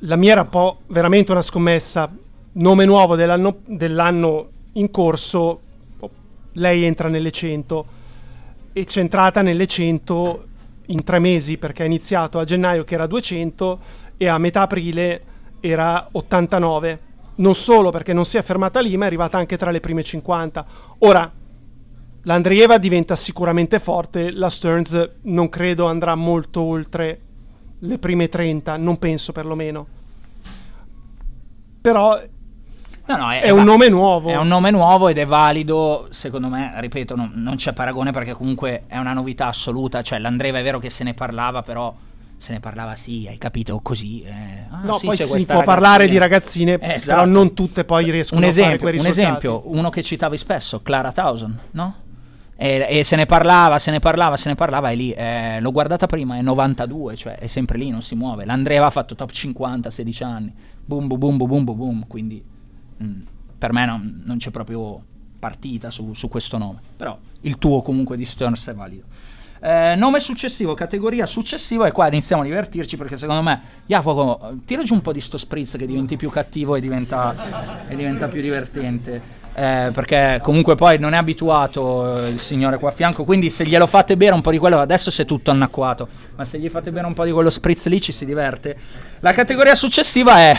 La 0.00 0.16
mia 0.16 0.32
era 0.32 0.40
un 0.40 0.48
po' 0.48 0.80
veramente 0.88 1.30
una 1.32 1.42
scommessa. 1.42 2.10
Nome 2.52 2.84
nuovo 2.86 3.14
dell'anno, 3.14 3.58
dell'anno 3.66 4.48
in 4.72 4.90
corso, 4.90 5.60
lei 6.54 6.84
entra 6.84 7.08
nelle 7.08 7.30
100 7.30 7.86
e 8.72 8.84
c'è 8.84 9.00
entrata 9.00 9.42
nelle 9.42 9.66
100 9.66 10.46
in 10.90 11.02
tre 11.04 11.18
mesi 11.18 11.56
perché 11.56 11.82
ha 11.82 11.86
iniziato 11.86 12.38
a 12.38 12.44
gennaio 12.44 12.84
che 12.84 12.94
era 12.94 13.06
200 13.06 13.78
e 14.16 14.26
a 14.26 14.38
metà 14.38 14.62
aprile 14.62 15.22
era 15.60 16.08
89. 16.12 17.08
Non 17.36 17.54
solo 17.54 17.90
perché 17.90 18.12
non 18.12 18.24
si 18.24 18.36
è 18.36 18.42
fermata 18.42 18.80
lì, 18.80 18.96
ma 18.96 19.04
è 19.04 19.06
arrivata 19.06 19.38
anche 19.38 19.56
tra 19.56 19.70
le 19.70 19.80
prime 19.80 20.02
50. 20.02 20.66
Ora, 20.98 21.30
l'Andrieva 22.22 22.78
diventa 22.78 23.16
sicuramente 23.16 23.78
forte, 23.78 24.30
la 24.30 24.50
Stearns 24.50 25.10
non 25.22 25.48
credo 25.48 25.86
andrà 25.86 26.14
molto 26.14 26.62
oltre 26.62 27.20
le 27.78 27.98
prime 27.98 28.28
30, 28.28 28.76
non 28.76 28.98
penso 28.98 29.32
perlomeno. 29.32 29.86
Però 31.80 32.20
No, 33.06 33.16
no, 33.16 33.30
è 33.32 33.50
un 33.50 33.64
nome 33.64 33.88
nuovo. 33.88 34.30
È 34.30 34.36
un 34.36 34.46
nome 34.46 34.70
nuovo 34.70 35.08
ed 35.08 35.18
è 35.18 35.26
valido, 35.26 36.06
secondo 36.10 36.48
me, 36.48 36.72
ripeto, 36.76 37.16
non, 37.16 37.32
non 37.34 37.56
c'è 37.56 37.72
paragone 37.72 38.12
perché 38.12 38.32
comunque 38.34 38.84
è 38.86 38.98
una 38.98 39.12
novità 39.12 39.46
assoluta, 39.46 40.02
cioè 40.02 40.18
l'Andreva 40.20 40.58
è 40.58 40.62
vero 40.62 40.78
che 40.78 40.90
se 40.90 41.02
ne 41.02 41.12
parlava, 41.14 41.62
però 41.62 41.92
se 42.36 42.52
ne 42.52 42.60
parlava 42.60 42.94
sì, 42.94 43.26
hai 43.28 43.36
capito, 43.36 43.80
così. 43.82 44.22
eh, 44.22 44.30
ah, 44.70 44.80
No, 44.84 44.96
sì, 44.98 45.06
poi 45.06 45.16
si 45.16 45.44
può 45.44 45.62
parlare 45.62 46.06
di 46.08 46.18
ragazzina. 46.18 46.72
ragazzine, 46.72 46.92
Eh, 46.92 46.96
esatto. 46.96 47.18
però 47.18 47.30
non 47.30 47.52
tutte 47.52 47.84
poi 47.84 48.10
riescono 48.10 48.40
un 48.42 48.46
a 48.46 48.50
fare 48.50 48.62
esempio, 48.62 48.86
quei 48.88 48.98
un 48.98 49.04
risultati. 49.04 49.28
esempio, 49.28 49.62
uno 49.72 49.90
che 49.90 50.02
citavi 50.02 50.36
spesso, 50.38 50.80
Clara 50.80 51.10
Towson, 51.12 51.58
no? 51.72 51.94
E, 52.56 52.86
e 52.88 53.04
se 53.04 53.16
ne 53.16 53.26
parlava, 53.26 53.78
se 53.78 53.90
ne 53.90 53.98
parlava, 53.98 54.36
se 54.36 54.48
ne 54.50 54.54
parlava, 54.54 54.90
e 54.90 54.94
lì 54.94 55.10
eh, 55.12 55.58
l'ho 55.60 55.72
guardata 55.72 56.06
prima, 56.06 56.36
è 56.36 56.42
92, 56.42 57.16
cioè 57.16 57.34
è 57.38 57.46
sempre 57.46 57.76
lì, 57.76 57.90
non 57.90 58.02
si 58.02 58.14
muove. 58.14 58.44
L'Andreva 58.44 58.86
ha 58.86 58.90
fatto 58.90 59.14
top 59.16 59.30
50 59.32 59.88
a 59.88 59.90
16 59.90 60.22
anni, 60.22 60.52
boom, 60.84 61.06
boom, 61.08 61.18
boom, 61.18 61.36
boom, 61.36 61.48
boom, 61.48 61.64
boom, 61.64 61.76
boom, 61.78 62.06
quindi 62.06 62.42
mm, 63.02 63.20
per 63.58 63.72
me 63.72 63.86
non, 63.86 64.22
non 64.24 64.38
c'è 64.38 64.50
proprio 64.50 65.02
partita 65.38 65.90
su, 65.90 66.12
su 66.12 66.28
questo 66.28 66.58
nome. 66.58 66.78
Però 66.96 67.18
il 67.42 67.58
tuo 67.58 67.82
comunque 67.82 68.16
di 68.16 68.24
Stearns 68.24 68.66
è 68.68 68.74
valido. 68.74 69.04
Eh, 69.62 69.94
nome 69.94 70.20
successivo, 70.20 70.72
categoria 70.72 71.26
successiva 71.26 71.86
e 71.86 71.92
qua 71.92 72.06
iniziamo 72.08 72.40
a 72.40 72.44
divertirci 72.46 72.96
perché 72.96 73.18
secondo 73.18 73.42
me 73.42 73.60
Jacopo 73.84 74.54
tira 74.64 74.82
giù 74.84 74.94
un 74.94 75.02
po' 75.02 75.12
di 75.12 75.20
sto 75.20 75.36
spritz 75.36 75.76
che 75.76 75.84
diventi 75.84 76.16
più 76.16 76.30
cattivo 76.30 76.76
e 76.76 76.80
diventa, 76.80 77.34
e 77.86 77.94
diventa 77.94 78.28
più 78.28 78.40
divertente 78.40 79.38
Eh, 79.52 79.90
perché 79.92 80.38
comunque 80.44 80.76
poi 80.76 81.00
non 81.00 81.12
è 81.12 81.16
abituato 81.16 82.24
eh, 82.24 82.28
il 82.30 82.38
signore 82.38 82.78
qua 82.78 82.90
a 82.90 82.92
fianco 82.92 83.24
quindi 83.24 83.50
se 83.50 83.66
glielo 83.66 83.88
fate 83.88 84.16
bere 84.16 84.32
un 84.32 84.40
po' 84.40 84.52
di 84.52 84.58
quello 84.58 84.78
adesso 84.78 85.10
si 85.10 85.22
è 85.22 85.24
tutto 85.24 85.50
annacquato 85.50 86.06
ma 86.36 86.44
se 86.44 86.60
gli 86.60 86.68
fate 86.68 86.92
bere 86.92 87.06
un 87.06 87.14
po' 87.14 87.24
di 87.24 87.32
quello 87.32 87.50
spritz 87.50 87.88
lì 87.88 88.00
ci 88.00 88.12
si 88.12 88.24
diverte 88.24 88.78
la 89.18 89.32
categoria 89.32 89.74
successiva 89.74 90.38
è 90.38 90.58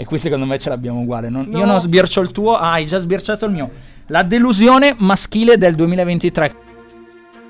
e 0.00 0.04
qui 0.06 0.16
secondo 0.16 0.46
me 0.46 0.58
ce 0.58 0.70
l'abbiamo 0.70 1.00
uguale 1.00 1.28
non- 1.28 1.48
io 1.50 1.58
No. 1.58 1.64
non 1.66 1.80
sbircio 1.80 2.22
il 2.22 2.32
tuo 2.32 2.54
ah 2.56 2.72
hai 2.72 2.86
già 2.86 2.98
sbirciato 2.98 3.44
il 3.44 3.52
mio 3.52 3.70
la 4.06 4.22
delusione 4.22 4.94
maschile 4.96 5.58
del 5.58 5.74
2023 5.74 6.54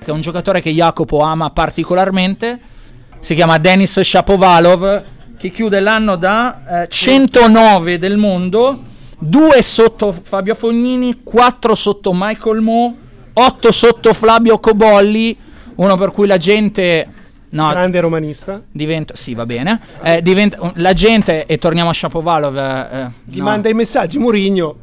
che 0.01 0.07
è 0.07 0.11
un 0.11 0.20
giocatore 0.20 0.61
che 0.62 0.70
Jacopo 0.70 1.20
ama 1.20 1.51
particolarmente. 1.51 2.59
Si 3.20 3.34
chiama 3.34 3.59
Denis 3.59 4.01
Shapovalov, 4.01 5.05
che 5.36 5.51
chiude 5.51 5.78
l'anno 5.80 6.16
da 6.16 6.84
eh, 6.84 6.88
109 6.88 7.98
del 7.98 8.16
mondo, 8.16 8.80
2 9.18 9.61
sotto 9.61 10.18
Fabio 10.22 10.55
Fognini, 10.55 11.20
4 11.22 11.74
sotto 11.74 12.12
Michael 12.14 12.61
Mo, 12.62 12.96
8 13.34 13.72
sotto 13.72 14.14
Flavio 14.14 14.59
Cobolli, 14.59 15.36
uno 15.76 15.96
per 15.98 16.11
cui 16.12 16.26
la 16.26 16.38
gente... 16.38 17.07
No, 17.51 17.68
Grande 17.70 18.01
romanista. 18.01 18.62
diventa... 18.70 19.14
Sì, 19.16 19.34
va 19.34 19.44
bene. 19.46 19.80
Eh, 20.03 20.22
diventa, 20.22 20.72
la 20.76 20.92
gente, 20.92 21.46
e 21.46 21.59
torniamo 21.59 21.90
a 21.90 21.92
Shapovalov... 21.92 22.57
eh, 22.57 23.11
Gli 23.24 23.38
no. 23.38 23.44
manda 23.44 23.68
i 23.68 23.74
messaggi 23.74 24.18
Murigno. 24.18 24.76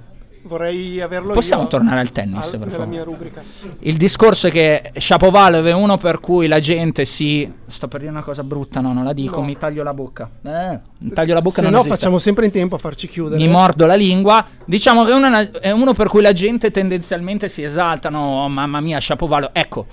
Vorrei 0.43 1.01
averlo 1.01 1.33
Possiamo 1.33 1.63
io 1.63 1.67
tornare 1.67 1.99
al 1.99 2.13
tennis, 2.13 2.53
al- 2.53 2.59
per 2.59 2.71
favore? 2.71 3.31
Il 3.79 3.97
discorso 3.97 4.47
è 4.47 4.51
che 4.51 4.91
Shapovalov 4.95 5.65
è 5.65 5.73
uno 5.73 5.97
per 5.97 6.21
cui 6.21 6.47
la 6.47 6.61
gente 6.61 7.03
si. 7.03 7.51
Sto 7.67 7.89
per 7.89 7.99
dire 7.99 8.11
una 8.11 8.21
cosa 8.23 8.43
brutta, 8.45 8.79
no, 8.79 8.93
non 8.93 9.03
la 9.03 9.11
dico, 9.11 9.41
No. 9.41 9.45
mi 9.45 9.57
taglio 9.57 9.83
la 9.83 9.93
bocca. 9.93 10.29
Eh, 10.41 10.79
mi 10.99 11.11
taglio 11.11 11.33
la 11.33 11.41
bocca 11.41 11.61
Se 11.61 11.69
no, 11.69 11.79
esiste. 11.79 11.93
facciamo 11.95 12.17
sempre 12.17 12.45
in 12.45 12.51
tempo 12.51 12.75
a 12.75 12.77
farci 12.77 13.09
chiudere. 13.09 13.41
Mi 13.43 13.49
mordo 13.49 13.85
la 13.87 13.95
lingua. 13.95 14.45
Diciamo 14.65 15.03
che 15.03 15.11
è, 15.11 15.15
una- 15.15 15.51
è 15.51 15.71
uno 15.71 15.91
per 15.93 16.07
cui 16.07 16.21
la 16.21 16.31
gente 16.31 16.71
tendenzialmente 16.71 17.49
si 17.49 17.63
esaltano. 17.63 18.43
Oh, 18.43 18.47
mamma 18.47 18.79
mia, 18.79 19.01
Shapovalov. 19.01 19.49
Ecco, 19.51 19.85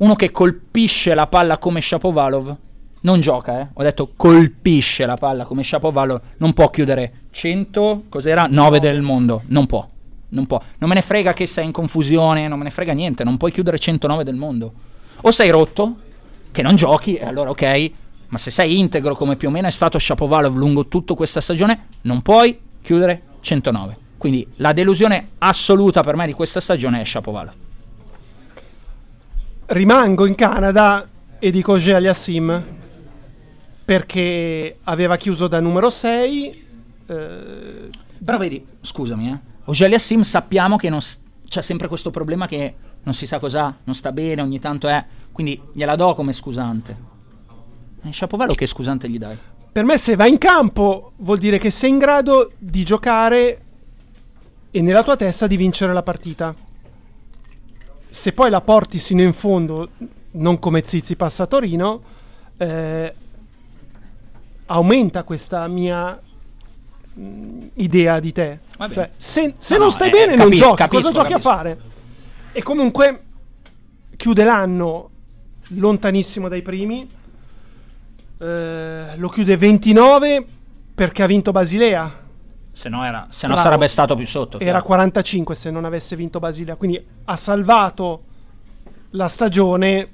uno 0.00 0.14
che 0.14 0.30
colpisce 0.30 1.14
la 1.14 1.26
palla 1.26 1.58
come 1.58 1.80
Shapovalov 1.80 2.56
non 3.02 3.20
gioca, 3.20 3.60
eh. 3.60 3.68
Ho 3.72 3.82
detto 3.82 4.12
colpisce 4.14 5.06
la 5.06 5.16
palla 5.16 5.44
come 5.44 5.62
Shapovalov, 5.62 6.20
non 6.38 6.52
può 6.52 6.68
chiudere 6.68 7.12
100, 7.30 8.04
cos'era? 8.08 8.46
9 8.48 8.80
del 8.80 9.00
mondo, 9.00 9.42
non 9.46 9.66
può. 9.66 9.88
Non 10.32 10.46
può. 10.46 10.60
Non 10.78 10.88
me 10.88 10.94
ne 10.94 11.02
frega 11.02 11.32
che 11.32 11.46
sei 11.46 11.64
in 11.64 11.72
confusione, 11.72 12.46
non 12.46 12.58
me 12.58 12.64
ne 12.64 12.70
frega 12.70 12.92
niente, 12.92 13.24
non 13.24 13.36
puoi 13.36 13.52
chiudere 13.52 13.78
109 13.78 14.22
del 14.22 14.34
mondo. 14.34 14.72
O 15.22 15.30
sei 15.30 15.50
rotto, 15.50 15.96
che 16.50 16.62
non 16.62 16.76
giochi, 16.76 17.14
e 17.16 17.24
allora 17.24 17.50
ok, 17.50 17.90
ma 18.28 18.38
se 18.38 18.50
sei 18.50 18.78
integro 18.78 19.16
come 19.16 19.36
più 19.36 19.48
o 19.48 19.50
meno 19.50 19.66
è 19.66 19.72
stato 19.72 19.98
Shapovalov 19.98 20.56
lungo 20.56 20.86
tutta 20.86 21.14
questa 21.14 21.40
stagione, 21.40 21.86
non 22.02 22.22
puoi 22.22 22.58
chiudere 22.82 23.22
109. 23.40 23.96
Quindi 24.18 24.46
la 24.56 24.72
delusione 24.72 25.30
assoluta 25.38 26.02
per 26.02 26.16
me 26.16 26.26
di 26.26 26.32
questa 26.32 26.60
stagione 26.60 27.00
è 27.00 27.04
Shapovalov. 27.04 27.54
Rimango 29.72 30.26
in 30.26 30.34
Canada 30.34 31.06
e 31.38 31.50
dico 31.52 31.78
Gea 31.78 31.96
Aliassim 31.98 32.62
perché 33.84 34.78
aveva 34.84 35.16
chiuso 35.16 35.46
da 35.48 35.60
numero 35.60 35.90
6. 35.90 36.66
Eh, 37.06 37.90
Però 38.24 38.38
vedi, 38.38 38.64
scusami, 38.80 39.28
eh. 39.30 39.38
Ogelia 39.64 39.98
Sim 39.98 40.22
sappiamo 40.22 40.76
che 40.76 40.88
non 40.90 41.00
s- 41.00 41.18
c'è 41.46 41.62
sempre 41.62 41.86
questo 41.88 42.10
problema 42.10 42.46
che 42.48 42.74
non 43.02 43.14
si 43.14 43.26
sa 43.26 43.38
cos'ha, 43.38 43.76
non 43.84 43.94
sta 43.94 44.10
bene, 44.12 44.42
ogni 44.42 44.58
tanto 44.58 44.88
è. 44.88 45.04
Quindi 45.32 45.60
gliela 45.72 45.94
do 45.96 46.14
come 46.14 46.32
scusante. 46.32 46.96
E 48.02 48.12
Shapovalov 48.12 48.54
che 48.56 48.66
scusante 48.66 49.08
gli 49.08 49.18
dai? 49.18 49.36
Per 49.72 49.84
me 49.84 49.98
se 49.98 50.16
vai 50.16 50.30
in 50.30 50.38
campo 50.38 51.12
vuol 51.18 51.38
dire 51.38 51.58
che 51.58 51.70
sei 51.70 51.90
in 51.90 51.98
grado 51.98 52.52
di 52.58 52.84
giocare 52.84 53.60
e 54.70 54.80
nella 54.82 55.02
tua 55.04 55.16
testa 55.16 55.46
di 55.46 55.56
vincere 55.56 55.92
la 55.92 56.02
partita. 56.02 56.54
Se 58.10 58.32
poi 58.32 58.50
la 58.50 58.60
porti 58.60 58.98
sino 58.98 59.22
in 59.22 59.32
fondo, 59.32 59.90
non 60.32 60.58
come 60.58 60.82
Zizi 60.84 61.14
passa 61.16 61.44
a 61.44 61.46
Torino, 61.46 62.02
eh, 62.56 63.14
aumenta 64.66 65.22
questa 65.22 65.66
mia 65.68 66.20
mh, 67.14 67.66
idea 67.74 68.18
di 68.20 68.32
te. 68.32 68.58
Cioè, 68.92 69.10
se, 69.16 69.54
se 69.58 69.74
No, 69.74 69.78
non 69.80 69.88
no, 69.88 69.92
stai 69.94 70.08
eh, 70.08 70.12
bene, 70.12 70.36
non 70.36 70.46
capi- 70.46 70.56
giochi. 70.56 70.76
capisco, 70.76 71.02
Cosa 71.02 71.12
giochi 71.14 71.32
capisco. 71.32 71.48
a 71.48 71.52
fare? 71.54 71.78
E 72.52 72.62
comunque 72.62 73.22
chiude 74.16 74.44
l'anno 74.44 75.10
lontanissimo 75.68 76.48
dai 76.48 76.62
primi. 76.62 77.08
Eh, 78.38 79.16
lo 79.16 79.28
chiude 79.28 79.56
29 79.56 80.46
perché 80.94 81.22
ha 81.22 81.26
vinto 81.26 81.52
Basilea. 81.52 82.18
Se 82.72 82.88
no, 82.88 83.04
era, 83.04 83.26
se 83.30 83.46
no 83.46 83.56
sarebbe 83.56 83.88
stato 83.88 84.14
più 84.14 84.26
sotto. 84.26 84.58
Era 84.58 84.70
chiaro. 84.70 84.84
45 84.84 85.54
se 85.54 85.70
non 85.70 85.84
avesse 85.84 86.16
vinto 86.16 86.38
Basilea. 86.38 86.76
Quindi 86.76 87.04
ha 87.24 87.36
salvato 87.36 88.22
la 89.10 89.28
stagione 89.28 90.08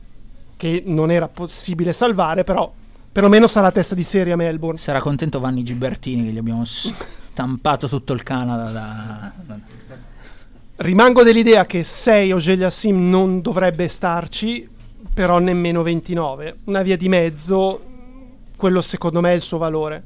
che 0.57 0.83
non 0.87 1.11
era 1.11 1.29
possibile 1.29 1.93
salvare, 1.93 2.45
però 2.45 2.73
perlomeno 3.13 3.47
sarà 3.47 3.71
testa 3.71 3.95
di 3.95 4.03
serie 4.03 4.33
a 4.33 4.37
Melbourne. 4.37 4.79
Sarà 4.79 5.01
contento 5.01 5.39
Vanni 5.39 5.63
Gibertini 5.63 6.25
che 6.25 6.31
gli 6.31 6.39
abbiamo 6.39 6.65
stampato 6.65 7.89
tutto 7.89 8.13
il 8.13 8.23
Canada 8.23 8.71
da... 8.71 9.33
da- 9.45 9.59
Rimango 10.79 11.23
dell'idea 11.23 11.65
che 11.65 11.83
6 11.83 12.33
Ogelia 12.33 12.69
Sim 12.69 13.09
non 13.09 13.41
dovrebbe 13.41 13.89
starci, 13.89 14.69
però 15.15 15.39
nemmeno 15.39 15.83
29. 15.83 16.59
Una 16.65 16.83
via 16.83 16.99
di 16.99 17.09
mezzo, 17.09 17.81
quello 18.57 18.83
secondo 18.83 19.23
me 19.23 19.31
è 19.31 19.35
il 19.35 19.41
suo 19.41 19.57
valore. 19.57 20.03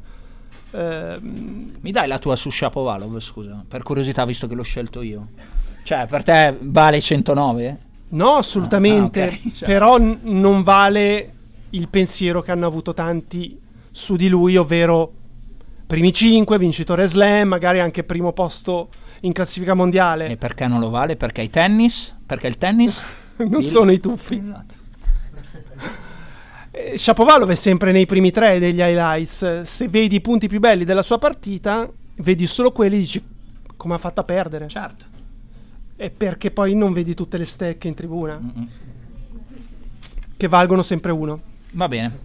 Ehm, 0.72 1.76
Mi 1.80 1.90
dai 1.92 2.06
la 2.08 2.18
tua 2.18 2.36
su 2.36 2.50
Shapovalov, 2.50 3.18
scusa? 3.18 3.64
Per 3.66 3.82
curiosità, 3.82 4.24
visto 4.24 4.46
che 4.46 4.54
l'ho 4.54 4.62
scelto 4.62 5.02
io. 5.02 5.28
Cioè, 5.82 6.06
per 6.06 6.22
te 6.22 6.56
vale 6.60 7.00
109? 7.00 7.78
no, 8.12 8.30
assolutamente, 8.34 9.22
Ah, 9.22 9.26
ok, 9.26 9.52
cioè. 9.52 9.68
però 9.68 9.98
n- 9.98 10.18
non 10.22 10.62
vale 10.62 11.32
il 11.70 11.88
pensiero 11.88 12.42
che 12.42 12.50
hanno 12.50 12.66
avuto 12.66 12.92
tanti 12.92 13.58
su 13.90 14.16
di 14.16 14.28
lui, 14.28 14.56
ovvero 14.56 15.12
primi 15.86 16.12
5, 16.12 16.58
vincitore 16.58 17.06
slam, 17.06 17.48
magari 17.48 17.80
anche 17.80 18.02
primo 18.04 18.32
posto 18.32 18.88
in 19.20 19.32
classifica 19.32 19.74
mondiale. 19.74 20.28
E 20.28 20.36
perché 20.36 20.66
non 20.66 20.80
lo 20.80 20.90
vale? 20.90 21.16
Perché 21.16 21.42
il 21.42 21.50
tennis? 21.50 22.14
Perché 22.26 22.46
il 22.48 22.58
tennis? 22.58 23.02
non 23.48 23.62
sono 23.62 23.90
i 23.92 24.00
tuffi. 24.00 24.36
Esatto. 24.36 24.74
Eh, 26.80 26.98
Shapovalov 26.98 27.50
è 27.50 27.54
sempre 27.54 27.92
nei 27.92 28.06
primi 28.06 28.30
tre 28.30 28.58
degli 28.58 28.80
highlights. 28.80 29.62
Se 29.62 29.88
vedi 29.88 30.16
i 30.16 30.20
punti 30.20 30.48
più 30.48 30.60
belli 30.60 30.84
della 30.84 31.02
sua 31.02 31.18
partita, 31.18 31.88
vedi 32.16 32.46
solo 32.46 32.72
quelli 32.72 32.96
e 32.96 32.98
dici 32.98 33.24
come 33.76 33.94
ha 33.94 33.98
fatto 33.98 34.20
a 34.20 34.24
perdere. 34.24 34.68
Certo. 34.68 35.04
E 35.96 36.10
perché 36.10 36.50
poi 36.50 36.74
non 36.74 36.92
vedi 36.92 37.14
tutte 37.14 37.36
le 37.36 37.44
stecche 37.44 37.88
in 37.88 37.94
tribuna, 37.94 38.40
Mm-mm. 38.40 38.68
che 40.36 40.48
valgono 40.48 40.82
sempre 40.82 41.12
uno. 41.12 41.40
Va 41.72 41.88
bene. 41.88 42.20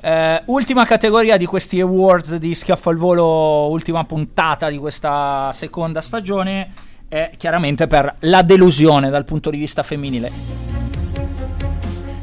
Eh, 0.00 0.42
ultima 0.46 0.84
categoria 0.84 1.36
di 1.36 1.46
questi 1.46 1.80
awards 1.80 2.36
di 2.36 2.54
schiaffo 2.54 2.90
al 2.90 2.96
volo, 2.96 3.68
ultima 3.68 4.04
puntata 4.04 4.68
di 4.70 4.78
questa 4.78 5.50
seconda 5.52 6.00
stagione, 6.00 6.72
è 7.08 7.32
chiaramente 7.36 7.88
per 7.88 8.14
la 8.20 8.42
delusione 8.42 9.10
dal 9.10 9.24
punto 9.24 9.50
di 9.50 9.58
vista 9.58 9.82
femminile. 9.82 10.30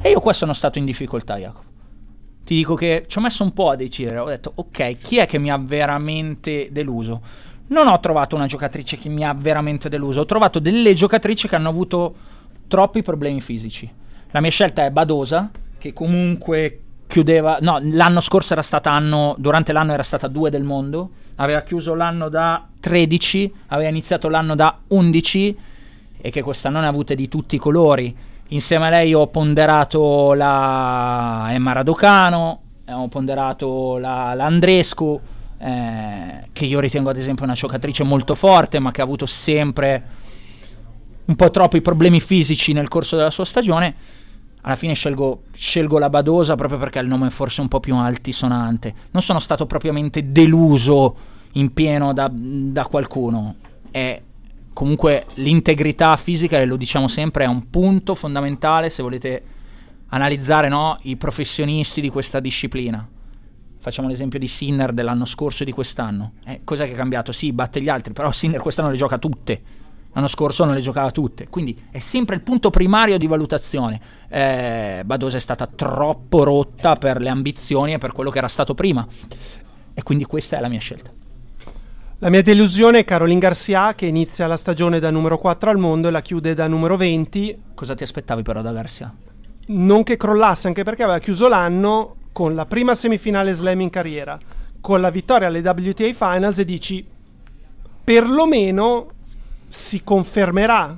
E 0.01 0.09
io 0.09 0.19
qua 0.21 0.31
sono 0.31 0.53
stato 0.53 0.79
in 0.79 0.85
difficoltà, 0.85 1.37
Jacopo. 1.37 1.72
Ti 2.43 2.55
dico 2.55 2.75
che 2.75 3.05
ci 3.07 3.17
ho 3.17 3.21
messo 3.21 3.43
un 3.43 3.53
po' 3.53 3.69
a 3.69 3.75
decidere. 3.75 4.19
Ho 4.19 4.27
detto, 4.27 4.51
ok, 4.55 4.97
chi 4.97 5.17
è 5.17 5.25
che 5.25 5.37
mi 5.37 5.49
ha 5.49 5.57
veramente 5.57 6.67
deluso? 6.71 7.21
Non 7.67 7.87
ho 7.87 7.99
trovato 7.99 8.35
una 8.35 8.47
giocatrice 8.47 8.97
che 8.97 9.07
mi 9.07 9.23
ha 9.23 9.33
veramente 9.33 9.87
deluso. 9.87 10.21
Ho 10.21 10.25
trovato 10.25 10.59
delle 10.59 10.93
giocatrici 10.93 11.47
che 11.47 11.55
hanno 11.55 11.69
avuto 11.69 12.15
troppi 12.67 13.01
problemi 13.01 13.39
fisici. 13.39 13.89
La 14.31 14.41
mia 14.41 14.51
scelta 14.51 14.83
è 14.83 14.91
Badosa, 14.91 15.49
che 15.77 15.93
comunque 15.93 16.79
chiudeva. 17.07 17.59
No, 17.61 17.79
l'anno 17.81 18.19
scorso 18.19 18.53
era 18.53 18.61
stata 18.61 18.91
anno. 18.91 19.35
Durante 19.37 19.71
l'anno 19.71 19.93
era 19.93 20.03
stata 20.03 20.27
2 20.27 20.49
del 20.49 20.63
mondo. 20.63 21.11
Aveva 21.37 21.61
chiuso 21.61 21.93
l'anno 21.95 22.27
da 22.27 22.67
13, 22.79 23.53
aveva 23.67 23.89
iniziato 23.89 24.27
l'anno 24.27 24.55
da 24.55 24.79
11 24.87 25.57
e 26.17 26.29
che 26.29 26.41
quest'anno 26.41 26.79
ne 26.79 26.87
ha 26.87 26.89
avute 26.89 27.15
di 27.15 27.27
tutti 27.29 27.55
i 27.55 27.59
colori. 27.59 28.15
Insieme 28.53 28.85
a 28.85 28.89
lei 28.89 29.15
ho 29.15 29.27
ponderato 29.27 30.33
la 30.33 31.47
Emma 31.49 31.71
Raducano, 31.71 32.61
ho 32.87 33.07
ponderato 33.07 33.97
la, 33.97 34.35
la 34.35 34.45
Andrescu, 34.45 35.19
eh, 35.57 36.43
che 36.53 36.65
io 36.65 36.79
ritengo 36.79 37.09
ad 37.09 37.17
esempio 37.17 37.45
una 37.45 37.55
giocatrice 37.55 38.03
molto 38.03 38.35
forte, 38.35 38.77
ma 38.77 38.91
che 38.91 39.01
ha 39.01 39.05
avuto 39.05 39.25
sempre 39.25 40.03
un 41.25 41.35
po' 41.35 41.49
troppi 41.49 41.81
problemi 41.81 42.21
fisici 42.21 42.73
nel 42.73 42.89
corso 42.89 43.15
della 43.15 43.31
sua 43.31 43.45
stagione. 43.45 43.95
Alla 44.61 44.75
fine 44.75 44.93
scelgo, 44.93 45.45
scelgo 45.51 45.97
la 45.97 46.11
Badosa 46.11 46.53
proprio 46.53 46.77
perché 46.77 46.99
il 46.99 47.07
nome 47.07 47.27
è 47.27 47.31
forse 47.31 47.59
un 47.59 47.67
po' 47.67 47.79
più 47.79 47.95
altisonante. 47.95 48.93
Non 49.11 49.23
sono 49.23 49.39
stato 49.39 49.65
propriamente 49.65 50.31
deluso 50.31 51.15
in 51.53 51.73
pieno 51.73 52.13
da, 52.13 52.29
da 52.31 52.85
qualcuno. 52.85 53.55
È 53.89 54.21
comunque 54.73 55.25
l'integrità 55.35 56.15
fisica, 56.17 56.59
e 56.59 56.65
lo 56.65 56.75
diciamo 56.75 57.07
sempre, 57.07 57.45
è 57.45 57.47
un 57.47 57.69
punto 57.69 58.15
fondamentale 58.15 58.89
se 58.89 59.01
volete 59.01 59.43
analizzare 60.07 60.67
no, 60.67 60.97
i 61.03 61.15
professionisti 61.15 62.01
di 62.01 62.09
questa 62.09 62.39
disciplina. 62.39 63.07
Facciamo 63.77 64.07
l'esempio 64.07 64.39
di 64.39 64.47
Sinner 64.47 64.93
dell'anno 64.93 65.25
scorso 65.25 65.63
e 65.63 65.65
di 65.65 65.71
quest'anno. 65.71 66.33
Eh, 66.45 66.61
cos'è 66.63 66.85
che 66.85 66.93
è 66.93 66.95
cambiato? 66.95 67.31
Sì, 67.31 67.51
batte 67.51 67.81
gli 67.81 67.89
altri, 67.89 68.13
però 68.13 68.31
Sinner 68.31 68.61
quest'anno 68.61 68.89
le 68.89 68.95
gioca 68.95 69.17
tutte. 69.17 69.61
L'anno 70.13 70.27
scorso 70.27 70.63
non 70.63 70.75
le 70.75 70.79
giocava 70.79 71.11
tutte. 71.11 71.47
Quindi 71.49 71.87
è 71.89 71.99
sempre 71.99 72.35
il 72.35 72.41
punto 72.41 72.69
primario 72.69 73.17
di 73.17 73.27
valutazione. 73.27 73.99
Eh, 74.29 75.01
Badosa 75.03 75.37
è 75.37 75.39
stata 75.39 75.65
troppo 75.67 76.43
rotta 76.43 76.95
per 76.95 77.19
le 77.19 77.29
ambizioni 77.29 77.93
e 77.93 77.97
per 77.97 78.11
quello 78.11 78.29
che 78.29 78.37
era 78.37 78.47
stato 78.47 78.75
prima. 78.75 79.05
E 79.93 80.03
quindi 80.03 80.23
questa 80.25 80.57
è 80.57 80.61
la 80.61 80.69
mia 80.69 80.79
scelta. 80.79 81.11
La 82.23 82.29
mia 82.29 82.41
delusione 82.41 82.99
è 82.99 83.03
Caroline 83.03 83.37
Garcia, 83.37 83.95
che 83.95 84.05
inizia 84.05 84.47
la 84.47 84.55
stagione 84.55 84.99
da 84.99 85.11
numero 85.11 85.37
4 85.37 85.69
al 85.69 85.77
mondo 85.77 86.07
e 86.07 86.11
la 86.11 86.21
chiude 86.21 86.53
da 86.53 86.67
numero 86.67 86.95
20. 86.95 87.63
Cosa 87.73 87.95
ti 87.95 88.03
aspettavi 88.03 88.43
però 88.43 88.61
da 88.61 88.71
Garcia? 88.71 89.13
Non 89.65 90.03
che 90.03 90.15
crollasse, 90.15 90.67
anche 90.67 90.83
perché 90.83 91.03
aveva 91.03 91.19
chiuso 91.19 91.49
l'anno 91.49 92.15
con 92.31 92.55
la 92.55 92.65
prima 92.65 92.95
semifinale 92.95 93.51
slam 93.51 93.81
in 93.81 93.89
carriera, 93.89 94.39
con 94.79 95.01
la 95.01 95.09
vittoria 95.09 95.49
alle 95.49 95.59
WTA 95.59 96.13
Finals 96.13 96.59
e 96.59 96.63
dici 96.63 97.05
perlomeno 98.05 99.09
si 99.67 100.01
confermerà 100.01 100.97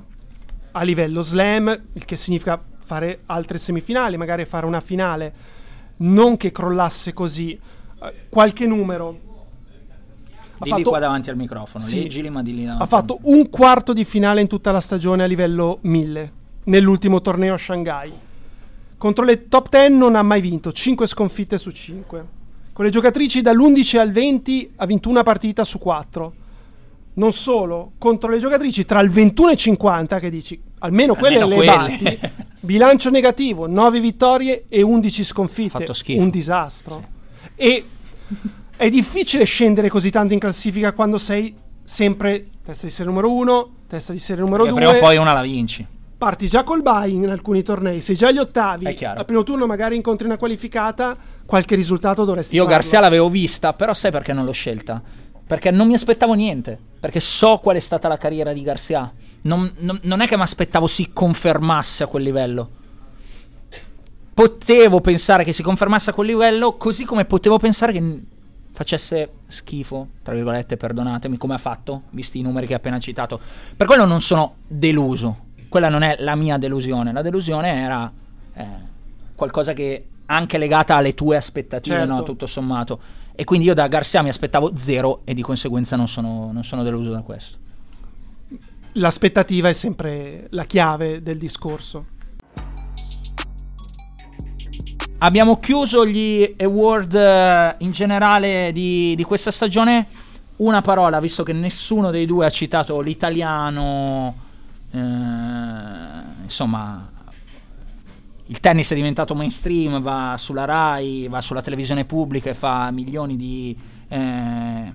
a 0.70 0.82
livello 0.84 1.22
slam, 1.22 1.86
il 1.94 2.04
che 2.04 2.14
significa 2.14 2.62
fare 2.84 3.22
altre 3.26 3.58
semifinali, 3.58 4.16
magari 4.16 4.44
fare 4.44 4.64
una 4.64 4.80
finale, 4.80 5.34
non 5.96 6.36
che 6.36 6.52
crollasse 6.52 7.12
così. 7.12 7.50
Eh, 8.00 8.14
qualche 8.28 8.64
numero. 8.64 9.25
Dilli 10.58 10.70
fatto- 10.78 10.90
qua 10.90 10.98
davanti 10.98 11.30
al 11.30 11.36
microfono, 11.36 11.82
Sì. 11.84 12.02
leggili 12.02 12.30
ma 12.30 12.42
dilli 12.42 12.62
davanti 12.64 12.82
ha 12.82 12.86
fatto 12.86 13.18
un 13.22 13.48
quarto 13.50 13.92
di 13.92 14.04
finale 14.04 14.40
in 14.40 14.46
tutta 14.46 14.70
la 14.72 14.80
stagione 14.80 15.22
a 15.22 15.26
livello 15.26 15.78
1000 15.82 16.32
nell'ultimo 16.64 17.20
torneo 17.20 17.54
a 17.54 17.58
Shanghai. 17.58 18.12
Contro 18.98 19.24
le 19.24 19.48
top 19.48 19.68
10 19.68 19.92
non 19.92 20.16
ha 20.16 20.22
mai 20.22 20.40
vinto, 20.40 20.72
5 20.72 21.06
sconfitte 21.06 21.58
su 21.58 21.70
5. 21.70 22.24
Con 22.72 22.84
le 22.84 22.90
giocatrici 22.90 23.40
dall'11 23.42 23.98
al 23.98 24.10
20 24.10 24.72
ha 24.76 24.86
vinto 24.86 25.08
una 25.08 25.22
partita 25.22 25.64
su 25.64 25.78
4. 25.78 26.34
Non 27.14 27.32
solo, 27.32 27.92
contro 27.98 28.30
le 28.30 28.38
giocatrici 28.38 28.84
tra 28.84 29.00
il 29.00 29.10
21 29.10 29.48
e 29.48 29.52
il 29.52 29.58
50, 29.58 30.18
che 30.18 30.28
dici 30.30 30.60
almeno 30.80 31.14
quelle 31.14 31.40
Almeno 31.40 31.60
le 31.62 31.66
batti, 31.66 32.18
Bilancio 32.60 33.08
negativo, 33.10 33.66
9 33.66 34.00
vittorie 34.00 34.64
e 34.68 34.82
11 34.82 35.24
sconfitte. 35.24 35.86
Un 36.18 36.28
disastro. 36.30 37.02
E 37.54 37.84
è 38.76 38.88
difficile 38.88 39.44
scendere 39.44 39.88
così 39.88 40.10
tanto 40.10 40.34
in 40.34 40.38
classifica 40.40 40.92
quando 40.92 41.18
sei 41.18 41.54
sempre 41.82 42.48
testa 42.64 42.86
di 42.86 42.92
serie 42.92 43.10
numero 43.10 43.32
1, 43.32 43.70
testa 43.88 44.12
di 44.12 44.18
serie 44.18 44.42
numero 44.42 44.64
Perché 44.64 44.78
2. 44.78 44.88
prima 44.90 45.04
o 45.04 45.08
poi 45.08 45.16
una 45.16 45.32
la 45.32 45.42
vinci. 45.42 45.86
Parti 46.18 46.48
già 46.48 46.64
col 46.64 46.82
buy 46.82 47.12
in 47.12 47.28
alcuni 47.28 47.62
tornei, 47.62 48.00
sei 48.00 48.16
già 48.16 48.28
agli 48.28 48.38
ottavi. 48.38 48.86
È 48.86 48.94
chiaro. 48.94 49.20
Al 49.20 49.26
primo 49.26 49.42
turno 49.42 49.66
magari 49.66 49.96
incontri 49.96 50.26
una 50.26 50.38
qualificata, 50.38 51.16
qualche 51.44 51.74
risultato 51.74 52.24
dovresti 52.24 52.54
Io 52.56 52.62
farlo. 52.62 52.78
Garcia 52.78 53.00
l'avevo 53.00 53.28
vista, 53.28 53.74
però 53.74 53.92
sai 53.92 54.10
perché 54.10 54.32
non 54.32 54.44
l'ho 54.44 54.52
scelta? 54.52 55.02
Perché 55.46 55.70
non 55.70 55.86
mi 55.86 55.94
aspettavo 55.94 56.32
niente. 56.32 56.78
Perché 56.98 57.20
so 57.20 57.58
qual 57.62 57.76
è 57.76 57.80
stata 57.80 58.08
la 58.08 58.16
carriera 58.16 58.52
di 58.52 58.62
Garcia. 58.62 59.12
Non, 59.42 59.70
non- 59.78 60.00
non 60.02 60.20
è 60.22 60.26
che 60.26 60.36
mi 60.36 60.42
aspettavo 60.42 60.86
si 60.86 61.10
confermasse 61.12 62.02
a 62.04 62.06
quel 62.06 62.22
livello. 62.22 62.70
Potevo 64.34 65.00
pensare 65.00 65.44
che 65.44 65.52
si 65.52 65.62
confermasse 65.62 66.10
a 66.10 66.12
quel 66.12 66.26
livello, 66.26 66.76
così 66.76 67.04
come 67.04 67.24
potevo 67.26 67.58
pensare 67.58 67.92
che 67.92 68.22
facesse 68.76 69.30
schifo, 69.46 70.08
tra 70.22 70.34
virgolette, 70.34 70.76
perdonatemi, 70.76 71.38
come 71.38 71.54
ha 71.54 71.58
fatto, 71.58 72.02
visti 72.10 72.40
i 72.40 72.42
numeri 72.42 72.66
che 72.66 72.74
hai 72.74 72.78
appena 72.78 72.98
citato. 72.98 73.40
Per 73.74 73.86
quello 73.86 74.04
non 74.04 74.20
sono 74.20 74.56
deluso. 74.66 75.44
Quella 75.70 75.88
non 75.88 76.02
è 76.02 76.16
la 76.18 76.34
mia 76.34 76.58
delusione. 76.58 77.10
La 77.10 77.22
delusione 77.22 77.72
era 77.80 78.12
eh, 78.52 78.66
qualcosa 79.34 79.72
che 79.72 80.08
anche 80.26 80.58
legata 80.58 80.94
alle 80.94 81.14
tue 81.14 81.36
aspettative, 81.36 81.96
Certo. 81.96 82.12
no? 82.12 82.22
tutto 82.22 82.46
sommato. 82.46 83.00
E 83.34 83.44
quindi 83.44 83.66
io 83.66 83.72
da 83.72 83.88
Garcia 83.88 84.20
mi 84.20 84.28
aspettavo 84.28 84.76
zero 84.76 85.22
e 85.24 85.32
di 85.32 85.40
conseguenza 85.40 85.96
non 85.96 86.06
sono, 86.06 86.52
non 86.52 86.62
sono 86.62 86.82
deluso 86.82 87.10
da 87.10 87.22
questo. 87.22 87.56
L'aspettativa 88.92 89.70
è 89.70 89.72
sempre 89.72 90.48
la 90.50 90.64
chiave 90.64 91.22
del 91.22 91.38
discorso. 91.38 92.04
Abbiamo 95.18 95.56
chiuso 95.56 96.04
gli 96.04 96.54
award 96.58 97.14
eh, 97.14 97.74
in 97.78 97.90
generale 97.90 98.70
di, 98.72 99.14
di 99.16 99.22
questa 99.24 99.50
stagione. 99.50 100.06
Una 100.56 100.82
parola, 100.82 101.20
visto 101.20 101.42
che 101.42 101.54
nessuno 101.54 102.10
dei 102.10 102.26
due 102.26 102.44
ha 102.44 102.50
citato 102.50 103.00
l'italiano, 103.00 104.34
eh, 104.90 104.98
insomma, 106.42 107.08
il 108.44 108.60
tennis 108.60 108.90
è 108.90 108.94
diventato 108.94 109.34
mainstream, 109.34 110.02
va 110.02 110.34
sulla 110.36 110.66
RAI, 110.66 111.28
va 111.28 111.40
sulla 111.40 111.62
televisione 111.62 112.04
pubblica 112.04 112.50
e 112.50 112.54
fa 112.54 112.90
milioni 112.90 113.36
di 113.36 113.74
eh, 114.08 114.92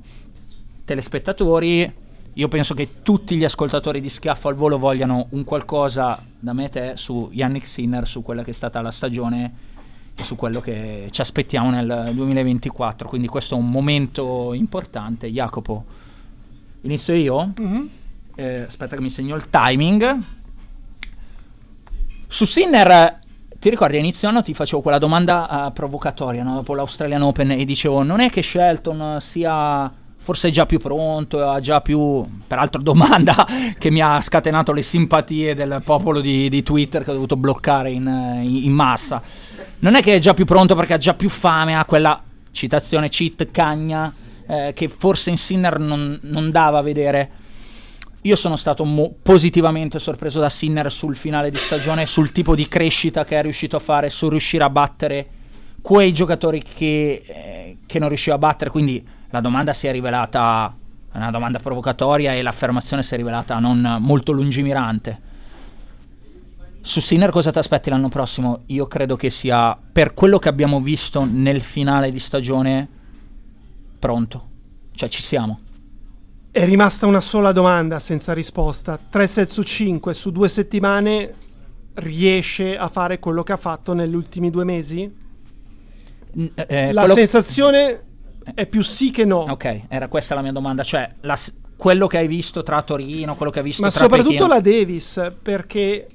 telespettatori. 0.86 1.94
Io 2.34 2.48
penso 2.48 2.76
che 2.76 3.02
tutti 3.02 3.36
gli 3.36 3.44
ascoltatori 3.44 4.00
di 4.00 4.10
Schiaffo 4.10 4.50
al 4.50 4.56
Volo 4.56 4.78
vogliano 4.78 5.28
un 5.32 5.44
qualcosa 5.44 6.24
da 6.38 6.54
me 6.54 6.66
e 6.66 6.70
te 6.70 6.92
su 6.96 7.30
Yannick 7.32 7.66
Sinner, 7.66 8.08
su 8.08 8.22
quella 8.22 8.44
che 8.44 8.52
è 8.52 8.54
stata 8.54 8.82
la 8.82 8.92
stagione 8.92 9.70
su 10.24 10.36
quello 10.36 10.62
che 10.62 11.08
ci 11.12 11.22
aspettiamo 11.22 11.70
nel 11.70 12.12
2024. 12.14 13.08
Quindi 13.08 13.28
questo 13.28 13.56
è 13.56 13.58
un 13.58 13.70
momento 13.70 14.54
importante. 14.54 15.28
Jacopo, 15.28 15.86
inizio 16.82 17.14
io? 17.14 17.54
Eh, 18.36 18.62
aspetta 18.62 18.96
che 18.96 19.02
mi 19.02 19.10
segno 19.10 19.36
il 19.36 19.50
timing. 19.50 20.20
Su 22.28 22.46
Sinner, 22.46 23.20
ti 23.60 23.70
ricordi 23.70 23.98
all'inizio 23.98 24.28
anno 24.28 24.42
ti 24.42 24.56
facevo 24.56 24.82
quella 24.82 24.98
domanda 24.98 25.68
eh, 25.68 25.72
provocatoria 25.72 26.42
no? 26.42 26.56
dopo 26.56 26.74
l'Australian 26.74 27.22
Open 27.22 27.52
e 27.52 27.64
dicevo 27.64 28.02
non 28.02 28.20
è 28.20 28.32
che 28.32 28.42
Shelton 28.42 29.22
sia 29.22 29.94
forse 30.32 30.50
già 30.50 30.66
più 30.66 30.80
pronto, 30.80 31.46
ha 31.50 31.60
già 31.60 31.82
più... 31.82 32.26
Peraltro 32.48 32.82
domanda 32.82 33.46
che 33.78 33.92
mi 33.92 34.00
ha 34.00 34.22
scatenato 34.22 34.72
le 34.72 34.82
simpatie 34.82 35.54
del 35.56 35.82
popolo 35.84 36.22
di, 36.22 36.48
di 36.48 36.64
Twitter 36.64 37.04
che 37.04 37.10
ho 37.10 37.14
dovuto 37.14 37.36
bloccare 37.36 37.92
in, 37.92 38.08
eh, 38.08 38.42
in 38.42 38.72
massa. 38.72 39.22
Non 39.80 39.96
è 39.96 40.02
che 40.02 40.16
è 40.16 40.20
già 40.20 40.34
più 40.34 40.46
pronto 40.46 40.74
perché 40.74 40.94
ha 40.94 40.98
già 40.98 41.16
più 41.16 41.28
fame, 41.28 41.76
ha 41.76 41.84
quella 41.84 42.22
citazione 42.52 43.10
cheat 43.10 43.52
cagna 43.52 44.14
eh, 44.48 44.72
che 44.74 44.88
forse 44.88 45.32
in 45.32 45.38
Sinner 45.38 45.78
non, 45.80 46.18
non 46.24 46.50
dava 46.50 46.78
a 46.78 46.82
vedere. 46.82 47.30
Io 48.22 48.38
sono 48.38 48.56
stato 48.56 48.86
mo- 48.86 49.14
positivamente 49.22 50.00
sorpreso 50.00 50.40
da 50.40 50.50
Sinner 50.50 50.90
sul 50.90 51.18
finale 51.18 51.50
di 51.50 51.58
stagione, 51.58 52.06
sul 52.06 52.32
tipo 52.32 52.56
di 52.56 52.70
crescita 52.70 53.26
che 53.26 53.38
è 53.38 53.42
riuscito 53.42 53.76
a 53.76 53.80
fare, 53.80 54.10
sul 54.10 54.30
riuscire 54.30 54.64
a 54.64 54.70
battere 54.70 55.28
quei 55.82 56.14
giocatori 56.14 56.62
che, 56.62 57.22
eh, 57.26 57.78
che 57.86 58.00
non 58.00 58.08
riusciva 58.08 58.38
a 58.38 58.40
battere. 58.40 58.70
Quindi 58.70 59.20
la 59.32 59.42
domanda 59.42 59.74
si 59.74 59.88
è 59.88 59.92
rivelata 59.92 60.76
una 61.14 61.32
domanda 61.32 61.60
provocatoria 61.60 62.34
e 62.34 62.42
l'affermazione 62.42 63.04
si 63.04 63.14
è 63.14 63.18
rivelata 63.18 63.60
non 63.60 63.98
molto 64.00 64.32
lungimirante. 64.32 65.30
Su 66.82 67.00
Sinner 67.00 67.30
cosa 67.32 67.52
ti 67.52 67.60
aspetti 67.60 67.90
l'anno 67.90 68.10
prossimo? 68.10 68.62
Io 68.68 68.88
credo 68.88 69.16
che 69.16 69.30
sia, 69.30 69.78
per 69.92 70.14
quello 70.14 70.40
che 70.40 70.50
abbiamo 70.50 70.80
visto 70.80 71.28
nel 71.30 71.62
finale 71.62 72.12
di 72.12 72.18
stagione, 72.20 72.88
pronto. 74.00 74.48
Cioè 74.94 75.10
ci 75.10 75.22
siamo. 75.22 75.60
È 76.50 76.66
rimasta 76.66 77.06
una 77.08 77.22
sola 77.22 77.52
domanda 77.52 78.00
senza 78.00 78.34
risposta. 78.34 78.98
3 79.10 79.28
set 79.28 79.48
su 79.50 79.64
5 79.64 80.14
su 80.14 80.32
due 80.32 80.50
settimane 80.50 81.34
riesce 81.96 82.78
a 82.78 82.88
fare 82.88 83.20
quello 83.20 83.44
che 83.44 83.52
ha 83.52 83.58
fatto 83.58 83.94
negli 83.94 84.16
ultimi 84.16 84.50
due 84.50 84.64
mesi? 84.64 85.14
N- 86.34 86.52
eh, 86.56 86.92
La 86.94 87.02
quello- 87.02 87.16
sensazione 87.16 88.02
è 88.54 88.66
più 88.66 88.82
sì 88.82 89.12
che 89.12 89.26
no. 89.26 89.40
Ok, 89.50 89.82
era 89.88 90.08
questa 90.08 90.36
la 90.36 90.42
mia 90.42 90.52
domanda. 90.52 90.84
Cioè, 90.84 91.14
la 91.22 91.38
quello 91.82 92.06
che 92.06 92.20
hai 92.20 92.28
visto 92.28 92.62
tra 92.62 92.84
Torino, 92.84 93.36
quello 93.36 93.52
che 93.52 93.58
hai 93.58 93.66
visto 93.66 93.82
Ma 93.82 93.90
tra 93.90 94.02
soprattutto 94.02 94.30
Pechino- 94.30 94.54
la 94.54 94.60
Davis, 94.60 95.32
perché 95.42 96.08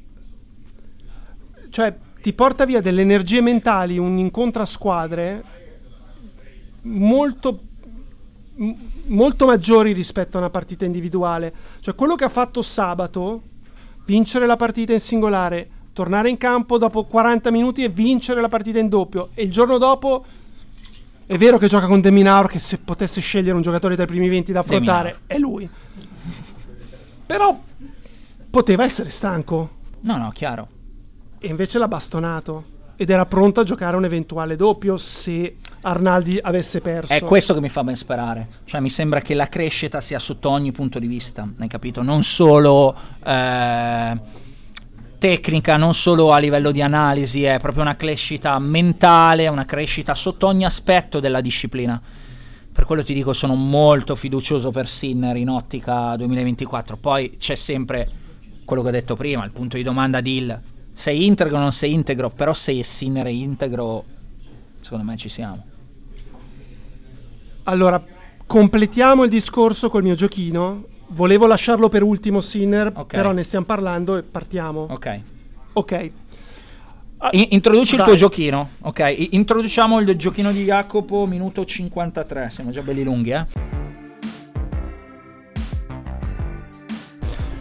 cioè, 1.71 1.93
ti 2.23 2.33
porta 2.33 2.65
via 2.65 2.81
delle 2.81 3.03
energie 3.03 3.41
mentali, 3.41 3.99
un 3.99 4.17
incontro 4.17 4.63
a 4.63 4.65
squadre 4.65 5.43
molto, 6.83 7.61
molto 9.07 9.47
maggiori 9.47 9.93
rispetto 9.93 10.37
a 10.37 10.41
una 10.41 10.51
partita 10.51 10.85
individuale. 10.85 11.53
Cioè, 11.81 11.97
quello 11.97 12.15
che 12.15 12.25
ha 12.25 12.29
fatto 12.29 12.63
sabato, 12.63 13.43
vincere 14.05 14.47
la 14.47 14.57
partita 14.57 14.93
in 14.93 15.01
singolare, 15.01 15.69
tornare 15.93 16.31
in 16.31 16.37
campo 16.39 16.79
dopo 16.79 17.05
40 17.05 17.51
minuti 17.51 17.83
e 17.83 17.89
vincere 17.89 18.41
la 18.41 18.49
partita 18.49 18.79
in 18.79 18.89
doppio, 18.89 19.31
e 19.35 19.43
il 19.43 19.51
giorno 19.51 19.79
dopo. 19.79 20.25
È 21.27 21.37
vero 21.37 21.59
che 21.59 21.67
gioca 21.67 21.87
con 21.87 22.01
De 22.01 22.11
Minaur, 22.13 22.49
che 22.49 22.61
se 22.61 22.79
potesse 22.79 23.21
scegliere 23.21 23.57
un 23.57 23.63
giocatore 23.63 23.97
dai 23.97 24.07
primi 24.07 24.29
20 24.29 24.53
da 24.53 24.61
affrontare, 24.61 25.19
è 25.27 25.39
lui. 25.39 25.69
Però 27.27 27.59
poteva 28.49 28.85
essere 28.85 29.11
stanco 29.11 29.71
No, 30.03 30.17
no, 30.17 30.31
chiaro. 30.31 30.69
e 31.41 31.49
invece 31.49 31.79
l'ha 31.79 31.89
bastonato 31.89 32.75
ed 32.95 33.11
era 33.11 33.27
pronto 33.27 33.61
a 33.61 33.65
giocare 33.65 33.97
un 33.97 34.05
eventuale 34.05 34.55
doppio 34.57 34.97
se 34.97 35.57
Arnaldi 35.83 36.39
avesse 36.41 36.81
perso. 36.81 37.13
È 37.13 37.21
questo 37.23 37.53
che 37.55 37.61
mi 37.61 37.69
fa 37.69 37.83
ben 37.83 37.97
sperare. 37.97 38.47
Cioè, 38.65 38.81
mi 38.81 38.89
sembra 38.89 39.21
che 39.21 39.35
la 39.35 39.49
crescita 39.49 40.01
sia 40.01 40.19
sotto 40.21 40.49
ogni 40.49 40.71
punto 40.73 40.99
di 41.01 41.07
vista, 41.09 41.47
hai 41.59 41.69
capito? 41.69 42.03
Non 42.03 42.23
solo 42.23 42.97
eh, 43.25 44.21
tecnica, 45.27 45.77
non 45.77 45.93
solo 45.93 46.31
a 46.31 46.39
livello 46.39 46.71
di 46.71 46.81
analisi, 46.81 47.43
è 47.43 47.59
proprio 47.59 47.83
una 47.83 47.97
crescita 47.97 48.57
mentale, 48.61 49.49
una 49.49 49.65
crescita 49.65 50.15
sotto 50.15 50.47
ogni 50.47 50.65
aspetto 50.65 51.19
della 51.19 51.41
disciplina. 51.41 52.01
Per 52.71 52.85
quello 52.85 53.03
ti 53.03 53.13
dico, 53.13 53.33
sono 53.33 53.57
molto 53.57 54.15
fiducioso 54.15 54.71
per 54.71 54.89
Sinner 54.89 55.35
in 55.35 55.49
ottica 55.49 56.15
2024. 56.15 56.97
Poi 56.99 57.39
c'è 57.39 57.57
sempre 57.57 58.09
quello 58.65 58.83
che 58.83 58.89
ho 58.89 58.93
detto 58.93 59.17
prima, 59.17 59.45
il 59.45 59.51
punto 59.51 59.77
di 59.77 59.83
domanda 59.83 60.21
di 60.21 60.37
Hill. 60.37 60.61
Sei 60.93 61.27
integro 61.27 61.57
o 61.57 61.61
non 61.61 61.73
sei 61.73 61.93
integro? 61.93 62.31
Però 62.31 62.53
se 62.53 62.81
Sinner 62.85 63.27
è 63.27 63.31
integro, 63.31 64.05
secondo 64.81 65.05
me 65.05 65.17
ci 65.17 65.29
siamo. 65.29 65.65
Allora, 67.65 68.01
completiamo 68.47 69.25
il 69.25 69.31
discorso 69.31 69.91
col 69.91 70.05
mio 70.05 70.15
giochino. 70.15 70.85
Volevo 71.09 71.47
lasciarlo 71.47 71.89
per 71.89 72.03
ultimo 72.03 72.41
Sinner, 72.41 72.91
Ok. 72.95 73.07
però 73.15 73.33
ne 73.33 73.43
stiamo 73.43 73.65
parlando 73.65 74.17
e 74.17 74.23
partiamo. 74.23 74.87
Ok. 74.91 75.21
Ok. 75.75 76.11
Ah, 77.19 77.29
I- 77.33 77.49
introduci 77.55 77.93
il 77.95 78.01
vai. 78.01 78.09
tuo 78.09 78.17
giochino. 78.17 78.71
Ok, 78.83 78.99
I- 79.17 79.29
introduciamo 79.33 80.01
il 80.01 80.15
giochino 80.17 80.53
di 80.53 80.65
Jacopo, 80.65 81.25
minuto 81.27 81.65
53. 81.65 82.51
Siamo 82.51 82.71
già 82.71 82.83
belli 82.83 83.05
lunghi, 83.05 83.31
eh. 83.31 83.45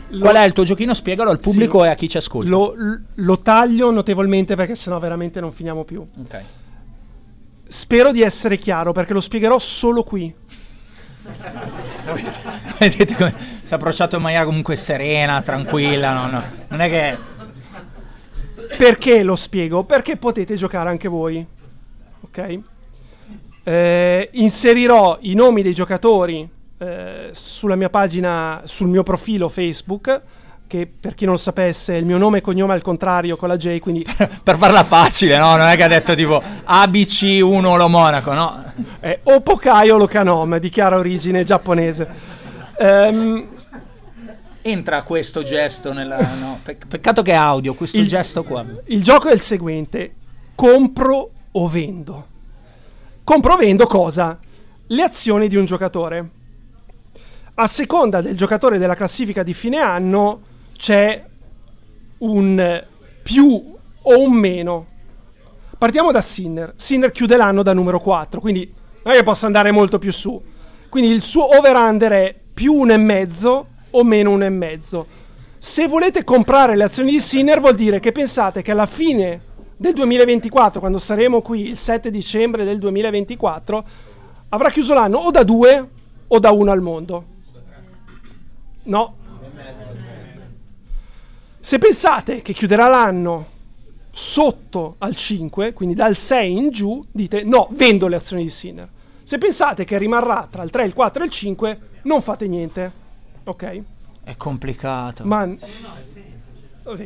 Lo- 0.09 0.19
Qual 0.21 0.35
è 0.35 0.43
il 0.45 0.53
tuo 0.53 0.63
giochino? 0.63 0.93
Spiegalo 0.93 1.29
al 1.29 1.39
pubblico 1.39 1.79
Sì. 1.81 1.85
e 1.85 1.89
a 1.89 1.95
chi 1.95 2.07
ci 2.07 2.17
ascolta. 2.17 2.49
Lo, 2.49 2.73
lo 3.13 3.39
taglio 3.39 3.91
notevolmente 3.91 4.55
perché 4.55 4.75
sennò 4.75 4.97
veramente 4.99 5.39
non 5.41 5.51
finiamo 5.51 5.83
più. 5.83 6.05
Ok. 6.19 6.41
Spero 7.67 8.11
di 8.11 8.21
essere 8.21 8.57
chiaro 8.57 8.91
perché 8.93 9.13
lo 9.13 9.19
spiegherò 9.21 9.59
solo 9.59 10.03
qui. 10.03 10.33
Vedete 12.79 13.15
come 13.15 13.35
si 13.63 13.73
è 13.73 13.75
approcciato 13.75 14.15
in 14.17 14.21
maniera 14.21 14.45
comunque 14.45 14.75
serena, 14.75 15.41
tranquilla. 15.41 16.13
no, 16.13 16.29
no. 16.29 16.43
Non 16.67 16.81
è 16.81 16.89
che. 16.89 17.17
Perché 18.77 19.23
lo 19.23 19.35
spiego? 19.35 19.83
Perché 19.83 20.17
potete 20.17 20.55
giocare 20.55 20.89
anche 20.89 21.07
voi. 21.07 21.45
Ok? 22.21 22.59
Eh, 23.63 24.29
inserirò 24.33 25.17
i 25.21 25.33
nomi 25.33 25.61
dei 25.61 25.73
giocatori 25.73 26.47
eh, 26.77 27.29
sulla 27.31 27.75
mia 27.75 27.89
pagina, 27.89 28.61
sul 28.65 28.87
mio 28.87 29.03
profilo 29.03 29.49
Facebook 29.49 30.21
che 30.67 30.87
per 30.99 31.13
chi 31.15 31.25
non 31.25 31.33
lo 31.35 31.39
sapesse 31.39 31.95
il 31.95 32.05
mio 32.05 32.17
nome 32.17 32.39
e 32.39 32.41
cognome 32.41 32.73
al 32.73 32.81
contrario 32.81 33.35
con 33.37 33.47
la 33.49 33.57
J, 33.57 33.79
quindi 33.79 34.05
per 34.43 34.57
farla 34.57 34.83
facile, 34.83 35.37
no? 35.37 35.55
Non 35.55 35.67
è 35.67 35.75
che 35.75 35.83
ha 35.83 35.87
detto 35.87 36.15
tipo 36.15 36.41
ABC1 36.67 37.77
lo 37.77 37.87
Monaco, 37.87 38.33
no? 38.33 38.63
è 38.99 39.19
Opokayo 39.23 39.97
lo 39.97 40.07
Kanom, 40.07 40.57
di 40.57 40.69
chiara 40.69 40.97
origine 40.97 41.43
giapponese. 41.43 42.07
Ehm, 42.79 43.47
Entra 44.67 45.03
questo 45.03 45.43
gesto 45.43 45.93
nella... 45.93 46.17
No, 46.39 46.59
pec- 46.63 46.87
peccato 46.87 47.21
che 47.21 47.33
è 47.33 47.35
audio, 47.35 47.75
questo 47.75 47.97
Il- 47.97 48.07
gesto 48.07 48.43
qua. 48.43 48.65
il 48.85 49.03
gioco 49.03 49.27
è 49.29 49.33
il 49.33 49.39
seguente: 49.41 50.15
compro 50.55 51.29
o 51.51 51.67
vendo. 51.67 52.27
Compro 53.23 53.53
o 53.53 53.57
vendo 53.57 53.85
cosa? 53.85 54.39
Le 54.87 55.01
azioni 55.03 55.47
di 55.47 55.55
un 55.55 55.65
giocatore. 55.65 56.29
A 57.57 57.67
seconda 57.67 58.21
del 58.21 58.35
giocatore 58.35 58.79
della 58.79 58.95
classifica 58.95 59.43
di 59.43 59.53
fine 59.53 59.77
anno 59.77 60.41
c'è 60.75 61.23
un 62.19 62.83
più 63.23 63.75
o 64.01 64.19
un 64.19 64.33
meno. 64.33 64.87
Partiamo 65.77 66.11
da 66.11 66.21
Sinner. 66.21 66.73
Sinner 66.75 67.11
chiude 67.11 67.37
l'anno 67.37 67.63
da 67.63 67.73
numero 67.73 67.99
4, 67.99 68.39
quindi 68.39 68.71
non 69.03 69.13
è 69.13 69.17
che 69.17 69.23
possa 69.23 69.45
andare 69.45 69.71
molto 69.71 69.99
più 69.99 70.11
su. 70.11 70.41
Quindi 70.89 71.11
il 71.11 71.21
suo 71.21 71.57
over-under 71.57 72.11
è 72.11 72.35
più 72.53 72.85
1,5 72.85 73.63
o 73.91 74.03
meno 74.03 74.37
1,5. 74.37 75.03
Se 75.57 75.87
volete 75.87 76.23
comprare 76.23 76.75
le 76.75 76.83
azioni 76.83 77.11
di 77.11 77.19
Sinner 77.19 77.59
vuol 77.59 77.75
dire 77.75 77.99
che 77.99 78.11
pensate 78.11 78.61
che 78.61 78.71
alla 78.71 78.85
fine 78.85 79.41
del 79.75 79.93
2024, 79.93 80.79
quando 80.79 80.99
saremo 80.99 81.41
qui 81.41 81.67
il 81.69 81.77
7 81.77 82.09
dicembre 82.09 82.63
del 82.63 82.77
2024, 82.77 83.83
avrà 84.49 84.69
chiuso 84.69 84.93
l'anno 84.93 85.17
o 85.17 85.31
da 85.31 85.43
2 85.43 85.89
o 86.27 86.39
da 86.39 86.51
1 86.51 86.71
al 86.71 86.81
mondo. 86.81 87.25
No. 88.83 89.15
Se 91.65 91.79
pensate 91.79 92.43
che 92.43 92.53
chiuderà 92.53 92.87
l'anno 92.87 93.43
sotto 94.11 94.97
al 94.99 95.15
5, 95.15 95.73
quindi 95.73 95.95
dal 95.95 96.15
6 96.15 96.55
in 96.55 96.69
giù, 96.69 97.03
dite 97.11 97.43
no, 97.43 97.69
vendo 97.71 98.07
le 98.07 98.17
azioni 98.17 98.43
di 98.43 98.51
Sinner. 98.51 98.87
Se 99.23 99.39
pensate 99.39 99.83
che 99.83 99.97
rimarrà 99.97 100.47
tra 100.47 100.61
il 100.61 100.69
3, 100.69 100.85
il 100.85 100.93
4 100.93 101.23
e 101.23 101.25
il 101.25 101.31
5, 101.31 101.79
non 102.03 102.21
fate 102.21 102.47
niente. 102.47 102.91
Ok? 103.45 103.81
È 104.23 104.37
complicato. 104.37 105.25
Ma... 105.25 105.51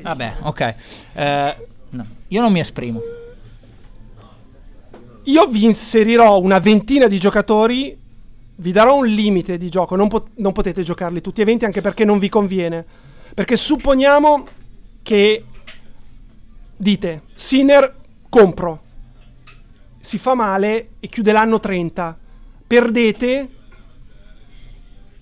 Vabbè, 0.02 0.36
ok. 0.42 0.76
Eh, 1.14 1.56
no, 1.92 2.06
io 2.28 2.42
non 2.42 2.52
mi 2.52 2.60
esprimo. 2.60 3.00
Io 5.24 5.48
vi 5.48 5.64
inserirò 5.64 6.38
una 6.38 6.60
ventina 6.60 7.08
di 7.08 7.18
giocatori, 7.18 7.98
vi 8.56 8.72
darò 8.74 8.98
un 8.98 9.08
limite 9.08 9.58
di 9.58 9.70
gioco, 9.70 9.96
non, 9.96 10.10
pot- 10.10 10.32
non 10.36 10.52
potete 10.52 10.84
giocarli 10.84 11.22
tutti 11.22 11.40
e 11.40 11.46
20 11.46 11.64
anche 11.64 11.80
perché 11.80 12.04
non 12.04 12.20
vi 12.20 12.28
conviene. 12.28 13.08
Perché 13.34 13.58
supponiamo 13.58 14.48
che 15.02 15.46
dite, 16.76 17.24
Sinner 17.34 17.96
compro, 18.30 18.82
si 20.00 20.18
fa 20.18 20.34
male 20.34 20.92
e 21.00 21.08
chiude 21.08 21.32
l'anno 21.32 21.60
30, 21.60 22.18
perdete 22.66 23.50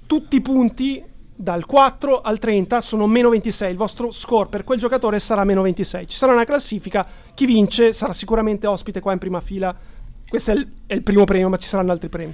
tutti 0.06 0.38
i 0.38 0.42
punti 0.42 1.04
dal 1.40 1.66
4 1.66 2.22
al 2.22 2.40
30 2.40 2.82
sono 2.82 3.06
meno 3.06 3.30
26, 3.30 3.70
il 3.72 3.78
vostro 3.78 4.10
score 4.10 4.50
per 4.50 4.64
quel 4.64 4.80
giocatore 4.80 5.20
sarà 5.20 5.44
meno 5.44 5.62
26. 5.62 6.08
Ci 6.08 6.18
sarà 6.18 6.34
una 6.34 6.46
classifica, 6.46 7.06
chi 7.34 7.46
vince 7.46 7.94
sarà 7.94 8.12
sicuramente 8.14 8.66
ospite 8.66 9.00
qua 9.00 9.14
in 9.14 9.20
prima 9.20 9.40
fila. 9.40 9.76
Questo 10.28 10.52
è 10.52 10.56
il, 10.56 10.68
è 10.88 10.94
il 10.94 11.04
primo 11.04 11.26
premio, 11.26 11.48
ma 11.50 11.58
ci 11.58 11.68
saranno 11.68 11.92
altri 11.92 12.10
premi. 12.10 12.34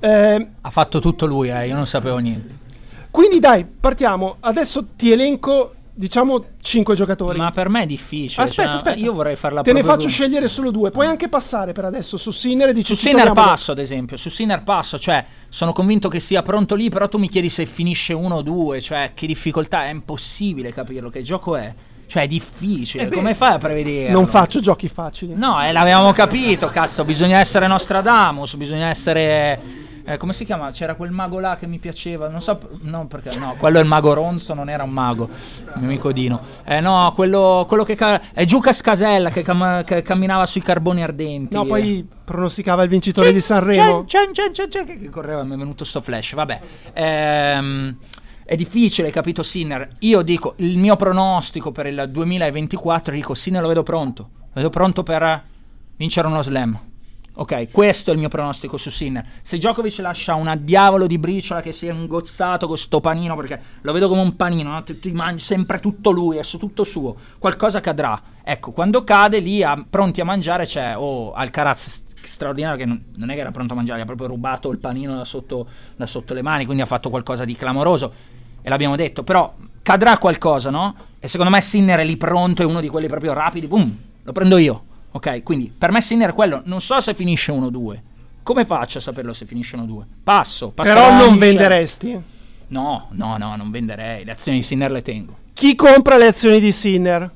Eh, 0.00 0.46
Ha 0.60 0.70
fatto 0.70 1.00
tutto 1.00 1.26
lui, 1.26 1.50
eh, 1.50 1.66
io 1.66 1.74
non 1.74 1.86
sapevo 1.86 2.16
niente. 2.18 2.66
Quindi 3.10 3.38
dai, 3.38 3.64
partiamo. 3.64 4.36
Adesso 4.40 4.88
ti 4.96 5.10
elenco, 5.10 5.74
diciamo, 5.94 6.44
5 6.60 6.94
giocatori. 6.94 7.38
Ma 7.38 7.50
per 7.50 7.68
me 7.68 7.82
è 7.82 7.86
difficile. 7.86 8.44
Aspetta, 8.44 8.68
cioè, 8.68 8.76
aspetta. 8.76 8.98
Io 8.98 9.12
vorrei 9.12 9.36
farla 9.36 9.62
Te 9.62 9.72
ne 9.72 9.82
faccio 9.82 10.02
con- 10.02 10.10
scegliere 10.10 10.46
solo 10.48 10.70
due. 10.70 10.90
Puoi 10.90 11.06
anche 11.06 11.28
passare 11.28 11.72
per 11.72 11.84
adesso 11.84 12.16
su 12.16 12.30
Sinner 12.30 12.68
e 12.68 12.72
dici 12.72 12.94
Su 12.94 13.00
Sinner 13.00 13.32
passo, 13.32 13.72
ad 13.72 13.78
esempio. 13.78 14.16
Su 14.16 14.28
Sinner 14.28 14.62
passo, 14.62 14.98
cioè, 14.98 15.24
sono 15.48 15.72
convinto 15.72 16.08
che 16.08 16.20
sia 16.20 16.42
pronto 16.42 16.74
lì, 16.74 16.88
però 16.88 17.08
tu 17.08 17.18
mi 17.18 17.28
chiedi 17.28 17.50
se 17.50 17.66
finisce 17.66 18.12
uno 18.12 18.36
o 18.36 18.42
due, 18.42 18.80
cioè, 18.80 19.12
che 19.14 19.26
difficoltà, 19.26 19.84
è 19.86 19.90
impossibile 19.90 20.72
capirlo, 20.72 21.10
che 21.10 21.22
gioco 21.22 21.56
è. 21.56 21.74
Cioè, 22.06 22.22
è 22.22 22.26
difficile, 22.26 23.02
Eh 23.02 23.08
beh, 23.08 23.16
come 23.16 23.34
fai 23.34 23.52
a 23.54 23.58
prevedere? 23.58 24.10
Non 24.10 24.26
faccio 24.26 24.60
giochi 24.60 24.88
facili. 24.88 25.34
No, 25.34 25.62
eh, 25.62 25.72
l'avevamo 25.72 26.12
capito, 26.12 26.68
cazzo, 26.68 27.04
bisogna 27.04 27.38
essere 27.38 27.66
Nostradamus, 27.66 28.54
bisogna 28.54 28.86
essere... 28.86 29.86
eh, 30.08 30.16
come 30.16 30.32
si 30.32 30.44
chiama? 30.44 30.70
C'era 30.70 30.94
quel 30.94 31.10
mago 31.10 31.38
là 31.38 31.56
che 31.58 31.66
mi 31.66 31.78
piaceva, 31.78 32.28
non 32.28 32.40
so, 32.40 32.58
no, 32.82 33.06
perché, 33.06 33.36
no, 33.38 33.54
quello 33.58 33.78
è 33.78 33.82
il 33.82 33.86
mago 33.86 34.14
Ronzo, 34.14 34.54
non 34.54 34.70
era 34.70 34.82
un 34.82 34.90
mago, 34.90 35.28
il 35.28 35.72
mio 35.76 35.86
amico 35.86 36.12
Dino. 36.12 36.40
Eh, 36.64 36.80
no, 36.80 37.12
quello, 37.14 37.66
quello 37.68 37.84
che... 37.84 37.94
ca- 37.94 38.20
è 38.32 38.44
Giuca 38.44 38.72
Scasella 38.72 39.28
che, 39.30 39.42
cam- 39.42 39.84
che 39.84 40.00
camminava 40.00 40.46
sui 40.46 40.62
carboni 40.62 41.02
ardenti. 41.02 41.54
No, 41.54 41.64
eh. 41.64 41.66
poi 41.66 42.08
pronosticava 42.24 42.82
il 42.84 42.88
vincitore 42.88 43.32
di 43.32 43.40
Sanremo. 43.40 44.04
C'è, 44.04 44.30
c'è, 44.30 44.50
c'è, 44.50 44.68
c'è, 44.68 44.84
che 44.84 44.96
che 44.96 45.10
correva, 45.10 45.44
mi 45.44 45.54
è 45.54 45.58
venuto 45.58 45.84
sto 45.84 46.00
flash. 46.00 46.34
Vabbè, 46.34 46.60
Ehm, 46.94 47.96
è 48.44 48.56
difficile, 48.56 49.10
capito 49.10 49.42
Sinner? 49.42 49.96
Io 50.00 50.22
dico, 50.22 50.54
il 50.56 50.78
mio 50.78 50.96
pronostico 50.96 51.70
per 51.70 51.86
il 51.86 52.08
2024, 52.10 53.12
dico, 53.12 53.34
Sinner 53.34 53.60
lo 53.60 53.68
vedo 53.68 53.82
pronto. 53.82 54.30
Lo 54.40 54.50
vedo 54.54 54.70
pronto 54.70 55.02
per 55.02 55.42
vincere 55.96 56.26
uno 56.28 56.40
slam. 56.42 56.78
Ok, 57.40 57.70
questo 57.70 58.10
è 58.10 58.14
il 58.14 58.18
mio 58.18 58.28
pronostico 58.28 58.76
su 58.76 58.90
Sinner. 58.90 59.24
Se 59.42 59.58
Djokovic 59.58 59.98
lascia 59.98 60.34
una 60.34 60.56
diavolo 60.56 61.06
di 61.06 61.18
briciola 61.18 61.62
che 61.62 61.70
si 61.70 61.86
è 61.86 61.92
ingozzato 61.92 62.66
con 62.66 62.76
sto 62.76 62.98
panino, 62.98 63.36
perché 63.36 63.62
lo 63.82 63.92
vedo 63.92 64.08
come 64.08 64.22
un 64.22 64.34
panino, 64.34 64.72
no? 64.72 64.82
ti, 64.82 65.12
mangi 65.12 65.44
sempre 65.44 65.78
tutto 65.78 66.10
lui, 66.10 66.38
è 66.38 66.42
su- 66.42 66.58
tutto 66.58 66.82
suo, 66.82 67.14
qualcosa 67.38 67.78
cadrà. 67.78 68.20
Ecco, 68.42 68.72
quando 68.72 69.04
cade 69.04 69.38
lì, 69.38 69.62
a- 69.62 69.80
pronti 69.88 70.20
a 70.20 70.24
mangiare, 70.24 70.66
c'è 70.66 70.96
oh, 70.96 71.32
Alcaraz 71.32 71.88
st- 71.88 72.26
straordinario 72.26 72.76
che 72.76 72.84
non, 72.86 73.04
non 73.14 73.30
è 73.30 73.34
che 73.34 73.40
era 73.40 73.52
pronto 73.52 73.72
a 73.72 73.76
mangiare, 73.76 74.00
gli 74.00 74.02
ha 74.02 74.06
proprio 74.06 74.26
rubato 74.26 74.72
il 74.72 74.78
panino 74.78 75.14
da 75.14 75.24
sotto, 75.24 75.68
da 75.94 76.06
sotto 76.06 76.34
le 76.34 76.42
mani, 76.42 76.64
quindi 76.64 76.82
ha 76.82 76.86
fatto 76.86 77.08
qualcosa 77.08 77.44
di 77.44 77.54
clamoroso. 77.54 78.12
E 78.60 78.68
l'abbiamo 78.68 78.96
detto, 78.96 79.22
però 79.22 79.54
cadrà 79.80 80.18
qualcosa, 80.18 80.70
no? 80.70 80.92
E 81.20 81.28
secondo 81.28 81.52
me 81.52 81.60
Sinner 81.60 82.00
è 82.00 82.04
lì 82.04 82.16
pronto, 82.16 82.62
è 82.62 82.64
uno 82.64 82.80
di 82.80 82.88
quelli 82.88 83.06
proprio 83.06 83.32
rapidi, 83.32 83.68
boom, 83.68 83.96
lo 84.24 84.32
prendo 84.32 84.56
io. 84.56 84.86
Ok, 85.12 85.42
quindi 85.42 85.72
per 85.76 85.90
me 85.90 86.00
Sinner 86.00 86.30
è 86.30 86.34
quello, 86.34 86.62
non 86.64 86.80
so 86.80 87.00
se 87.00 87.14
finisce 87.14 87.52
1-2. 87.52 87.98
Come 88.42 88.64
faccio 88.64 88.98
a 88.98 89.00
saperlo 89.00 89.32
se 89.32 89.46
finisce 89.46 89.76
1-2? 89.76 90.02
Passo, 90.22 90.70
passerò 90.70 91.04
Però 91.08 91.16
non 91.18 91.28
ogni 91.28 91.38
venderesti. 91.38 92.08
scelta. 92.08 92.26
No, 92.68 93.08
no, 93.12 93.36
no, 93.38 93.56
non 93.56 93.70
venderei, 93.70 94.24
le 94.24 94.32
azioni 94.32 94.58
di 94.58 94.64
Sinner 94.64 94.90
le 94.90 95.02
tengo. 95.02 95.36
Chi 95.54 95.74
compra 95.74 96.16
le 96.16 96.26
azioni 96.26 96.60
di 96.60 96.70
Sinner? 96.72 97.30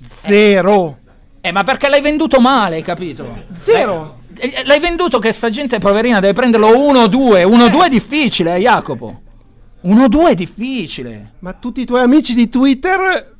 Zero. 0.00 0.98
Eh, 1.40 1.52
ma 1.52 1.62
perché 1.62 1.88
l'hai 1.88 2.00
venduto 2.00 2.40
male, 2.40 2.82
capito? 2.82 3.44
Zero. 3.56 4.20
Eh, 4.36 4.52
eh, 4.56 4.64
L'hai 4.64 4.80
venduto 4.80 5.18
che 5.18 5.32
sta 5.32 5.50
gente 5.50 5.78
poverina 5.78 6.20
deve 6.20 6.32
prenderlo 6.32 6.68
1-2. 6.70 7.44
1-2 7.44 7.84
è 7.84 7.88
difficile, 7.88 8.56
eh, 8.56 8.60
Jacopo. 8.60 9.20
1-2 9.84 10.28
è 10.30 10.34
difficile. 10.34 11.32
Ma 11.40 11.52
tutti 11.52 11.80
i 11.80 11.84
tuoi 11.86 12.02
amici 12.02 12.34
di 12.34 12.48
Twitter 12.48 13.36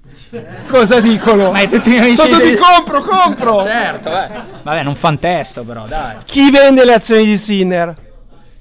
cosa 0.69 1.01
dicono? 1.01 1.51
Ma 1.51 1.67
tutti 1.67 1.89
i 1.89 1.93
miei 1.93 2.03
amici 2.05 2.17
Sotto 2.17 2.39
di- 2.39 2.51
di 2.51 2.57
compro, 2.57 3.03
compro. 3.03 3.61
Certo, 3.63 4.11
beh. 4.11 4.29
Vabbè, 4.63 4.83
non 4.83 4.95
fan 4.95 5.19
testo 5.19 5.63
però, 5.65 5.87
dai. 5.87 6.17
Chi 6.25 6.51
vende 6.51 6.85
le 6.85 6.95
azioni 6.95 7.25
di 7.25 7.37
Sinner? 7.37 8.07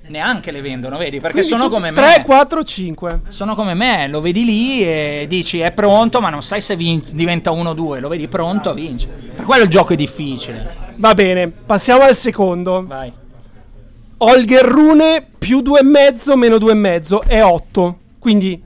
Neanche 0.09 0.51
le 0.51 0.61
vendono, 0.61 0.97
vedi? 0.97 1.20
Perché 1.20 1.43
sono 1.43 1.68
come 1.68 1.91
me. 1.91 1.97
3, 1.97 2.24
4, 2.26 2.63
5. 2.63 3.22
Sono 3.28 3.55
come 3.55 3.74
me, 3.74 4.07
lo 4.07 4.22
vedi 4.22 4.45
lì 4.45 4.82
e 4.82 5.26
dici 5.28 5.59
è 5.59 5.74
pronto, 5.74 6.22
ma 6.22 6.30
non 6.30 6.41
sai 6.41 6.61
se 6.61 6.78
vin- 6.78 7.03
diventa 7.11 7.51
1-2. 7.51 7.99
Lo 7.99 8.07
vedi 8.07 8.28
pronto, 8.30 8.74
vince. 8.74 9.07
Per 9.36 9.43
quello 9.43 9.63
il 9.63 9.70
gioco 9.70 9.91
è 9.93 9.95
difficile. 9.97 10.86
Va 10.95 11.13
bene, 11.13 11.49
passiamo 11.49 12.03
al 12.03 12.15
secondo. 12.15 12.86
Vai. 12.88 13.11
Holger 14.20 14.63
Rune 14.63 15.26
più 15.38 15.59
2,5 15.59 16.36
meno 16.38 16.55
2,5 16.55 17.28
è 17.28 17.43
8. 17.43 17.97
Quindi 18.18 18.63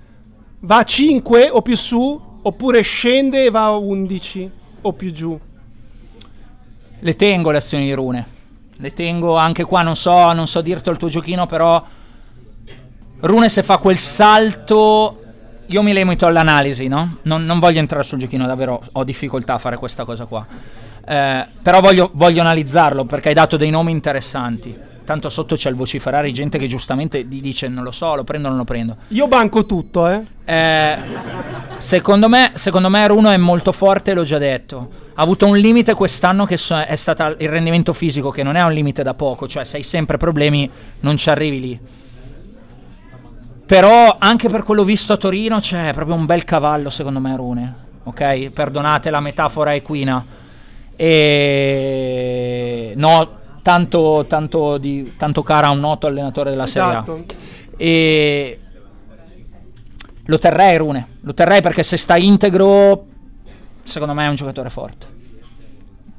va 0.59 0.77
a 0.77 0.83
5 0.83 1.49
o 1.51 1.61
più 1.63 1.75
su, 1.75 2.21
oppure 2.43 2.81
scende 2.81 3.45
e 3.45 3.49
va 3.49 3.65
a 3.65 3.77
11 3.77 4.51
o 4.81 4.93
più 4.93 5.11
giù. 5.11 5.39
Le 6.99 7.15
tengo 7.15 7.51
le 7.51 7.57
azioni 7.57 7.85
di 7.85 7.93
Rune. 7.93 8.39
Le 8.77 8.93
tengo 8.93 9.35
anche 9.35 9.63
qua, 9.63 9.81
non 9.81 9.95
so, 9.95 10.31
non 10.33 10.47
so 10.47 10.61
dirti 10.61 10.89
il 10.89 10.97
tuo 10.97 11.07
giochino, 11.07 11.45
però 11.45 11.83
Rune 13.19 13.49
se 13.49 13.63
fa 13.63 13.77
quel 13.77 13.97
salto 13.97 15.17
io 15.67 15.83
mi 15.83 15.93
limito 15.93 16.25
all'analisi, 16.25 16.87
no? 16.87 17.17
Non, 17.23 17.45
non 17.45 17.59
voglio 17.59 17.79
entrare 17.79 18.03
sul 18.03 18.17
giochino, 18.17 18.45
davvero 18.45 18.81
ho 18.91 19.03
difficoltà 19.03 19.53
a 19.53 19.57
fare 19.57 19.77
questa 19.77 20.03
cosa 20.03 20.25
qua. 20.25 20.45
Eh, 21.05 21.45
però 21.61 21.79
voglio, 21.79 22.09
voglio 22.13 22.41
analizzarlo 22.41 23.05
perché 23.05 23.29
hai 23.29 23.33
dato 23.33 23.57
dei 23.57 23.69
nomi 23.69 23.91
interessanti. 23.91 24.89
Tanto 25.11 25.29
sotto 25.29 25.57
c'è 25.57 25.67
il 25.69 25.75
vociferare, 25.75 26.31
gente 26.31 26.57
che 26.57 26.67
giustamente 26.67 27.27
di- 27.27 27.41
dice 27.41 27.67
non 27.67 27.83
lo 27.83 27.91
so, 27.91 28.15
lo 28.15 28.23
prendo 28.23 28.47
o 28.47 28.51
non 28.51 28.59
lo 28.59 28.63
prendo. 28.63 28.95
Io 29.09 29.27
banco 29.27 29.65
tutto, 29.65 30.07
eh. 30.07 30.23
Eh, 30.45 30.97
secondo, 31.79 32.29
me, 32.29 32.51
secondo 32.53 32.87
me 32.87 33.05
Runo 33.07 33.29
è 33.29 33.35
molto 33.35 33.73
forte, 33.73 34.13
l'ho 34.13 34.23
già 34.23 34.37
detto. 34.37 34.89
Ha 35.13 35.21
avuto 35.21 35.47
un 35.47 35.57
limite 35.57 35.95
quest'anno 35.95 36.45
che 36.45 36.55
so- 36.55 36.79
è 36.79 36.95
stato 36.95 37.35
il 37.39 37.49
rendimento 37.49 37.91
fisico, 37.91 38.29
che 38.29 38.41
non 38.41 38.55
è 38.55 38.63
un 38.63 38.71
limite 38.71 39.03
da 39.03 39.13
poco, 39.13 39.49
cioè 39.49 39.65
se 39.65 39.75
hai 39.75 39.83
sempre 39.83 40.15
problemi 40.15 40.69
non 41.01 41.17
ci 41.17 41.29
arrivi 41.29 41.59
lì. 41.59 41.77
Però 43.65 44.15
anche 44.17 44.47
per 44.47 44.63
quello 44.63 44.85
visto 44.85 45.11
a 45.11 45.17
Torino 45.17 45.59
c'è 45.59 45.91
proprio 45.93 46.15
un 46.15 46.25
bel 46.25 46.45
cavallo 46.45 46.89
secondo 46.89 47.19
me 47.19 47.35
Rune. 47.35 47.75
Ok? 48.03 48.49
Perdonate 48.51 49.09
la 49.09 49.19
metafora 49.19 49.75
equina. 49.75 50.25
E 50.95 52.93
no, 52.95 53.39
tanto, 53.61 54.25
tanto, 54.27 54.77
di, 54.77 55.13
tanto 55.17 55.43
cara 55.43 55.67
a 55.67 55.71
un 55.71 55.79
noto 55.79 56.07
allenatore 56.07 56.49
della 56.49 56.65
Esatto. 56.65 57.11
Serie 57.17 57.25
A. 57.27 57.73
E 57.77 58.59
lo 60.25 60.37
terrei 60.39 60.77
Rune. 60.77 61.07
Lo 61.21 61.33
terrei 61.33 61.61
perché 61.61 61.83
se 61.83 61.97
sta 61.97 62.15
integro, 62.17 63.05
secondo 63.83 64.13
me 64.13 64.25
è 64.25 64.29
un 64.29 64.35
giocatore 64.35 64.69
forte. 64.69 65.07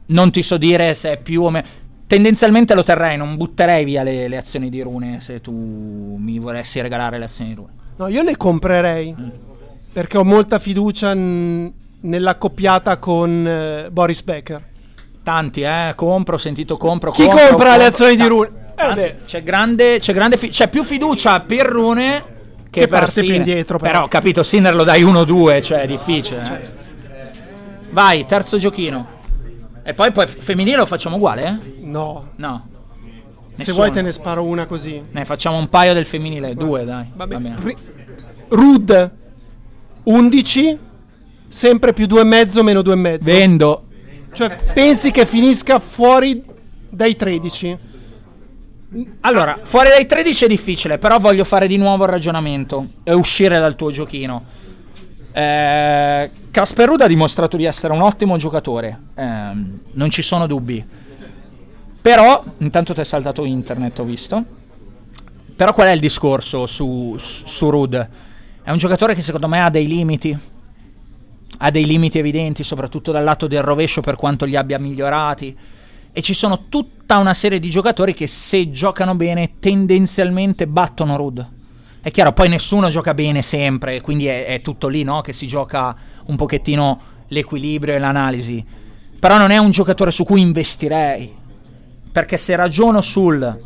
Non 0.06 0.30
ti 0.30 0.42
so 0.42 0.56
dire 0.56 0.94
se 0.94 1.12
è 1.12 1.16
più 1.18 1.42
o 1.42 1.50
meno. 1.50 1.66
Tendenzialmente 2.06 2.74
lo 2.74 2.82
terrei, 2.82 3.16
non 3.16 3.36
butterei 3.36 3.84
via 3.84 4.02
le, 4.02 4.28
le 4.28 4.36
azioni 4.36 4.68
di 4.68 4.82
Rune 4.82 5.20
se 5.20 5.40
tu 5.40 6.16
mi 6.18 6.38
volessi 6.38 6.80
regalare 6.80 7.16
le 7.18 7.24
azioni 7.24 7.50
di 7.50 7.56
Rune. 7.56 7.72
No, 7.96 8.08
io 8.08 8.22
le 8.22 8.36
comprerei 8.36 9.14
perché 9.92 10.18
ho 10.18 10.24
molta 10.24 10.58
fiducia 10.58 11.14
n- 11.14 11.72
nell'accoppiata 12.00 12.98
con 12.98 13.46
eh, 13.46 13.88
Boris 13.90 14.22
Becker. 14.22 14.70
Tanti, 15.22 15.62
eh, 15.62 15.92
compro, 15.94 16.34
ho 16.34 16.38
sentito 16.38 16.76
compro. 16.76 17.10
Chi 17.12 17.22
compro, 17.24 17.46
compra 17.48 17.76
le 17.76 17.84
compro. 17.84 17.86
azioni 17.86 18.12
di 18.16 18.22
Ta- 18.22 18.28
Rune? 18.28 18.46
Eh, 18.48 18.74
tanti. 18.74 19.12
c'è 19.26 19.42
grande, 19.42 19.98
c'è 20.00 20.12
grande 20.12 20.36
fi- 20.36 20.48
c'è 20.48 20.68
più 20.68 20.82
fiducia 20.82 21.38
per 21.40 21.66
Rune 21.66 22.24
che, 22.70 22.80
Che 22.80 22.86
per 22.88 23.04
più 23.04 23.08
Sinner. 23.12 23.36
indietro, 23.36 23.78
però. 23.78 23.92
Però, 23.92 24.08
capito, 24.08 24.42
Sinner 24.42 24.74
lo 24.74 24.82
dai 24.82 25.02
1-2, 25.04 25.62
cioè 25.62 25.82
è 25.82 25.86
difficile. 25.86 26.42
eh. 26.42 26.80
Vai, 27.90 28.24
terzo 28.26 28.56
giochino. 28.56 29.06
E 29.84 29.94
poi, 29.94 30.10
poi 30.12 30.26
femminile 30.26 30.76
lo 30.78 30.86
facciamo 30.86 31.16
uguale, 31.16 31.44
eh? 31.44 31.84
No, 31.84 32.30
No. 32.36 32.68
se 33.52 33.58
Nessuno. 33.58 33.76
vuoi 33.76 33.90
te 33.92 34.00
ne 34.02 34.10
sparo 34.12 34.42
una 34.42 34.66
così. 34.66 35.00
Ne 35.10 35.24
facciamo 35.24 35.56
un 35.58 35.68
paio 35.68 35.92
del 35.92 36.06
femminile, 36.06 36.54
due, 36.54 36.84
dai. 36.84 37.04
Va 37.14 37.26
Va 37.26 37.26
bene. 37.26 37.54
bene. 37.54 37.56
Ri- 37.62 37.76
Rud 38.48 39.10
11 40.04 40.78
sempre 41.46 41.92
più 41.92 42.06
2,5 42.06 42.62
meno 42.62 42.80
2,5. 42.82 43.18
Vendo. 43.20 43.84
Cioè 44.32 44.56
pensi 44.72 45.10
che 45.10 45.26
finisca 45.26 45.78
fuori 45.78 46.42
dai 46.88 47.14
13? 47.16 47.78
Allora, 49.20 49.58
fuori 49.62 49.88
dai 49.88 50.06
13 50.06 50.44
è 50.44 50.48
difficile, 50.48 50.98
però 50.98 51.18
voglio 51.18 51.44
fare 51.44 51.66
di 51.66 51.76
nuovo 51.76 52.04
il 52.04 52.10
ragionamento 52.10 52.88
e 53.04 53.12
uscire 53.12 53.58
dal 53.58 53.76
tuo 53.76 53.90
giochino. 53.90 54.44
Eh, 55.32 56.30
Casper 56.50 56.86
Ruud 56.86 57.00
ha 57.00 57.06
dimostrato 57.06 57.56
di 57.56 57.64
essere 57.64 57.92
un 57.92 58.02
ottimo 58.02 58.36
giocatore, 58.36 59.00
ehm, 59.14 59.78
non 59.92 60.10
ci 60.10 60.22
sono 60.22 60.46
dubbi. 60.46 60.84
Però, 62.02 62.44
intanto 62.58 62.92
ti 62.94 63.00
è 63.00 63.04
saltato 63.04 63.44
internet, 63.44 63.98
ho 63.98 64.04
visto. 64.04 64.44
Però 65.54 65.72
qual 65.72 65.88
è 65.88 65.92
il 65.92 66.00
discorso 66.00 66.66
su, 66.66 67.14
su, 67.18 67.46
su 67.46 67.70
Ruud? 67.70 68.08
È 68.62 68.70
un 68.70 68.78
giocatore 68.78 69.14
che 69.14 69.22
secondo 69.22 69.48
me 69.48 69.62
ha 69.62 69.70
dei 69.70 69.86
limiti. 69.86 70.36
Ha 71.64 71.70
dei 71.70 71.86
limiti 71.86 72.18
evidenti, 72.18 72.64
soprattutto 72.64 73.12
dal 73.12 73.22
lato 73.22 73.46
del 73.46 73.62
rovescio 73.62 74.00
per 74.00 74.16
quanto 74.16 74.44
li 74.46 74.56
abbia 74.56 74.80
migliorati. 74.80 75.56
E 76.12 76.20
ci 76.20 76.34
sono 76.34 76.64
tutta 76.68 77.18
una 77.18 77.34
serie 77.34 77.60
di 77.60 77.70
giocatori 77.70 78.14
che 78.14 78.26
se 78.26 78.68
giocano 78.72 79.14
bene 79.14 79.60
tendenzialmente 79.60 80.66
battono 80.66 81.16
Ruud. 81.16 81.48
È 82.00 82.10
chiaro, 82.10 82.32
poi 82.32 82.48
nessuno 82.48 82.88
gioca 82.88 83.14
bene 83.14 83.42
sempre, 83.42 84.00
quindi 84.00 84.26
è, 84.26 84.44
è 84.46 84.60
tutto 84.60 84.88
lì, 84.88 85.04
no? 85.04 85.20
Che 85.20 85.32
si 85.32 85.46
gioca 85.46 85.94
un 86.26 86.34
pochettino 86.34 87.00
l'equilibrio 87.28 87.94
e 87.94 88.00
l'analisi. 88.00 88.66
Però 89.20 89.38
non 89.38 89.52
è 89.52 89.56
un 89.56 89.70
giocatore 89.70 90.10
su 90.10 90.24
cui 90.24 90.40
investirei. 90.40 91.32
Perché 92.10 92.38
se 92.38 92.56
ragiono 92.56 93.00
sul 93.00 93.56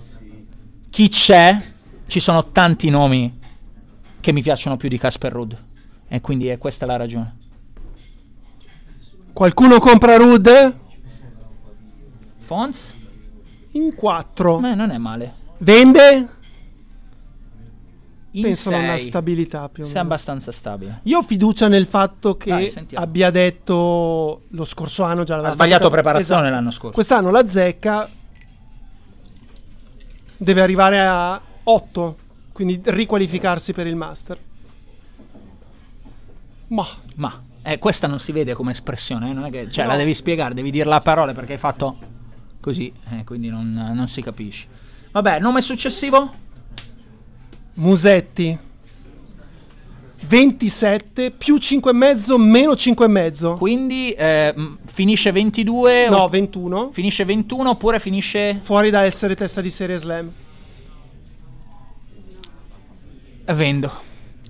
chi 0.90 1.08
c'è, 1.08 1.62
ci 2.06 2.20
sono 2.20 2.50
tanti 2.50 2.90
nomi 2.90 3.38
che 4.20 4.32
mi 4.32 4.42
piacciono 4.42 4.76
più 4.76 4.90
di 4.90 4.98
Casper 4.98 5.32
Ruud. 5.32 5.64
E 6.08 6.20
quindi 6.20 6.48
è 6.48 6.58
questa 6.58 6.84
la 6.84 6.96
ragione. 6.96 7.44
Qualcuno 9.36 9.78
compra 9.80 10.16
Rud? 10.16 10.78
Fons? 12.38 12.94
In 13.72 13.94
4. 13.94 14.58
Beh, 14.60 14.74
non 14.74 14.90
è 14.90 14.96
male. 14.96 15.34
Vende? 15.58 16.28
In 18.30 18.42
Penso 18.42 18.70
a 18.74 18.78
una 18.78 18.96
sei, 18.96 19.06
stabilità 19.08 19.68
più 19.68 19.82
o 19.82 19.86
Sei 19.86 19.96
meno. 19.96 20.06
abbastanza 20.06 20.50
stabile. 20.52 21.00
Io 21.02 21.18
ho 21.18 21.22
fiducia 21.22 21.68
nel 21.68 21.84
fatto 21.84 22.38
che 22.38 22.48
Dai, 22.48 22.86
abbia 22.94 23.28
detto 23.30 24.44
lo 24.48 24.64
scorso 24.64 25.02
anno 25.02 25.24
già 25.24 25.34
Ha 25.34 25.36
l'aveva 25.36 25.52
sbagliato 25.52 25.82
fatto- 25.82 25.92
preparazione 25.94 26.40
Esatto. 26.40 26.54
l'anno 26.54 26.70
scorso. 26.70 26.94
Quest'anno 26.94 27.30
la 27.30 27.46
zecca 27.46 28.08
deve 30.38 30.62
arrivare 30.62 31.00
a 31.06 31.38
8, 31.62 32.16
quindi 32.52 32.80
riqualificarsi 32.82 33.74
per 33.74 33.86
il 33.86 33.96
master. 33.96 34.38
Ma 36.68 36.86
Ma 37.16 37.42
eh, 37.68 37.78
questa 37.78 38.06
non 38.06 38.20
si 38.20 38.30
vede 38.30 38.54
come 38.54 38.70
espressione, 38.70 39.28
eh, 39.28 39.32
non 39.32 39.44
è 39.46 39.50
che, 39.50 39.68
cioè, 39.70 39.84
No. 39.84 39.90
la 39.90 39.96
devi 39.96 40.14
spiegare, 40.14 40.54
devi 40.54 40.70
dirla 40.70 40.96
a 40.96 41.00
parole 41.00 41.32
perché 41.32 41.54
hai 41.54 41.58
fatto 41.58 41.98
così, 42.60 42.92
eh, 43.10 43.24
quindi 43.24 43.48
non, 43.48 43.72
non 43.92 44.06
si 44.06 44.22
capisce. 44.22 44.66
Vabbè, 45.10 45.40
nome 45.40 45.60
successivo? 45.60 46.32
Musetti 47.74 48.56
27 50.28 51.30
più 51.32 51.56
5,5 51.56 52.36
meno 52.36 52.72
5,5. 52.72 53.56
Quindi 53.56 54.12
eh, 54.12 54.54
finisce 54.86 55.30
22 55.32 56.08
No, 56.08 56.18
o 56.18 56.28
21. 56.28 56.90
finisce 56.92 57.24
21 57.24 57.70
oppure 57.70 58.00
finisce 58.00 58.58
Fuori 58.60 58.90
da 58.90 59.02
essere 59.04 59.34
testa 59.34 59.60
di 59.60 59.70
serie 59.70 59.96
slam. 59.98 60.30
Vendo. 63.44 63.90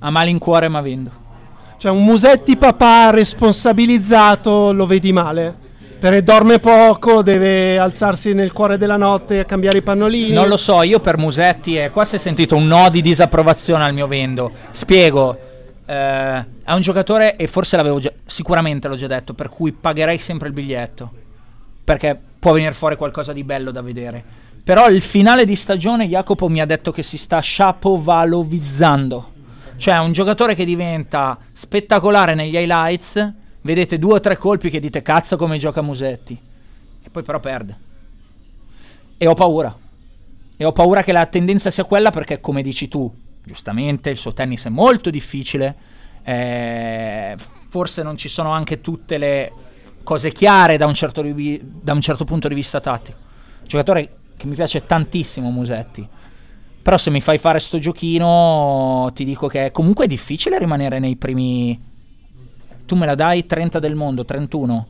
A 0.00 0.10
malincuore 0.10 0.68
ma 0.68 0.80
vendo. 0.80 1.24
Cioè 1.78 1.90
un 1.90 2.04
Musetti 2.04 2.56
papà 2.56 3.10
responsabilizzato 3.10 4.72
lo 4.72 4.86
vedi 4.86 5.12
male. 5.12 5.64
Perché 5.98 6.22
dorme 6.22 6.58
poco, 6.58 7.22
deve 7.22 7.78
alzarsi 7.78 8.32
nel 8.34 8.52
cuore 8.52 8.76
della 8.76 8.96
notte 8.96 9.40
a 9.40 9.44
cambiare 9.44 9.78
i 9.78 9.82
pannolini. 9.82 10.32
Non 10.32 10.48
lo 10.48 10.56
so, 10.56 10.82
io 10.82 11.00
per 11.00 11.16
Musetti, 11.16 11.76
e 11.76 11.90
qua 11.90 12.04
si 12.04 12.16
è 12.16 12.18
sentito 12.18 12.54
un 12.54 12.66
no 12.66 12.88
di 12.90 13.00
disapprovazione 13.00 13.84
al 13.84 13.94
mio 13.94 14.06
vendo. 14.06 14.50
Spiego. 14.70 15.38
eh, 15.86 16.44
è 16.64 16.72
un 16.72 16.80
giocatore, 16.80 17.36
e 17.36 17.46
forse 17.46 17.76
l'avevo 17.76 17.98
già, 17.98 18.12
sicuramente 18.26 18.88
l'ho 18.88 18.96
già 18.96 19.06
detto, 19.06 19.32
per 19.34 19.48
cui 19.48 19.72
pagherei 19.72 20.18
sempre 20.18 20.48
il 20.48 20.54
biglietto. 20.54 21.10
Perché 21.82 22.18
può 22.38 22.52
venire 22.52 22.72
fuori 22.72 22.96
qualcosa 22.96 23.32
di 23.32 23.44
bello 23.44 23.70
da 23.70 23.80
vedere. 23.80 24.22
Però 24.62 24.88
il 24.88 25.00
finale 25.00 25.44
di 25.44 25.54
stagione 25.56 26.08
Jacopo 26.08 26.48
mi 26.48 26.60
ha 26.60 26.66
detto 26.66 26.90
che 26.90 27.02
si 27.02 27.16
sta 27.16 27.38
sciapovalovizzando. 27.38 29.32
Cioè 29.76 29.98
un 29.98 30.12
giocatore 30.12 30.54
che 30.54 30.64
diventa 30.64 31.38
spettacolare 31.52 32.34
negli 32.34 32.56
highlights, 32.56 33.32
vedete 33.60 33.98
due 33.98 34.14
o 34.14 34.20
tre 34.20 34.36
colpi 34.36 34.70
che 34.70 34.80
dite 34.80 35.02
cazzo 35.02 35.36
come 35.36 35.58
gioca 35.58 35.82
Musetti. 35.82 36.38
E 37.02 37.10
poi 37.10 37.22
però 37.22 37.38
perde. 37.40 37.78
E 39.18 39.26
ho 39.26 39.34
paura. 39.34 39.76
E 40.56 40.64
ho 40.64 40.72
paura 40.72 41.02
che 41.02 41.12
la 41.12 41.26
tendenza 41.26 41.70
sia 41.70 41.84
quella 41.84 42.10
perché, 42.10 42.40
come 42.40 42.62
dici 42.62 42.88
tu, 42.88 43.12
giustamente, 43.44 44.10
il 44.10 44.16
suo 44.16 44.32
tennis 44.32 44.64
è 44.64 44.70
molto 44.70 45.10
difficile. 45.10 45.74
eh, 46.24 47.36
forse 47.68 48.02
non 48.02 48.16
ci 48.16 48.28
sono 48.28 48.50
anche 48.50 48.80
tutte 48.80 49.18
le 49.18 49.52
cose 50.02 50.32
chiare 50.32 50.76
da 50.76 50.86
un 50.86 50.94
certo, 50.94 51.22
da 51.22 51.92
un 51.92 52.00
certo 52.00 52.24
punto 52.24 52.48
di 52.48 52.54
vista 52.54 52.80
tattico. 52.80 53.18
Giocatore 53.64 54.16
che 54.36 54.46
mi 54.46 54.54
piace 54.54 54.86
tantissimo, 54.86 55.50
Musetti. 55.50 56.08
Però 56.86 56.98
se 56.98 57.10
mi 57.10 57.20
fai 57.20 57.38
fare 57.38 57.58
sto 57.58 57.80
giochino, 57.80 59.10
ti 59.12 59.24
dico 59.24 59.48
che 59.48 59.64
è 59.64 59.70
comunque 59.72 60.06
difficile 60.06 60.56
rimanere 60.56 61.00
nei 61.00 61.16
primi... 61.16 61.76
Tu 62.86 62.94
me 62.94 63.06
la 63.06 63.16
dai 63.16 63.44
30 63.44 63.80
del 63.80 63.96
mondo, 63.96 64.24
31. 64.24 64.72
Non 64.72 64.86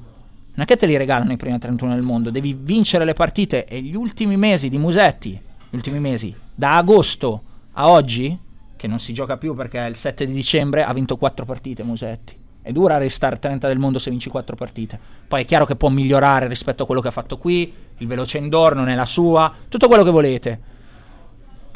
è 0.55 0.64
che 0.66 0.76
te 0.76 0.84
li 0.84 0.99
regalano 0.99 1.32
i 1.32 1.38
primi 1.38 1.59
31 1.59 1.94
del 1.94 2.03
mondo, 2.03 2.28
devi 2.30 2.53
vincere 2.53 3.07
le 3.07 3.14
partite 3.14 3.64
e 3.64 3.80
gli 3.80 3.97
ultimi 3.97 4.36
mesi 4.36 4.68
di 4.68 4.76
Musetti, 4.76 5.40
gli 5.70 5.74
ultimi 5.74 5.99
mesi, 5.99 6.34
da 6.55 6.76
agosto 6.76 7.42
a 7.72 7.88
oggi, 7.88 8.38
che 8.76 8.86
non 8.86 8.99
si 8.99 9.14
gioca 9.14 9.38
più 9.38 9.55
perché 9.55 9.78
è 9.78 9.88
il 9.88 9.97
7 9.97 10.26
di 10.26 10.34
dicembre, 10.34 10.84
ha 10.84 10.92
vinto 10.92 11.16
4 11.16 11.47
partite 11.47 11.82
Musetti. 11.82 12.36
È 12.61 12.72
dura 12.72 12.99
restare 12.99 13.38
30 13.38 13.68
del 13.68 13.78
mondo 13.78 13.99
se 13.99 14.11
vinci 14.11 14.28
4 14.28 14.55
partite. 14.55 15.01
Poi 15.26 15.40
è 15.40 15.44
chiaro 15.47 15.64
che 15.64 15.76
può 15.76 15.88
migliorare 15.88 16.47
rispetto 16.47 16.82
a 16.82 16.86
quello 16.86 17.01
che 17.01 17.09
ha 17.09 17.12
fatto 17.12 17.38
qui, 17.38 17.72
il 17.97 18.07
veloce 18.07 18.36
indoor 18.36 18.74
non 18.74 18.90
è 18.90 18.94
la 18.94 19.07
sua, 19.07 19.51
tutto 19.70 19.88
quello 19.88 20.05
che 20.05 20.11
volete. 20.11 20.74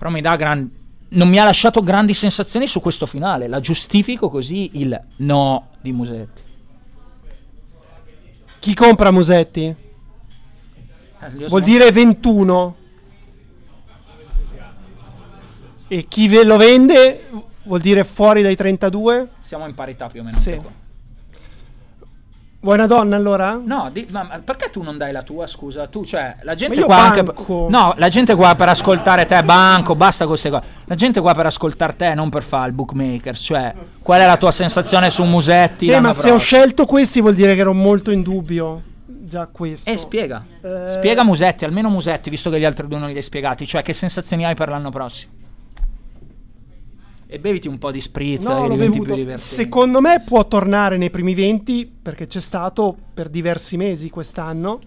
Però 0.00 0.10
mi 0.10 0.22
dà 0.22 0.34
gran... 0.34 0.66
non 1.08 1.28
mi 1.28 1.38
ha 1.38 1.44
lasciato 1.44 1.82
grandi 1.82 2.14
sensazioni 2.14 2.66
su 2.66 2.80
questo 2.80 3.04
finale, 3.04 3.48
la 3.48 3.60
giustifico 3.60 4.30
così 4.30 4.80
il 4.80 4.98
no 5.16 5.72
di 5.78 5.92
Musetti. 5.92 6.42
Chi 8.60 8.72
compra 8.72 9.10
Musetti? 9.10 9.66
Eh, 9.66 11.46
Vuol 11.48 11.62
dire 11.62 11.92
21. 11.92 12.76
E 15.88 16.06
chi 16.08 16.28
ve 16.28 16.44
lo 16.44 16.56
vende 16.56 17.24
vuol 17.64 17.80
dire 17.80 18.02
fuori 18.04 18.40
dai 18.40 18.56
32? 18.56 19.28
Siamo 19.40 19.66
in 19.66 19.74
parità 19.74 20.08
più 20.08 20.22
o 20.22 20.24
meno. 20.24 20.38
Sì. 20.38 20.58
Vuoi 22.62 22.74
una 22.76 22.86
donna 22.86 23.16
allora? 23.16 23.58
No, 23.64 23.88
di, 23.90 24.06
ma, 24.10 24.38
perché 24.44 24.68
tu 24.68 24.82
non 24.82 24.98
dai 24.98 25.12
la 25.12 25.22
tua, 25.22 25.46
scusa? 25.46 25.86
Tu, 25.86 26.04
cioè, 26.04 26.36
la 26.42 26.54
gente 26.54 26.82
qua 26.82 26.96
anche. 26.96 27.24
No, 27.48 27.94
la 27.96 28.08
gente 28.10 28.34
qua 28.34 28.54
per 28.54 28.68
ascoltare 28.68 29.24
te, 29.24 29.42
banco, 29.42 29.94
basta 29.94 30.24
con 30.24 30.34
queste 30.34 30.50
cose. 30.50 30.64
La 30.84 30.94
gente 30.94 31.22
qua 31.22 31.32
per 31.32 31.46
ascoltare 31.46 31.96
te, 31.96 32.14
non 32.14 32.28
per 32.28 32.42
fare 32.42 32.68
il 32.68 32.74
bookmaker, 32.74 33.34
cioè, 33.34 33.74
qual 34.02 34.20
è 34.20 34.26
la 34.26 34.36
tua 34.36 34.52
sensazione 34.52 35.08
su 35.08 35.24
Musetti? 35.24 35.86
Eh, 35.88 36.00
ma 36.00 36.12
se 36.12 36.30
ho 36.30 36.38
scelto 36.38 36.84
questi 36.84 37.22
vuol 37.22 37.34
dire 37.34 37.54
che 37.54 37.62
ero 37.62 37.72
molto 37.72 38.10
in 38.10 38.22
dubbio. 38.22 38.82
Già 39.06 39.48
questo. 39.50 39.88
Eh, 39.88 39.96
spiega. 39.96 40.44
Eh, 40.60 40.88
Spiega 40.88 41.22
Musetti, 41.22 41.64
almeno 41.64 41.88
Musetti, 41.88 42.28
visto 42.28 42.50
che 42.50 42.58
gli 42.58 42.64
altri 42.64 42.86
due 42.88 42.98
non 42.98 43.08
li 43.08 43.16
hai 43.16 43.22
spiegati, 43.22 43.64
cioè 43.64 43.80
che 43.80 43.94
sensazioni 43.94 44.44
hai 44.44 44.54
per 44.54 44.68
l'anno 44.68 44.90
prossimo? 44.90 45.32
E 47.32 47.38
beviti 47.38 47.68
un 47.68 47.78
po' 47.78 47.92
di 47.92 48.00
spritz 48.00 48.44
No, 48.46 48.62
l'ho 48.62 48.72
diventi 48.72 48.98
bevuto. 48.98 49.02
più 49.04 49.14
divertente. 49.14 49.54
Secondo 49.54 50.00
me 50.00 50.20
può 50.26 50.48
tornare 50.48 50.96
nei 50.96 51.10
primi 51.10 51.32
20 51.32 51.98
perché 52.02 52.26
c'è 52.26 52.40
stato 52.40 52.96
per 53.14 53.28
diversi 53.28 53.76
mesi 53.76 54.10
quest'anno. 54.10 54.80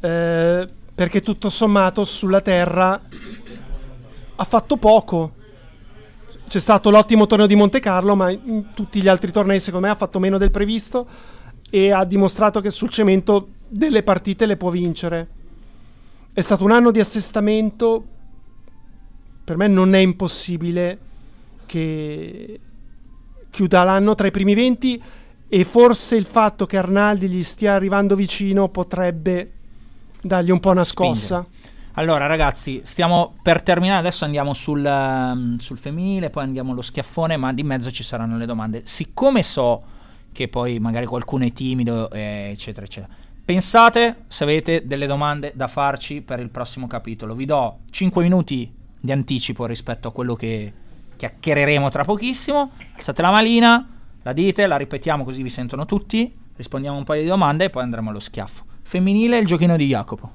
eh, 0.00 0.68
perché 0.94 1.20
tutto 1.20 1.48
sommato 1.50 2.04
sulla 2.04 2.40
terra 2.40 3.00
ha 4.34 4.44
fatto 4.44 4.76
poco. 4.76 5.34
C'è 6.48 6.58
stato 6.58 6.90
l'ottimo 6.90 7.26
torneo 7.26 7.46
di 7.46 7.54
Monte 7.54 7.78
Carlo, 7.78 8.16
ma 8.16 8.30
in 8.30 8.70
tutti 8.74 9.00
gli 9.00 9.06
altri 9.06 9.30
tornei 9.30 9.60
secondo 9.60 9.86
me 9.86 9.92
ha 9.92 9.96
fatto 9.96 10.18
meno 10.18 10.36
del 10.38 10.50
previsto 10.50 11.06
e 11.70 11.92
ha 11.92 12.04
dimostrato 12.04 12.60
che 12.60 12.70
sul 12.70 12.88
cemento 12.88 13.50
delle 13.68 14.02
partite 14.02 14.46
le 14.46 14.56
può 14.56 14.70
vincere. 14.70 15.28
È 16.32 16.40
stato 16.40 16.64
un 16.64 16.72
anno 16.72 16.90
di 16.90 16.98
assestamento. 16.98 18.04
Per 19.44 19.56
me 19.56 19.68
non 19.68 19.94
è 19.94 19.98
impossibile 19.98 20.98
che 21.68 22.60
chiuda 23.50 23.84
l'anno 23.84 24.14
tra 24.14 24.26
i 24.26 24.30
primi 24.32 24.54
20 24.54 25.02
e 25.48 25.64
forse 25.64 26.16
il 26.16 26.24
fatto 26.24 26.66
che 26.66 26.76
Arnaldi 26.76 27.28
gli 27.28 27.42
stia 27.42 27.74
arrivando 27.74 28.16
vicino 28.16 28.68
potrebbe 28.68 29.52
dargli 30.20 30.50
un 30.50 30.60
po' 30.60 30.70
una 30.70 30.84
scossa. 30.84 31.46
Allora, 31.92 32.26
ragazzi, 32.26 32.80
stiamo 32.84 33.34
per 33.42 33.62
terminare. 33.62 33.98
Adesso 33.98 34.24
andiamo 34.24 34.54
sul, 34.54 34.84
ehm, 34.84 35.58
sul 35.58 35.78
femminile, 35.78 36.30
poi 36.30 36.44
andiamo 36.44 36.72
allo 36.72 36.82
schiaffone, 36.82 37.36
ma 37.36 37.52
di 37.52 37.64
mezzo 37.64 37.90
ci 37.90 38.04
saranno 38.04 38.36
le 38.36 38.46
domande. 38.46 38.82
Siccome 38.84 39.42
so 39.42 39.82
che 40.30 40.46
poi 40.46 40.78
magari 40.78 41.06
qualcuno 41.06 41.44
è 41.44 41.52
timido, 41.52 42.08
eh, 42.10 42.50
eccetera, 42.52 42.86
eccetera, 42.86 43.12
pensate 43.44 44.24
se 44.28 44.44
avete 44.44 44.86
delle 44.86 45.06
domande 45.06 45.52
da 45.56 45.66
farci 45.66 46.20
per 46.20 46.38
il 46.38 46.50
prossimo 46.50 46.86
capitolo. 46.86 47.34
Vi 47.34 47.46
do 47.46 47.78
5 47.90 48.22
minuti 48.22 48.72
di 49.00 49.10
anticipo 49.10 49.66
rispetto 49.66 50.06
a 50.06 50.12
quello 50.12 50.34
che 50.34 50.72
chiacchiereremo 51.18 51.90
tra 51.90 52.04
pochissimo. 52.04 52.70
Alzate 52.94 53.20
la 53.20 53.30
malina, 53.30 53.86
la 54.22 54.32
dite, 54.32 54.66
la 54.66 54.76
ripetiamo 54.76 55.24
così 55.24 55.42
vi 55.42 55.50
sentono 55.50 55.84
tutti. 55.84 56.32
Rispondiamo 56.56 56.96
un 56.96 57.04
paio 57.04 57.22
di 57.22 57.28
domande 57.28 57.64
e 57.64 57.70
poi 57.70 57.82
andremo 57.82 58.10
allo 58.10 58.20
schiaffo. 58.20 58.64
Femminile, 58.82 59.38
il 59.38 59.46
giochino 59.46 59.76
di 59.76 59.86
Jacopo. 59.86 60.30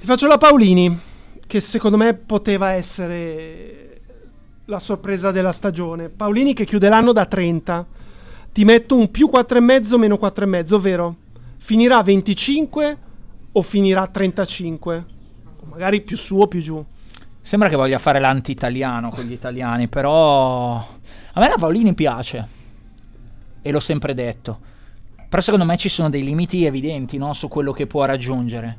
Ti 0.00 0.06
faccio 0.06 0.26
la 0.26 0.38
Paolini, 0.38 0.98
che 1.46 1.60
secondo 1.60 1.96
me 1.96 2.14
poteva 2.14 2.70
essere 2.70 4.00
la 4.66 4.78
sorpresa 4.78 5.30
della 5.32 5.52
stagione. 5.52 6.08
Paolini 6.08 6.54
che 6.54 6.64
chiude 6.64 6.88
l'anno 6.88 7.12
da 7.12 7.26
30. 7.26 7.86
Ti 8.52 8.64
metto 8.64 8.96
un 8.96 9.10
più 9.10 9.28
4,5 9.32 9.96
meno 9.96 10.14
4,5, 10.14 10.74
ovvero 10.74 11.16
finirà 11.58 12.02
25 12.02 12.98
o 13.52 13.62
finirà 13.62 14.06
35? 14.06 15.06
O 15.60 15.66
magari 15.66 16.00
più 16.02 16.16
su 16.16 16.38
o 16.38 16.46
più 16.46 16.60
giù. 16.60 16.84
Sembra 17.46 17.68
che 17.68 17.76
voglia 17.76 18.00
fare 18.00 18.18
l'anti-italiano 18.18 19.10
con 19.10 19.22
gli 19.22 19.30
italiani, 19.30 19.86
però 19.86 20.78
a 20.78 21.40
me 21.40 21.48
la 21.48 21.54
Paolini 21.56 21.94
piace 21.94 22.48
e 23.62 23.70
l'ho 23.70 23.78
sempre 23.78 24.14
detto. 24.14 24.58
Però 25.28 25.40
secondo 25.40 25.64
me 25.64 25.76
ci 25.76 25.88
sono 25.88 26.10
dei 26.10 26.24
limiti 26.24 26.64
evidenti 26.64 27.18
no, 27.18 27.32
su 27.34 27.46
quello 27.46 27.70
che 27.70 27.86
può 27.86 28.04
raggiungere. 28.04 28.78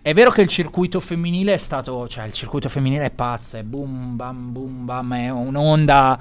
È 0.00 0.14
vero 0.14 0.30
che 0.30 0.40
il 0.40 0.48
circuito 0.48 0.98
femminile 0.98 1.52
è 1.52 1.56
stato, 1.58 2.08
cioè 2.08 2.24
il 2.24 2.32
circuito 2.32 2.70
femminile 2.70 3.04
è 3.04 3.10
pazzo, 3.10 3.58
è 3.58 3.64
boom 3.64 4.16
bam 4.16 4.50
boom 4.50 4.86
bam, 4.86 5.14
è 5.16 5.28
un'onda 5.28 6.18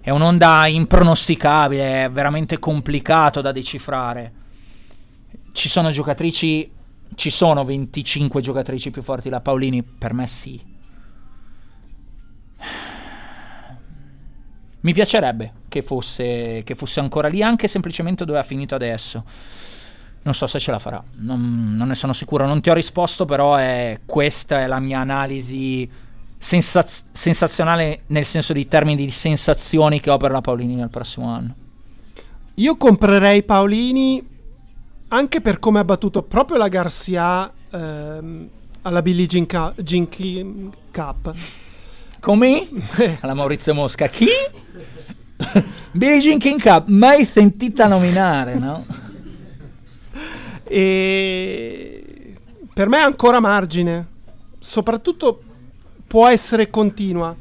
è 0.00 0.08
un'onda 0.08 0.68
impronosticabile, 0.68 2.04
è 2.06 2.10
veramente 2.10 2.58
complicato 2.58 3.42
da 3.42 3.52
decifrare. 3.52 4.32
Ci 5.52 5.68
sono 5.68 5.90
giocatrici, 5.90 6.72
ci 7.14 7.28
sono 7.28 7.62
25 7.62 8.40
giocatrici 8.40 8.90
più 8.90 9.02
forti 9.02 9.28
della 9.28 9.42
Paolini? 9.42 9.82
Per 9.82 10.14
me 10.14 10.26
sì. 10.26 10.69
Mi 14.80 14.92
piacerebbe 14.92 15.52
che 15.68 15.82
fosse, 15.82 16.62
che 16.64 16.74
fosse 16.74 17.00
ancora 17.00 17.28
lì, 17.28 17.42
anche 17.42 17.68
semplicemente 17.68 18.24
dove 18.24 18.38
ha 18.38 18.42
finito 18.42 18.74
adesso. 18.74 19.24
Non 20.22 20.34
so 20.34 20.46
se 20.46 20.58
ce 20.58 20.70
la 20.70 20.78
farà, 20.78 21.02
non, 21.16 21.74
non 21.76 21.88
ne 21.88 21.94
sono 21.94 22.12
sicuro. 22.12 22.46
Non 22.46 22.60
ti 22.60 22.70
ho 22.70 22.74
risposto, 22.74 23.24
però 23.24 23.56
è, 23.56 24.00
questa 24.04 24.60
è 24.60 24.66
la 24.66 24.78
mia 24.78 25.00
analisi 25.00 25.88
sensaz- 26.36 27.04
sensazionale 27.12 28.02
nel 28.06 28.24
senso 28.24 28.52
di 28.54 28.66
termini 28.66 29.04
di 29.04 29.10
sensazioni 29.10 30.00
che 30.00 30.10
ho 30.10 30.16
per 30.16 30.30
la 30.30 30.40
Paolini 30.40 30.74
nel 30.74 30.88
prossimo 30.88 31.28
anno. 31.28 31.54
Io 32.54 32.76
comprerei 32.76 33.42
Paolini 33.42 34.26
anche 35.08 35.40
per 35.40 35.58
come 35.58 35.78
ha 35.78 35.84
battuto 35.84 36.22
proprio 36.22 36.56
la 36.56 36.68
Garcia 36.68 37.52
ehm, 37.70 38.48
alla 38.82 39.02
Billie 39.02 39.26
Jean, 39.26 39.46
Cu- 39.46 39.80
Jean 39.82 40.70
Cup. 40.90 41.34
Come? 42.20 42.68
Alla 43.20 43.34
Maurizio 43.34 43.74
Mosca. 43.74 44.06
Chi? 44.08 44.28
Billie 45.92 46.20
Jean 46.20 46.38
King 46.38 46.60
Cup, 46.60 46.86
mai 46.88 47.24
sentita 47.24 47.86
nominare, 47.86 48.54
no? 48.54 48.84
E 50.64 52.36
per 52.72 52.88
me 52.88 52.98
ha 52.98 53.04
ancora 53.04 53.40
margine. 53.40 54.06
Soprattutto 54.58 55.42
può 56.06 56.28
essere 56.28 56.70
continua. 56.70 57.34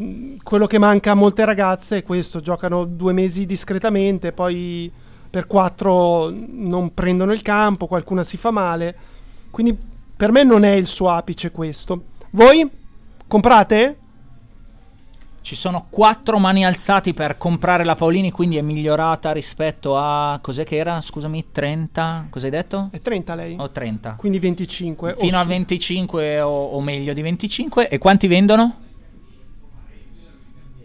Mm, 0.00 0.36
Quello 0.42 0.66
che 0.66 0.78
manca 0.78 1.10
a 1.10 1.14
molte 1.14 1.44
ragazze 1.44 1.98
è 1.98 2.02
questo: 2.02 2.40
giocano 2.40 2.84
due 2.84 3.12
mesi 3.12 3.44
discretamente, 3.46 4.32
poi 4.32 4.90
per 5.28 5.46
quattro 5.46 6.32
non 6.32 6.94
prendono 6.94 7.32
il 7.32 7.42
campo, 7.42 7.86
qualcuna 7.86 8.22
si 8.22 8.36
fa 8.36 8.50
male. 8.50 8.96
Quindi 9.50 9.76
per 10.16 10.30
me 10.32 10.42
non 10.44 10.64
è 10.64 10.72
il 10.72 10.86
suo 10.86 11.10
apice 11.10 11.50
questo. 11.50 12.04
Voi 12.30 12.68
comprate? 13.26 13.96
Ci 15.42 15.54
sono 15.56 15.86
quattro 15.88 16.38
mani 16.38 16.64
alzati 16.66 17.14
per 17.14 17.38
comprare 17.38 17.82
la 17.82 17.94
Paolini, 17.94 18.30
quindi 18.30 18.58
è 18.58 18.60
migliorata 18.60 19.32
rispetto 19.32 19.96
a... 19.96 20.38
Cos'è 20.42 20.64
che 20.64 20.76
era? 20.76 21.00
Scusami, 21.00 21.46
30? 21.50 22.26
Cos'hai 22.28 22.50
detto? 22.50 22.88
È 22.92 23.00
30 23.00 23.34
lei? 23.34 23.56
O 23.58 23.70
30? 23.70 24.16
Quindi 24.16 24.38
25. 24.38 25.12
o 25.12 25.14
Fino 25.16 25.38
a 25.38 25.42
su. 25.42 25.48
25 25.48 26.40
o, 26.42 26.64
o 26.66 26.80
meglio 26.82 27.14
di 27.14 27.22
25. 27.22 27.88
E 27.88 27.96
quanti 27.98 28.26
vendono? 28.28 28.76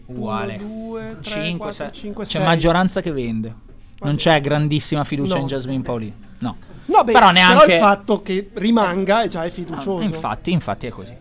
Uguale. 0.08 0.58
Uno, 0.62 0.68
due, 0.90 1.18
tre, 1.22 1.32
5, 1.32 1.58
quattro, 1.58 1.92
cinque, 1.92 2.24
C'è 2.26 2.38
sei. 2.38 2.44
maggioranza 2.44 3.02
che 3.02 3.12
vende. 3.12 3.54
Non 4.00 4.16
c'è 4.16 4.40
grandissima 4.40 5.04
fiducia 5.04 5.36
No. 5.36 5.42
in 5.42 5.48
Jasmine 5.48 5.82
Paolini. 5.82 6.14
No. 6.40 6.58
No, 6.86 7.04
beh, 7.04 7.12
Però 7.12 7.32
neanche... 7.32 7.74
il 7.74 7.80
fatto 7.80 8.22
che 8.22 8.52
rimanga 8.54 9.24
è 9.24 9.28
già 9.28 9.44
è 9.44 9.50
fiducioso. 9.50 10.02
infatti, 10.02 10.52
infatti 10.52 10.86
è 10.88 10.90
così. 10.90 11.14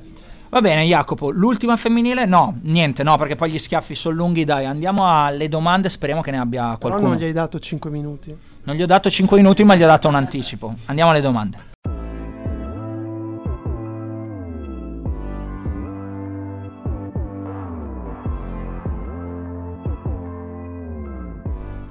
Va 0.54 0.60
bene, 0.60 0.84
Jacopo, 0.84 1.30
l'ultima 1.32 1.76
femminile? 1.76 2.26
No, 2.26 2.56
niente, 2.62 3.02
no, 3.02 3.16
perché 3.16 3.34
poi 3.34 3.50
gli 3.50 3.58
schiaffi 3.58 3.96
sono 3.96 4.14
lunghi. 4.14 4.44
Dai, 4.44 4.66
andiamo 4.66 5.04
alle 5.04 5.48
domande. 5.48 5.88
Speriamo 5.88 6.20
che 6.22 6.30
ne 6.30 6.38
abbia 6.38 6.76
Però 6.78 6.90
qualcuno. 6.90 7.08
non 7.08 7.16
gli 7.16 7.24
hai 7.24 7.32
dato 7.32 7.58
5 7.58 7.90
minuti. 7.90 8.32
Non 8.62 8.76
gli 8.76 8.82
ho 8.82 8.86
dato 8.86 9.10
5 9.10 9.36
minuti, 9.36 9.64
ma 9.64 9.74
gli 9.74 9.82
ho 9.82 9.88
dato 9.88 10.06
un 10.06 10.14
anticipo. 10.14 10.72
Andiamo 10.84 11.10
alle 11.10 11.20
domande. 11.20 11.58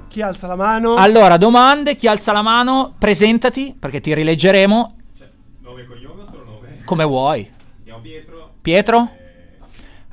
Chi 0.08 0.22
alza 0.22 0.46
la 0.46 0.56
mano? 0.56 0.94
Allora, 0.94 1.36
domande, 1.36 1.96
chi 1.96 2.06
alza 2.06 2.32
la 2.32 2.40
mano, 2.40 2.94
presentati, 2.98 3.76
perché 3.78 4.00
ti 4.00 4.14
rileggeremo. 4.14 4.96
Nome 5.60 5.82
e 5.82 5.86
cognome 5.86 6.22
o 6.22 6.24
solo 6.24 6.44
nome? 6.46 6.80
Come 6.86 7.04
vuoi. 7.04 7.62
Pietro. 8.64 9.10
Pietro? 9.10 9.10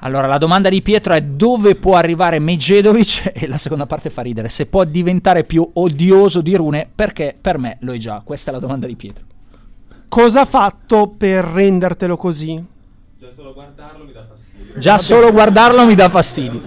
Allora, 0.03 0.27
la 0.27 0.37
domanda 0.37 0.67
di 0.67 0.81
Pietro 0.81 1.13
è 1.13 1.21
dove 1.21 1.75
può 1.75 1.95
arrivare 1.95 2.37
Medjedovic? 2.39 3.31
E 3.39 3.47
la 3.47 3.57
seconda 3.57 3.85
parte 3.85 4.09
fa 4.09 4.21
ridere. 4.21 4.49
Se 4.49 4.65
può 4.65 4.83
diventare 4.83 5.45
più 5.45 5.67
odioso 5.71 6.41
di 6.41 6.53
Rune, 6.55 6.89
perché 6.93 7.33
per 7.39 7.57
me 7.57 7.77
lo 7.79 7.93
è 7.93 7.97
già. 7.97 8.21
Questa 8.25 8.51
è 8.51 8.53
la 8.53 8.59
domanda 8.59 8.87
di 8.87 8.97
Pietro. 8.97 9.23
Cosa 10.09 10.41
ha 10.41 10.45
fatto 10.45 11.07
per 11.07 11.45
rendertelo 11.45 12.17
così? 12.17 12.61
Già 13.17 13.29
solo 13.33 13.53
guardarlo 13.53 14.03
mi 14.03 14.11
dà 14.11 14.25
fastidio. 14.27 14.79
Già 14.79 14.97
solo 14.97 15.31
guardarlo 15.31 15.85
mi 15.85 15.95
dà 15.95 16.09
fastidio. 16.09 16.61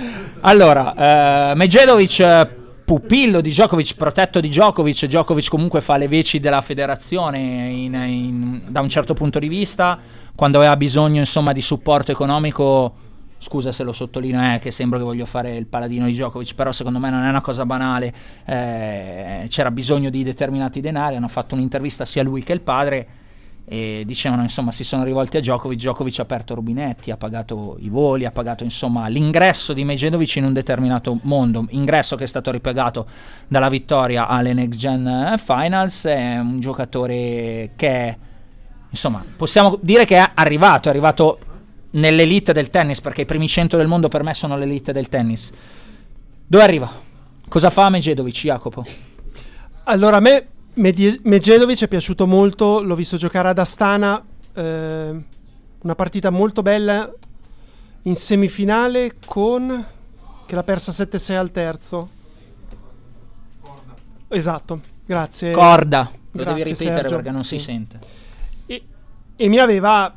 Allora, 0.42 1.50
eh, 1.50 1.54
Medjedovic, 1.54 2.18
eh, 2.20 2.48
pupillo 2.90 3.40
di 3.40 3.50
Djokovic, 3.50 3.94
protetto 3.94 4.40
di 4.40 4.48
Djokovic. 4.48 5.06
Djokovic 5.06 5.48
comunque 5.48 5.80
fa 5.80 5.96
le 5.96 6.08
veci 6.08 6.40
della 6.40 6.60
federazione 6.60 7.38
in- 7.38 7.94
in- 7.94 8.62
da 8.66 8.80
un 8.80 8.88
certo 8.88 9.14
punto 9.14 9.38
di 9.38 9.46
vista. 9.46 9.96
Quando 10.34 10.58
aveva 10.58 10.76
bisogno 10.76 11.20
insomma 11.20 11.52
di 11.52 11.62
supporto 11.62 12.10
economico 12.10 12.92
scusa 13.38 13.70
se 13.70 13.84
lo 13.84 13.92
sottolineo, 13.92 14.56
è 14.56 14.58
che 14.58 14.72
sembra 14.72 14.98
che 14.98 15.04
voglio 15.04 15.24
fare 15.24 15.54
il 15.54 15.66
paladino 15.66 16.06
di 16.06 16.12
Djokovic, 16.14 16.56
però 16.56 16.72
secondo 16.72 16.98
me 16.98 17.10
non 17.10 17.22
è 17.22 17.28
una 17.28 17.40
cosa 17.40 17.64
banale, 17.64 18.12
eh, 18.44 19.46
c'era 19.48 19.70
bisogno 19.70 20.10
di 20.10 20.24
determinati 20.24 20.80
denari, 20.80 21.14
hanno 21.14 21.28
fatto 21.28 21.54
un'intervista 21.54 22.04
sia 22.04 22.24
lui 22.24 22.42
che 22.42 22.54
il 22.54 22.60
padre 22.60 23.06
e 23.72 24.02
dicevano 24.04 24.42
insomma 24.42 24.72
si 24.72 24.82
sono 24.82 25.04
rivolti 25.04 25.36
a 25.36 25.40
Djokovic, 25.40 25.78
Djokovic 25.78 26.18
ha 26.18 26.22
aperto 26.22 26.56
rubinetti, 26.56 27.12
ha 27.12 27.16
pagato 27.16 27.76
i 27.78 27.88
voli, 27.88 28.24
ha 28.24 28.32
pagato 28.32 28.64
insomma 28.64 29.06
l'ingresso 29.06 29.72
di 29.72 29.84
Medjedovic 29.84 30.34
in 30.34 30.44
un 30.46 30.52
determinato 30.52 31.20
mondo, 31.22 31.64
ingresso 31.68 32.16
che 32.16 32.24
è 32.24 32.26
stato 32.26 32.50
ripagato 32.50 33.06
dalla 33.46 33.68
vittoria 33.68 34.26
alle 34.26 34.54
Next 34.54 34.76
Gen 34.76 35.36
Finals, 35.38 36.04
è 36.06 36.38
un 36.38 36.58
giocatore 36.58 37.70
che 37.76 38.18
insomma 38.90 39.24
possiamo 39.36 39.78
dire 39.80 40.04
che 40.04 40.16
è 40.16 40.30
arrivato, 40.34 40.88
è 40.88 40.90
arrivato 40.90 41.38
nell'elite 41.90 42.52
del 42.52 42.70
tennis 42.70 43.00
perché 43.00 43.20
i 43.20 43.26
primi 43.26 43.46
100 43.46 43.76
del 43.76 43.86
mondo 43.86 44.08
per 44.08 44.24
me 44.24 44.34
sono 44.34 44.56
l'elite 44.56 44.92
del 44.92 45.08
tennis. 45.08 45.48
Dove 46.44 46.64
arriva? 46.64 46.90
Cosa 47.48 47.70
fa 47.70 47.88
Medjedovic, 47.88 48.34
Jacopo? 48.34 48.84
Allora 49.84 50.16
a 50.16 50.20
me 50.20 50.46
Medje- 50.74 51.20
Medjedovic 51.24 51.82
è 51.82 51.88
piaciuto 51.88 52.26
molto, 52.26 52.80
l'ho 52.82 52.94
visto 52.94 53.16
giocare 53.16 53.48
ad 53.48 53.58
Astana, 53.58 54.22
eh, 54.54 55.22
una 55.82 55.94
partita 55.94 56.30
molto 56.30 56.62
bella 56.62 57.12
in 58.02 58.14
semifinale 58.14 59.16
con 59.26 59.86
che 60.46 60.54
l'ha 60.54 60.62
persa 60.62 60.92
7-6 60.92 61.36
al 61.36 61.50
terzo. 61.50 62.08
Esatto, 64.28 64.80
grazie. 65.04 65.50
Corda, 65.50 66.08
lo 66.12 66.42
Grazie, 66.42 66.62
devi 66.62 66.68
ripetere 66.70 67.00
Sergio. 67.00 67.14
perché 67.16 67.30
non 67.30 67.42
Sì. 67.42 67.58
si 67.58 67.64
sente. 67.64 67.98
E, 68.66 68.82
e 69.36 69.48
mi 69.48 69.58
aveva 69.58 70.14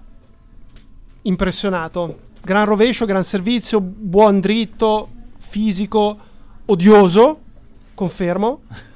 impressionato. 1.24 2.20
Gran 2.42 2.66
rovescio, 2.66 3.06
gran 3.06 3.24
servizio, 3.24 3.80
buon 3.82 4.40
dritto, 4.40 5.10
fisico, 5.38 6.18
odioso, 6.66 7.40
confermo. 7.96 8.62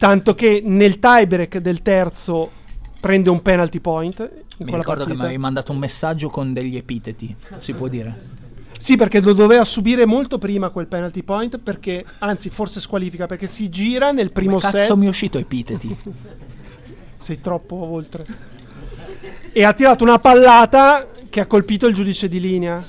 Tanto 0.00 0.34
che 0.34 0.62
nel 0.64 0.98
tiebreak 0.98 1.58
del 1.58 1.82
terzo 1.82 2.50
prende 2.98 3.28
un 3.28 3.42
penalty 3.42 3.80
point. 3.80 4.18
In 4.56 4.64
Mi 4.64 4.74
ricordo 4.74 5.04
che 5.04 5.10
mi 5.10 5.16
partita. 5.16 5.22
avevi 5.24 5.36
mandato 5.38 5.72
un 5.72 5.78
messaggio 5.78 6.30
con 6.30 6.54
degli 6.54 6.74
epiteti, 6.74 7.36
si 7.58 7.74
può 7.74 7.86
dire. 7.86 8.38
Sì, 8.78 8.96
perché 8.96 9.20
lo 9.20 9.34
doveva 9.34 9.62
subire 9.62 10.06
molto 10.06 10.38
prima 10.38 10.70
quel 10.70 10.86
penalty 10.86 11.22
point, 11.22 11.58
perché 11.58 12.02
anzi, 12.20 12.48
forse 12.48 12.80
squalifica 12.80 13.26
perché 13.26 13.46
si 13.46 13.68
gira 13.68 14.10
nel 14.10 14.32
primo 14.32 14.56
Cazzo 14.56 14.76
set. 14.78 14.92
mi 14.94 15.04
è 15.04 15.08
uscito 15.10 15.36
epiteti. 15.36 15.94
Sei 17.18 17.38
troppo 17.42 17.74
oltre. 17.76 18.24
E 19.52 19.64
ha 19.64 19.74
tirato 19.74 20.02
una 20.02 20.18
pallata 20.18 21.06
che 21.28 21.40
ha 21.40 21.46
colpito 21.46 21.86
il 21.86 21.92
giudice 21.94 22.26
di 22.26 22.40
linea. 22.40 22.82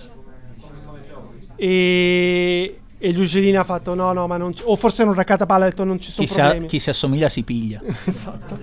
E, 1.57 2.80
e 3.03 3.09
il 3.09 3.57
ha 3.57 3.63
fatto 3.63 3.95
no, 3.95 4.13
no, 4.13 4.27
ma 4.27 4.37
non 4.37 4.53
O 4.65 4.75
forse 4.75 5.03
non 5.03 5.15
raccata 5.15 5.47
palla 5.47 5.65
ha 5.65 5.69
detto 5.69 5.83
non 5.83 5.99
ci 5.99 6.11
sono 6.11 6.27
chi, 6.27 6.31
si 6.31 6.39
a- 6.39 6.43
problemi. 6.43 6.67
chi 6.67 6.79
si 6.79 6.89
assomiglia 6.91 7.29
si 7.29 7.41
piglia. 7.41 7.81
esatto. 8.05 8.59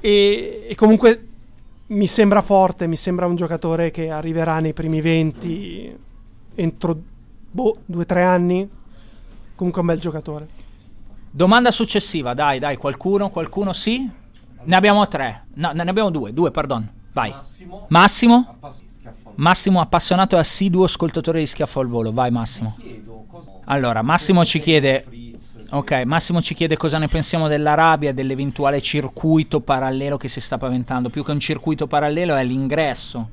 E, 0.00 0.66
e 0.68 0.74
comunque 0.76 1.26
mi 1.86 2.06
sembra 2.06 2.42
forte, 2.42 2.86
mi 2.86 2.94
sembra 2.94 3.26
un 3.26 3.34
giocatore 3.34 3.90
che 3.90 4.08
arriverà 4.08 4.60
nei 4.60 4.72
primi 4.72 5.00
20 5.00 5.96
entro 6.54 6.96
boh, 7.50 7.78
due 7.84 8.02
o 8.02 8.06
tre 8.06 8.22
anni. 8.22 8.70
Comunque 9.56 9.80
è 9.80 9.84
un 9.84 9.90
bel 9.90 10.00
giocatore. 10.00 10.48
Domanda 11.28 11.72
successiva, 11.72 12.34
dai, 12.34 12.60
dai, 12.60 12.76
qualcuno, 12.76 13.30
qualcuno 13.30 13.72
sì? 13.72 14.08
Ne 14.62 14.76
abbiamo 14.76 15.08
tre. 15.08 15.46
No, 15.54 15.72
ne 15.72 15.82
abbiamo 15.82 16.10
due, 16.12 16.32
due, 16.32 16.52
pardon. 16.52 16.88
Vai. 17.12 17.32
Massimo? 17.32 17.86
Massimo, 17.88 18.56
appassionato 19.80 20.36
e 20.36 20.38
assiduo 20.38 20.84
ascoltatore 20.84 21.40
di 21.40 21.46
Schiaffo 21.46 21.80
al 21.80 21.88
Volo. 21.88 22.12
Vai 22.12 22.30
Massimo. 22.30 22.76
Allora, 23.64 24.02
Massimo 24.02 24.44
ci 24.44 24.60
chiede... 24.60 25.04
Ok, 25.70 26.02
Massimo 26.04 26.40
ci 26.40 26.54
chiede 26.54 26.76
cosa 26.76 26.98
ne 26.98 27.08
pensiamo 27.08 27.48
dell'Arabia 27.48 28.12
dell'eventuale 28.12 28.80
circuito 28.80 29.60
parallelo 29.60 30.16
che 30.16 30.28
si 30.28 30.40
sta 30.40 30.56
paventando. 30.56 31.08
Più 31.08 31.24
che 31.24 31.32
un 31.32 31.40
circuito 31.40 31.88
parallelo 31.88 32.36
è 32.36 32.44
l'ingresso, 32.44 33.28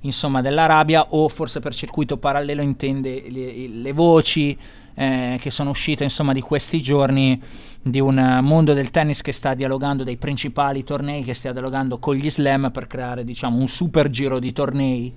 insomma, 0.00 0.40
dell'Arabia 0.40 1.06
o 1.10 1.28
forse 1.28 1.60
per 1.60 1.72
circuito 1.72 2.16
parallelo 2.16 2.62
intende 2.62 3.24
le, 3.28 3.68
le 3.68 3.92
voci 3.92 4.58
eh, 4.94 5.36
che 5.40 5.50
sono 5.50 5.70
uscite, 5.70 6.02
insomma, 6.02 6.32
di 6.32 6.40
questi 6.40 6.80
giorni 6.80 7.40
di 7.80 8.00
un 8.00 8.40
mondo 8.42 8.72
del 8.72 8.90
tennis 8.90 9.20
che 9.20 9.32
sta 9.32 9.54
dialogando 9.54 10.02
dei 10.02 10.16
principali 10.16 10.82
tornei, 10.82 11.22
che 11.22 11.34
sta 11.34 11.52
dialogando 11.52 11.98
con 11.98 12.16
gli 12.16 12.30
slam 12.30 12.70
per 12.72 12.88
creare, 12.88 13.24
diciamo, 13.24 13.58
un 13.58 13.68
super 13.68 14.08
giro 14.10 14.40
di 14.40 14.52
tornei 14.52 15.14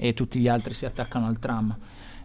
e 0.00 0.14
tutti 0.14 0.38
gli 0.38 0.48
altri 0.48 0.72
si 0.72 0.86
attaccano 0.86 1.26
al 1.26 1.38
tram. 1.38 1.76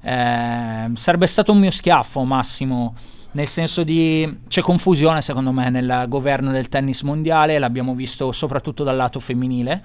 Eh, 0.01 0.91
sarebbe 0.95 1.27
stato 1.27 1.51
un 1.51 1.59
mio 1.59 1.71
schiaffo, 1.71 2.23
Massimo, 2.23 2.93
nel 3.31 3.47
senso 3.47 3.83
di 3.83 4.41
c'è 4.47 4.61
confusione 4.61 5.21
secondo 5.21 5.51
me 5.51 5.69
nel 5.69 6.05
governo 6.07 6.51
del 6.51 6.69
tennis 6.69 7.01
mondiale, 7.01 7.57
l'abbiamo 7.57 7.95
visto 7.95 8.31
soprattutto 8.31 8.83
dal 8.83 8.95
lato 8.95 9.19
femminile 9.19 9.83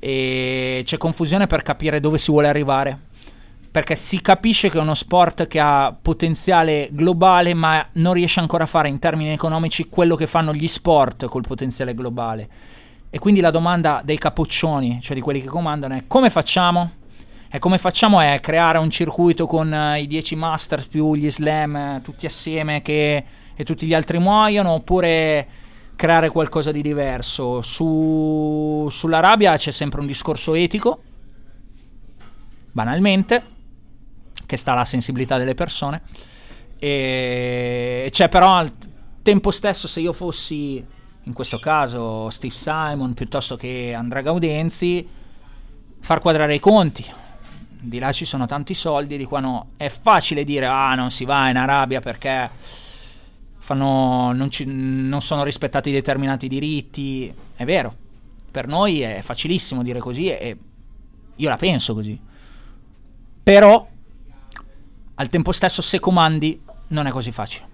e 0.00 0.82
c'è 0.84 0.96
confusione 0.96 1.46
per 1.46 1.62
capire 1.62 2.00
dove 2.00 2.18
si 2.18 2.32
vuole 2.32 2.48
arrivare. 2.48 3.10
Perché 3.70 3.94
si 3.94 4.20
capisce 4.20 4.68
che 4.68 4.76
è 4.76 4.80
uno 4.80 4.94
sport 4.94 5.46
che 5.46 5.58
ha 5.58 5.96
potenziale 5.98 6.88
globale, 6.90 7.54
ma 7.54 7.86
non 7.92 8.12
riesce 8.12 8.40
ancora 8.40 8.64
a 8.64 8.66
fare 8.66 8.88
in 8.88 8.98
termini 8.98 9.30
economici 9.30 9.88
quello 9.88 10.14
che 10.14 10.26
fanno 10.26 10.52
gli 10.52 10.66
sport 10.66 11.26
col 11.26 11.44
potenziale 11.46 11.94
globale. 11.94 12.48
E 13.08 13.18
quindi 13.18 13.40
la 13.40 13.50
domanda 13.50 14.02
dei 14.04 14.18
capoccioni, 14.18 15.00
cioè 15.00 15.14
di 15.14 15.22
quelli 15.22 15.40
che 15.40 15.46
comandano, 15.46 15.94
è 15.94 16.04
come 16.06 16.28
facciamo? 16.28 16.90
E 17.54 17.58
come 17.58 17.76
facciamo 17.76 18.18
è 18.18 18.40
creare 18.40 18.78
un 18.78 18.88
circuito 18.88 19.46
con 19.46 19.74
eh, 19.74 20.00
i 20.00 20.06
10 20.06 20.36
Masters 20.36 20.86
più 20.86 21.14
gli 21.14 21.30
Slam 21.30 21.76
eh, 21.76 22.00
tutti 22.02 22.24
assieme 22.24 22.80
che, 22.80 23.24
e 23.54 23.62
tutti 23.62 23.86
gli 23.86 23.92
altri 23.92 24.18
muoiono 24.18 24.70
oppure 24.70 25.46
creare 25.94 26.30
qualcosa 26.30 26.72
di 26.72 26.80
diverso? 26.80 27.60
Su, 27.60 28.88
sull'Arabia 28.90 29.54
c'è 29.58 29.70
sempre 29.70 30.00
un 30.00 30.06
discorso 30.06 30.54
etico, 30.54 31.02
banalmente, 32.70 33.42
che 34.46 34.56
sta 34.56 34.72
alla 34.72 34.86
sensibilità 34.86 35.36
delle 35.36 35.52
persone. 35.52 36.00
E 36.78 38.08
c'è 38.10 38.30
però 38.30 38.54
al 38.54 38.70
tempo 39.20 39.50
stesso 39.50 39.86
se 39.88 40.00
io 40.00 40.14
fossi 40.14 40.82
in 41.24 41.32
questo 41.34 41.58
caso 41.58 42.30
Steve 42.30 42.54
Simon 42.54 43.12
piuttosto 43.12 43.56
che 43.56 43.92
Andrea 43.94 44.22
Gaudenzi 44.22 45.06
far 46.00 46.22
quadrare 46.22 46.54
i 46.54 46.58
conti 46.58 47.20
di 47.82 47.98
là 47.98 48.12
ci 48.12 48.24
sono 48.24 48.46
tanti 48.46 48.74
soldi, 48.74 49.16
di 49.16 49.24
qua 49.24 49.40
no. 49.40 49.70
È 49.76 49.88
facile 49.88 50.44
dire, 50.44 50.66
ah, 50.66 50.94
non 50.94 51.10
si 51.10 51.24
va 51.24 51.48
in 51.50 51.56
Arabia 51.56 52.00
perché 52.00 52.48
fanno, 53.58 54.32
non, 54.32 54.50
ci- 54.50 54.64
non 54.66 55.20
sono 55.20 55.42
rispettati 55.42 55.90
determinati 55.90 56.46
diritti. 56.46 57.32
È 57.56 57.64
vero, 57.64 57.94
per 58.50 58.68
noi 58.68 59.00
è 59.00 59.20
facilissimo 59.22 59.82
dire 59.82 59.98
così 59.98 60.28
e 60.28 60.56
io 61.34 61.48
la 61.48 61.56
penso 61.56 61.92
così. 61.92 62.18
Però, 63.42 63.88
al 65.14 65.28
tempo 65.28 65.50
stesso, 65.50 65.82
se 65.82 65.98
comandi, 65.98 66.60
non 66.88 67.06
è 67.08 67.10
così 67.10 67.32
facile. 67.32 67.66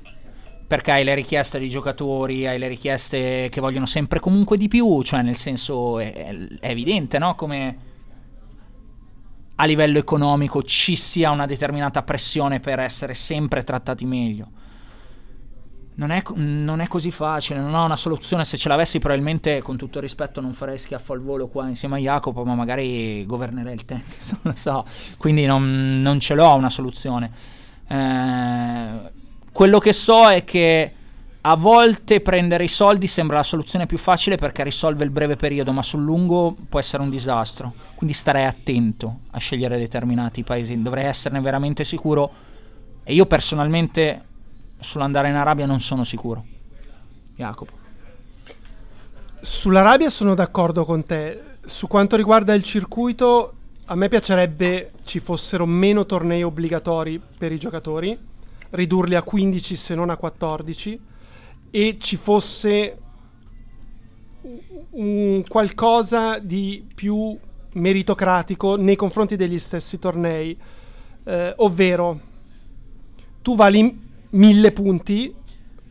Perché 0.67 0.93
hai 0.93 1.05
le 1.05 1.15
richieste 1.15 1.59
dei 1.59 1.69
giocatori, 1.69 2.47
hai 2.47 2.59
le 2.59 2.69
richieste 2.69 3.49
che 3.51 3.61
vogliono 3.61 3.87
sempre 3.87 4.21
comunque 4.21 4.57
di 4.57 4.69
più, 4.69 5.03
cioè 5.03 5.21
nel 5.21 5.37
senso 5.37 5.99
è, 5.99 6.13
è 6.61 6.69
evidente, 6.71 7.19
no? 7.19 7.35
Come 7.35 7.77
a 9.61 9.65
livello 9.65 9.99
economico 9.99 10.63
ci 10.63 10.95
sia 10.95 11.31
una 11.31 11.47
determinata 11.47 12.03
pressione 12.03 12.61
per 12.61 12.79
essere 12.79 13.15
sempre 13.15 13.65
trattati 13.65 14.05
meglio. 14.05 14.47
Non 15.95 16.11
è, 16.11 16.23
non 16.37 16.79
è 16.79 16.87
così 16.87 17.11
facile, 17.11 17.59
non 17.59 17.75
ho 17.75 17.85
una 17.85 17.97
soluzione. 17.97 18.45
Se 18.45 18.57
ce 18.57 18.69
l'avessi, 18.69 19.01
probabilmente, 19.01 19.61
con 19.63 19.77
tutto 19.77 19.99
il 19.99 20.05
rispetto, 20.05 20.41
non 20.41 20.53
farei 20.53 20.79
schiaffo 20.79 21.13
al 21.13 21.21
volo 21.21 21.49
qua 21.49 21.67
insieme 21.67 21.97
a 21.97 21.99
Jacopo, 21.99 22.45
ma 22.45 22.55
magari 22.55 23.27
governerei 23.27 23.75
il 23.75 23.85
tennis, 23.85 24.31
non 24.43 24.53
lo 24.53 24.55
so. 24.55 24.85
Quindi 25.17 25.45
non, 25.45 25.99
non 26.01 26.21
ce 26.21 26.35
l'ho 26.35 26.55
una 26.55 26.71
soluzione. 26.71 27.33
Eh, 27.89 29.11
quello 29.51 29.79
che 29.81 29.93
so 29.93 30.31
è 30.31 30.45
che 30.45 30.93
a 31.51 31.57
volte 31.57 32.21
prendere 32.21 32.65
i 32.65 32.69
soldi 32.69 33.07
sembra 33.07 33.39
la 33.39 33.43
soluzione 33.43 33.87
più 33.87 33.97
facile 33.97 34.37
perché 34.37 34.63
risolve 34.63 35.05
il 35.05 35.11
breve 35.11 35.37
periodo, 35.37 35.73
ma 35.73 35.83
sul 35.83 36.03
lungo 36.03 36.55
può 36.69 36.79
essere 36.79 37.03
un 37.03 37.09
disastro. 37.09 37.73
Quindi 37.95 38.15
starei 38.15 38.45
attento 38.45 39.21
a 39.31 39.39
scegliere 39.39 39.79
determinati 39.79 40.45
paesi, 40.45 40.81
dovrei 40.83 41.07
esserne 41.07 41.41
veramente 41.41 41.85
sicuro. 41.85 42.31
E 43.03 43.15
io 43.15 43.25
personalmente 43.25 44.25
sull'andare 44.79 45.31
in 45.31 45.37
Arabia 45.37 45.65
non 45.65 45.81
sono 45.81 46.05
sicuro. 46.05 46.45
Jacopo. 47.35 47.73
Sull'Arabia 49.41 50.11
sono 50.11 50.35
d'accordo 50.35 50.85
con 50.85 51.03
te. 51.03 51.57
Su 51.65 51.87
quanto 51.87 52.17
riguarda 52.17 52.53
il 52.53 52.63
circuito, 52.63 53.55
a 53.87 53.95
me 53.95 54.09
piacerebbe 54.09 54.93
ci 55.03 55.19
fossero 55.19 55.65
meno 55.65 56.05
tornei 56.05 56.43
obbligatori 56.43 57.19
per 57.39 57.53
i 57.53 57.59
giocatori, 57.59 58.19
ridurli 58.69 59.15
a 59.15 59.23
15 59.23 59.77
se 59.77 59.95
non 59.95 60.11
a 60.11 60.17
14 60.17 61.08
e 61.71 61.97
ci 61.99 62.17
fosse 62.17 62.99
un 64.91 65.43
qualcosa 65.47 66.39
di 66.39 66.87
più 66.95 67.37
meritocratico 67.75 68.77
nei 68.77 68.97
confronti 68.97 69.37
degli 69.37 69.59
stessi 69.59 69.99
tornei, 69.99 70.59
eh, 71.25 71.53
ovvero 71.57 72.21
tu 73.43 73.55
vali 73.55 74.07
mille 74.31 74.73
punti, 74.73 75.35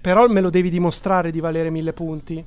però 0.02 0.28
me 0.28 0.42
lo 0.42 0.50
devi 0.50 0.70
dimostrare 0.70 1.32
di 1.32 1.40
valere 1.40 1.70
mille 1.70 1.94
punti. 1.94 2.44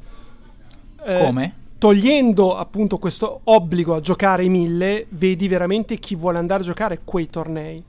Eh, 1.05 1.19
Come? 1.19 1.55
Togliendo 1.79 2.57
appunto 2.57 2.99
questo 2.99 3.41
obbligo 3.45 3.95
a 3.95 4.01
giocare 4.01 4.45
i 4.45 4.51
mille, 4.51 5.07
vedi 5.11 5.49
veramente 5.49 5.97
chi 5.97 6.15
vuole 6.15 6.39
andare 6.39 6.63
a 6.63 6.67
giocare 6.67 7.01
quei 7.05 7.31
tornei. 7.31 7.83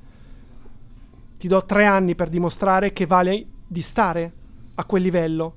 Ti 1.38 1.48
do 1.48 1.66
tre 1.66 1.86
anni 1.86 2.16
per 2.16 2.30
dimostrare 2.30 2.94
che 2.94 3.06
vale 3.06 3.46
di 3.68 3.82
stare 3.82 4.32
a 4.76 4.86
quel 4.86 5.02
livello. 5.02 5.56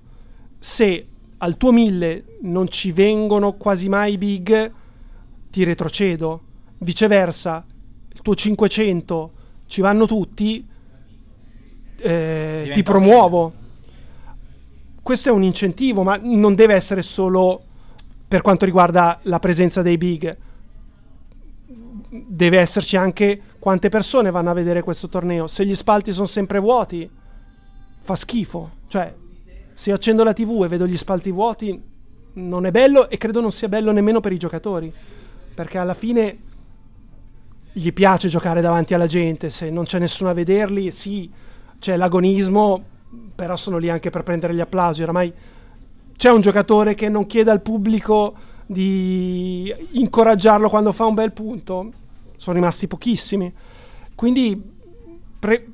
Se 0.59 1.07
al 1.39 1.57
tuo 1.57 1.73
1000 1.73 2.25
non 2.43 2.69
ci 2.69 2.93
vengono 2.93 3.53
quasi 3.55 3.89
mai 3.89 4.15
i 4.15 4.19
big, 4.19 4.73
ti 5.51 5.65
retrocedo. 5.65 6.43
Viceversa, 6.79 7.65
il 8.13 8.21
tuo 8.23 8.35
500 8.35 9.33
ci 9.67 9.81
vanno 9.81 10.07
tutti, 10.07 10.67
eh, 11.99 12.71
ti 12.75 12.83
promuovo. 12.83 13.53
Questo 15.03 15.29
è 15.29 15.33
un 15.33 15.43
incentivo, 15.43 16.03
ma 16.03 16.19
non 16.21 16.55
deve 16.55 16.75
essere 16.75 17.03
solo 17.03 17.63
per 18.27 18.41
quanto 18.43 18.65
riguarda 18.65 19.21
la 19.23 19.39
presenza 19.39 19.83
dei 19.83 19.99
big. 19.99 20.37
Deve 22.09 22.59
esserci 22.59 22.97
anche 22.97 23.41
quante 23.59 23.89
persone 23.89 24.31
vanno 24.31 24.51
a 24.51 24.55
vedere 24.55 24.83
questo 24.83 25.09
torneo. 25.09 25.47
Se 25.47 25.67
gli 25.67 25.75
spalti 25.75 26.13
sono 26.13 26.27
sempre 26.27 26.59
vuoti, 26.59 27.09
fa 28.05 28.15
schifo. 28.15 28.71
Cioè, 28.87 29.13
se 29.73 29.89
io 29.89 29.97
accendo 29.97 30.23
la 30.23 30.33
TV 30.33 30.63
e 30.65 30.69
vedo 30.69 30.87
gli 30.87 30.97
spalti 30.97 31.33
vuoti, 31.33 31.83
non 32.35 32.67
è 32.67 32.71
bello 32.71 33.09
e 33.09 33.17
credo 33.17 33.41
non 33.41 33.51
sia 33.51 33.69
bello 33.69 33.91
nemmeno 33.91 34.21
per 34.21 34.33
i 34.33 34.39
giocatori. 34.39 34.93
Perché 35.55 35.79
alla 35.79 35.95
fine 35.95 36.39
gli 37.73 37.93
piace 37.93 38.29
giocare 38.29 38.61
davanti 38.61 38.95
alla 38.95 39.07
gente. 39.07 39.49
Se 39.49 39.71
non 39.71 39.85
c'è 39.85 39.99
nessuno 39.99 40.31
a 40.31 40.35
vederli, 40.35 40.91
sì, 40.91 41.31
c'è 41.79 41.97
l'agonismo, 41.97 42.85
però 43.35 43.57
sono 43.57 43.79
lì 43.79 43.89
anche 43.89 44.11
per 44.11 44.23
prendere 44.23 44.55
gli 44.55 44.61
applausi. 44.61 45.03
Oramai 45.03 45.33
c'è 46.17 46.31
un 46.31 46.41
giocatore 46.41 46.95
che 46.95 47.09
non 47.09 47.27
chiede 47.27 47.51
al 47.51 47.63
pubblico 47.63 48.35
di 48.67 49.75
incoraggiarlo 49.93 50.69
quando 50.69 50.93
fa 50.93 51.07
un 51.07 51.15
bel 51.15 51.33
punto. 51.33 51.91
Sono 52.37 52.57
rimasti 52.57 52.87
pochissimi. 52.87 53.53
Quindi 54.15 54.61
pre- 55.39 55.67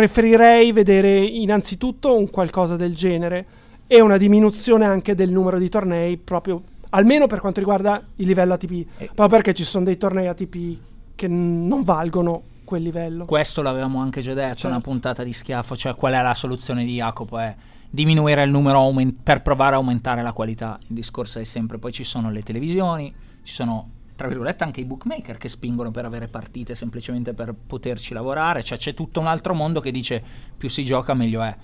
preferirei 0.00 0.72
vedere 0.72 1.20
innanzitutto 1.20 2.18
un 2.18 2.28
qualcosa 2.28 2.76
del 2.76 2.94
genere 2.94 3.46
e 3.86 4.02
una 4.02 4.18
diminuzione 4.18 4.84
anche 4.84 5.14
del 5.14 5.30
numero 5.30 5.58
di 5.58 5.70
tornei, 5.70 6.18
proprio 6.18 6.60
almeno 6.90 7.26
per 7.26 7.40
quanto 7.40 7.60
riguarda 7.60 8.02
il 8.16 8.26
livello 8.26 8.52
ATP. 8.52 8.84
Proprio 8.98 9.28
perché 9.28 9.54
ci 9.54 9.64
sono 9.64 9.86
dei 9.86 9.96
tornei 9.96 10.26
ATP 10.26 10.78
che 11.14 11.28
n- 11.28 11.66
non 11.66 11.82
valgono 11.82 12.42
quel 12.64 12.82
livello. 12.82 13.24
Questo 13.24 13.62
l'avevamo 13.62 13.98
anche 14.02 14.20
già 14.20 14.34
detto, 14.34 14.48
Certo. 14.56 14.66
una 14.66 14.80
puntata 14.80 15.22
di 15.24 15.32
schiaffo, 15.32 15.74
cioè 15.78 15.94
qual 15.94 16.12
è 16.12 16.20
la 16.20 16.34
soluzione 16.34 16.84
di 16.84 16.96
Jacopo? 16.96 17.38
È 17.38 17.54
diminuire 17.88 18.42
il 18.42 18.50
numero 18.50 18.80
aumen- 18.80 19.16
per 19.22 19.40
provare 19.40 19.76
a 19.76 19.78
aumentare 19.78 20.20
la 20.22 20.34
qualità. 20.34 20.78
Il 20.88 20.94
discorso 20.94 21.38
è 21.38 21.44
sempre, 21.44 21.78
poi 21.78 21.92
ci 21.92 22.04
sono 22.04 22.30
le 22.30 22.42
televisioni, 22.42 23.10
ci 23.42 23.54
sono 23.54 23.88
tra 24.16 24.28
virgolette 24.28 24.64
anche 24.64 24.80
i 24.80 24.84
bookmaker 24.84 25.36
che 25.36 25.48
spingono 25.48 25.90
per 25.90 26.06
avere 26.06 26.26
partite 26.26 26.74
semplicemente 26.74 27.34
per 27.34 27.54
poterci 27.54 28.14
lavorare, 28.14 28.62
cioè 28.64 28.78
c'è 28.78 28.94
tutto 28.94 29.20
un 29.20 29.26
altro 29.26 29.54
mondo 29.54 29.80
che 29.80 29.92
dice 29.92 30.22
più 30.56 30.68
si 30.68 30.84
gioca 30.84 31.14
meglio 31.14 31.42
è. 31.42 31.54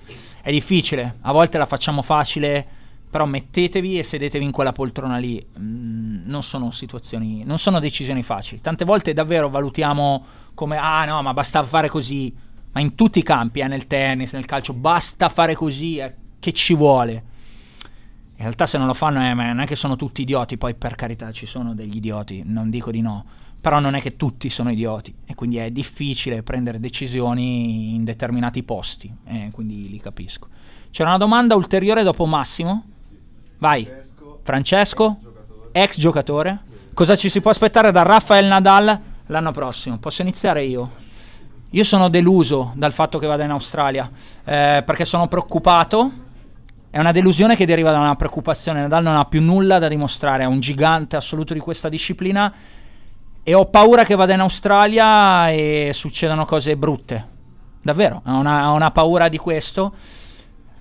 È 0.42 0.50
difficile, 0.50 1.16
a 1.22 1.32
volte 1.32 1.56
la 1.58 1.66
facciamo 1.66 2.02
facile, 2.02 2.64
però 3.10 3.24
mettetevi 3.24 3.98
e 3.98 4.02
sedetevi 4.02 4.44
in 4.44 4.52
quella 4.52 4.72
poltrona 4.72 5.16
lì. 5.16 5.44
Mm, 5.58 6.26
non 6.26 6.42
sono 6.42 6.70
situazioni, 6.70 7.42
non 7.44 7.58
sono 7.58 7.80
decisioni 7.80 8.22
facili. 8.22 8.60
Tante 8.60 8.84
volte 8.84 9.12
davvero 9.12 9.48
valutiamo 9.48 10.24
come 10.54 10.76
ah 10.76 11.04
no, 11.06 11.22
ma 11.22 11.32
basta 11.32 11.62
fare 11.62 11.88
così, 11.88 12.34
ma 12.72 12.80
in 12.80 12.94
tutti 12.94 13.18
i 13.18 13.22
campi, 13.22 13.60
eh, 13.60 13.66
nel 13.66 13.86
tennis, 13.86 14.34
nel 14.34 14.44
calcio, 14.44 14.74
basta 14.74 15.28
fare 15.30 15.54
così, 15.54 15.96
eh, 15.96 16.14
che 16.38 16.52
ci 16.52 16.74
vuole. 16.74 17.30
In 18.36 18.48
realtà 18.48 18.66
se 18.66 18.78
non 18.78 18.86
lo 18.86 18.94
fanno 18.94 19.22
eh, 19.22 19.34
non 19.34 19.60
è 19.60 19.66
che 19.66 19.76
sono 19.76 19.96
tutti 19.96 20.22
idioti, 20.22 20.56
poi 20.56 20.74
per 20.74 20.94
carità 20.94 21.30
ci 21.30 21.46
sono 21.46 21.74
degli 21.74 21.96
idioti, 21.96 22.42
non 22.44 22.70
dico 22.70 22.90
di 22.90 23.00
no, 23.00 23.24
però 23.60 23.78
non 23.78 23.94
è 23.94 24.00
che 24.00 24.16
tutti 24.16 24.48
sono 24.48 24.70
idioti 24.70 25.14
e 25.24 25.34
quindi 25.34 25.58
è 25.58 25.70
difficile 25.70 26.42
prendere 26.42 26.80
decisioni 26.80 27.94
in 27.94 28.02
determinati 28.02 28.64
posti, 28.64 29.14
e 29.24 29.50
quindi 29.52 29.88
li 29.88 30.00
capisco. 30.00 30.48
C'era 30.90 31.10
una 31.10 31.18
domanda 31.18 31.54
ulteriore 31.54 32.02
dopo 32.02 32.26
Massimo? 32.26 32.84
Vai. 33.58 33.88
Francesco, 34.42 35.18
ex 35.70 35.98
giocatore. 35.98 36.58
Cosa 36.92 37.16
ci 37.16 37.30
si 37.30 37.40
può 37.40 37.50
aspettare 37.50 37.92
da 37.92 38.02
Rafael 38.02 38.46
Nadal 38.46 39.00
l'anno 39.26 39.52
prossimo? 39.52 39.98
Posso 39.98 40.22
iniziare 40.22 40.64
io? 40.64 40.90
Io 41.70 41.84
sono 41.84 42.10
deluso 42.10 42.72
dal 42.74 42.92
fatto 42.92 43.18
che 43.18 43.26
vada 43.26 43.44
in 43.44 43.50
Australia 43.50 44.10
eh, 44.44 44.82
perché 44.84 45.04
sono 45.04 45.28
preoccupato. 45.28 46.21
È 46.94 46.98
una 46.98 47.12
delusione 47.12 47.56
che 47.56 47.64
deriva 47.64 47.90
da 47.90 47.98
una 47.98 48.16
preoccupazione. 48.16 48.82
Nadal 48.82 49.02
non 49.02 49.16
ha 49.16 49.24
più 49.24 49.40
nulla 49.40 49.78
da 49.78 49.88
dimostrare, 49.88 50.42
è 50.42 50.46
un 50.46 50.60
gigante 50.60 51.16
assoluto 51.16 51.54
di 51.54 51.58
questa 51.58 51.88
disciplina 51.88 52.52
e 53.42 53.54
ho 53.54 53.64
paura 53.64 54.04
che 54.04 54.14
vada 54.14 54.34
in 54.34 54.40
Australia 54.40 55.48
e 55.48 55.92
succedano 55.94 56.44
cose 56.44 56.76
brutte. 56.76 57.28
Davvero, 57.82 58.20
ho 58.22 58.36
una, 58.36 58.72
una 58.72 58.90
paura 58.90 59.30
di 59.30 59.38
questo. 59.38 59.94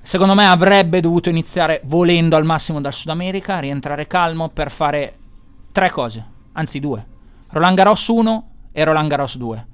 Secondo 0.01 0.35
me 0.35 0.45
avrebbe 0.45 0.99
dovuto 0.99 1.29
iniziare 1.29 1.79
volendo 1.85 2.35
al 2.35 2.43
massimo 2.43 2.81
dal 2.81 2.91
Sud 2.91 3.09
America, 3.09 3.59
rientrare 3.59 4.05
calmo 4.05 4.49
per 4.49 4.69
fare 4.69 5.17
tre 5.71 5.89
cose, 5.89 6.25
anzi 6.51 6.81
due. 6.81 7.05
Roland 7.51 7.77
Garros 7.77 8.05
1 8.09 8.49
e 8.73 8.83
Roland 8.83 9.07
Garros 9.07 9.37
2. 9.37 9.65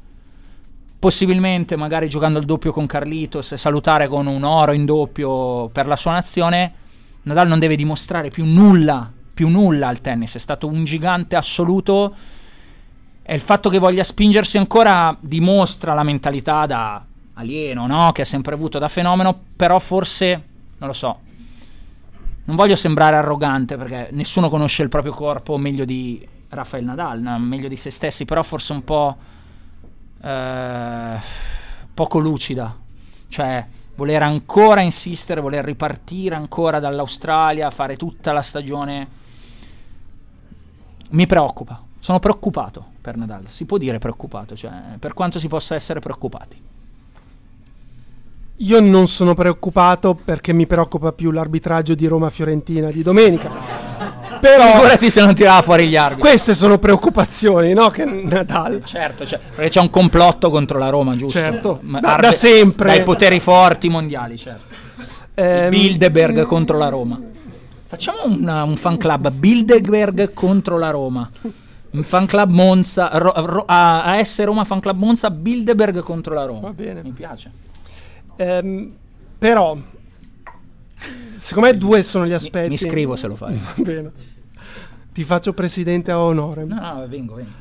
Possibilmente 1.00 1.76
magari 1.76 2.10
giocando 2.10 2.40
il 2.40 2.46
doppio 2.46 2.72
con 2.72 2.88
Carlitos 2.88 3.54
salutare 3.54 4.08
con 4.08 4.26
un 4.26 4.44
oro 4.44 4.72
in 4.72 4.86
doppio 4.86 5.70
per 5.70 5.86
la 5.86 5.96
sua 5.96 6.14
nazione. 6.14 6.74
Nadal 7.24 7.48
non 7.48 7.60
deve 7.60 7.76
dimostrare 7.76 8.30
più 8.30 8.46
nulla, 8.46 9.12
più 9.34 9.48
nulla 9.48 9.90
al 9.90 10.02
tennis, 10.02 10.36
è 10.36 10.40
stato 10.40 10.66
un 10.68 10.86
gigante 10.86 11.36
assoluto 11.36 12.16
e 13.22 13.36
il 13.36 13.42
fatto 13.42 13.70
che 13.70 13.78
voglia 13.78 14.04
spingersi 14.04 14.58
ancora 14.58 15.16
dimostra 15.20 15.94
la 15.94 16.04
mentalità 16.04 16.66
da 16.66 17.06
alieno, 17.34 17.86
no? 17.86 18.12
Che 18.12 18.24
ha 18.24 18.26
sempre 18.26 18.56
avuto 18.56 18.80
da 18.80 18.88
fenomeno, 18.88 19.40
però 19.56 19.78
forse, 19.78 20.44
non 20.78 20.88
lo 20.88 20.94
so, 20.94 21.20
non 22.46 22.56
voglio 22.56 22.76
sembrare 22.76 23.18
arrogante 23.18 23.76
perché 23.76 24.08
nessuno 24.12 24.50
conosce 24.50 24.82
il 24.82 24.90
proprio 24.90 25.12
corpo 25.12 25.58
meglio 25.58 25.86
di 25.86 26.26
Rafael 26.50 26.86
Nadal, 26.86 27.22
meglio 27.42 27.68
di 27.68 27.76
se 27.76 27.92
stessi, 27.92 28.26
però 28.26 28.42
forse 28.42 28.72
un 28.72 28.84
po' 28.84 29.18
eh, 30.22 31.20
poco 31.94 32.20
lucida, 32.20 32.76
cioè 33.28 33.66
voler 33.96 34.22
ancora 34.22 34.82
insistere, 34.82 35.42
voler 35.42 35.66
ripartire 35.66 36.36
ancora 36.36 36.80
dall'Australia, 36.80 37.70
fare 37.72 37.96
tutta 37.96 38.32
la 38.32 38.42
stagione 38.42 39.08
mi 41.10 41.26
preoccupa. 41.26 41.82
Sono 42.00 42.20
preoccupato 42.20 42.86
per 43.02 43.18
Nadal, 43.18 43.48
si 43.48 43.66
può 43.66 43.78
dire 43.78 43.98
preoccupato, 43.98 44.56
cioè 44.56 44.72
per 45.00 45.14
quanto 45.14 45.40
si 45.40 45.48
possa 45.48 45.76
essere 45.76 46.00
preoccupati. 46.00 46.62
Io 48.62 48.80
non 48.80 49.08
sono 49.08 49.34
preoccupato 49.34 50.16
perché 50.16 50.52
mi 50.52 50.66
preoccupa 50.66 51.12
più 51.12 51.32
l'arbitraggio 51.32 51.94
di 51.96 52.08
Roma-Fiorentina 52.08 52.90
di 52.90 53.04
domenica. 53.04 54.07
Però 54.40 54.72
Figurati 54.74 55.10
se 55.10 55.22
non 55.22 55.34
tirava 55.34 55.62
fuori 55.62 55.88
gli 55.88 55.96
arbitri. 55.96 56.22
queste 56.30 56.54
sono 56.54 56.78
preoccupazioni, 56.78 57.74
no? 57.74 57.90
Che 57.90 58.06
Nadal. 58.06 58.84
Certo, 58.84 59.26
cioè, 59.26 59.40
perché 59.56 59.70
c'è 59.70 59.82
un 59.82 59.90
complotto 59.90 60.50
contro 60.50 60.78
la 60.78 60.90
Roma, 60.90 61.16
giusto? 61.16 61.40
Certo, 61.40 61.80
Ma- 61.82 62.00
da- 62.00 62.14
arbe- 62.14 62.28
da 62.28 62.34
sempre. 62.34 62.88
Dai 62.90 63.04
poteri 63.04 63.40
forti 63.40 63.90
mondiali, 63.90 64.38
certo. 64.38 64.76
Ehm, 65.36 65.70
Bilderberg 65.70 66.44
contro 66.46 66.78
la 66.78 66.90
Roma. 66.90 67.20
Facciamo 67.88 68.26
un, 68.26 68.48
un 68.66 68.76
fan 68.76 68.98
club 68.98 69.30
Bilderberg 69.32 70.34
contro 70.34 70.78
la 70.78 70.90
Roma. 70.90 71.30
Un 71.90 72.04
fan 72.04 72.26
club 72.26 72.50
Monza, 72.52 73.10
Ro- 73.14 73.34
Ro- 73.36 73.64
A- 73.66 74.04
AS 74.18 74.44
Roma 74.44 74.64
fan 74.66 74.80
club 74.82 74.98
Monza, 74.98 75.30
Bilderberg 75.32 76.00
contro 76.02 76.34
la 76.34 76.46
Roma. 76.46 76.60
Va 76.62 76.72
bene. 76.74 77.02
Mi 77.04 77.12
piace. 77.12 77.50
ehm, 78.36 78.92
però, 79.38 79.78
secondo 81.38 81.70
me 81.70 81.78
due 81.78 82.02
sono 82.02 82.26
gli 82.26 82.30
Mi, 82.30 82.36
aspetti. 82.36 82.70
mi 82.70 82.78
scrivo 82.78 83.16
se 83.16 83.28
lo 83.28 83.36
fai. 83.36 83.60
Bene. 83.78 84.12
Ti 85.14 85.24
faccio 85.24 85.54
presidente 85.54 86.12
a 86.12 86.20
onore. 86.20 86.64
No, 86.64 86.80
no, 86.80 87.08
vengo, 87.08 87.36
vengo. 87.36 87.52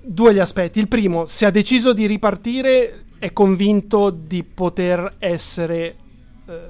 Due 0.00 0.34
gli 0.34 0.38
aspetti. 0.38 0.78
Il 0.78 0.88
primo, 0.88 1.24
se 1.24 1.46
ha 1.46 1.50
deciso 1.50 1.92
di 1.92 2.06
ripartire, 2.06 3.04
è 3.18 3.32
convinto 3.32 4.10
di 4.10 4.42
poter 4.42 5.16
essere 5.18 5.96
eh, 6.46 6.60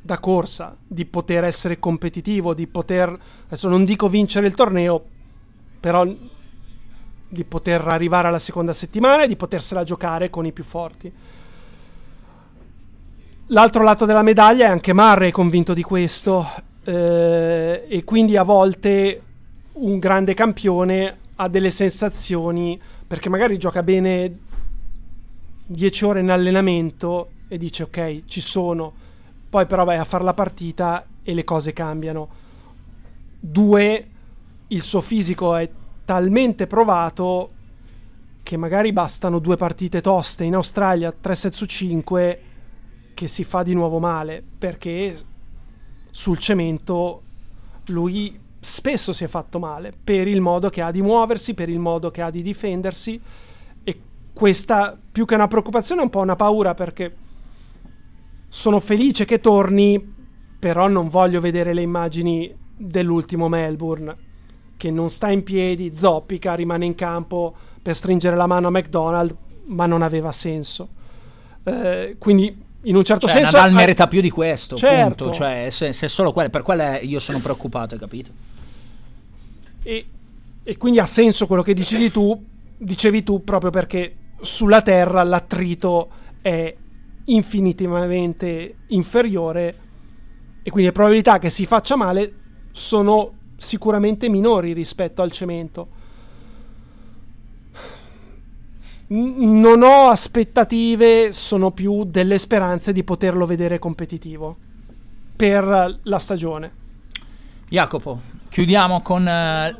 da 0.00 0.18
corsa, 0.18 0.76
di 0.86 1.04
poter 1.04 1.44
essere 1.44 1.78
competitivo, 1.78 2.54
di 2.54 2.66
poter, 2.66 3.16
adesso 3.46 3.68
non 3.68 3.84
dico 3.84 4.08
vincere 4.08 4.46
il 4.46 4.54
torneo, 4.54 5.04
però 5.80 6.04
di 7.28 7.44
poter 7.44 7.86
arrivare 7.86 8.28
alla 8.28 8.38
seconda 8.38 8.72
settimana 8.72 9.24
e 9.24 9.28
di 9.28 9.36
potersela 9.36 9.84
giocare 9.84 10.30
con 10.30 10.44
i 10.46 10.52
più 10.52 10.64
forti. 10.64 11.12
L'altro 13.48 13.82
lato 13.82 14.06
della 14.06 14.22
medaglia 14.22 14.64
è 14.64 14.70
anche 14.70 14.94
Murray 14.94 15.30
convinto 15.30 15.74
di 15.74 15.82
questo 15.82 16.46
eh, 16.82 17.84
e 17.86 18.02
quindi 18.02 18.38
a 18.38 18.42
volte 18.42 19.20
un 19.72 19.98
grande 19.98 20.32
campione 20.32 21.18
ha 21.36 21.48
delle 21.48 21.70
sensazioni 21.70 22.80
perché 23.06 23.28
magari 23.28 23.58
gioca 23.58 23.82
bene 23.82 24.38
10 25.66 26.04
ore 26.06 26.20
in 26.20 26.30
allenamento 26.30 27.32
e 27.46 27.58
dice 27.58 27.82
ok 27.82 28.22
ci 28.24 28.40
sono. 28.40 28.90
Poi 29.50 29.66
però 29.66 29.84
vai 29.84 29.98
a 29.98 30.04
fare 30.04 30.24
la 30.24 30.32
partita 30.32 31.04
e 31.22 31.34
le 31.34 31.44
cose 31.44 31.74
cambiano. 31.74 32.28
Due 33.38 34.08
il 34.68 34.82
suo 34.82 35.02
fisico 35.02 35.54
è 35.54 35.68
talmente 36.06 36.66
provato 36.66 37.50
che 38.42 38.56
magari 38.56 38.90
bastano 38.94 39.38
due 39.38 39.56
partite 39.56 40.00
toste 40.00 40.44
in 40.44 40.54
Australia 40.54 41.12
3 41.12 41.34
set 41.34 41.52
su 41.52 41.66
5 41.66 42.40
che 43.14 43.28
si 43.28 43.44
fa 43.44 43.62
di 43.62 43.74
nuovo 43.74 43.98
male 43.98 44.42
perché 44.58 45.16
sul 46.10 46.38
cemento 46.38 47.22
lui 47.86 48.38
spesso 48.60 49.12
si 49.12 49.24
è 49.24 49.26
fatto 49.26 49.58
male 49.58 49.92
per 49.92 50.26
il 50.26 50.40
modo 50.40 50.70
che 50.70 50.80
ha 50.80 50.90
di 50.90 51.02
muoversi, 51.02 51.54
per 51.54 51.68
il 51.68 51.78
modo 51.78 52.10
che 52.10 52.22
ha 52.22 52.30
di 52.30 52.42
difendersi 52.42 53.20
e 53.82 54.00
questa 54.32 54.98
più 55.12 55.24
che 55.24 55.34
una 55.34 55.48
preoccupazione 55.48 56.00
è 56.00 56.04
un 56.04 56.10
po' 56.10 56.20
una 56.20 56.36
paura 56.36 56.74
perché 56.74 57.14
sono 58.48 58.80
felice 58.80 59.24
che 59.24 59.40
torni, 59.40 60.14
però 60.58 60.88
non 60.88 61.08
voglio 61.08 61.40
vedere 61.40 61.74
le 61.74 61.82
immagini 61.82 62.54
dell'ultimo 62.76 63.48
Melbourne 63.48 64.16
che 64.76 64.90
non 64.90 65.10
sta 65.10 65.30
in 65.30 65.42
piedi, 65.42 65.94
zoppica, 65.94 66.54
rimane 66.54 66.84
in 66.84 66.94
campo 66.94 67.54
per 67.82 67.94
stringere 67.94 68.36
la 68.36 68.46
mano 68.46 68.68
a 68.68 68.70
McDonald, 68.70 69.36
ma 69.66 69.86
non 69.86 70.02
aveva 70.02 70.32
senso. 70.32 70.88
Eh, 71.62 72.16
quindi 72.18 72.63
in 72.84 72.96
un 72.96 73.04
certo 73.04 73.26
cioè, 73.26 73.42
senso 73.42 73.56
Nadal 73.56 73.72
merita 73.72 74.08
più 74.08 74.20
di 74.20 74.30
questo, 74.30 74.76
certo. 74.76 75.24
punto. 75.24 75.38
Cioè, 75.38 75.68
se, 75.70 75.92
se 75.92 76.08
solo 76.08 76.32
quello, 76.32 76.50
per 76.50 76.62
quello 76.62 76.98
io 77.02 77.18
sono 77.18 77.38
preoccupato, 77.40 77.94
hai 77.94 78.00
capito? 78.00 78.30
E, 79.82 80.06
e 80.62 80.76
quindi 80.76 80.98
ha 80.98 81.06
senso 81.06 81.46
quello 81.46 81.62
che 81.62 81.74
dicevi 81.74 82.10
tu, 82.10 82.44
dicevi 82.76 83.22
tu 83.22 83.44
proprio 83.44 83.70
perché 83.70 84.16
sulla 84.40 84.82
Terra 84.82 85.22
l'attrito 85.22 86.08
è 86.42 86.74
infinitivamente 87.26 88.76
inferiore 88.88 89.78
e 90.62 90.70
quindi 90.70 90.88
le 90.88 90.92
probabilità 90.92 91.38
che 91.38 91.50
si 91.50 91.66
faccia 91.66 91.96
male 91.96 92.32
sono 92.70 93.32
sicuramente 93.56 94.28
minori 94.28 94.72
rispetto 94.72 95.22
al 95.22 95.30
cemento. 95.30 95.88
N- 97.72 98.93
non 99.08 99.82
ho 99.82 100.08
aspettative, 100.08 101.32
sono 101.32 101.70
più 101.70 102.04
delle 102.04 102.38
speranze 102.38 102.92
di 102.92 103.04
poterlo 103.04 103.46
vedere 103.46 103.78
competitivo 103.78 104.56
per 105.36 105.98
la 106.02 106.18
stagione. 106.18 106.72
Jacopo, 107.68 108.20
chiudiamo 108.48 109.00
con... 109.02 109.26
eh, 109.26 109.76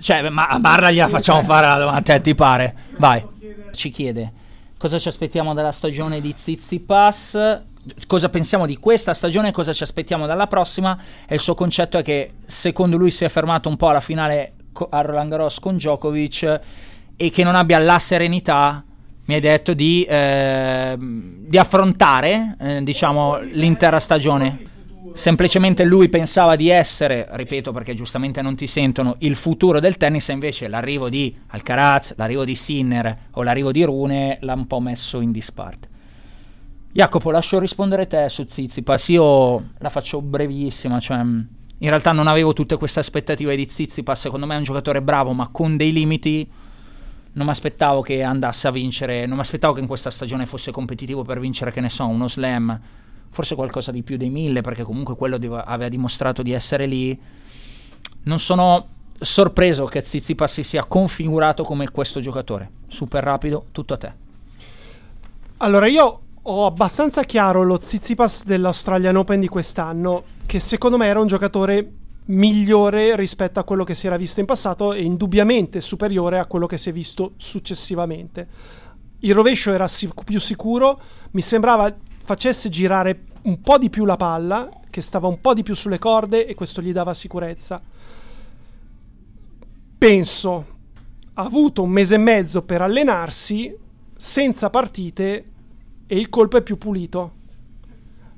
cioè, 0.00 0.28
ma 0.28 0.48
a 0.48 0.58
Barra 0.58 0.90
gliela 0.90 1.08
facciamo 1.08 1.42
fare 1.42 1.66
la 1.66 1.78
domanda, 1.78 1.98
a 1.98 2.02
te 2.02 2.20
ti 2.20 2.34
pare? 2.34 2.74
Vai. 2.98 3.24
Ci 3.72 3.90
chiede 3.90 4.42
cosa 4.84 4.98
ci 4.98 5.08
aspettiamo 5.08 5.54
dalla 5.54 5.72
stagione 5.72 6.20
di 6.20 6.34
Zizipas, 6.36 7.38
cosa 8.06 8.28
pensiamo 8.28 8.66
di 8.66 8.76
questa 8.76 9.14
stagione, 9.14 9.50
cosa 9.50 9.72
ci 9.72 9.82
aspettiamo 9.82 10.26
dalla 10.26 10.46
prossima 10.46 10.98
e 11.26 11.36
il 11.36 11.40
suo 11.40 11.54
concetto 11.54 11.96
è 11.96 12.02
che 12.02 12.32
secondo 12.44 12.98
lui 12.98 13.10
si 13.10 13.24
è 13.24 13.30
fermato 13.30 13.70
un 13.70 13.76
po' 13.76 13.88
alla 13.88 14.00
finale 14.00 14.52
a 14.90 15.00
Roland 15.00 15.30
Garros 15.30 15.58
con 15.58 15.76
Djokovic 15.76 16.60
e 17.16 17.30
che 17.30 17.44
non 17.44 17.54
abbia 17.54 17.78
la 17.78 17.98
serenità 17.98 18.84
mi 19.26 19.34
hai 19.34 19.40
detto 19.40 19.72
di, 19.72 20.04
eh, 20.04 20.96
di 20.98 21.56
affrontare 21.56 22.56
eh, 22.60 22.82
diciamo 22.82 23.38
l'intera 23.40 23.98
stagione 23.98 24.72
semplicemente 25.14 25.84
lui 25.84 26.08
pensava 26.08 26.56
di 26.56 26.68
essere, 26.68 27.28
ripeto 27.30 27.72
perché 27.72 27.94
giustamente 27.94 28.42
non 28.42 28.56
ti 28.56 28.66
sentono, 28.66 29.14
il 29.20 29.36
futuro 29.36 29.78
del 29.78 29.96
tennis 29.96 30.28
invece 30.28 30.66
l'arrivo 30.66 31.08
di 31.08 31.34
Alcaraz, 31.48 32.14
l'arrivo 32.16 32.44
di 32.44 32.56
Sinner 32.56 33.16
o 33.32 33.42
l'arrivo 33.42 33.70
di 33.70 33.84
Rune 33.84 34.38
l'ha 34.40 34.54
un 34.54 34.66
po' 34.66 34.80
messo 34.80 35.20
in 35.20 35.30
disparte. 35.30 35.88
Jacopo, 36.92 37.30
lascio 37.30 37.58
rispondere 37.58 38.06
te 38.06 38.28
su 38.28 38.44
Zizipas, 38.46 39.08
io 39.08 39.70
la 39.78 39.88
faccio 39.88 40.20
brevissima, 40.20 40.98
cioè 40.98 41.18
in 41.18 41.88
realtà 41.88 42.12
non 42.12 42.26
avevo 42.26 42.52
tutte 42.52 42.76
queste 42.76 43.00
aspettative 43.00 43.56
di 43.56 43.66
Zizipas, 43.68 44.20
secondo 44.20 44.46
me 44.46 44.54
è 44.54 44.58
un 44.58 44.64
giocatore 44.64 45.00
bravo 45.00 45.32
ma 45.32 45.48
con 45.48 45.76
dei 45.76 45.92
limiti, 45.92 46.48
non 47.34 47.46
mi 47.46 47.52
aspettavo 47.52 48.00
che 48.00 48.22
andasse 48.22 48.68
a 48.68 48.70
vincere, 48.70 49.26
non 49.26 49.36
mi 49.36 49.42
aspettavo 49.42 49.74
che 49.74 49.80
in 49.80 49.86
questa 49.86 50.10
stagione 50.10 50.46
fosse 50.46 50.70
competitivo 50.70 51.22
per 51.22 51.40
vincere, 51.40 51.72
che 51.72 51.80
ne 51.80 51.88
so, 51.88 52.06
uno 52.06 52.28
slam, 52.28 52.80
forse 53.28 53.54
qualcosa 53.54 53.90
di 53.90 54.02
più 54.02 54.16
dei 54.16 54.30
mille, 54.30 54.60
perché 54.60 54.84
comunque 54.84 55.16
quello 55.16 55.36
div- 55.36 55.62
aveva 55.64 55.88
dimostrato 55.88 56.42
di 56.42 56.52
essere 56.52 56.86
lì. 56.86 57.18
Non 58.24 58.38
sono 58.38 58.86
sorpreso 59.18 59.84
che 59.86 60.00
Zizipas 60.00 60.52
si 60.52 60.62
sia 60.62 60.84
configurato 60.84 61.64
come 61.64 61.90
questo 61.90 62.20
giocatore. 62.20 62.70
Super 62.86 63.24
rapido, 63.24 63.66
tutto 63.72 63.94
a 63.94 63.96
te. 63.98 64.12
Allora, 65.58 65.86
io 65.86 66.20
ho 66.40 66.66
abbastanza 66.66 67.22
chiaro 67.24 67.62
lo 67.62 67.78
Tsitsipas 67.78 68.44
dell'Australian 68.44 69.16
Open 69.16 69.40
di 69.40 69.48
quest'anno, 69.48 70.24
che 70.46 70.60
secondo 70.60 70.96
me 70.96 71.06
era 71.06 71.18
un 71.18 71.26
giocatore 71.26 71.90
migliore 72.26 73.16
rispetto 73.16 73.60
a 73.60 73.64
quello 73.64 73.84
che 73.84 73.94
si 73.94 74.06
era 74.06 74.16
visto 74.16 74.40
in 74.40 74.46
passato 74.46 74.92
e 74.92 75.02
indubbiamente 75.02 75.80
superiore 75.80 76.38
a 76.38 76.46
quello 76.46 76.66
che 76.66 76.78
si 76.78 76.88
è 76.88 76.92
visto 76.92 77.32
successivamente. 77.36 78.48
Il 79.20 79.34
rovescio 79.34 79.72
era 79.72 79.88
sic- 79.88 80.24
più 80.24 80.40
sicuro, 80.40 81.00
mi 81.32 81.40
sembrava 81.40 81.94
facesse 82.24 82.68
girare 82.68 83.24
un 83.42 83.60
po' 83.60 83.78
di 83.78 83.90
più 83.90 84.04
la 84.04 84.16
palla, 84.16 84.68
che 84.88 85.00
stava 85.00 85.26
un 85.26 85.40
po' 85.40 85.54
di 85.54 85.62
più 85.62 85.74
sulle 85.74 85.98
corde 85.98 86.46
e 86.46 86.54
questo 86.54 86.80
gli 86.80 86.92
dava 86.92 87.12
sicurezza. 87.14 87.82
Penso 89.98 90.72
ha 91.34 91.42
avuto 91.42 91.82
un 91.82 91.90
mese 91.90 92.14
e 92.14 92.18
mezzo 92.18 92.62
per 92.62 92.80
allenarsi 92.80 93.74
senza 94.16 94.70
partite 94.70 95.44
e 96.06 96.16
il 96.16 96.28
colpo 96.28 96.56
è 96.56 96.62
più 96.62 96.78
pulito. 96.78 97.32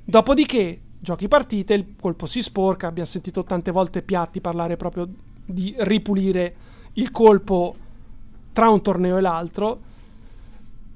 Dopodiché 0.03 0.81
giochi 0.99 1.27
partite, 1.27 1.73
il 1.73 1.95
colpo 1.99 2.25
si 2.25 2.41
sporca, 2.41 2.87
abbiamo 2.87 3.07
sentito 3.07 3.43
tante 3.43 3.71
volte 3.71 4.01
Piatti 4.01 4.41
parlare 4.41 4.77
proprio 4.77 5.07
di 5.45 5.73
ripulire 5.79 6.55
il 6.93 7.11
colpo 7.11 7.75
tra 8.51 8.69
un 8.69 8.81
torneo 8.81 9.17
e 9.17 9.21
l'altro. 9.21 9.81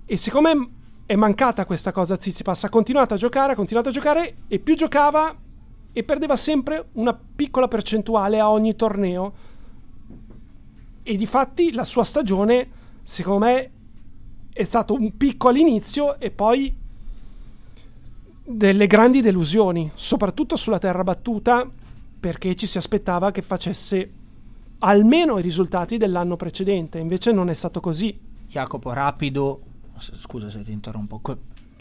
E 0.06 0.18
siccome 0.18 0.70
è 1.06 1.16
mancata 1.16 1.66
questa 1.66 1.92
cosa 1.92 2.16
a 2.16 2.18
Tsitsipas, 2.18 2.64
ha 2.66 2.70
continuato 2.70 3.14
a 3.14 3.18
giocare, 3.18 3.54
ha 3.54 3.56
continuato 3.56 3.90
a 3.90 3.92
giocare 3.92 4.36
e 4.48 4.60
più 4.60 4.76
giocava 4.76 5.36
e 5.94 6.04
perdeva 6.04 6.36
sempre 6.36 6.88
una 6.94 7.14
piccola 7.14 7.68
percentuale 7.68 8.40
a 8.40 8.50
ogni 8.50 8.76
torneo. 8.76 9.34
E 11.04 11.16
di 11.16 11.26
fatti 11.26 11.72
la 11.72 11.84
sua 11.84 12.04
stagione 12.04 12.70
secondo 13.04 13.46
me 13.46 13.72
è 14.54 14.64
stato 14.64 14.94
un 14.94 15.16
picco 15.18 15.50
all'inizio 15.50 16.20
e 16.20 16.32
poi 16.32 16.76
delle 18.44 18.88
grandi 18.88 19.22
delusioni, 19.22 19.92
soprattutto 19.94 20.56
sulla 20.56 20.80
terra 20.80 21.04
battuta, 21.04 21.70
perché 22.20 22.56
ci 22.56 22.68
si 22.68 22.78
aspettava 22.78 23.32
che 23.32 23.42
facesse 23.42 24.12
almeno 24.80 25.38
i 25.38 25.42
risultati 25.42 25.98
dell'anno 25.98 26.36
precedente, 26.36 27.00
invece 27.00 27.32
non 27.32 27.50
è 27.50 27.54
stato 27.54 27.80
così. 27.80 28.20
Jacopo, 28.48 28.94
rapido, 28.94 29.62
scusa 29.98 30.50
se 30.50 30.64
ti 30.64 30.72
interrompo, 30.72 31.22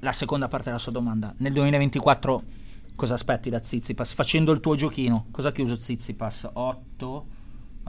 la 0.00 0.12
seconda 0.12 0.48
parte 0.48 0.66
della 0.66 0.78
sua 0.78 0.92
domanda. 0.92 1.34
Nel 1.38 1.52
2024 1.52 2.42
cosa 2.94 3.14
aspetti 3.14 3.50
da 3.50 3.62
Zizipas? 3.62 4.12
Facendo 4.12 4.52
il 4.52 4.60
tuo 4.60 4.74
giochino, 4.74 5.26
cosa 5.30 5.48
ha 5.48 5.52
chiuso 5.52 5.78
Zizipas? 5.78 6.48
8? 6.52 7.26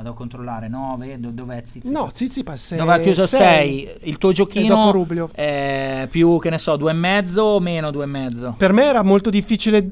Vado 0.01 0.09
a 0.09 0.13
controllare, 0.15 0.67
9? 0.67 1.19
Do- 1.19 1.29
dov'è 1.29 1.61
Zizipas? 1.63 1.91
No, 1.91 2.09
Tsitsipas 2.11 2.71
è 2.71 2.75
Dove 2.75 2.91
ha 2.93 2.99
chiuso 2.99 3.27
sei. 3.27 3.85
6? 3.85 4.09
Il 4.09 4.17
tuo 4.17 4.31
giochino 4.31 4.91
è 5.31 6.07
più, 6.09 6.39
che 6.39 6.49
ne 6.49 6.57
so, 6.57 6.75
2,5 6.75 7.37
o 7.37 7.59
meno 7.59 7.89
2,5? 7.89 8.55
Per 8.57 8.73
me 8.73 8.83
era 8.83 9.03
molto 9.03 9.29
difficile 9.29 9.91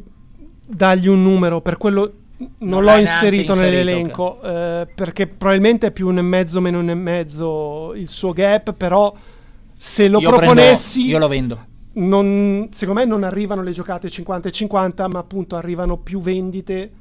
dargli 0.66 1.08
un 1.08 1.22
numero, 1.22 1.62
per 1.62 1.78
quello 1.78 2.14
non, 2.38 2.50
Non 2.70 2.84
l'ho 2.86 2.98
inserito, 2.98 3.54
neanche 3.54 3.70
nell'elenco, 3.70 4.42
eh, 4.42 4.88
perché 4.96 5.28
probabilmente 5.28 5.88
è 5.88 5.92
più 5.92 6.08
un 6.08 6.18
e 6.18 6.22
mezzo, 6.24 6.60
meno 6.60 6.80
un 6.80 6.90
e 6.90 6.96
mezzo 6.96 7.94
il 7.94 8.08
suo 8.08 8.34
gap, 8.34 8.74
però 8.74 9.14
se 9.76 10.08
lo 10.08 10.20
io 10.20 10.30
prendo- 10.30 10.46
proponessi... 10.54 11.06
io 11.06 11.20
lo 11.20 11.28
vendo. 11.28 11.66
non- 11.94 12.70
secondo 12.72 13.02
me 13.02 13.06
non 13.06 13.24
arrivano 13.24 13.62
le 13.62 13.72
giocate 13.72 14.10
50 14.10 14.48
e 14.48 14.52
50, 14.52 15.08
ma 15.08 15.20
appunto 15.20 15.56
arrivano 15.56 15.98
più 15.98 16.20
vendite, 16.20 16.92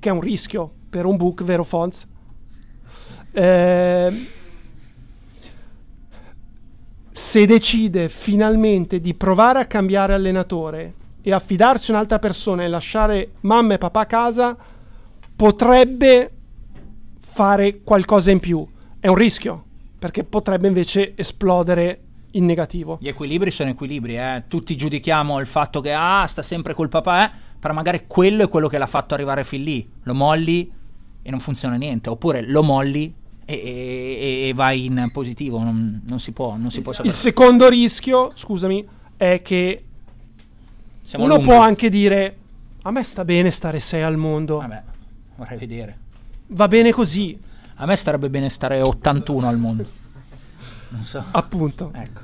che 0.00 0.08
è 0.08 0.12
un 0.12 0.20
rischio 0.20 0.68
per 0.90 1.04
un 1.04 1.16
book, 1.16 1.44
vero 1.44 1.62
Fonz? 1.62 2.06
Eh, 3.38 4.26
se 7.10 7.44
decide 7.44 8.08
finalmente 8.08 8.98
di 8.98 9.12
provare 9.12 9.60
a 9.60 9.66
cambiare 9.66 10.14
allenatore 10.14 10.94
e 11.20 11.32
affidarsi 11.34 11.90
a 11.90 11.94
un'altra 11.94 12.18
persona 12.18 12.64
e 12.64 12.68
lasciare 12.68 13.32
mamma 13.40 13.74
e 13.74 13.78
papà 13.78 14.00
a 14.00 14.06
casa, 14.06 14.56
potrebbe 15.36 16.32
fare 17.20 17.82
qualcosa 17.82 18.30
in 18.30 18.40
più. 18.40 18.66
È 18.98 19.08
un 19.08 19.16
rischio, 19.16 19.64
perché 19.98 20.24
potrebbe 20.24 20.68
invece 20.68 21.12
esplodere 21.14 22.00
in 22.32 22.46
negativo. 22.46 22.96
Gli 23.02 23.08
equilibri 23.08 23.50
sono 23.50 23.68
equilibri, 23.68 24.16
eh. 24.16 24.44
tutti 24.48 24.74
giudichiamo 24.78 25.38
il 25.40 25.46
fatto 25.46 25.82
che 25.82 25.92
ah, 25.92 26.24
sta 26.26 26.40
sempre 26.40 26.72
col 26.72 26.88
papà, 26.88 27.26
eh. 27.26 27.30
però 27.60 27.74
magari 27.74 28.04
quello 28.06 28.44
è 28.44 28.48
quello 28.48 28.68
che 28.68 28.78
l'ha 28.78 28.86
fatto 28.86 29.12
arrivare 29.12 29.44
fin 29.44 29.62
lì. 29.62 29.86
Lo 30.04 30.14
molli 30.14 30.72
e 31.20 31.30
non 31.30 31.40
funziona 31.40 31.74
niente, 31.74 32.08
oppure 32.08 32.40
lo 32.40 32.62
molli 32.62 33.24
e, 33.54 34.48
e- 34.48 34.52
vai 34.54 34.84
in 34.86 35.08
positivo, 35.12 35.58
non, 35.62 36.02
non 36.06 36.20
si 36.20 36.32
può, 36.32 36.56
non 36.56 36.70
si 36.70 36.80
può 36.82 36.90
Il 36.90 36.96
sapere. 36.96 37.14
secondo 37.14 37.68
rischio, 37.68 38.32
scusami, 38.34 38.84
è 39.16 39.40
che 39.42 39.84
Siamo 41.02 41.24
uno 41.24 41.34
lunghi. 41.36 41.48
può 41.50 41.60
anche 41.60 41.88
dire 41.88 42.36
a 42.82 42.90
me 42.90 43.02
sta 43.02 43.24
bene 43.24 43.50
stare 43.50 43.80
6 43.80 44.02
al 44.02 44.16
mondo, 44.16 44.58
Vabbè, 44.58 44.82
vorrei 45.36 45.58
vedere. 45.58 45.98
va 46.48 46.68
bene 46.68 46.92
così, 46.92 47.38
A 47.76 47.86
me 47.86 47.94
starebbe 47.96 48.28
bene 48.30 48.48
stare 48.50 48.80
81 48.82 49.48
al 49.48 49.58
mondo. 49.58 49.86
Non 50.88 51.04
so. 51.04 51.22
appunto. 51.32 51.90
Ecco. 51.94 52.20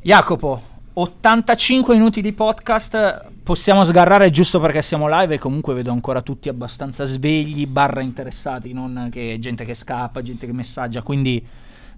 Jacopo, 0.00 0.62
85 0.98 1.94
minuti 1.94 2.22
di 2.22 2.32
podcast. 2.32 3.26
Possiamo 3.42 3.84
sgarrare 3.84 4.30
giusto 4.30 4.58
perché 4.60 4.80
siamo 4.80 5.06
live 5.10 5.34
e 5.34 5.38
comunque 5.38 5.74
vedo 5.74 5.90
ancora 5.90 6.22
tutti 6.22 6.48
abbastanza 6.48 7.04
svegli, 7.04 7.66
barra 7.66 8.00
interessati, 8.00 8.72
non 8.72 9.10
che 9.12 9.36
gente 9.38 9.66
che 9.66 9.74
scappa, 9.74 10.22
gente 10.22 10.46
che 10.46 10.54
messaggia. 10.54 11.02
Quindi 11.02 11.46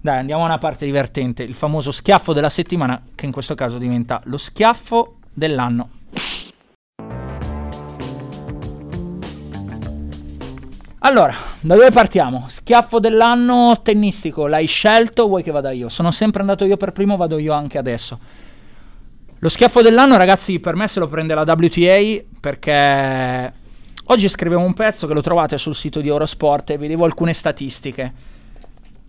dai, 0.01 0.17
andiamo 0.17 0.41
a 0.41 0.47
una 0.47 0.57
parte 0.57 0.83
divertente. 0.83 1.43
Il 1.43 1.53
famoso 1.53 1.91
schiaffo 1.91 2.33
della 2.33 2.49
settimana, 2.49 3.01
che 3.15 3.25
in 3.25 3.31
questo 3.31 3.55
caso 3.55 3.77
diventa 3.77 4.19
lo 4.25 4.35
schiaffo 4.35 5.19
dell'anno. 5.33 5.91
Allora, 10.99 11.33
da 11.61 11.75
dove 11.75 11.91
partiamo? 11.91 12.47
Schiaffo 12.49 12.99
dell'anno 12.99 13.79
tennistico, 13.81 14.45
l'hai 14.45 14.65
scelto? 14.65 15.29
Vuoi 15.29 15.41
che 15.41 15.51
vada 15.51 15.71
io? 15.71 15.87
Sono 15.87 16.11
sempre 16.11 16.41
andato 16.41 16.65
io 16.65 16.75
per 16.75 16.91
primo, 16.91 17.15
vado 17.15 17.37
io 17.37 17.53
anche 17.53 17.77
adesso. 17.77 18.47
Lo 19.41 19.47
schiaffo 19.47 19.81
dell'anno, 19.81 20.17
ragazzi, 20.17 20.59
per 20.59 20.75
me 20.75 20.87
se 20.89 20.99
lo 20.99 21.07
prende 21.07 21.33
la 21.33 21.43
WTA 21.47 22.23
perché 22.41 23.53
oggi 24.05 24.27
scrivevo 24.27 24.61
un 24.61 24.73
pezzo 24.73 25.07
che 25.07 25.13
lo 25.13 25.21
trovate 25.21 25.57
sul 25.57 25.75
sito 25.75 26.01
di 26.01 26.09
Eurosport 26.09 26.71
e 26.71 26.77
vedevo 26.77 27.05
alcune 27.05 27.31
statistiche. 27.33 28.13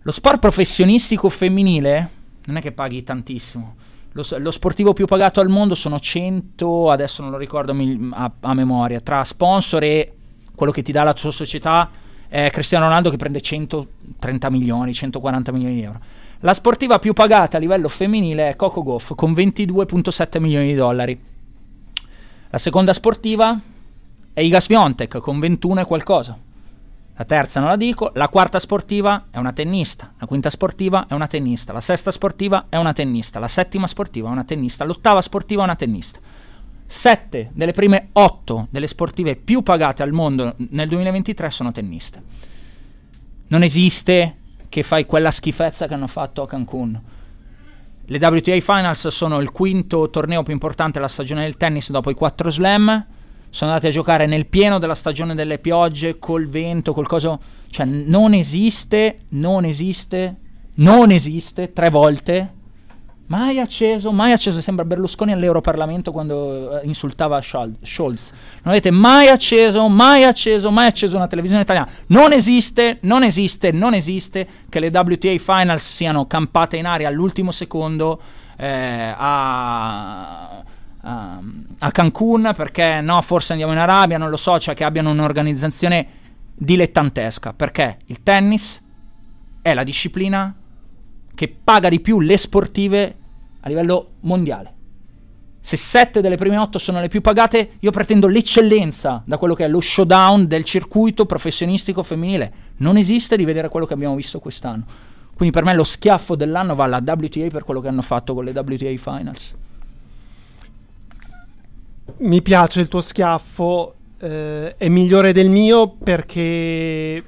Lo 0.02 0.12
sport 0.12 0.38
professionistico 0.38 1.28
femminile 1.28 2.10
non 2.44 2.56
è 2.56 2.60
che 2.60 2.70
paghi 2.70 3.02
tantissimo. 3.02 3.74
Lo, 4.12 4.24
lo 4.38 4.50
sportivo 4.52 4.92
più 4.92 5.06
pagato 5.06 5.40
al 5.40 5.48
mondo 5.48 5.74
sono 5.74 5.98
100, 5.98 6.90
adesso 6.90 7.22
non 7.22 7.32
lo 7.32 7.36
ricordo 7.36 7.74
a, 8.12 8.32
a 8.40 8.54
memoria, 8.54 9.00
tra 9.00 9.24
sponsor 9.24 9.82
e 9.82 10.12
quello 10.54 10.70
che 10.70 10.82
ti 10.82 10.92
dà 10.92 11.02
la 11.02 11.14
sua 11.16 11.32
società 11.32 11.90
è 12.28 12.50
Cristiano 12.50 12.84
Ronaldo 12.84 13.10
che 13.10 13.16
prende 13.16 13.40
130 13.40 14.48
milioni, 14.50 14.94
140 14.94 15.50
milioni 15.50 15.74
di 15.74 15.82
euro. 15.82 16.00
La 16.42 16.54
sportiva 16.54 16.98
più 16.98 17.12
pagata 17.12 17.58
a 17.58 17.60
livello 17.60 17.88
femminile 17.88 18.48
è 18.48 18.56
Coco 18.56 18.82
Goff 18.82 19.12
con 19.14 19.32
22.7 19.32 20.40
milioni 20.40 20.68
di 20.68 20.74
dollari. 20.74 21.20
La 22.48 22.56
seconda 22.56 22.94
sportiva 22.94 23.60
è 24.32 24.40
Iga 24.40 24.58
Swiatek 24.58 25.18
con 25.18 25.38
21 25.38 25.80
e 25.80 25.84
qualcosa. 25.84 26.38
La 27.14 27.24
terza 27.26 27.60
non 27.60 27.68
la 27.68 27.76
dico, 27.76 28.12
la 28.14 28.30
quarta 28.30 28.58
sportiva 28.58 29.26
è 29.30 29.36
una 29.36 29.52
tennista, 29.52 30.14
la 30.18 30.24
quinta 30.24 30.48
sportiva 30.48 31.06
è 31.06 31.12
una 31.12 31.26
tennista, 31.26 31.74
la 31.74 31.82
sesta 31.82 32.10
sportiva 32.10 32.64
è 32.70 32.76
una 32.76 32.94
tennista, 32.94 33.38
la 33.38 33.46
settima 33.46 33.86
sportiva 33.86 34.30
è 34.30 34.32
una 34.32 34.44
tennista, 34.44 34.84
l'ottava 34.84 35.20
sportiva 35.20 35.60
è 35.60 35.64
una 35.64 35.76
tennista. 35.76 36.18
Sette 36.86 37.50
delle 37.52 37.72
prime 37.72 38.08
otto 38.12 38.66
delle 38.70 38.86
sportive 38.86 39.36
più 39.36 39.62
pagate 39.62 40.02
al 40.02 40.12
mondo 40.12 40.54
nel 40.70 40.88
2023 40.88 41.50
sono 41.50 41.70
tenniste. 41.70 42.22
Non 43.48 43.62
esiste 43.62 44.36
che 44.70 44.82
fai 44.82 45.04
quella 45.04 45.30
schifezza 45.30 45.86
che 45.86 45.92
hanno 45.92 46.06
fatto 46.06 46.40
a 46.40 46.46
Cancun. 46.46 46.98
Le 48.06 48.18
WTA 48.18 48.58
Finals 48.60 49.08
sono 49.08 49.40
il 49.40 49.50
quinto 49.50 50.08
torneo 50.08 50.42
più 50.42 50.54
importante 50.54 50.92
della 50.94 51.06
stagione 51.06 51.42
del 51.42 51.58
tennis 51.58 51.90
dopo 51.90 52.08
i 52.08 52.14
quattro 52.14 52.50
slam. 52.50 53.06
Sono 53.50 53.70
andati 53.72 53.88
a 53.88 53.92
giocare 53.92 54.26
nel 54.26 54.46
pieno 54.46 54.78
della 54.78 54.94
stagione 54.94 55.34
delle 55.34 55.58
piogge, 55.58 56.18
col 56.18 56.48
vento, 56.48 56.92
col 56.92 57.06
coso. 57.06 57.38
Cioè, 57.68 57.84
non 57.84 58.32
esiste, 58.32 59.26
non 59.30 59.64
esiste, 59.64 60.36
non 60.74 61.10
esiste 61.10 61.72
tre 61.72 61.90
volte. 61.90 62.54
Mai 63.30 63.60
acceso, 63.60 64.10
mai 64.10 64.32
acceso. 64.32 64.60
Sembra 64.60 64.84
Berlusconi 64.84 65.30
all'Europarlamento 65.30 66.10
quando 66.10 66.80
eh, 66.80 66.86
insultava 66.86 67.40
Scholz. 67.40 68.30
Non 68.62 68.72
avete 68.72 68.90
mai 68.90 69.28
acceso, 69.28 69.88
mai 69.88 70.24
acceso, 70.24 70.72
mai 70.72 70.88
acceso 70.88 71.14
una 71.14 71.28
televisione 71.28 71.62
italiana. 71.62 71.88
Non 72.06 72.32
esiste, 72.32 72.98
non 73.02 73.22
esiste, 73.22 73.70
non 73.70 73.94
esiste 73.94 74.48
che 74.68 74.80
le 74.80 74.88
WTA 74.88 75.38
Finals 75.38 75.94
siano 75.94 76.26
campate 76.26 76.76
in 76.76 76.86
aria 76.86 77.06
all'ultimo 77.06 77.52
secondo 77.52 78.20
eh, 78.56 79.14
a, 79.16 80.64
a 80.98 81.90
Cancun 81.92 82.52
perché 82.56 83.00
no, 83.00 83.22
forse 83.22 83.52
andiamo 83.52 83.72
in 83.72 83.78
Arabia, 83.78 84.18
non 84.18 84.28
lo 84.28 84.36
so, 84.36 84.58
cioè 84.58 84.74
che 84.74 84.82
abbiano 84.82 85.10
un'organizzazione 85.10 86.06
dilettantesca. 86.52 87.52
Perché 87.52 87.98
il 88.06 88.24
tennis 88.24 88.82
è 89.62 89.72
la 89.72 89.84
disciplina 89.84 90.52
che 91.32 91.48
paga 91.62 91.88
di 91.88 92.00
più 92.00 92.18
le 92.18 92.36
sportive 92.36 93.14
a 93.60 93.68
livello 93.68 94.12
mondiale. 94.20 94.74
Se 95.62 95.76
sette 95.76 96.22
delle 96.22 96.36
prime 96.36 96.56
otto 96.56 96.78
sono 96.78 97.00
le 97.00 97.08
più 97.08 97.20
pagate, 97.20 97.72
io 97.80 97.90
pretendo 97.90 98.28
l'eccellenza 98.28 99.22
da 99.26 99.36
quello 99.36 99.54
che 99.54 99.64
è 99.64 99.68
lo 99.68 99.80
showdown 99.80 100.46
del 100.46 100.64
circuito 100.64 101.26
professionistico 101.26 102.02
femminile. 102.02 102.52
Non 102.78 102.96
esiste 102.96 103.36
di 103.36 103.44
vedere 103.44 103.68
quello 103.68 103.84
che 103.84 103.92
abbiamo 103.92 104.14
visto 104.14 104.40
quest'anno. 104.40 104.84
Quindi 105.34 105.54
per 105.54 105.64
me 105.64 105.74
lo 105.74 105.84
schiaffo 105.84 106.34
dell'anno 106.34 106.74
va 106.74 106.84
alla 106.84 107.02
WTA 107.04 107.46
per 107.48 107.64
quello 107.64 107.80
che 107.80 107.88
hanno 107.88 108.02
fatto 108.02 108.34
con 108.34 108.44
le 108.44 108.52
WTA 108.52 108.96
Finals. 108.96 109.54
Mi 112.18 112.42
piace 112.42 112.80
il 112.80 112.88
tuo 112.88 113.00
schiaffo, 113.00 113.94
eh, 114.18 114.76
è 114.76 114.88
migliore 114.88 115.32
del 115.32 115.50
mio 115.50 115.88
perché 115.88 117.22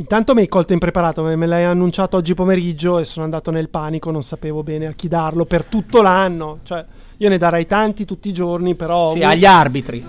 intanto 0.00 0.34
mi 0.34 0.40
hai 0.40 0.48
colto 0.48 0.72
impreparato, 0.72 1.22
me 1.22 1.46
l'hai 1.46 1.64
annunciato 1.64 2.16
oggi 2.16 2.34
pomeriggio 2.34 2.98
e 2.98 3.04
sono 3.04 3.24
andato 3.24 3.50
nel 3.50 3.68
panico, 3.68 4.10
non 4.10 4.22
sapevo 4.22 4.62
bene 4.62 4.86
a 4.86 4.92
chi 4.92 5.08
darlo 5.08 5.44
per 5.44 5.66
tutto 5.66 6.00
l'anno, 6.00 6.60
cioè 6.62 6.84
io 7.18 7.28
ne 7.28 7.36
darei 7.36 7.66
tanti 7.66 8.06
tutti 8.06 8.30
i 8.30 8.32
giorni, 8.32 8.74
però... 8.74 9.12
Sì, 9.12 9.22
agli 9.22 9.44
arbitri. 9.44 10.02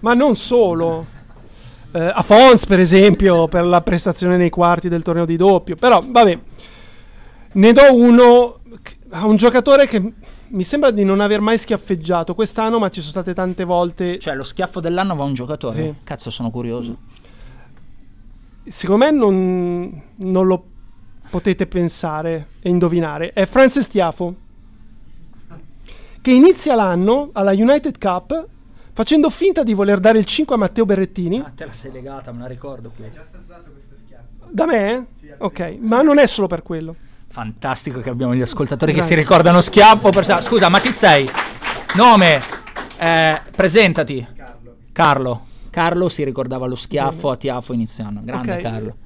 Ma 0.00 0.12
non 0.14 0.34
solo. 0.34 1.06
Eh, 1.92 2.00
a 2.00 2.20
Fons, 2.22 2.66
per 2.66 2.80
esempio, 2.80 3.46
per 3.46 3.64
la 3.64 3.80
prestazione 3.80 4.36
nei 4.36 4.50
quarti 4.50 4.88
del 4.88 5.02
torneo 5.02 5.24
di 5.24 5.36
doppio. 5.36 5.76
Però, 5.76 6.02
vabbè, 6.04 6.38
ne 7.52 7.72
do 7.72 7.94
uno 7.94 8.58
a 9.10 9.24
un 9.24 9.36
giocatore 9.36 9.86
che 9.86 10.12
mi 10.48 10.64
sembra 10.64 10.90
di 10.90 11.04
non 11.04 11.20
aver 11.20 11.40
mai 11.40 11.58
schiaffeggiato 11.58 12.34
quest'anno, 12.34 12.80
ma 12.80 12.88
ci 12.88 13.00
sono 13.00 13.12
state 13.12 13.34
tante 13.34 13.62
volte. 13.62 14.18
Cioè 14.18 14.34
lo 14.34 14.42
schiaffo 14.42 14.80
dell'anno 14.80 15.14
va 15.14 15.22
a 15.22 15.26
un 15.26 15.34
giocatore. 15.34 15.76
Sì. 15.76 15.94
Cazzo, 16.02 16.30
sono 16.30 16.50
curioso. 16.50 16.96
Secondo 18.68 19.04
me 19.04 19.10
non, 19.10 20.02
non 20.16 20.46
lo 20.46 20.64
potete 21.30 21.66
pensare 21.66 22.48
e 22.60 22.68
indovinare. 22.68 23.32
È 23.32 23.46
Francis 23.46 23.88
Tiafo, 23.88 24.34
che 26.20 26.30
inizia 26.30 26.74
l'anno 26.74 27.30
alla 27.32 27.52
United 27.52 27.98
Cup 27.98 28.46
facendo 28.92 29.30
finta 29.30 29.62
di 29.62 29.74
voler 29.74 30.00
dare 30.00 30.18
il 30.18 30.24
5 30.24 30.54
a 30.54 30.58
Matteo 30.58 30.84
Berrettini. 30.84 31.38
Ah, 31.38 31.52
te 31.54 31.66
la 31.66 31.72
sei 31.72 31.92
legata, 31.92 32.32
me 32.32 32.40
la 32.40 32.46
ricordo 32.46 32.90
qui. 32.94 33.08
Da 34.50 34.66
me? 34.66 35.06
Ok, 35.38 35.76
ma 35.80 36.02
non 36.02 36.18
è 36.18 36.26
solo 36.26 36.46
per 36.46 36.62
quello. 36.62 36.94
Fantastico 37.28 38.00
che 38.00 38.10
abbiamo 38.10 38.34
gli 38.34 38.40
ascoltatori 38.40 38.92
che 38.92 38.98
Grazie. 38.98 39.16
si 39.16 39.22
ricordano 39.22 39.60
schiaffo. 39.60 40.10
Per... 40.10 40.42
Scusa, 40.42 40.68
ma 40.68 40.80
chi 40.80 40.90
sei? 40.90 41.28
Nome? 41.94 42.40
Eh, 42.98 43.40
presentati. 43.54 44.26
Carlo. 44.34 44.76
Carlo. 44.92 45.46
Carlo 45.70 46.08
si 46.08 46.24
ricordava 46.24 46.66
lo 46.66 46.74
schiaffo 46.74 47.30
a 47.30 47.36
Tiafo 47.36 47.72
iniziando. 47.72 48.20
Grande 48.22 48.52
Ok. 48.54 48.60
Carlo. 48.60 48.96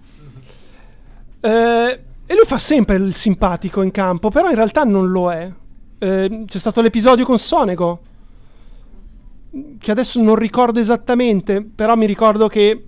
Eh, 1.41 2.01
e 2.25 2.35
lui 2.35 2.45
fa 2.45 2.59
sempre 2.59 2.97
il 2.97 3.15
simpatico 3.15 3.83
in 3.83 3.91
campo, 3.91 4.31
però 4.31 4.49
in 4.49 4.55
realtà 4.55 4.85
non 4.85 5.11
lo 5.11 5.31
è. 5.33 5.53
Eh, 5.99 6.45
c'è 6.47 6.59
stato 6.59 6.81
l'episodio 6.81 7.25
con 7.25 7.39
Sonego, 7.39 8.01
che 9.79 9.91
adesso 9.91 10.23
non 10.23 10.37
ricordo 10.37 10.79
esattamente, 10.79 11.63
però 11.63 11.97
mi 11.97 12.07
ricordo 12.07 12.49
che 12.49 12.87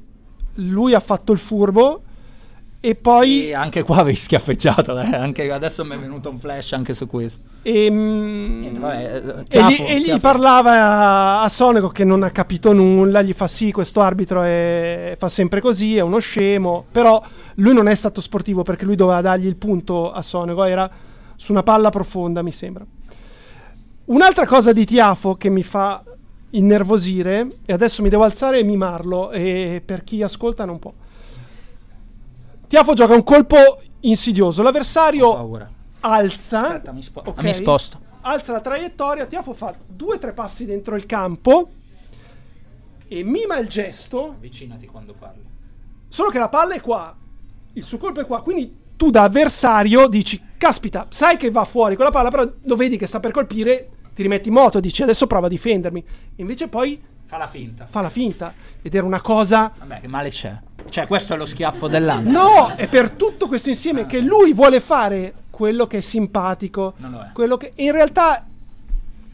lui 0.54 0.94
ha 0.94 1.00
fatto 1.00 1.32
il 1.32 1.38
furbo 1.38 2.03
e 2.86 2.94
poi... 2.96 3.44
Sì, 3.46 3.52
anche 3.54 3.82
qua 3.82 3.96
avevi 4.00 4.16
schiaffeggiato. 4.16 4.98
eh, 4.98 5.14
Anche 5.16 5.50
adesso 5.50 5.84
mi 5.86 5.94
è 5.94 5.98
venuto 5.98 6.28
un 6.28 6.38
flash 6.38 6.72
anche 6.72 6.92
su 6.92 7.06
questo. 7.06 7.42
E, 7.62 7.90
mm, 7.90 8.60
Niente, 8.60 8.80
vabbè, 8.80 9.44
eh, 9.48 9.58
e 9.58 9.62
gli, 9.70 10.00
e 10.00 10.00
Tiafo. 10.02 10.20
parlava 10.20 10.72
a, 10.72 11.42
a 11.42 11.48
Sonego 11.48 11.88
che 11.88 12.04
non 12.04 12.22
ha 12.22 12.30
capito 12.30 12.72
nulla, 12.74 13.22
gli 13.22 13.32
fa 13.32 13.46
sì, 13.48 13.72
questo 13.72 14.00
arbitro 14.02 14.42
è- 14.42 15.14
fa 15.18 15.28
sempre 15.28 15.62
così, 15.62 15.96
è 15.96 16.00
uno 16.00 16.18
scemo, 16.18 16.84
però 16.92 17.22
lui 17.56 17.72
non 17.72 17.88
è 17.88 17.94
stato 17.94 18.20
sportivo 18.20 18.62
perché 18.62 18.84
lui 18.84 18.96
doveva 18.96 19.22
dargli 19.22 19.46
il 19.46 19.56
punto 19.56 20.12
a 20.12 20.20
Sonego, 20.20 20.62
era 20.64 20.90
su 21.36 21.52
una 21.52 21.62
palla 21.62 21.88
profonda 21.88 22.42
mi 22.42 22.52
sembra. 22.52 22.84
Un'altra 24.06 24.46
cosa 24.46 24.72
di 24.74 24.84
Tiafo 24.84 25.36
che 25.36 25.48
mi 25.48 25.62
fa 25.62 26.02
innervosire, 26.50 27.46
e 27.64 27.72
adesso 27.72 28.02
mi 28.02 28.10
devo 28.10 28.24
alzare 28.24 28.58
e 28.58 28.62
mimarlo, 28.62 29.30
e 29.30 29.82
per 29.84 30.04
chi 30.04 30.22
ascolta 30.22 30.64
non 30.66 30.78
può. 30.78 30.92
Tiafo 32.74 32.92
gioca 32.94 33.14
un 33.14 33.22
colpo 33.22 33.80
insidioso, 34.00 34.60
Ho 34.60 34.64
l'avversario 34.64 35.32
paura. 35.32 35.70
alza 36.00 36.66
Aspetta, 36.66 36.90
mi, 36.90 37.02
spo- 37.02 37.22
ok? 37.24 37.42
mi 37.44 37.54
sposto. 37.54 38.00
alza 38.22 38.50
la 38.50 38.60
traiettoria, 38.60 39.26
Tiafo 39.26 39.52
fa 39.52 39.72
due 39.86 40.16
o 40.16 40.18
tre 40.18 40.32
passi 40.32 40.64
dentro 40.64 40.96
il 40.96 41.06
campo 41.06 41.70
e 43.06 43.22
mima 43.22 43.58
il 43.58 43.68
gesto, 43.68 44.30
Avvicinati 44.30 44.86
quando 44.86 45.14
parli. 45.16 45.44
Solo 46.08 46.30
che 46.30 46.40
la 46.40 46.48
palla 46.48 46.74
è 46.74 46.80
qua, 46.80 47.16
il 47.74 47.82
suo 47.84 47.98
colpo 47.98 48.20
è 48.20 48.26
qua, 48.26 48.42
quindi 48.42 48.76
tu 48.96 49.08
da 49.10 49.22
avversario 49.22 50.08
dici, 50.08 50.42
caspita, 50.58 51.06
sai 51.10 51.36
che 51.36 51.52
va 51.52 51.64
fuori 51.64 51.94
con 51.94 52.04
la 52.06 52.10
palla, 52.10 52.30
però 52.30 52.50
lo 52.60 52.74
vedi 52.74 52.96
che 52.96 53.06
sta 53.06 53.20
per 53.20 53.30
colpire, 53.30 53.88
ti 54.16 54.22
rimetti 54.22 54.48
in 54.48 54.54
moto, 54.54 54.80
dici 54.80 55.04
adesso 55.04 55.28
prova 55.28 55.46
a 55.46 55.48
difendermi. 55.48 56.04
Invece 56.36 56.66
poi 56.66 57.00
Fa 57.26 57.36
la 57.36 57.46
finta. 57.46 57.86
fa 57.86 58.00
la 58.00 58.10
finta 58.10 58.52
ed 58.82 58.92
era 58.96 59.06
una 59.06 59.20
cosa 59.20 59.72
Vabbè, 59.78 60.00
che 60.00 60.08
male 60.08 60.30
c'è. 60.30 60.58
Cioè, 60.88 61.06
questo 61.06 61.34
è 61.34 61.36
lo 61.36 61.46
schiaffo 61.46 61.88
dell'anno. 61.88 62.30
No, 62.30 62.72
è 62.74 62.86
per 62.88 63.10
tutto 63.10 63.48
questo 63.48 63.68
insieme 63.68 64.06
che 64.06 64.20
lui 64.20 64.52
vuole 64.52 64.80
fare 64.80 65.34
quello 65.50 65.86
che 65.86 65.98
è 65.98 66.00
simpatico, 66.00 66.94
Non 66.98 67.10
lo 67.12 67.20
è. 67.20 67.30
quello 67.32 67.56
che 67.56 67.72
in 67.76 67.92
realtà 67.92 68.44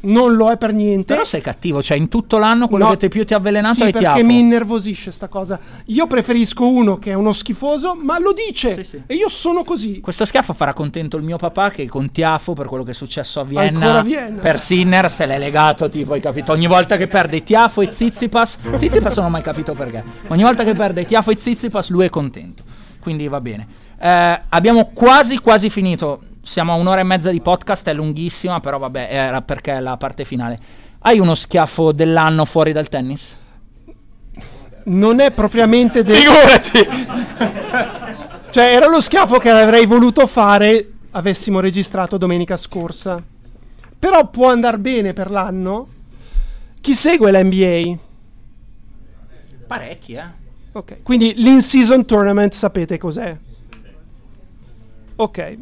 non 0.02 0.34
lo 0.34 0.50
è 0.50 0.56
per 0.56 0.72
niente. 0.72 1.12
Però 1.14 1.24
sei 1.24 1.40
cattivo, 1.40 1.82
cioè 1.82 1.96
in 1.96 2.08
tutto 2.08 2.38
l'anno 2.38 2.68
quello 2.68 2.84
No. 2.86 2.90
che 2.92 2.96
ti 2.96 3.08
più 3.08 3.24
ti 3.24 3.34
ha 3.34 3.36
avvelenato 3.36 3.74
sì, 3.74 3.80
è 3.80 3.84
perché 3.84 3.98
Tiafo. 3.98 4.24
mi 4.24 4.38
innervosisce 4.38 5.10
sta 5.10 5.28
cosa. 5.28 5.58
Io 5.86 6.06
preferisco 6.06 6.66
uno 6.66 6.98
che 6.98 7.10
è 7.10 7.14
uno 7.14 7.32
schifoso, 7.32 7.94
ma 7.94 8.18
lo 8.18 8.32
dice. 8.32 8.74
Sì, 8.76 8.84
sì. 8.84 9.02
E 9.06 9.14
io 9.14 9.28
sono 9.28 9.62
così. 9.62 10.00
Questo 10.00 10.24
schiaffo 10.24 10.52
farà 10.52 10.72
contento 10.72 11.16
il 11.16 11.22
mio 11.22 11.36
papà 11.36 11.70
che 11.70 11.86
con 11.88 12.10
Tiafo 12.10 12.52
per 12.54 12.66
quello 12.66 12.82
che 12.84 12.92
è 12.92 12.94
successo 12.94 13.40
a 13.40 13.44
Vienna, 13.44 13.98
a 13.98 14.02
Vienna. 14.02 14.40
per 14.40 14.58
Sinner 14.60 15.10
se 15.10 15.26
l'è 15.26 15.38
legato 15.38 15.88
tipo, 15.88 16.14
hai 16.14 16.20
capito? 16.20 16.52
Ogni 16.52 16.66
volta 16.66 16.96
che 16.96 17.06
perde 17.08 17.42
Tiafo 17.42 17.80
e 17.82 17.90
Zizipas, 17.90 18.58
Zizipas 18.74 19.16
non 19.16 19.26
ho 19.26 19.30
mai 19.30 19.42
capito 19.42 19.72
perché. 19.74 20.02
Ogni 20.28 20.42
volta 20.42 20.64
che 20.64 20.74
perde 20.74 21.04
Tiafo 21.04 21.30
e 21.30 21.38
Zizipas 21.38 21.90
lui 21.90 22.04
è 22.06 22.10
contento. 22.10 22.62
Quindi 23.00 23.28
va 23.28 23.40
bene. 23.40 23.66
Eh, 23.98 24.40
abbiamo 24.48 24.90
quasi 24.94 25.38
quasi 25.38 25.68
finito. 25.68 26.20
Siamo 26.42 26.72
a 26.72 26.76
un'ora 26.76 27.00
e 27.00 27.04
mezza 27.04 27.30
di 27.30 27.40
podcast, 27.40 27.88
è 27.88 27.94
lunghissima, 27.94 28.60
però 28.60 28.78
vabbè, 28.78 29.08
era 29.10 29.42
perché 29.42 29.72
è 29.72 29.80
la 29.80 29.96
parte 29.96 30.24
finale. 30.24 30.58
Hai 31.00 31.18
uno 31.18 31.34
schiaffo 31.34 31.92
dell'anno 31.92 32.44
fuori 32.44 32.72
dal 32.72 32.88
tennis? 32.88 33.36
Non 34.84 35.20
è 35.20 35.30
propriamente 35.30 36.02
del... 36.02 36.16
Figurati! 36.16 36.88
Cioè, 38.50 38.64
era 38.64 38.88
lo 38.88 39.00
schiaffo 39.00 39.38
che 39.38 39.50
avrei 39.50 39.86
voluto 39.86 40.26
fare 40.26 40.92
avessimo 41.12 41.60
registrato 41.60 42.16
domenica 42.16 42.56
scorsa. 42.56 43.22
Però 43.98 44.28
può 44.28 44.50
andare 44.50 44.78
bene 44.78 45.12
per 45.12 45.30
l'anno. 45.30 45.88
Chi 46.80 46.94
segue 46.94 47.30
la 47.30 47.42
NBA? 47.42 47.98
Parecchi, 49.66 50.14
eh? 50.14 50.38
Ok, 50.72 51.02
quindi 51.02 51.34
l'in-season 51.36 52.04
tournament 52.06 52.52
sapete 52.52 52.96
cos'è? 52.96 53.36
Ok. 55.16 55.58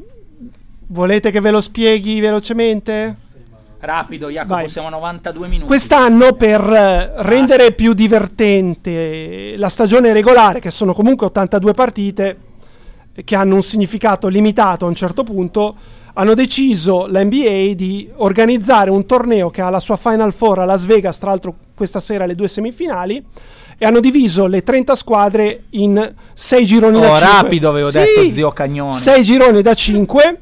Volete 0.90 1.30
che 1.30 1.40
ve 1.40 1.50
lo 1.50 1.60
spieghi 1.60 2.18
velocemente? 2.20 3.16
Rapido, 3.80 4.28
Jacopo, 4.30 4.54
Vai. 4.54 4.68
siamo 4.68 4.88
a 4.88 4.90
92 4.90 5.46
minuti. 5.46 5.66
Quest'anno 5.66 6.32
per 6.32 6.60
eh, 6.62 7.12
rendere 7.22 7.72
più 7.72 7.92
divertente 7.92 9.54
la 9.56 9.68
stagione 9.68 10.12
regolare, 10.12 10.58
che 10.60 10.70
sono 10.70 10.92
comunque 10.94 11.26
82 11.26 11.72
partite, 11.74 12.36
eh, 13.14 13.22
che 13.22 13.36
hanno 13.36 13.54
un 13.54 13.62
significato 13.62 14.28
limitato 14.28 14.86
a 14.86 14.88
un 14.88 14.94
certo 14.94 15.22
punto, 15.24 15.76
hanno 16.14 16.34
deciso 16.34 17.06
la 17.06 17.22
NBA 17.22 17.74
di 17.74 18.10
organizzare 18.16 18.90
un 18.90 19.06
torneo 19.06 19.50
che 19.50 19.60
ha 19.60 19.70
la 19.70 19.78
sua 19.80 19.96
Final 19.96 20.32
Four 20.32 20.60
a 20.60 20.64
Las 20.64 20.86
Vegas, 20.86 21.18
tra 21.18 21.28
l'altro 21.28 21.54
questa 21.76 22.00
sera 22.00 22.26
le 22.26 22.34
due 22.34 22.48
semifinali, 22.48 23.22
e 23.80 23.86
hanno 23.86 24.00
diviso 24.00 24.46
le 24.46 24.64
30 24.64 24.96
squadre 24.96 25.64
in 25.70 26.14
6 26.32 26.66
gironi 26.66 26.98
da 26.98 27.10
Oh, 27.10 27.14
5. 27.14 27.28
rapido, 27.32 27.68
avevo 27.68 27.90
detto, 27.92 28.28
zio 28.32 28.50
Cagnone. 28.50 28.92
6 28.92 29.22
gironi 29.22 29.62
da 29.62 29.74
5. 29.74 30.40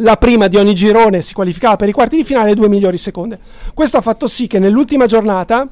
La 0.00 0.16
prima 0.16 0.48
di 0.48 0.56
ogni 0.56 0.74
girone 0.74 1.20
si 1.20 1.34
qualificava 1.34 1.76
per 1.76 1.88
i 1.88 1.92
quarti 1.92 2.16
di 2.16 2.24
finale, 2.24 2.50
le 2.50 2.54
due 2.54 2.68
migliori 2.68 2.96
seconde. 2.96 3.38
Questo 3.74 3.98
ha 3.98 4.00
fatto 4.00 4.26
sì 4.26 4.46
che 4.46 4.58
nell'ultima 4.58 5.04
giornata 5.06 5.68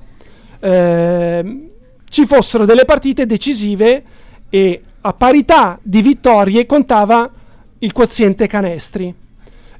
ehm, 0.60 1.68
ci 2.09 2.26
fossero 2.26 2.66
delle 2.66 2.84
partite 2.84 3.24
decisive 3.24 4.02
e 4.50 4.82
a 5.00 5.12
parità 5.14 5.78
di 5.82 6.02
vittorie 6.02 6.66
contava 6.66 7.30
il 7.78 7.92
quoziente 7.92 8.46
canestri. 8.46 9.14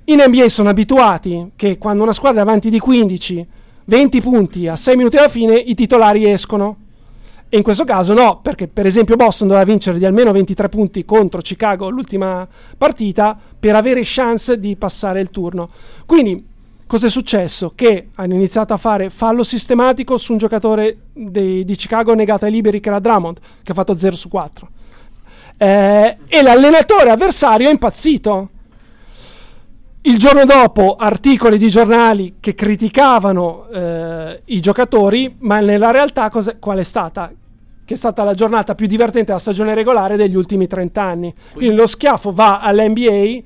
In 0.05 0.25
NBA 0.27 0.49
sono 0.49 0.71
abituati 0.71 1.51
che 1.55 1.77
quando 1.77 2.03
una 2.03 2.13
squadra 2.13 2.41
è 2.41 2.43
avanti 2.43 2.71
di 2.71 2.79
15, 2.79 3.47
20 3.85 4.21
punti 4.23 4.67
a 4.67 4.77
6 4.77 4.97
minuti 4.97 5.19
alla 5.19 5.29
fine, 5.29 5.57
i 5.57 5.75
titolari 5.75 6.31
escono. 6.31 6.77
E 7.51 7.57
in 7.57 7.63
questo 7.63 7.85
caso 7.85 8.13
no, 8.13 8.41
perché 8.43 8.69
per 8.69 8.85
esempio 8.85 9.17
Boston 9.17 9.49
doveva 9.49 9.65
vincere 9.65 9.99
di 9.99 10.05
almeno 10.05 10.33
23 10.33 10.69
punti 10.69 11.05
contro 11.07 11.41
Chicago 11.41 11.89
l'ultima 11.89 12.47
partita 12.77 13.39
per 13.59 13.75
avere 13.75 14.03
chance 14.05 14.59
di 14.59 14.77
passare 14.77 15.21
il 15.21 15.31
turno. 15.31 15.71
Quindi 16.05 16.45
cosa 16.87 17.07
è 17.07 17.11
successo? 17.11 17.73
Che 17.75 18.09
hanno 18.17 18.35
iniziato 18.35 18.75
a 18.75 18.77
fare 18.77 19.09
fallo 19.09 19.43
sistematico 19.43 20.19
su 20.19 20.33
un 20.33 20.39
giocatore 20.39 20.99
dei- 21.15 21.65
di 21.65 21.75
Chicago 21.75 22.13
negato 22.13 22.45
ai 22.45 22.51
liberi 22.51 22.81
che 22.81 22.91
era 22.91 22.99
Drummond, 22.99 23.39
che 23.63 23.73
ha 23.73 23.75
fatto 23.75 23.97
0 23.97 24.15
su 24.15 24.29
4. 24.29 24.69
Eh, 25.57 26.17
e 26.29 26.43
l'allenatore 26.43 27.09
avversario 27.09 27.69
è 27.69 27.73
impazzito. 27.73 28.51
Il 30.09 30.17
giorno 30.17 30.47
dopo 30.47 30.95
articoli 30.95 31.59
di 31.59 31.69
giornali 31.69 32.37
che 32.41 32.55
criticavano 32.55 33.69
eh, 33.69 34.41
i 34.47 34.59
giocatori, 34.59 35.37
ma 35.41 35.61
nella 35.61 35.91
realtà 35.91 36.31
qual 36.31 36.79
è 36.79 36.83
stata? 36.83 37.31
Che 37.85 37.95
è 37.95 37.97
stata 37.97 38.25
la 38.25 38.33
giornata 38.33 38.75
più 38.75 38.87
divertente 38.87 39.27
della 39.27 39.39
stagione 39.39 39.75
regolare 39.75 40.17
degli 40.17 40.35
ultimi 40.35 40.67
30 40.67 41.03
anni. 41.03 41.35
Quindi 41.53 41.75
lo 41.75 41.87
schiaffo 41.87 42.33
va 42.33 42.61
all'NBA, 42.61 43.43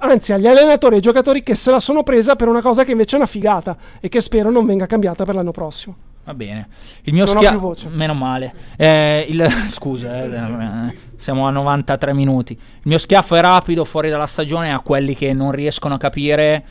anzi 0.00 0.32
agli 0.32 0.48
allenatori 0.48 0.94
e 0.94 0.96
ai 0.96 1.02
giocatori 1.02 1.44
che 1.44 1.54
se 1.54 1.70
la 1.70 1.78
sono 1.78 2.02
presa 2.02 2.34
per 2.34 2.48
una 2.48 2.60
cosa 2.60 2.82
che 2.82 2.90
invece 2.90 3.14
è 3.14 3.20
una 3.20 3.28
figata 3.28 3.76
e 4.00 4.08
che 4.08 4.20
spero 4.20 4.50
non 4.50 4.66
venga 4.66 4.86
cambiata 4.86 5.24
per 5.24 5.36
l'anno 5.36 5.52
prossimo. 5.52 6.07
Va 6.28 6.34
bene. 6.34 6.68
Il 7.04 7.14
mio 7.14 7.24
Non 7.24 7.34
ho 7.36 7.38
schia- 7.38 7.50
più 7.52 7.58
voce. 7.58 7.88
Meno 7.88 8.12
male. 8.12 8.52
Eh, 8.76 9.24
il- 9.30 9.48
Scusa, 9.72 10.24
eh, 10.24 10.94
siamo 11.16 11.46
a 11.46 11.50
93 11.50 12.12
minuti. 12.12 12.52
Il 12.52 12.82
mio 12.82 12.98
schiaffo 12.98 13.34
è 13.34 13.40
rapido 13.40 13.82
fuori 13.86 14.10
dalla 14.10 14.26
stagione 14.26 14.70
a 14.70 14.80
quelli 14.80 15.14
che 15.16 15.32
non 15.32 15.52
riescono 15.52 15.94
a 15.94 15.96
capire, 15.96 16.66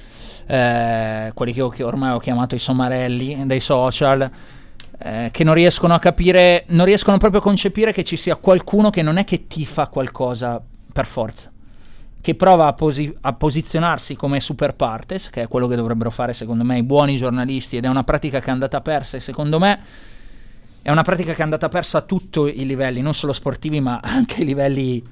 eh, 0.46 1.32
quelli 1.34 1.54
che, 1.54 1.62
ho- 1.62 1.70
che 1.70 1.82
ormai 1.82 2.12
ho 2.14 2.20
chiamato 2.20 2.54
i 2.54 2.60
somarelli 2.60 3.48
dei 3.48 3.60
social, 3.60 4.30
eh, 5.00 5.30
che 5.32 5.44
non 5.44 5.56
riescono 5.56 5.96
a 5.96 6.00
capire, 6.00 6.66
non 6.68 6.86
riescono 6.86 7.18
proprio 7.18 7.40
a 7.40 7.44
concepire 7.44 7.92
che 7.92 8.04
ci 8.04 8.16
sia 8.16 8.36
qualcuno 8.36 8.92
che 8.92 9.02
non 9.02 9.18
è 9.18 9.24
che 9.24 9.48
tifa 9.48 9.88
qualcosa 9.88 10.62
per 10.94 11.08
forza. 11.08 11.52
Che 12.19 12.35
prova 12.35 12.68
a, 12.68 12.73
posi- 12.73 13.15
a 13.22 13.34
posizionarsi 13.34 14.15
come 14.15 14.39
super 14.39 14.76
partes, 14.76 15.30
che 15.30 15.44
è 15.44 15.48
quello 15.48 15.68
che 15.68 15.76
dovrebbero 15.76 16.10
fare 16.10 16.34
secondo 16.34 16.64
me 16.64 16.77
i 16.77 16.84
buoni 16.84 17.15
giornalisti, 17.15 17.77
ed 17.77 17.85
è 17.85 17.88
una 17.88 18.03
pratica 18.03 18.39
che 18.39 18.48
è 18.48 18.52
andata 18.52 18.81
persa 18.81 19.18
e 19.18 19.19
secondo 19.19 19.60
me 19.60 19.80
è 20.81 20.91
una 20.91 21.03
pratica 21.03 21.34
che 21.34 21.39
è 21.39 21.44
andata 21.44 21.69
persa 21.69 21.99
a 21.99 22.02
tutti 22.02 22.39
i 22.61 22.65
livelli, 22.65 23.02
non 23.02 23.14
solo 23.14 23.34
sportivi, 23.34 23.80
ma 23.80 23.99
anche 24.02 24.41
ai 24.41 24.45
livelli 24.45 25.03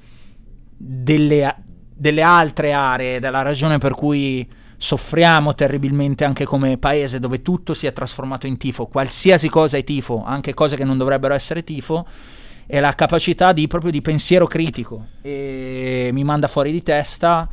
delle, 0.77 1.45
a- 1.45 1.55
delle 1.93 2.21
altre 2.21 2.73
aree, 2.73 3.19
della 3.19 3.41
ragione 3.41 3.77
per 3.77 3.93
cui 3.93 4.47
soffriamo 4.77 5.53
terribilmente 5.53 6.25
anche 6.25 6.45
come 6.45 6.77
paese, 6.77 7.19
dove 7.19 7.41
tutto 7.41 7.73
si 7.73 7.87
è 7.87 7.93
trasformato 7.93 8.45
in 8.45 8.57
tifo, 8.57 8.87
qualsiasi 8.87 9.49
cosa 9.49 9.77
è 9.77 9.83
tifo, 9.83 10.23
anche 10.25 10.53
cose 10.53 10.75
che 10.75 10.83
non 10.83 10.97
dovrebbero 10.97 11.33
essere 11.33 11.63
tifo, 11.63 12.05
è 12.67 12.79
la 12.79 12.93
capacità 12.93 13.53
di, 13.53 13.67
proprio 13.67 13.91
di 13.91 14.01
pensiero 14.01 14.47
critico 14.47 15.07
e 15.21 16.09
mi 16.11 16.23
manda 16.23 16.47
fuori 16.47 16.71
di 16.71 16.81
testa 16.81 17.47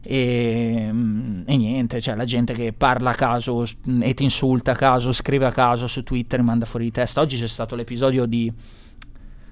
e, 0.00 0.88
mm, 0.90 1.42
e 1.46 1.56
niente, 1.56 2.00
cioè 2.00 2.14
la 2.14 2.24
gente 2.24 2.52
che 2.52 2.72
parla 2.72 3.10
a 3.10 3.14
caso 3.14 3.64
e 4.00 4.14
ti 4.14 4.22
insulta 4.22 4.72
a 4.72 4.76
caso, 4.76 5.12
scrive 5.12 5.46
a 5.46 5.52
caso 5.52 5.86
su 5.86 6.02
Twitter 6.02 6.40
mi 6.40 6.46
manda 6.46 6.66
fuori 6.66 6.86
di 6.86 6.90
testa. 6.90 7.20
Oggi 7.20 7.38
c'è 7.38 7.48
stato 7.48 7.74
l'episodio 7.74 8.26
di 8.26 8.52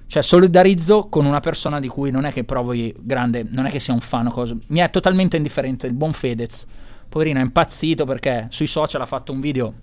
cioè 0.05 0.21
solidarizzo 0.21 1.07
con 1.09 1.25
una 1.25 1.39
persona 1.39 1.79
di 1.79 1.87
cui 1.87 2.11
non 2.11 2.25
è 2.25 2.31
che 2.31 2.43
provo 2.43 2.73
grande, 2.99 3.45
non 3.49 3.65
è 3.65 3.71
che 3.71 3.79
sia 3.79 3.93
un 3.93 3.99
fan 3.99 4.27
o 4.27 4.31
cosa, 4.31 4.55
mi 4.67 4.79
è 4.79 4.89
totalmente 4.89 5.37
indifferente, 5.37 5.87
il 5.87 5.93
buon 5.93 6.13
Fedez. 6.13 6.65
Poverino 7.09 7.39
è 7.39 7.43
impazzito 7.43 8.05
perché 8.05 8.47
sui 8.49 8.67
social 8.67 9.01
ha 9.01 9.05
fatto 9.05 9.31
un 9.31 9.39
video 9.39 9.73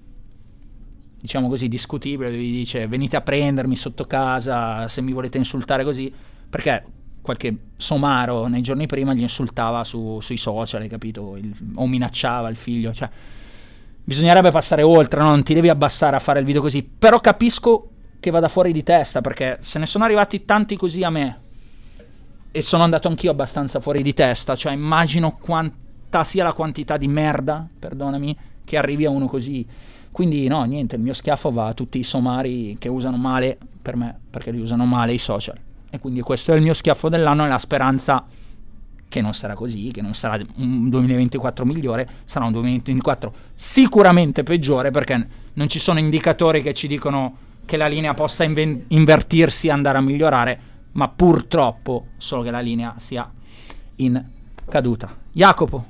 diciamo 1.20 1.48
così, 1.48 1.68
discutibile, 1.68 2.32
gli 2.32 2.52
dice 2.52 2.86
venite 2.86 3.16
a 3.16 3.20
prendermi 3.20 3.76
sotto 3.76 4.04
casa 4.04 4.88
se 4.88 5.00
mi 5.00 5.12
volete 5.12 5.38
insultare 5.38 5.84
così, 5.84 6.12
perché 6.48 6.84
qualche 7.20 7.54
somaro 7.76 8.46
nei 8.46 8.62
giorni 8.62 8.86
prima 8.86 9.12
gli 9.12 9.20
insultava 9.20 9.84
su- 9.84 10.20
sui 10.20 10.38
social, 10.38 10.80
hai 10.82 10.88
capito, 10.88 11.36
Il- 11.36 11.54
o 11.74 11.86
minacciava 11.86 12.48
il 12.48 12.56
figlio, 12.56 12.92
cioè 12.92 13.08
bisognerebbe 14.02 14.50
passare 14.50 14.82
oltre, 14.82 15.20
no? 15.20 15.28
non 15.28 15.42
ti 15.42 15.54
devi 15.54 15.68
abbassare 15.68 16.16
a 16.16 16.20
fare 16.20 16.40
il 16.40 16.46
video 16.46 16.62
così, 16.62 16.82
però 16.82 17.20
capisco 17.20 17.90
che 18.18 18.30
vada 18.30 18.48
fuori 18.48 18.72
di 18.72 18.82
testa, 18.82 19.20
perché 19.20 19.58
se 19.60 19.78
ne 19.78 19.86
sono 19.86 20.04
arrivati 20.04 20.44
tanti 20.44 20.76
così 20.76 21.02
a 21.04 21.10
me, 21.10 21.40
e 22.52 22.62
sono 22.62 22.82
andato 22.82 23.08
anch'io 23.08 23.30
abbastanza 23.30 23.78
fuori 23.78 24.02
di 24.02 24.12
testa, 24.12 24.56
cioè 24.56 24.72
immagino 24.72 25.36
quanta 25.36 26.24
sia 26.24 26.42
la 26.42 26.52
quantità 26.52 26.96
di 26.96 27.06
merda, 27.06 27.68
perdonami, 27.78 28.36
che 28.64 28.76
arrivi 28.76 29.04
a 29.04 29.10
uno 29.10 29.26
così. 29.26 29.64
Quindi 30.12 30.48
no, 30.48 30.64
niente, 30.64 30.96
il 30.96 31.02
mio 31.02 31.12
schiaffo 31.12 31.50
va 31.50 31.68
a 31.68 31.74
tutti 31.74 31.98
i 31.98 32.02
somari 32.02 32.76
che 32.78 32.88
usano 32.88 33.16
male, 33.16 33.58
per 33.80 33.96
me, 33.96 34.18
perché 34.28 34.50
li 34.50 34.60
usano 34.60 34.84
male 34.84 35.12
i 35.12 35.18
social. 35.18 35.56
E 35.90 35.98
quindi 35.98 36.20
questo 36.20 36.52
è 36.52 36.56
il 36.56 36.62
mio 36.62 36.74
schiaffo 36.74 37.08
dell'anno 37.08 37.44
e 37.44 37.48
la 37.48 37.58
speranza 37.58 38.24
che 39.08 39.20
non 39.20 39.34
sarà 39.34 39.54
così, 39.54 39.90
che 39.90 40.00
non 40.00 40.14
sarà 40.14 40.40
un 40.56 40.88
2024 40.88 41.64
migliore, 41.64 42.08
sarà 42.24 42.44
un 42.44 42.52
2024 42.52 43.32
sicuramente 43.54 44.44
peggiore 44.44 44.92
perché 44.92 45.26
non 45.54 45.68
ci 45.68 45.80
sono 45.80 45.98
indicatori 45.98 46.62
che 46.62 46.72
ci 46.72 46.86
dicono 46.86 47.36
che 47.64 47.76
la 47.76 47.88
linea 47.88 48.14
possa 48.14 48.44
inven- 48.44 48.84
invertirsi 48.88 49.66
e 49.66 49.70
andare 49.70 49.98
a 49.98 50.00
migliorare. 50.00 50.60
ma 50.92 51.08
purtroppo 51.08 52.06
solo 52.16 52.42
che 52.42 52.50
la 52.50 52.58
linea 52.58 52.94
sia 52.98 53.30
in 53.96 54.24
caduta. 54.68 55.16
Jacopo, 55.30 55.84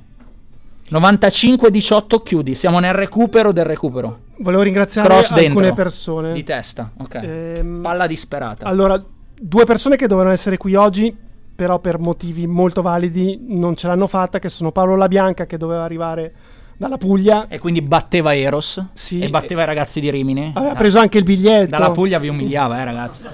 95-18 0.91 2.21
chiudi, 2.21 2.53
siamo 2.53 2.79
nel 2.79 2.93
recupero 2.93 3.53
del 3.53 3.63
recupero. 3.63 4.19
Volevo 4.39 4.61
ringraziare 4.61 5.07
Cross 5.07 5.31
alcune 5.31 5.47
dentro. 5.53 5.73
persone. 5.73 6.33
Di 6.33 6.43
testa, 6.43 6.91
ok. 6.97 7.15
Ehm, 7.15 7.79
Palla 7.81 8.07
disperata. 8.07 8.65
Allora, 8.65 9.01
due 9.39 9.63
persone 9.65 9.95
che 9.95 10.07
dovevano 10.07 10.33
essere 10.33 10.57
qui 10.57 10.75
oggi, 10.75 11.15
però 11.55 11.79
per 11.79 11.97
motivi 11.97 12.45
molto 12.45 12.81
validi 12.81 13.39
non 13.47 13.75
ce 13.75 13.87
l'hanno 13.87 14.07
fatta, 14.07 14.39
che 14.39 14.49
sono 14.49 14.71
Paolo 14.73 14.95
Labianca 14.97 15.45
che 15.45 15.55
doveva 15.57 15.83
arrivare 15.83 16.33
dalla 16.75 16.97
Puglia, 16.97 17.47
e 17.47 17.57
quindi 17.59 17.81
batteva 17.81 18.35
Eros 18.35 18.83
Sì. 18.93 19.19
e 19.19 19.29
batteva 19.29 19.61
i 19.61 19.65
ragazzi 19.67 19.99
di 20.01 20.09
Rimini. 20.09 20.51
aveva 20.55 20.73
Da- 20.73 20.77
preso 20.79 20.99
anche 20.99 21.19
il 21.19 21.23
biglietto, 21.23 21.69
Dalla 21.69 21.91
Puglia 21.91 22.19
vi 22.19 22.27
umiliava, 22.27 22.79
eh 22.81 22.83
ragazzi. 22.83 23.27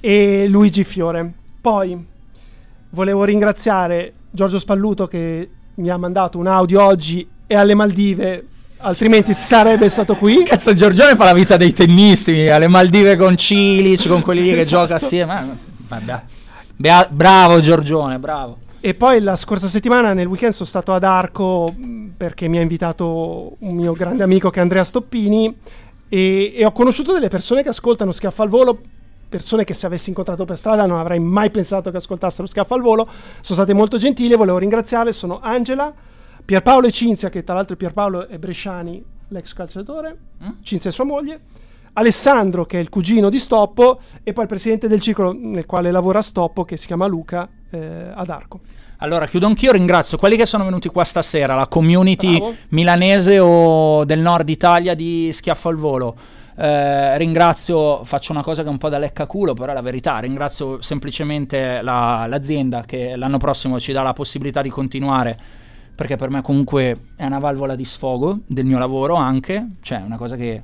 e 0.00 0.46
Luigi 0.48 0.84
Fiore. 0.84 1.32
Poi 1.60 2.06
volevo 2.90 3.24
ringraziare 3.24 4.12
Giorgio 4.30 4.58
Spalluto 4.58 5.06
che 5.08 5.50
mi 5.76 5.90
ha 5.90 5.96
mandato 5.96 6.38
un 6.38 6.46
audio 6.46 6.82
oggi 6.82 7.26
e 7.46 7.54
alle 7.54 7.74
Maldive, 7.74 8.46
altrimenti 8.78 9.32
sarebbe 9.34 9.88
stato 9.88 10.14
qui. 10.16 10.42
Cazzo, 10.44 10.74
Giorgione 10.74 11.16
fa 11.16 11.24
la 11.24 11.32
vita 11.34 11.56
dei 11.56 11.72
tennisti, 11.72 12.48
alle 12.48 12.68
Maldive 12.68 13.16
con 13.16 13.36
Cilic, 13.36 14.06
con 14.08 14.20
quelli 14.22 14.42
lì 14.42 14.50
che 14.50 14.60
Esatto. 14.60 14.82
gioca 14.82 14.94
assieme. 14.96 15.58
Vabbè. 15.88 16.22
Bea- 16.76 17.08
bravo 17.10 17.60
Giorgione, 17.60 18.18
bravo. 18.18 18.58
E 18.80 18.94
poi 18.94 19.20
la 19.20 19.36
scorsa 19.36 19.66
settimana 19.66 20.12
nel 20.12 20.26
weekend 20.26 20.52
sono 20.52 20.68
stato 20.68 20.92
ad 20.92 21.04
Arco 21.04 21.74
perché 22.16 22.48
mi 22.48 22.58
ha 22.58 22.60
invitato 22.60 23.56
un 23.60 23.74
mio 23.74 23.92
grande 23.94 24.22
amico 24.22 24.50
che 24.50 24.58
è 24.58 24.62
Andrea 24.62 24.84
Stoppini 24.84 25.56
e, 26.08 26.52
e 26.54 26.64
ho 26.66 26.72
conosciuto 26.72 27.12
delle 27.12 27.28
persone 27.28 27.62
che 27.62 27.70
ascoltano 27.70 28.12
Schiaffo 28.12 28.42
al 28.42 28.48
Volo, 28.50 28.78
persone 29.34 29.64
che 29.64 29.74
se 29.74 29.86
avessi 29.86 30.10
incontrato 30.10 30.44
per 30.44 30.56
strada 30.56 30.86
non 30.86 31.00
avrei 31.00 31.18
mai 31.18 31.50
pensato 31.50 31.90
che 31.90 31.96
ascoltassero 31.96 32.46
Schiaffo 32.46 32.74
al 32.74 32.82
Volo, 32.82 33.04
sono 33.40 33.58
state 33.58 33.74
molto 33.74 33.98
gentili, 33.98 34.36
volevo 34.36 34.58
ringraziarle, 34.58 35.12
sono 35.12 35.40
Angela, 35.42 35.92
Pierpaolo 36.44 36.86
e 36.86 36.92
Cinzia, 36.92 37.30
che 37.30 37.42
tra 37.42 37.54
l'altro 37.54 37.74
Pierpaolo 37.74 38.28
è 38.28 38.38
Bresciani, 38.38 39.04
l'ex 39.28 39.52
calciatore, 39.52 40.16
Mm? 40.44 40.62
Cinzia 40.62 40.90
è 40.90 40.92
sua 40.92 41.02
moglie, 41.04 41.40
Alessandro 41.94 42.64
che 42.64 42.78
è 42.78 42.80
il 42.80 42.88
cugino 42.88 43.28
di 43.28 43.40
Stoppo 43.40 43.98
e 44.22 44.32
poi 44.32 44.44
il 44.44 44.48
presidente 44.48 44.86
del 44.86 45.00
circolo 45.00 45.32
nel 45.32 45.66
quale 45.66 45.90
lavora 45.90 46.22
Stoppo 46.22 46.64
che 46.64 46.76
si 46.76 46.86
chiama 46.86 47.06
Luca 47.06 47.48
eh, 47.70 48.12
ad 48.14 48.28
Arco. 48.28 48.60
Allora, 48.98 49.26
chiudo 49.26 49.46
anch'io, 49.46 49.72
ringrazio 49.72 50.16
quelli 50.16 50.36
che 50.36 50.46
sono 50.46 50.62
venuti 50.62 50.88
qua 50.88 51.02
stasera, 51.02 51.56
la 51.56 51.66
community 51.66 52.36
Bravo. 52.38 52.54
milanese 52.68 53.40
o 53.40 54.04
del 54.04 54.20
nord 54.20 54.48
Italia 54.48 54.94
di 54.94 55.30
Schiaffo 55.32 55.68
al 55.70 55.74
Volo. 55.74 56.14
Eh, 56.56 57.18
ringrazio, 57.18 58.04
faccio 58.04 58.30
una 58.30 58.42
cosa 58.42 58.62
che 58.62 58.68
è 58.68 58.70
un 58.70 58.78
po' 58.78 58.88
da 58.88 58.98
leccaculo, 58.98 59.54
però 59.54 59.72
è 59.72 59.74
la 59.74 59.80
verità, 59.80 60.18
ringrazio 60.18 60.80
semplicemente 60.80 61.82
la- 61.82 62.26
l'azienda 62.28 62.82
che 62.84 63.16
l'anno 63.16 63.38
prossimo 63.38 63.80
ci 63.80 63.92
dà 63.92 64.02
la 64.02 64.12
possibilità 64.12 64.62
di 64.62 64.68
continuare, 64.68 65.36
perché 65.94 66.16
per 66.16 66.30
me 66.30 66.42
comunque 66.42 66.96
è 67.16 67.24
una 67.24 67.38
valvola 67.38 67.74
di 67.74 67.84
sfogo 67.84 68.38
del 68.46 68.64
mio 68.64 68.78
lavoro 68.78 69.14
anche, 69.14 69.66
cioè 69.80 69.98
una 69.98 70.16
cosa 70.16 70.36
che 70.36 70.62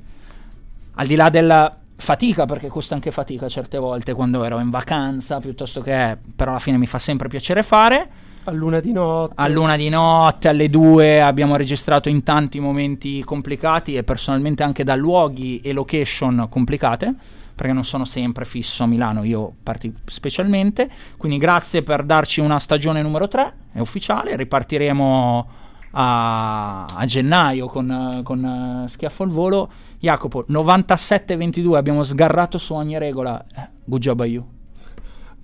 al 0.94 1.06
di 1.06 1.16
là 1.16 1.28
della 1.28 1.76
fatica, 1.96 2.44
perché 2.46 2.68
costa 2.68 2.94
anche 2.94 3.10
fatica 3.10 3.48
certe 3.48 3.78
volte 3.78 4.14
quando 4.14 4.44
ero 4.44 4.58
in 4.60 4.70
vacanza, 4.70 5.38
piuttosto 5.40 5.80
che, 5.80 6.16
però 6.36 6.52
alla 6.52 6.60
fine 6.60 6.78
mi 6.78 6.86
fa 6.86 6.98
sempre 6.98 7.28
piacere 7.28 7.62
fare. 7.62 8.08
A 8.44 8.52
luna 8.52 8.80
di 8.80 8.92
notte. 8.92 9.34
A 9.36 9.48
luna 9.48 9.76
di 9.76 9.90
notte, 9.90 10.48
alle 10.48 10.70
due 10.70 11.20
abbiamo 11.20 11.56
registrato 11.56 12.08
in 12.08 12.22
tanti 12.22 12.58
momenti 12.58 13.22
complicati 13.22 13.96
e 13.96 14.02
personalmente 14.02 14.62
anche 14.62 14.82
da 14.82 14.96
luoghi 14.96 15.60
e 15.60 15.74
location 15.74 16.46
complicate, 16.48 17.14
perché 17.54 17.72
non 17.74 17.84
sono 17.84 18.06
sempre 18.06 18.46
fisso 18.46 18.82
a 18.82 18.86
Milano, 18.86 19.24
io 19.24 19.52
parti 19.62 19.92
specialmente. 20.06 20.88
Quindi 21.18 21.36
grazie 21.36 21.82
per 21.82 22.02
darci 22.02 22.40
una 22.40 22.58
stagione 22.58 23.02
numero 23.02 23.28
3, 23.28 23.54
è 23.72 23.78
ufficiale, 23.78 24.34
ripartiremo 24.36 25.48
a, 25.92 26.84
a 26.86 27.04
gennaio 27.04 27.66
con, 27.66 28.20
con 28.24 28.82
eh, 28.84 28.88
Schiaffo 28.88 29.22
al 29.22 29.28
Volo. 29.28 29.70
Jacopo, 29.98 30.46
97-22, 30.48 31.74
abbiamo 31.74 32.02
sgarrato 32.02 32.56
su 32.56 32.72
ogni 32.72 32.98
regola. 32.98 33.44
Eh, 33.54 33.68
Good 33.84 34.00
job 34.00 34.20
a 34.20 34.24
you. 34.24 34.46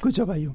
Good 0.00 0.12
job 0.12 0.30
a 0.30 0.36
you. 0.36 0.54